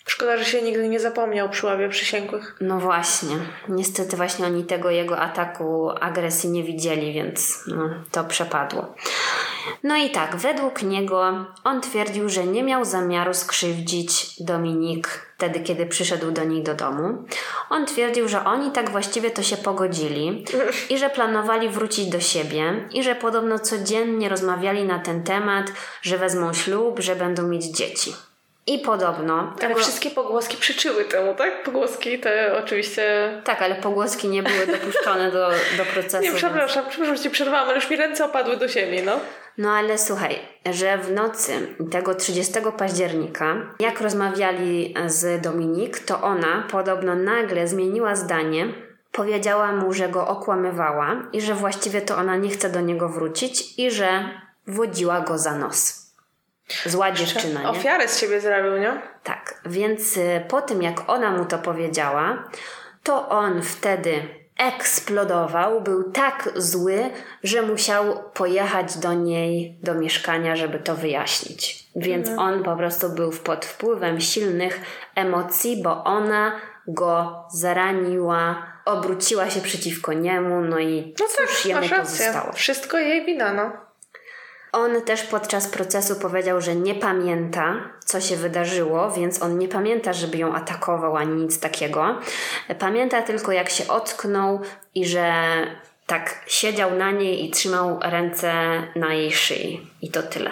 Szkoda, 0.08 0.36
że 0.36 0.44
się 0.44 0.62
nigdy 0.62 0.88
nie 0.88 1.00
zapomniał 1.00 1.48
przy 1.48 1.66
ławie 1.66 1.88
przysięgłych. 1.88 2.56
No 2.60 2.80
właśnie. 2.80 3.36
Niestety 3.68 4.16
właśnie 4.16 4.46
oni 4.46 4.64
tego 4.64 4.90
jego 4.90 5.18
ataku 5.18 5.90
agresji 6.00 6.50
nie 6.50 6.64
widzieli, 6.64 7.12
więc 7.12 7.64
no, 7.66 7.90
to 8.12 8.24
przepadło. 8.24 8.94
No 9.82 9.96
i 9.96 10.10
tak, 10.10 10.36
według 10.36 10.82
niego 10.82 11.46
on 11.64 11.80
twierdził, 11.80 12.28
że 12.28 12.44
nie 12.44 12.62
miał 12.62 12.84
zamiaru 12.84 13.34
skrzywdzić 13.34 14.42
Dominik 14.42 15.28
wtedy, 15.36 15.60
kiedy 15.60 15.86
przyszedł 15.86 16.30
do 16.30 16.44
niej 16.44 16.62
do 16.62 16.74
domu. 16.74 17.24
On 17.70 17.86
twierdził, 17.86 18.28
że 18.28 18.44
oni 18.44 18.72
tak 18.72 18.90
właściwie 18.90 19.30
to 19.30 19.42
się 19.42 19.56
pogodzili 19.56 20.44
i 20.90 20.98
że 20.98 21.10
planowali 21.10 21.68
wrócić 21.68 22.06
do 22.06 22.20
siebie 22.20 22.88
i 22.92 23.02
że 23.02 23.14
podobno 23.14 23.58
codziennie 23.58 24.28
rozmawiali 24.28 24.84
na 24.84 24.98
ten 24.98 25.22
temat, 25.22 25.66
że 26.02 26.18
wezmą 26.18 26.52
ślub, 26.52 27.00
że 27.00 27.16
będą 27.16 27.48
mieć 27.48 27.64
dzieci. 27.64 28.12
I 28.74 28.78
podobno. 28.78 29.38
Ale 29.38 29.68
tego- 29.68 29.80
wszystkie 29.80 30.10
pogłoski 30.10 30.56
przyczyły 30.56 31.04
temu, 31.04 31.34
tak? 31.34 31.62
Pogłoski 31.62 32.18
te 32.18 32.58
oczywiście... 32.64 33.30
Tak, 33.44 33.62
ale 33.62 33.74
pogłoski 33.74 34.28
nie 34.28 34.42
były 34.42 34.66
dopuszczone 34.66 35.30
do, 35.32 35.50
do 35.76 35.84
procesu. 35.84 36.16
Nie, 36.22 36.28
więc- 36.28 36.36
przepraszam, 36.36 36.84
przepraszam, 36.88 37.16
że 37.16 37.22
ci 37.22 37.30
przerwałam, 37.30 37.66
ale 37.68 37.74
już 37.74 37.90
mi 37.90 37.96
ręce 37.96 38.24
opadły 38.24 38.56
do 38.56 38.68
ziemi, 38.68 39.02
no. 39.02 39.12
No 39.58 39.70
ale 39.70 39.98
słuchaj, 39.98 40.38
że 40.72 40.98
w 40.98 41.12
nocy 41.12 41.52
tego 41.90 42.14
30 42.14 42.52
października, 42.78 43.74
jak 43.80 44.00
rozmawiali 44.00 44.94
z 45.06 45.42
Dominik, 45.42 45.98
to 45.98 46.20
ona 46.22 46.64
podobno 46.70 47.14
nagle 47.14 47.68
zmieniła 47.68 48.16
zdanie, 48.16 48.66
powiedziała 49.12 49.72
mu, 49.72 49.92
że 49.92 50.08
go 50.08 50.28
okłamywała 50.28 51.16
i 51.32 51.40
że 51.40 51.54
właściwie 51.54 52.00
to 52.00 52.16
ona 52.16 52.36
nie 52.36 52.50
chce 52.50 52.70
do 52.70 52.80
niego 52.80 53.08
wrócić 53.08 53.78
i 53.78 53.90
że 53.90 54.30
wodziła 54.66 55.20
go 55.20 55.38
za 55.38 55.54
nos. 55.54 55.97
Zła 56.86 57.12
dziewczyna, 57.12 57.62
nie? 57.62 57.68
Ofiarę 57.68 58.08
z 58.08 58.18
siebie 58.20 58.40
zrobił, 58.40 58.76
nie? 58.78 59.02
Tak, 59.24 59.60
więc 59.66 60.16
y, 60.16 60.44
po 60.48 60.62
tym 60.62 60.82
jak 60.82 61.10
ona 61.10 61.30
mu 61.30 61.44
to 61.44 61.58
powiedziała, 61.58 62.44
to 63.02 63.28
on 63.28 63.62
wtedy 63.62 64.22
eksplodował, 64.58 65.80
był 65.80 66.12
tak 66.12 66.48
zły, 66.56 67.10
że 67.42 67.62
musiał 67.62 68.30
pojechać 68.34 68.96
do 68.98 69.12
niej 69.14 69.78
do 69.82 69.94
mieszkania, 69.94 70.56
żeby 70.56 70.78
to 70.78 70.94
wyjaśnić. 70.96 71.84
Więc 71.96 72.28
Mhm. 72.28 72.48
on 72.54 72.62
po 72.64 72.76
prostu 72.76 73.08
był 73.08 73.30
pod 73.30 73.64
wpływem 73.66 74.20
silnych 74.20 74.80
emocji, 75.14 75.82
bo 75.82 76.04
ona 76.04 76.60
go 76.88 77.44
zaraniła, 77.52 78.62
obróciła 78.84 79.50
się 79.50 79.60
przeciwko 79.60 80.12
niemu, 80.12 80.60
no 80.60 80.78
i 80.78 81.14
No 81.20 81.26
cóż 81.26 81.36
tak, 81.56 81.66
jemu 81.66 81.80
rację. 81.80 81.98
pozostało. 81.98 82.52
Wszystko 82.52 82.98
jej 82.98 83.26
wina, 83.26 83.52
no. 83.52 83.72
On 84.72 85.02
też 85.02 85.22
podczas 85.22 85.68
procesu 85.68 86.16
powiedział, 86.16 86.60
że 86.60 86.74
nie 86.74 86.94
pamięta, 86.94 87.74
co 88.04 88.20
się 88.20 88.36
wydarzyło, 88.36 89.10
więc 89.10 89.42
on 89.42 89.58
nie 89.58 89.68
pamięta, 89.68 90.12
żeby 90.12 90.38
ją 90.38 90.54
atakował 90.54 91.16
ani 91.16 91.42
nic 91.42 91.60
takiego. 91.60 92.18
Pamięta 92.78 93.22
tylko, 93.22 93.52
jak 93.52 93.70
się 93.70 93.88
ocknął 93.88 94.60
i 94.94 95.06
że 95.06 95.32
tak 96.06 96.44
siedział 96.46 96.94
na 96.94 97.10
niej 97.10 97.44
i 97.44 97.50
trzymał 97.50 97.98
ręce 98.02 98.52
na 98.96 99.14
jej 99.14 99.32
szyi. 99.32 99.90
I 100.02 100.10
to 100.10 100.22
tyle. 100.22 100.50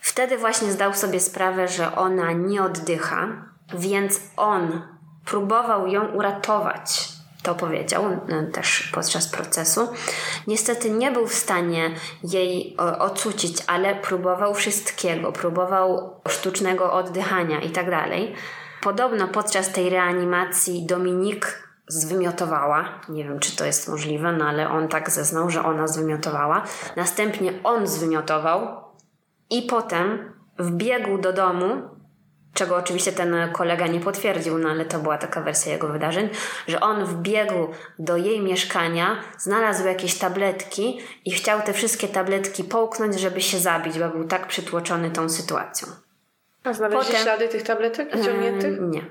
Wtedy 0.00 0.38
właśnie 0.38 0.72
zdał 0.72 0.94
sobie 0.94 1.20
sprawę, 1.20 1.68
że 1.68 1.96
ona 1.96 2.32
nie 2.32 2.62
oddycha, 2.62 3.28
więc 3.74 4.20
on 4.36 4.82
próbował 5.24 5.86
ją 5.86 6.06
uratować. 6.06 7.17
To 7.42 7.54
powiedział 7.54 8.04
y, 8.12 8.52
też 8.52 8.90
podczas 8.94 9.28
procesu. 9.28 9.88
Niestety 10.46 10.90
nie 10.90 11.10
był 11.10 11.26
w 11.26 11.34
stanie 11.34 11.90
jej 12.22 12.76
o, 12.78 12.98
ocucić, 12.98 13.62
ale 13.66 13.94
próbował 13.94 14.54
wszystkiego. 14.54 15.32
Próbował 15.32 16.20
sztucznego 16.28 16.92
oddychania 16.92 17.60
i 17.60 17.70
tak 17.70 17.90
dalej. 17.90 18.34
Podobno 18.82 19.28
podczas 19.28 19.72
tej 19.72 19.90
reanimacji 19.90 20.86
Dominik 20.86 21.68
zwymiotowała. 21.88 23.00
Nie 23.08 23.24
wiem, 23.24 23.40
czy 23.40 23.56
to 23.56 23.64
jest 23.64 23.88
możliwe, 23.88 24.32
no 24.32 24.44
ale 24.44 24.68
on 24.68 24.88
tak 24.88 25.10
zeznał, 25.10 25.50
że 25.50 25.64
ona 25.64 25.86
zwymiotowała. 25.86 26.64
Następnie 26.96 27.52
on 27.64 27.86
zwymiotował 27.86 28.84
i 29.50 29.62
potem 29.62 30.32
wbiegł 30.58 31.18
do 31.18 31.32
domu, 31.32 31.97
czego 32.58 32.76
oczywiście 32.76 33.12
ten 33.12 33.52
kolega 33.52 33.86
nie 33.86 34.00
potwierdził, 34.00 34.58
no 34.58 34.68
ale 34.68 34.84
to 34.84 34.98
była 34.98 35.18
taka 35.18 35.40
wersja 35.40 35.72
jego 35.72 35.88
wydarzeń, 35.88 36.28
że 36.68 36.80
on 36.80 37.04
wbiegł 37.04 37.68
do 37.98 38.16
jej 38.16 38.40
mieszkania, 38.40 39.16
znalazł 39.38 39.86
jakieś 39.86 40.18
tabletki 40.18 41.00
i 41.24 41.30
chciał 41.30 41.62
te 41.62 41.72
wszystkie 41.72 42.08
tabletki 42.08 42.64
połknąć, 42.64 43.20
żeby 43.20 43.40
się 43.40 43.58
zabić, 43.58 43.98
bo 43.98 44.08
był 44.08 44.24
tak 44.24 44.46
przytłoczony 44.46 45.10
tą 45.10 45.28
sytuacją. 45.28 45.88
A 46.64 46.72
znaleźli 46.72 47.04
Potem- 47.06 47.22
ślady 47.22 47.48
tych 47.48 47.62
tabletek 47.62 48.16
wyciągniętych? 48.16 48.78
Nie. 48.80 49.04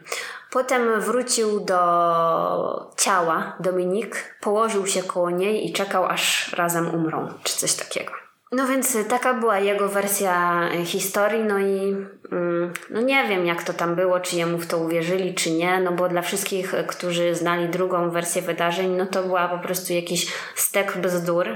Potem 0.52 1.02
wrócił 1.02 1.60
do 1.60 2.92
ciała 2.98 3.56
Dominik, 3.60 4.36
położył 4.42 4.88
się 4.88 5.04
koło 5.04 5.30
niej 5.30 5.70
i 5.70 5.74
czekał, 5.74 6.06
aż 6.06 6.54
razem 6.54 6.96
umrą, 6.96 7.34
czy 7.44 7.58
coś 7.58 7.74
takiego. 7.74 8.27
No 8.52 8.68
więc 8.68 8.96
y, 8.96 9.06
taka 9.06 9.34
była 9.34 9.60
jego 9.60 9.90
wersja 9.90 10.62
y, 10.74 10.86
historii, 10.86 11.44
no 11.44 11.60
i 11.60 11.96
mm, 12.32 12.74
no 12.90 13.02
nie 13.02 13.28
wiem 13.28 13.46
jak 13.46 13.64
to 13.64 13.74
tam 13.74 13.96
było, 13.96 14.20
czy 14.20 14.36
jemu 14.36 14.58
w 14.58 14.68
to 14.68 14.78
uwierzyli, 14.78 15.34
czy 15.34 15.52
nie, 15.52 15.80
no 15.80 15.92
bo 15.92 16.10
dla 16.10 16.22
wszystkich, 16.22 16.74
y, 16.74 16.84
którzy 16.84 17.36
znali 17.36 17.70
drugą 17.70 18.10
wersję 18.10 18.42
wydarzeń, 18.42 18.96
no 18.96 19.06
to 19.06 19.24
była 19.24 19.48
po 19.48 19.60
prostu 19.60 19.94
jakiś 19.94 20.34
stek 20.56 20.98
bzdur. 20.98 21.48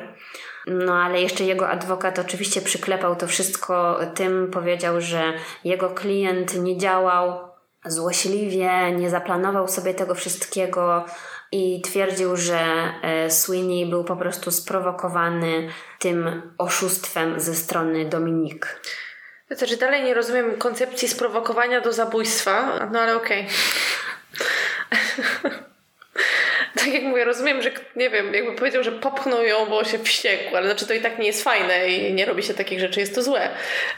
No 0.67 0.93
ale 0.93 1.21
jeszcze 1.21 1.43
jego 1.43 1.69
adwokat 1.69 2.19
oczywiście 2.19 2.61
przyklepał 2.61 3.15
to 3.15 3.27
wszystko 3.27 3.99
tym, 4.15 4.51
powiedział, 4.51 5.01
że 5.01 5.33
jego 5.63 5.89
klient 5.89 6.63
nie 6.63 6.77
działał 6.77 7.51
złośliwie, 7.85 8.91
nie 8.91 9.09
zaplanował 9.09 9.67
sobie 9.67 9.93
tego 9.93 10.15
wszystkiego 10.15 11.05
i 11.51 11.81
twierdził, 11.81 12.35
że 12.35 12.59
e, 13.01 13.29
Sweeney 13.29 13.85
był 13.85 14.03
po 14.03 14.15
prostu 14.15 14.51
sprowokowany 14.51 15.69
tym 15.99 16.51
oszustwem 16.57 17.39
ze 17.39 17.55
strony 17.55 18.05
Dominik. 18.05 18.81
To 19.49 19.55
znaczy 19.55 19.77
dalej 19.77 20.03
nie 20.03 20.13
rozumiem 20.13 20.57
koncepcji 20.57 21.07
sprowokowania 21.07 21.81
do 21.81 21.93
zabójstwa, 21.93 22.87
no 22.91 22.99
ale 22.99 23.15
okej. 23.15 23.47
tak 26.75 26.93
jak 26.93 27.03
mówię, 27.03 27.25
rozumiem, 27.25 27.61
że 27.61 27.71
nie 27.95 28.09
wiem, 28.09 28.33
jakby 28.33 28.55
powiedział, 28.55 28.83
że 28.83 28.91
popchnął 28.91 29.43
ją, 29.43 29.65
bo 29.65 29.83
się 29.83 29.99
wściekł, 29.99 30.55
ale 30.55 30.65
znaczy 30.65 30.87
to 30.87 30.93
i 30.93 31.01
tak 31.01 31.19
nie 31.19 31.27
jest 31.27 31.43
fajne 31.43 31.89
i 31.89 32.13
nie 32.13 32.25
robi 32.25 32.43
się 32.43 32.53
takich 32.53 32.79
rzeczy, 32.79 32.99
jest 32.99 33.15
to 33.15 33.23
złe. 33.23 33.49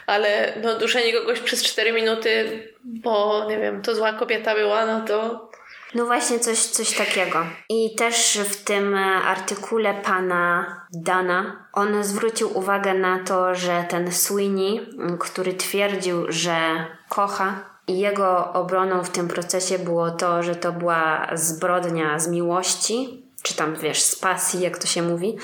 Ale 0.06 0.52
no 0.62 0.78
duszenie 0.78 1.12
kogoś 1.12 1.40
przez 1.40 1.64
4 1.64 1.92
minuty, 1.92 2.62
bo 2.84 3.46
nie 3.48 3.58
wiem, 3.58 3.82
to 3.82 3.94
zła 3.94 4.12
kobieta 4.12 4.54
była, 4.54 4.86
no 4.86 5.00
to 5.00 5.48
No 5.94 6.06
właśnie 6.06 6.40
coś, 6.40 6.58
coś 6.58 6.96
takiego. 6.96 7.38
I 7.68 7.96
też 7.96 8.38
w 8.50 8.64
tym 8.64 8.94
e, 8.94 9.00
artykule 9.04 9.94
pana 9.94 10.66
Dana 10.92 11.66
on 11.72 12.04
zwrócił 12.04 12.58
uwagę 12.58 12.94
na 12.94 13.24
to, 13.24 13.54
że 13.54 13.84
ten 13.88 14.12
Sweeney, 14.12 14.80
który 15.20 15.54
twierdził, 15.54 16.24
że 16.28 16.86
kocha 17.08 17.54
i 17.86 17.98
jego 17.98 18.52
obroną 18.52 19.04
w 19.04 19.10
tym 19.10 19.28
procesie 19.28 19.78
było 19.78 20.10
to, 20.10 20.42
że 20.42 20.56
to 20.56 20.72
była 20.72 21.26
zbrodnia 21.32 22.18
z 22.18 22.28
miłości, 22.28 23.24
czy 23.42 23.56
tam 23.56 23.76
wiesz, 23.76 24.02
z 24.02 24.16
pasji, 24.16 24.60
jak 24.60 24.78
to 24.78 24.86
się 24.86 25.02
mówi, 25.02 25.38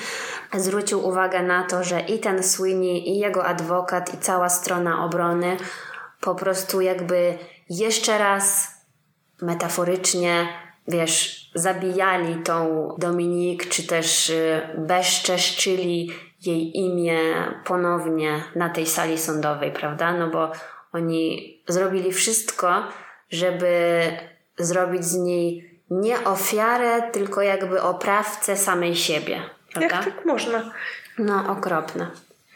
zwrócił 0.53 1.07
uwagę 1.07 1.43
na 1.43 1.63
to, 1.63 1.83
że 1.83 2.01
i 2.01 2.19
ten 2.19 2.43
Sweeney, 2.43 3.09
i 3.09 3.19
jego 3.19 3.45
adwokat, 3.45 4.13
i 4.13 4.17
cała 4.17 4.49
strona 4.49 5.05
obrony 5.05 5.57
po 6.21 6.35
prostu 6.35 6.81
jakby 6.81 7.37
jeszcze 7.69 8.17
raz 8.17 8.67
metaforycznie, 9.41 10.47
wiesz, 10.87 11.51
zabijali 11.55 12.35
tą 12.35 12.87
Dominik, 12.97 13.69
czy 13.69 13.87
też 13.87 14.29
y, 14.29 14.61
bezczeszczyli 14.77 16.11
jej 16.45 16.77
imię 16.77 17.19
ponownie 17.65 18.43
na 18.55 18.69
tej 18.69 18.85
sali 18.85 19.17
sądowej, 19.17 19.71
prawda? 19.71 20.13
No 20.13 20.29
bo 20.29 20.51
oni 20.93 21.57
zrobili 21.67 22.11
wszystko, 22.13 22.83
żeby 23.29 24.03
zrobić 24.57 25.05
z 25.05 25.17
niej 25.17 25.79
nie 25.89 26.23
ofiarę, 26.23 27.01
tylko 27.11 27.41
jakby 27.41 27.81
oprawcę 27.81 28.57
samej 28.57 28.95
siebie, 28.95 29.41
prawda? 29.73 29.95
jak 29.95 30.05
tak 30.05 30.25
można? 30.25 30.71
No, 31.17 31.51
okropne. 31.51 32.11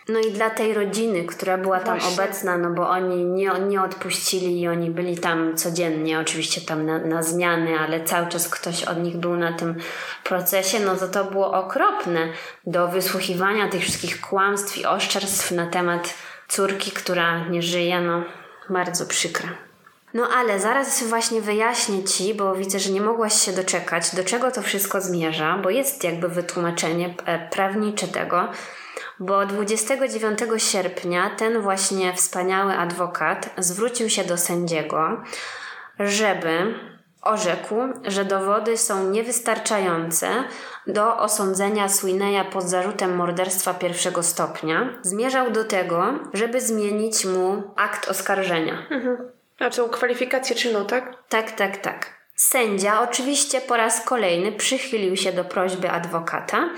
No 0.10 0.20
i 0.20 0.32
dla 0.32 0.50
tej 0.50 0.74
rodziny, 0.74 1.24
która 1.24 1.58
była 1.58 1.80
tam 1.80 2.00
Właśnie. 2.00 2.24
obecna, 2.24 2.58
no 2.58 2.70
bo 2.70 2.90
oni 2.90 3.26
nie, 3.26 3.52
nie 3.68 3.82
odpuścili 3.82 4.62
i 4.62 4.68
oni 4.68 4.90
byli 4.92 5.18
tam 5.18 5.58
codziennie, 5.58 6.20
oczywiście 6.20 6.62
tam 6.62 6.86
na, 6.86 7.00
na 7.00 7.24
zmiany, 7.24 7.80
ale 7.80 8.04
cały 8.04 8.28
czas 8.28 8.50
ktoś 8.50 8.84
od 8.84 9.04
nich 9.04 9.18
był 9.18 9.36
na 9.36 9.54
tym 9.54 9.76
procesie, 10.24 10.80
no 10.80 10.96
to 10.96 11.08
to 11.08 11.24
było 11.24 11.54
okropne 11.54 12.28
do 12.68 12.88
wysłuchiwania 12.88 13.70
tych 13.70 13.82
wszystkich 13.82 14.22
kłamstw 14.22 14.78
i 14.78 14.86
oszczerstw 14.86 15.52
na 15.52 15.68
temat 15.68 16.14
córki, 16.48 16.92
która 16.92 17.48
nie 17.48 17.62
żyje, 17.62 18.02
no 18.02 18.24
bardzo 18.70 19.06
przykre. 19.06 19.48
No 20.14 20.28
ale 20.38 20.60
zaraz 20.60 21.04
właśnie 21.04 21.42
wyjaśnię 21.42 22.04
Ci, 22.04 22.34
bo 22.34 22.56
widzę, 22.56 22.80
że 22.80 22.92
nie 22.92 23.02
mogłaś 23.02 23.46
się 23.46 23.52
doczekać, 23.52 24.16
do 24.16 24.24
czego 24.24 24.52
to 24.52 24.62
wszystko 24.62 25.02
zmierza, 25.02 25.60
bo 25.64 25.70
jest 25.70 26.04
jakby 26.04 26.30
wytłumaczenie 26.30 27.14
e, 27.26 27.50
prawnicze 27.50 28.08
tego, 28.08 28.48
bo 29.20 29.46
29 29.46 30.40
sierpnia 30.58 31.30
ten 31.38 31.62
właśnie 31.62 32.14
wspaniały 32.14 32.74
adwokat 32.74 33.50
zwrócił 33.58 34.10
się 34.10 34.24
do 34.24 34.38
sędziego, 34.38 35.24
żeby 36.00 36.74
orzekł, 37.22 37.76
że 38.04 38.26
dowody 38.26 38.78
są 38.78 39.10
niewystarczające 39.12 40.28
do 40.88 41.18
osądzenia 41.18 41.90
Sweeneya 41.90 42.46
pod 42.52 42.64
zarzutem 42.64 43.16
morderstwa 43.16 43.74
pierwszego 43.74 44.24
stopnia. 44.24 44.90
Zmierzał 45.02 45.52
do 45.52 45.64
tego, 45.64 46.14
żeby 46.34 46.62
zmienić 46.62 47.26
mu 47.26 47.64
akt 47.76 48.10
oskarżenia. 48.10 48.86
Znaczy 49.58 49.82
kwalifikację 49.92 50.56
czynu, 50.56 50.86
tak? 50.86 51.14
Tak, 51.30 51.52
tak, 51.52 51.78
tak. 51.78 52.16
Sędzia 52.36 53.02
oczywiście 53.02 53.62
po 53.62 53.78
raz 53.78 54.06
kolejny 54.06 54.52
przychylił 54.52 55.18
się 55.18 55.34
do 55.34 55.46
prośby 55.46 55.92
adwokata 55.92 56.70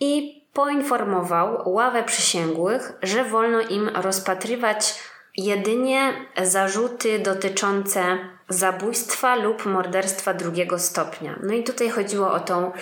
i 0.00 0.35
poinformował 0.56 1.70
ławę 1.70 2.02
przysięgłych, 2.02 2.92
że 3.02 3.24
wolno 3.24 3.60
im 3.60 3.88
rozpatrywać 3.88 4.94
jedynie 5.36 6.12
zarzuty 6.42 7.18
dotyczące 7.18 8.18
zabójstwa 8.48 9.36
lub 9.36 9.66
morderstwa 9.66 10.34
drugiego 10.34 10.78
stopnia. 10.78 11.38
No 11.42 11.54
i 11.54 11.64
tutaj 11.64 11.90
chodziło 11.90 12.32
o 12.32 12.40
tą 12.40 12.72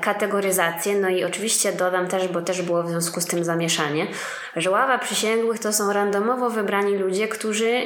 kategoryzację, 0.00 1.00
no 1.00 1.08
i 1.08 1.24
oczywiście 1.24 1.72
dodam 1.72 2.08
też, 2.08 2.28
bo 2.28 2.42
też 2.42 2.62
było 2.62 2.82
w 2.82 2.88
związku 2.88 3.20
z 3.20 3.26
tym 3.26 3.44
zamieszanie, 3.44 4.06
że 4.56 4.70
ława 4.70 4.98
przysięgłych 4.98 5.58
to 5.58 5.72
są 5.72 5.92
randomowo 5.92 6.50
wybrani 6.50 6.96
ludzie, 6.96 7.28
którzy 7.28 7.82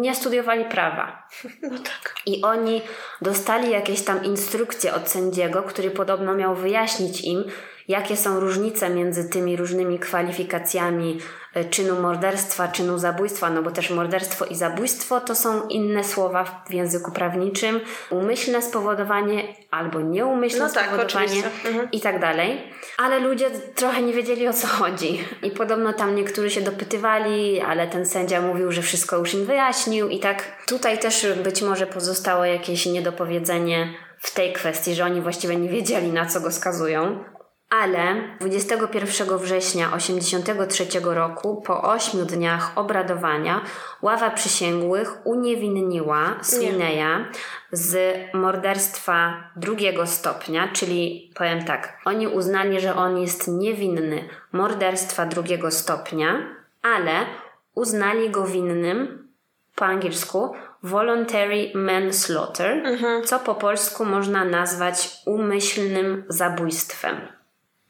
nie 0.00 0.14
studiowali 0.14 0.64
prawa. 0.64 1.28
No 1.62 1.78
tak. 1.78 2.14
I 2.26 2.42
oni 2.42 2.82
dostali 3.22 3.70
jakieś 3.70 4.04
tam 4.04 4.24
instrukcje 4.24 4.94
od 4.94 5.08
sędziego, 5.08 5.62
który 5.62 5.90
podobno 5.90 6.34
miał 6.34 6.54
wyjaśnić 6.54 7.20
im, 7.20 7.44
jakie 7.88 8.16
są 8.16 8.40
różnice 8.40 8.90
między 8.90 9.28
tymi 9.28 9.56
różnymi 9.56 9.98
kwalifikacjami 9.98 11.20
e, 11.54 11.64
czynu 11.64 12.00
morderstwa, 12.00 12.68
czynu 12.68 12.98
zabójstwa, 12.98 13.50
no 13.50 13.62
bo 13.62 13.70
też 13.70 13.90
morderstwo 13.90 14.44
i 14.44 14.54
zabójstwo 14.54 15.20
to 15.20 15.34
są 15.34 15.68
inne 15.68 16.04
słowa 16.04 16.64
w 16.68 16.74
języku 16.74 17.12
prawniczym, 17.12 17.80
umyślne 18.10 18.62
spowodowanie 18.62 19.42
albo 19.70 20.00
nieumyślne 20.00 20.66
no 20.66 20.74
tak, 20.74 20.86
spowodowanie 20.86 21.42
mhm. 21.64 21.88
i 21.92 22.00
tak 22.00 22.20
dalej. 22.20 22.72
Ale 22.98 23.18
ludzie 23.18 23.50
trochę 23.74 24.02
nie 24.02 24.12
wiedzieli 24.12 24.48
o 24.48 24.52
co 24.52 24.66
chodzi. 24.66 25.24
I 25.42 25.50
podobno 25.50 25.92
tam 25.92 26.14
niektórzy 26.14 26.50
się 26.50 26.60
dopytywali, 26.60 27.60
ale 27.60 27.86
ten 27.86 28.06
sędzia 28.06 28.40
mówił, 28.40 28.72
że 28.72 28.82
wszystko 28.82 29.16
już 29.16 29.34
im 29.34 29.46
wyjaśnił 29.46 30.08
i 30.08 30.18
tak 30.18 30.64
tutaj 30.66 30.98
też 30.98 31.26
być 31.44 31.62
może 31.62 31.86
pozostało 31.86 32.44
jakieś 32.44 32.86
niedopowiedzenie 32.86 33.94
w 34.18 34.34
tej 34.34 34.52
kwestii, 34.52 34.94
że 34.94 35.04
oni 35.04 35.20
właściwie 35.20 35.56
nie 35.56 35.68
wiedzieli 35.68 36.12
na 36.12 36.26
co 36.26 36.40
go 36.40 36.52
skazują. 36.52 37.24
Ale 37.70 38.16
21 38.40 39.38
września 39.38 39.86
1983 39.86 41.00
roku, 41.02 41.62
po 41.62 41.82
ośmiu 41.82 42.24
dniach 42.24 42.78
obradowania, 42.78 43.60
ława 44.02 44.30
przysięgłych 44.30 45.26
uniewinniła 45.26 46.36
Swineya 46.42 47.24
z 47.72 48.16
morderstwa 48.34 49.50
drugiego 49.56 50.06
stopnia, 50.06 50.68
czyli 50.72 51.32
powiem 51.34 51.64
tak, 51.64 51.98
oni 52.04 52.28
uznali, 52.28 52.80
że 52.80 52.96
on 52.96 53.18
jest 53.18 53.48
niewinny 53.48 54.28
morderstwa 54.52 55.26
drugiego 55.26 55.70
stopnia, 55.70 56.56
ale 56.82 57.26
uznali 57.74 58.30
go 58.30 58.46
winnym 58.46 59.28
po 59.74 59.84
angielsku 59.84 60.54
voluntary 60.82 61.70
manslaughter, 61.74 62.86
mhm. 62.86 63.22
co 63.24 63.38
po 63.38 63.54
polsku 63.54 64.04
można 64.04 64.44
nazwać 64.44 65.10
umyślnym 65.26 66.24
zabójstwem. 66.28 67.35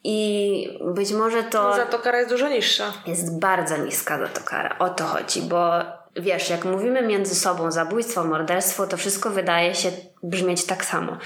I 0.08 0.78
być 0.94 1.12
może 1.12 1.42
to. 1.42 1.76
Za 1.76 1.86
to 1.86 1.98
kara 1.98 2.18
jest 2.18 2.30
dużo 2.30 2.48
niższa. 2.48 2.92
Jest 3.06 3.38
bardzo 3.38 3.76
niska 3.76 4.18
za 4.18 4.28
to 4.28 4.40
kara. 4.40 4.78
O 4.78 4.88
to 4.88 5.04
chodzi, 5.04 5.42
bo 5.42 5.80
wiesz, 6.18 6.50
jak 6.50 6.64
mówimy 6.64 7.02
między 7.02 7.34
sobą 7.34 7.70
zabójstwo, 7.70 8.24
morderstwo, 8.24 8.86
to 8.86 8.96
wszystko 8.96 9.30
wydaje 9.30 9.74
się 9.74 9.90
brzmieć 10.22 10.66
tak 10.66 10.84
samo. 10.84 11.18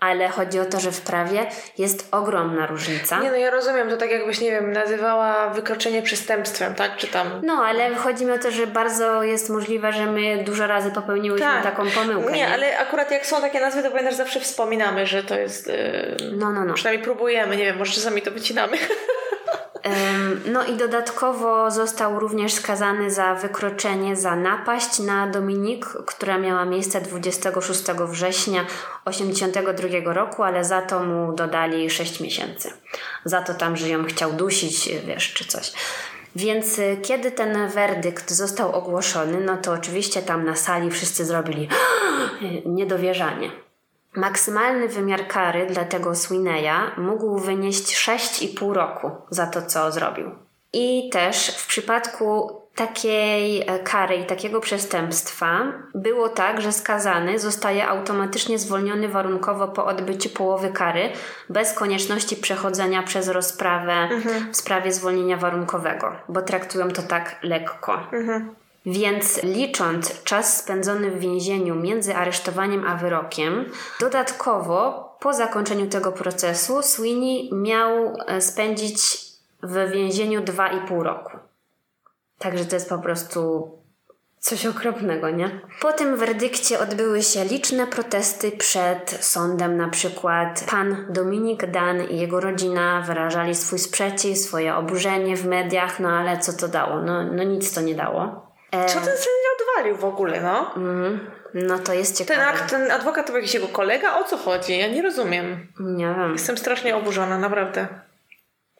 Ale 0.00 0.28
chodzi 0.28 0.60
o 0.60 0.64
to, 0.64 0.80
że 0.80 0.92
w 0.92 1.00
prawie 1.00 1.46
jest 1.78 2.08
ogromna 2.10 2.66
różnica. 2.66 3.20
Nie, 3.20 3.30
no 3.30 3.36
ja 3.36 3.50
rozumiem, 3.50 3.90
to 3.90 3.96
tak 3.96 4.10
jakbyś, 4.10 4.40
nie 4.40 4.50
wiem, 4.50 4.72
nazywała 4.72 5.50
wykroczenie 5.50 6.02
przestępstwem, 6.02 6.74
tak? 6.74 6.96
Czy 6.96 7.06
tam... 7.06 7.26
No, 7.42 7.52
ale 7.52 7.94
chodzi 7.94 8.26
mi 8.26 8.32
o 8.32 8.38
to, 8.38 8.50
że 8.50 8.66
bardzo 8.66 9.22
jest 9.22 9.50
możliwe, 9.50 9.92
że 9.92 10.06
my 10.06 10.44
dużo 10.44 10.66
razy 10.66 10.90
popełniłyśmy 10.90 11.46
tak. 11.46 11.62
taką 11.62 11.90
pomyłkę. 11.90 12.32
Nie, 12.32 12.38
nie, 12.38 12.48
ale 12.48 12.78
akurat 12.78 13.10
jak 13.10 13.26
są 13.26 13.40
takie 13.40 13.60
nazwy, 13.60 13.82
to 13.82 13.90
pamiętasz, 13.90 14.14
zawsze 14.14 14.40
wspominamy, 14.40 15.06
że 15.06 15.24
to 15.24 15.38
jest... 15.38 15.66
Yy... 15.66 16.16
No, 16.32 16.52
no, 16.52 16.64
no. 16.64 16.74
Przynajmniej 16.74 17.04
próbujemy, 17.04 17.56
nie 17.56 17.64
wiem, 17.64 17.78
może 17.78 17.92
czasami 17.92 18.22
to 18.22 18.30
wycinamy. 18.30 18.76
No 20.46 20.64
i 20.64 20.76
dodatkowo 20.76 21.70
został 21.70 22.20
również 22.20 22.54
skazany 22.54 23.10
za 23.10 23.34
wykroczenie 23.34 24.16
za 24.16 24.36
napaść 24.36 24.98
na 24.98 25.26
Dominik, 25.26 25.86
która 25.86 26.38
miała 26.38 26.64
miejsce 26.64 27.00
26 27.00 27.82
września 28.08 28.64
1982 29.04 30.14
roku, 30.14 30.42
ale 30.42 30.64
za 30.64 30.82
to 30.82 31.00
mu 31.00 31.32
dodali 31.32 31.90
6 31.90 32.20
miesięcy. 32.20 32.72
Za 33.24 33.42
to 33.42 33.54
tam, 33.54 33.76
że 33.76 33.88
ją 33.88 34.04
chciał 34.04 34.32
dusić, 34.32 34.88
wiesz, 35.06 35.32
czy 35.32 35.44
coś. 35.44 35.72
Więc 36.36 36.78
y, 36.78 36.98
kiedy 37.02 37.30
ten 37.30 37.68
werdykt 37.68 38.30
został 38.30 38.72
ogłoszony, 38.72 39.40
no 39.40 39.56
to 39.56 39.72
oczywiście 39.72 40.22
tam 40.22 40.44
na 40.44 40.56
sali 40.56 40.90
wszyscy 40.90 41.24
zrobili 41.24 41.68
niedowierzanie. 42.66 43.65
Maksymalny 44.16 44.88
wymiar 44.88 45.26
kary 45.28 45.66
dla 45.66 45.84
tego 45.84 46.14
Swineya 46.14 46.92
mógł 46.96 47.38
wynieść 47.38 48.08
6,5 48.08 48.72
roku 48.72 49.10
za 49.30 49.46
to, 49.46 49.62
co 49.62 49.92
zrobił. 49.92 50.30
I 50.72 51.10
też 51.12 51.56
w 51.56 51.66
przypadku 51.66 52.60
takiej 52.76 53.60
e, 53.60 53.78
kary 53.78 54.16
i 54.16 54.26
takiego 54.26 54.60
przestępstwa 54.60 55.72
było 55.94 56.28
tak, 56.28 56.60
że 56.60 56.72
skazany 56.72 57.38
zostaje 57.38 57.88
automatycznie 57.88 58.58
zwolniony 58.58 59.08
warunkowo 59.08 59.68
po 59.68 59.86
odbyciu 59.86 60.28
połowy 60.28 60.68
kary, 60.68 61.12
bez 61.48 61.72
konieczności 61.72 62.36
przechodzenia 62.36 63.02
przez 63.02 63.28
rozprawę 63.28 63.92
mhm. 63.92 64.52
w 64.52 64.56
sprawie 64.56 64.92
zwolnienia 64.92 65.36
warunkowego, 65.36 66.12
bo 66.28 66.42
traktują 66.42 66.88
to 66.88 67.02
tak 67.02 67.36
lekko. 67.42 68.00
Mhm. 68.12 68.54
Więc 68.86 69.42
licząc 69.42 70.22
czas 70.22 70.56
spędzony 70.56 71.10
w 71.10 71.18
więzieniu 71.18 71.74
między 71.74 72.16
aresztowaniem 72.16 72.86
a 72.86 72.96
wyrokiem, 72.96 73.64
dodatkowo 74.00 75.06
po 75.20 75.34
zakończeniu 75.34 75.88
tego 75.88 76.12
procesu 76.12 76.82
Sweeney 76.82 77.50
miał 77.52 78.16
e, 78.26 78.40
spędzić 78.40 78.98
w 79.62 79.90
więzieniu 79.90 80.40
2,5 80.40 81.02
roku. 81.02 81.30
Także 82.38 82.64
to 82.64 82.76
jest 82.76 82.88
po 82.88 82.98
prostu 82.98 83.70
coś 84.38 84.66
okropnego, 84.66 85.30
nie? 85.30 85.60
Po 85.80 85.92
tym 85.92 86.16
werdykcie 86.16 86.78
odbyły 86.78 87.22
się 87.22 87.44
liczne 87.44 87.86
protesty 87.86 88.52
przed 88.52 89.10
sądem, 89.20 89.76
na 89.76 89.88
przykład 89.88 90.66
pan 90.70 91.06
Dominik 91.10 91.70
Dan 91.70 92.02
i 92.10 92.18
jego 92.18 92.40
rodzina 92.40 93.02
wyrażali 93.06 93.54
swój 93.54 93.78
sprzeciw, 93.78 94.38
swoje 94.38 94.76
oburzenie 94.76 95.36
w 95.36 95.46
mediach, 95.46 96.00
no 96.00 96.08
ale 96.08 96.38
co 96.38 96.52
to 96.52 96.68
dało? 96.68 97.02
No, 97.02 97.24
no 97.32 97.42
nic 97.42 97.74
to 97.74 97.80
nie 97.80 97.94
dało. 97.94 98.45
E... 98.84 98.86
Co 98.86 98.94
ten 98.94 99.04
sędzia 99.04 99.48
odwalił 99.60 99.96
w 99.96 100.04
ogóle, 100.04 100.40
no? 100.40 100.74
Mm, 100.76 101.30
no 101.54 101.78
to 101.78 101.92
jest 101.94 102.18
ciekawe. 102.18 102.58
Ten, 102.58 102.68
ten 102.68 102.90
adwokat 102.90 103.26
to 103.26 103.36
jakiś 103.36 103.54
jego 103.54 103.68
kolega? 103.68 104.18
O 104.18 104.24
co 104.24 104.36
chodzi? 104.36 104.78
Ja 104.78 104.88
nie 104.88 105.02
rozumiem. 105.02 105.66
Nie 105.80 106.06
wiem. 106.06 106.32
Jestem 106.32 106.58
strasznie 106.58 106.96
oburzona, 106.96 107.38
naprawdę. 107.38 107.86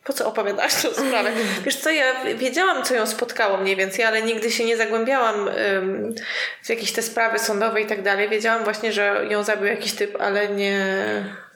Po 0.06 0.12
co 0.12 0.28
opowiadasz 0.28 0.82
tę 0.82 0.94
sprawę? 0.94 1.30
Wiesz 1.64 1.76
co, 1.76 1.90
ja 1.90 2.24
wiedziałam, 2.34 2.82
co 2.84 2.94
ją 2.94 3.06
spotkało 3.06 3.56
mniej 3.56 3.76
więcej, 3.76 4.04
ale 4.04 4.22
nigdy 4.22 4.50
się 4.50 4.64
nie 4.64 4.76
zagłębiałam 4.76 5.48
ym, 5.48 6.14
w 6.62 6.68
jakieś 6.68 6.92
te 6.92 7.02
sprawy 7.02 7.38
sądowe 7.38 7.80
i 7.80 7.86
tak 7.86 8.02
dalej. 8.02 8.28
Wiedziałam 8.28 8.64
właśnie, 8.64 8.92
że 8.92 9.26
ją 9.28 9.42
zabił 9.42 9.66
jakiś 9.66 9.92
typ, 9.92 10.16
ale 10.20 10.48
nie... 10.48 10.86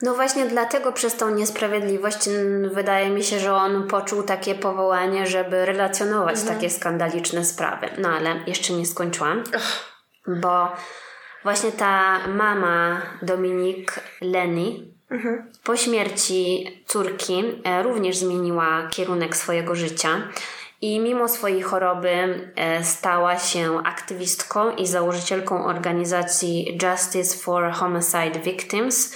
No 0.01 0.15
właśnie 0.15 0.45
dlatego 0.45 0.91
przez 0.91 1.15
tą 1.15 1.29
niesprawiedliwość 1.29 2.29
wydaje 2.63 3.09
mi 3.09 3.23
się, 3.23 3.39
że 3.39 3.53
on 3.53 3.87
poczuł 3.87 4.23
takie 4.23 4.55
powołanie, 4.55 5.27
żeby 5.27 5.65
relacjonować 5.65 6.39
mhm. 6.39 6.55
takie 6.55 6.69
skandaliczne 6.69 7.45
sprawy. 7.45 7.89
No 7.97 8.09
ale 8.09 8.35
jeszcze 8.47 8.73
nie 8.73 8.85
skończyłam, 8.85 9.43
bo 10.27 10.67
właśnie 11.43 11.71
ta 11.71 12.19
mama 12.27 13.01
Dominik 13.21 13.99
Leni 14.21 14.90
Mhm. 15.11 15.51
Po 15.63 15.77
śmierci 15.77 16.67
córki 16.87 17.43
e, 17.63 17.83
również 17.83 18.17
zmieniła 18.17 18.87
kierunek 18.89 19.35
swojego 19.35 19.75
życia 19.75 20.09
i 20.81 20.99
mimo 20.99 21.27
swojej 21.27 21.61
choroby 21.61 22.51
e, 22.55 22.83
stała 22.83 23.37
się 23.37 23.83
aktywistką 23.83 24.75
i 24.75 24.87
założycielką 24.87 25.65
organizacji 25.65 26.79
Justice 26.83 27.37
for 27.37 27.71
Homicide 27.71 28.39
Victims, 28.43 29.15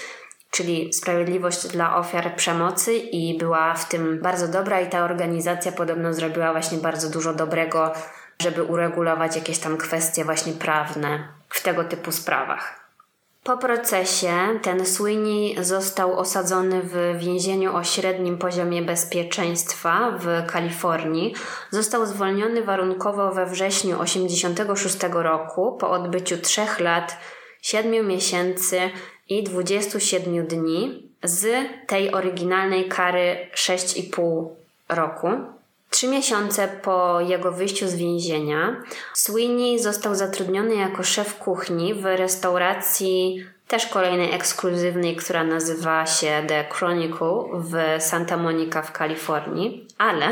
czyli 0.52 0.94
Sprawiedliwość 0.94 1.68
dla 1.68 1.98
ofiar 1.98 2.36
przemocy 2.36 2.96
i 2.96 3.38
była 3.38 3.74
w 3.74 3.90
tym 3.90 4.22
bardzo 4.22 4.48
dobra 4.48 4.82
i 4.82 4.90
ta 4.90 5.04
organizacja 5.04 5.72
podobno 5.72 6.14
zrobiła 6.14 6.52
właśnie 6.52 6.78
bardzo 6.78 7.10
dużo 7.10 7.34
dobrego, 7.34 7.94
żeby 8.42 8.64
uregulować 8.64 9.36
jakieś 9.36 9.60
tam 9.60 9.78
kwestie 9.78 10.26
właśnie 10.26 10.54
prawne 10.54 11.28
w 11.50 11.64
tego 11.64 11.84
typu 11.84 12.12
sprawach. 12.12 12.85
Po 13.46 13.58
procesie 13.58 14.60
ten 14.62 14.86
Sweeney 14.86 15.56
został 15.64 16.20
osadzony 16.20 16.82
w 16.84 17.20
więzieniu 17.20 17.76
o 17.76 17.84
średnim 17.84 18.38
poziomie 18.38 18.82
bezpieczeństwa 18.82 20.12
w 20.20 20.52
Kalifornii. 20.52 21.34
Został 21.72 22.06
zwolniony 22.06 22.64
warunkowo 22.64 23.32
we 23.32 23.46
wrześniu 23.46 23.98
1986 24.00 24.98
roku 25.12 25.78
po 25.80 25.90
odbyciu 25.90 26.38
3 26.38 26.62
lat, 26.80 27.18
7 27.62 28.08
miesięcy 28.08 28.80
i 29.30 29.44
27 29.44 30.48
dni 30.48 31.10
z 31.24 31.48
tej 31.88 32.14
oryginalnej 32.14 32.90
kary 32.90 33.50
6,5 33.56 34.48
roku. 34.90 35.55
Trzy 35.90 36.08
miesiące 36.08 36.68
po 36.68 37.22
jego 37.22 37.52
wyjściu 37.52 37.88
z 37.88 37.96
więzienia, 37.96 38.84
Sweeney 39.14 39.80
został 39.80 40.16
zatrudniony 40.16 40.76
jako 40.76 41.04
szef 41.04 41.38
kuchni 41.38 41.94
w 41.94 42.06
restauracji 42.06 43.46
też 43.68 43.88
kolejnej 43.88 44.34
ekskluzywnej, 44.34 45.16
która 45.16 45.44
nazywa 45.44 46.06
się 46.06 46.44
The 46.48 46.66
Chronicle 46.70 47.44
w 47.54 48.04
Santa 48.04 48.38
Monica 48.38 48.82
w 48.82 48.92
Kalifornii. 48.92 49.88
Ale 49.98 50.28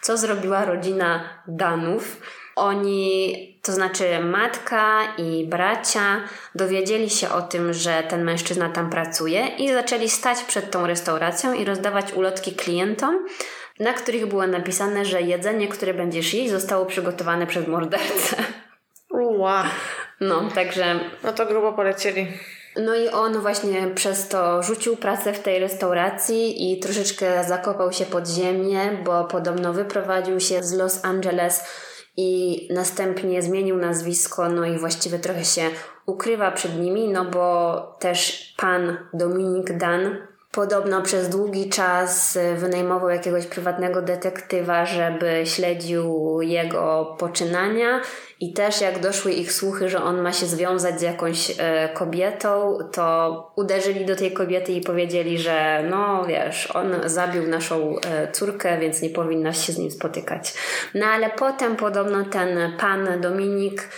co 0.00 0.16
zrobiła 0.16 0.64
rodzina 0.64 1.24
Danów? 1.46 2.20
Oni, 2.56 3.58
to 3.62 3.72
znaczy 3.72 4.04
matka 4.20 5.14
i 5.18 5.46
bracia, 5.46 6.20
dowiedzieli 6.54 7.10
się 7.10 7.30
o 7.30 7.42
tym, 7.42 7.72
że 7.72 8.02
ten 8.08 8.24
mężczyzna 8.24 8.68
tam 8.68 8.90
pracuje 8.90 9.46
i 9.46 9.72
zaczęli 9.72 10.08
stać 10.08 10.42
przed 10.42 10.70
tą 10.70 10.86
restauracją 10.86 11.52
i 11.52 11.64
rozdawać 11.64 12.12
ulotki 12.12 12.52
klientom, 12.52 13.26
na 13.82 13.92
których 13.92 14.26
było 14.26 14.46
napisane, 14.46 15.04
że 15.04 15.22
jedzenie, 15.22 15.68
które 15.68 15.94
będziesz 15.94 16.34
jeść, 16.34 16.50
zostało 16.50 16.86
przygotowane 16.86 17.46
przez 17.46 17.68
mordercę. 17.68 18.36
Wow. 19.10 19.64
No, 20.20 20.48
także. 20.54 21.00
No 21.24 21.32
to 21.32 21.46
grubo 21.46 21.72
polecieli. 21.72 22.26
No 22.76 22.94
i 22.94 23.08
on 23.08 23.38
właśnie 23.38 23.86
przez 23.94 24.28
to 24.28 24.62
rzucił 24.62 24.96
pracę 24.96 25.32
w 25.32 25.38
tej 25.38 25.58
restauracji 25.58 26.72
i 26.72 26.80
troszeczkę 26.80 27.44
zakopał 27.44 27.92
się 27.92 28.04
pod 28.04 28.28
ziemię, 28.28 28.80
bo 29.04 29.24
podobno 29.24 29.72
wyprowadził 29.72 30.40
się 30.40 30.62
z 30.62 30.72
Los 30.72 31.04
Angeles 31.04 31.64
i 32.16 32.68
następnie 32.74 33.42
zmienił 33.42 33.76
nazwisko, 33.76 34.48
no 34.48 34.64
i 34.64 34.78
właściwie 34.78 35.18
trochę 35.18 35.44
się 35.44 35.62
ukrywa 36.06 36.50
przed 36.50 36.80
nimi, 36.80 37.08
no 37.08 37.24
bo 37.24 37.76
też 38.00 38.54
pan 38.56 38.96
Dominik 39.14 39.72
Dan 39.76 40.16
Podobno 40.52 41.02
przez 41.02 41.28
długi 41.28 41.68
czas 41.68 42.38
wynajmował 42.56 43.08
jakiegoś 43.08 43.46
prywatnego 43.46 44.02
detektywa, 44.02 44.86
żeby 44.86 45.42
śledził 45.44 46.38
jego 46.42 47.16
poczynania 47.18 48.00
i 48.40 48.52
też 48.52 48.80
jak 48.80 49.00
doszły 49.00 49.32
ich 49.32 49.52
słuchy, 49.52 49.88
że 49.88 50.02
on 50.02 50.20
ma 50.20 50.32
się 50.32 50.46
związać 50.46 50.98
z 50.98 51.02
jakąś 51.02 51.50
e, 51.58 51.88
kobietą, 51.94 52.78
to 52.92 53.52
uderzyli 53.56 54.06
do 54.06 54.16
tej 54.16 54.32
kobiety 54.32 54.72
i 54.72 54.80
powiedzieli, 54.80 55.38
że 55.38 55.84
no 55.90 56.24
wiesz, 56.24 56.70
on 56.74 56.94
zabił 57.04 57.48
naszą 57.48 57.96
e, 57.98 58.32
córkę, 58.32 58.78
więc 58.78 59.02
nie 59.02 59.10
powinnaś 59.10 59.66
się 59.66 59.72
z 59.72 59.78
nim 59.78 59.90
spotykać. 59.90 60.54
No 60.94 61.06
ale 61.06 61.30
potem 61.30 61.76
podobno 61.76 62.24
ten 62.24 62.76
pan 62.78 63.20
Dominik 63.20 63.88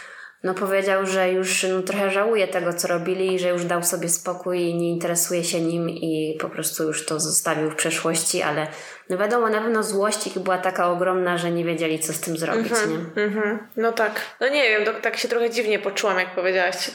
no 0.45 0.55
powiedział, 0.55 1.07
że 1.07 1.33
już 1.33 1.63
no, 1.63 1.83
trochę 1.83 2.11
żałuje 2.11 2.49
tego, 2.49 2.73
co 2.73 2.89
robili, 2.89 3.39
że 3.39 3.49
już 3.49 3.65
dał 3.65 3.83
sobie 3.83 4.09
spokój 4.09 4.61
i 4.61 4.75
nie 4.75 4.91
interesuje 4.91 5.45
się 5.45 5.61
nim 5.61 5.91
i 5.91 6.39
po 6.41 6.49
prostu 6.49 6.85
już 6.85 7.07
to 7.07 7.21
zostawił 7.21 7.71
w 7.71 7.75
przeszłości, 7.75 8.43
ale 8.43 8.67
no 9.11 9.19
wiadomo, 9.19 9.49
na 9.49 9.61
pewno 9.61 9.83
złość 9.83 10.27
ich 10.27 10.39
była 10.39 10.59
taka 10.59 10.91
ogromna, 10.91 11.39
że 11.39 11.51
nie 11.51 11.65
wiedzieli, 11.65 11.99
co 11.99 12.13
z 12.13 12.21
tym 12.21 12.37
zrobić, 12.37 12.73
mm-hmm, 12.73 13.17
nie? 13.17 13.27
Mm-hmm. 13.27 13.59
No 13.77 13.93
tak. 13.93 14.21
No 14.41 14.49
nie 14.49 14.69
wiem, 14.69 14.85
to, 14.85 14.93
tak 14.95 15.17
się 15.17 15.29
trochę 15.29 15.51
dziwnie 15.51 15.79
poczułam, 15.79 16.19
jak 16.19 16.35
powiedziałaś 16.35 16.91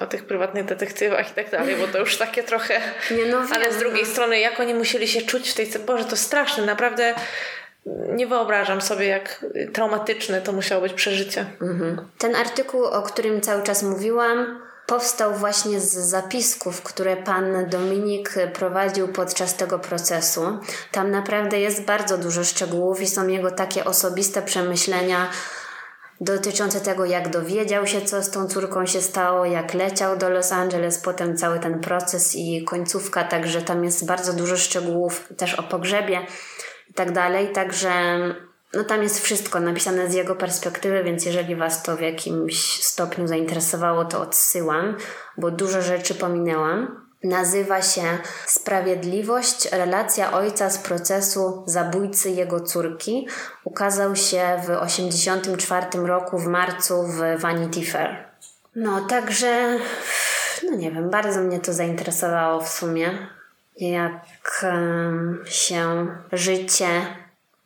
o 0.00 0.06
tych 0.06 0.24
prywatnych 0.24 0.64
detektywach 0.64 1.30
i 1.30 1.34
tak 1.34 1.50
dalej, 1.50 1.76
bo 1.76 1.86
to 1.86 1.98
już 1.98 2.16
takie 2.16 2.42
trochę... 2.42 2.80
Nie, 3.10 3.26
no 3.26 3.38
ale 3.54 3.72
z 3.72 3.78
drugiej 3.78 4.04
no. 4.04 4.10
strony, 4.10 4.40
jak 4.40 4.60
oni 4.60 4.74
musieli 4.74 5.08
się 5.08 5.22
czuć 5.22 5.50
w 5.50 5.54
tej... 5.54 5.66
Boże, 5.86 6.04
to 6.04 6.16
straszne, 6.16 6.66
naprawdę 6.66 7.14
nie 8.14 8.26
wyobrażam 8.26 8.80
sobie, 8.80 9.06
jak 9.06 9.44
traumatyczne 9.72 10.40
to 10.40 10.52
musiało 10.52 10.82
być 10.82 10.92
przeżycie. 10.92 11.46
Mhm. 11.62 12.08
Ten 12.18 12.36
artykuł, 12.36 12.84
o 12.84 13.02
którym 13.02 13.40
cały 13.40 13.62
czas 13.62 13.82
mówiłam, 13.82 14.60
powstał 14.86 15.34
właśnie 15.34 15.80
z 15.80 15.92
zapisków, 15.92 16.82
które 16.82 17.16
pan 17.16 17.68
Dominik 17.70 18.34
prowadził 18.52 19.08
podczas 19.08 19.56
tego 19.56 19.78
procesu. 19.78 20.58
Tam 20.92 21.10
naprawdę 21.10 21.60
jest 21.60 21.84
bardzo 21.84 22.18
dużo 22.18 22.44
szczegółów 22.44 23.00
i 23.00 23.06
są 23.06 23.28
jego 23.28 23.50
takie 23.50 23.84
osobiste 23.84 24.42
przemyślenia 24.42 25.30
dotyczące 26.20 26.80
tego, 26.80 27.04
jak 27.04 27.28
dowiedział 27.28 27.86
się, 27.86 28.00
co 28.00 28.22
z 28.22 28.30
tą 28.30 28.48
córką 28.48 28.86
się 28.86 29.02
stało, 29.02 29.44
jak 29.44 29.74
leciał 29.74 30.16
do 30.16 30.30
Los 30.30 30.52
Angeles, 30.52 30.98
potem 30.98 31.36
cały 31.36 31.58
ten 31.58 31.80
proces 31.80 32.34
i 32.36 32.64
końcówka, 32.64 33.24
także 33.24 33.62
tam 33.62 33.84
jest 33.84 34.06
bardzo 34.06 34.32
dużo 34.32 34.56
szczegółów 34.56 35.28
też 35.36 35.54
o 35.54 35.62
pogrzebie 35.62 36.26
tak 36.96 37.12
dalej. 37.12 37.52
Także 37.52 37.90
no 38.74 38.84
tam 38.84 39.02
jest 39.02 39.20
wszystko 39.20 39.60
napisane 39.60 40.10
z 40.10 40.14
jego 40.14 40.34
perspektywy, 40.34 41.04
więc 41.04 41.24
jeżeli 41.24 41.56
Was 41.56 41.82
to 41.82 41.96
w 41.96 42.00
jakimś 42.00 42.84
stopniu 42.84 43.26
zainteresowało, 43.26 44.04
to 44.04 44.20
odsyłam, 44.20 44.96
bo 45.38 45.50
dużo 45.50 45.82
rzeczy 45.82 46.14
pominęłam. 46.14 47.06
Nazywa 47.24 47.82
się 47.82 48.02
Sprawiedliwość 48.46 49.72
relacja 49.72 50.32
ojca 50.32 50.70
z 50.70 50.78
procesu 50.78 51.62
zabójcy 51.66 52.30
jego 52.30 52.60
córki. 52.60 53.28
Ukazał 53.64 54.16
się 54.16 54.42
w 54.58 54.66
1984 54.66 56.06
roku 56.06 56.38
w 56.38 56.46
marcu 56.46 57.02
w 57.02 57.40
Vanity 57.40 57.82
Fair. 57.82 58.28
No, 58.76 59.00
także 59.00 59.78
no 60.62 60.76
nie 60.76 60.90
wiem, 60.90 61.10
bardzo 61.10 61.40
mnie 61.40 61.60
to 61.60 61.72
zainteresowało 61.72 62.60
w 62.60 62.68
sumie 62.68 63.28
jak 63.76 64.66
się 65.44 66.06
życie 66.32 66.86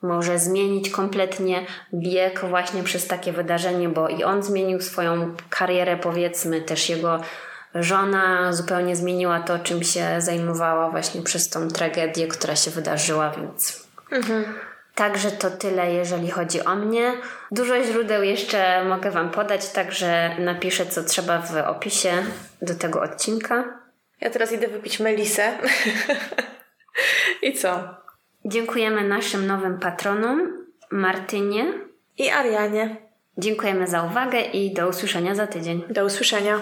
może 0.02 0.38
zmienić 0.38 0.90
kompletnie 0.90 1.66
bieg 1.94 2.40
właśnie 2.44 2.82
przez 2.82 3.06
takie 3.06 3.32
wydarzenie, 3.32 3.88
bo 3.88 4.08
i 4.08 4.24
on 4.24 4.42
zmienił 4.42 4.80
swoją 4.80 5.36
karierę, 5.50 5.96
powiedzmy, 5.96 6.60
też 6.60 6.88
jego 6.88 7.20
żona 7.74 8.52
zupełnie 8.52 8.96
zmieniła 8.96 9.40
to, 9.40 9.58
czym 9.58 9.82
się 9.82 10.20
zajmowała 10.20 10.90
właśnie 10.90 11.22
przez 11.22 11.48
tą 11.48 11.68
tragedię, 11.68 12.28
która 12.28 12.56
się 12.56 12.70
wydarzyła, 12.70 13.30
więc. 13.30 13.86
Mhm. 14.12 14.44
Także 14.94 15.30
to 15.30 15.50
tyle, 15.50 15.92
jeżeli 15.92 16.30
chodzi 16.30 16.64
o 16.64 16.76
mnie. 16.76 17.12
Dużo 17.50 17.84
źródeł 17.84 18.22
jeszcze 18.22 18.84
mogę 18.84 19.10
Wam 19.10 19.30
podać, 19.30 19.68
także 19.68 20.36
napiszę, 20.38 20.86
co 20.86 21.04
trzeba 21.04 21.38
w 21.38 21.56
opisie 21.56 22.12
do 22.62 22.74
tego 22.74 23.02
odcinka. 23.02 23.79
Ja 24.20 24.30
teraz 24.30 24.52
idę 24.52 24.68
wypić 24.68 25.00
melisę. 25.00 25.58
I 27.42 27.52
co? 27.52 27.96
Dziękujemy 28.44 29.08
naszym 29.08 29.46
nowym 29.46 29.78
patronom, 29.78 30.66
Martynie 30.90 31.72
i 32.18 32.30
Arianie. 32.30 32.96
Dziękujemy 33.38 33.86
za 33.86 34.02
uwagę 34.02 34.40
i 34.40 34.74
do 34.74 34.88
usłyszenia 34.88 35.34
za 35.34 35.46
tydzień. 35.46 35.82
Do 35.90 36.04
usłyszenia. 36.04 36.60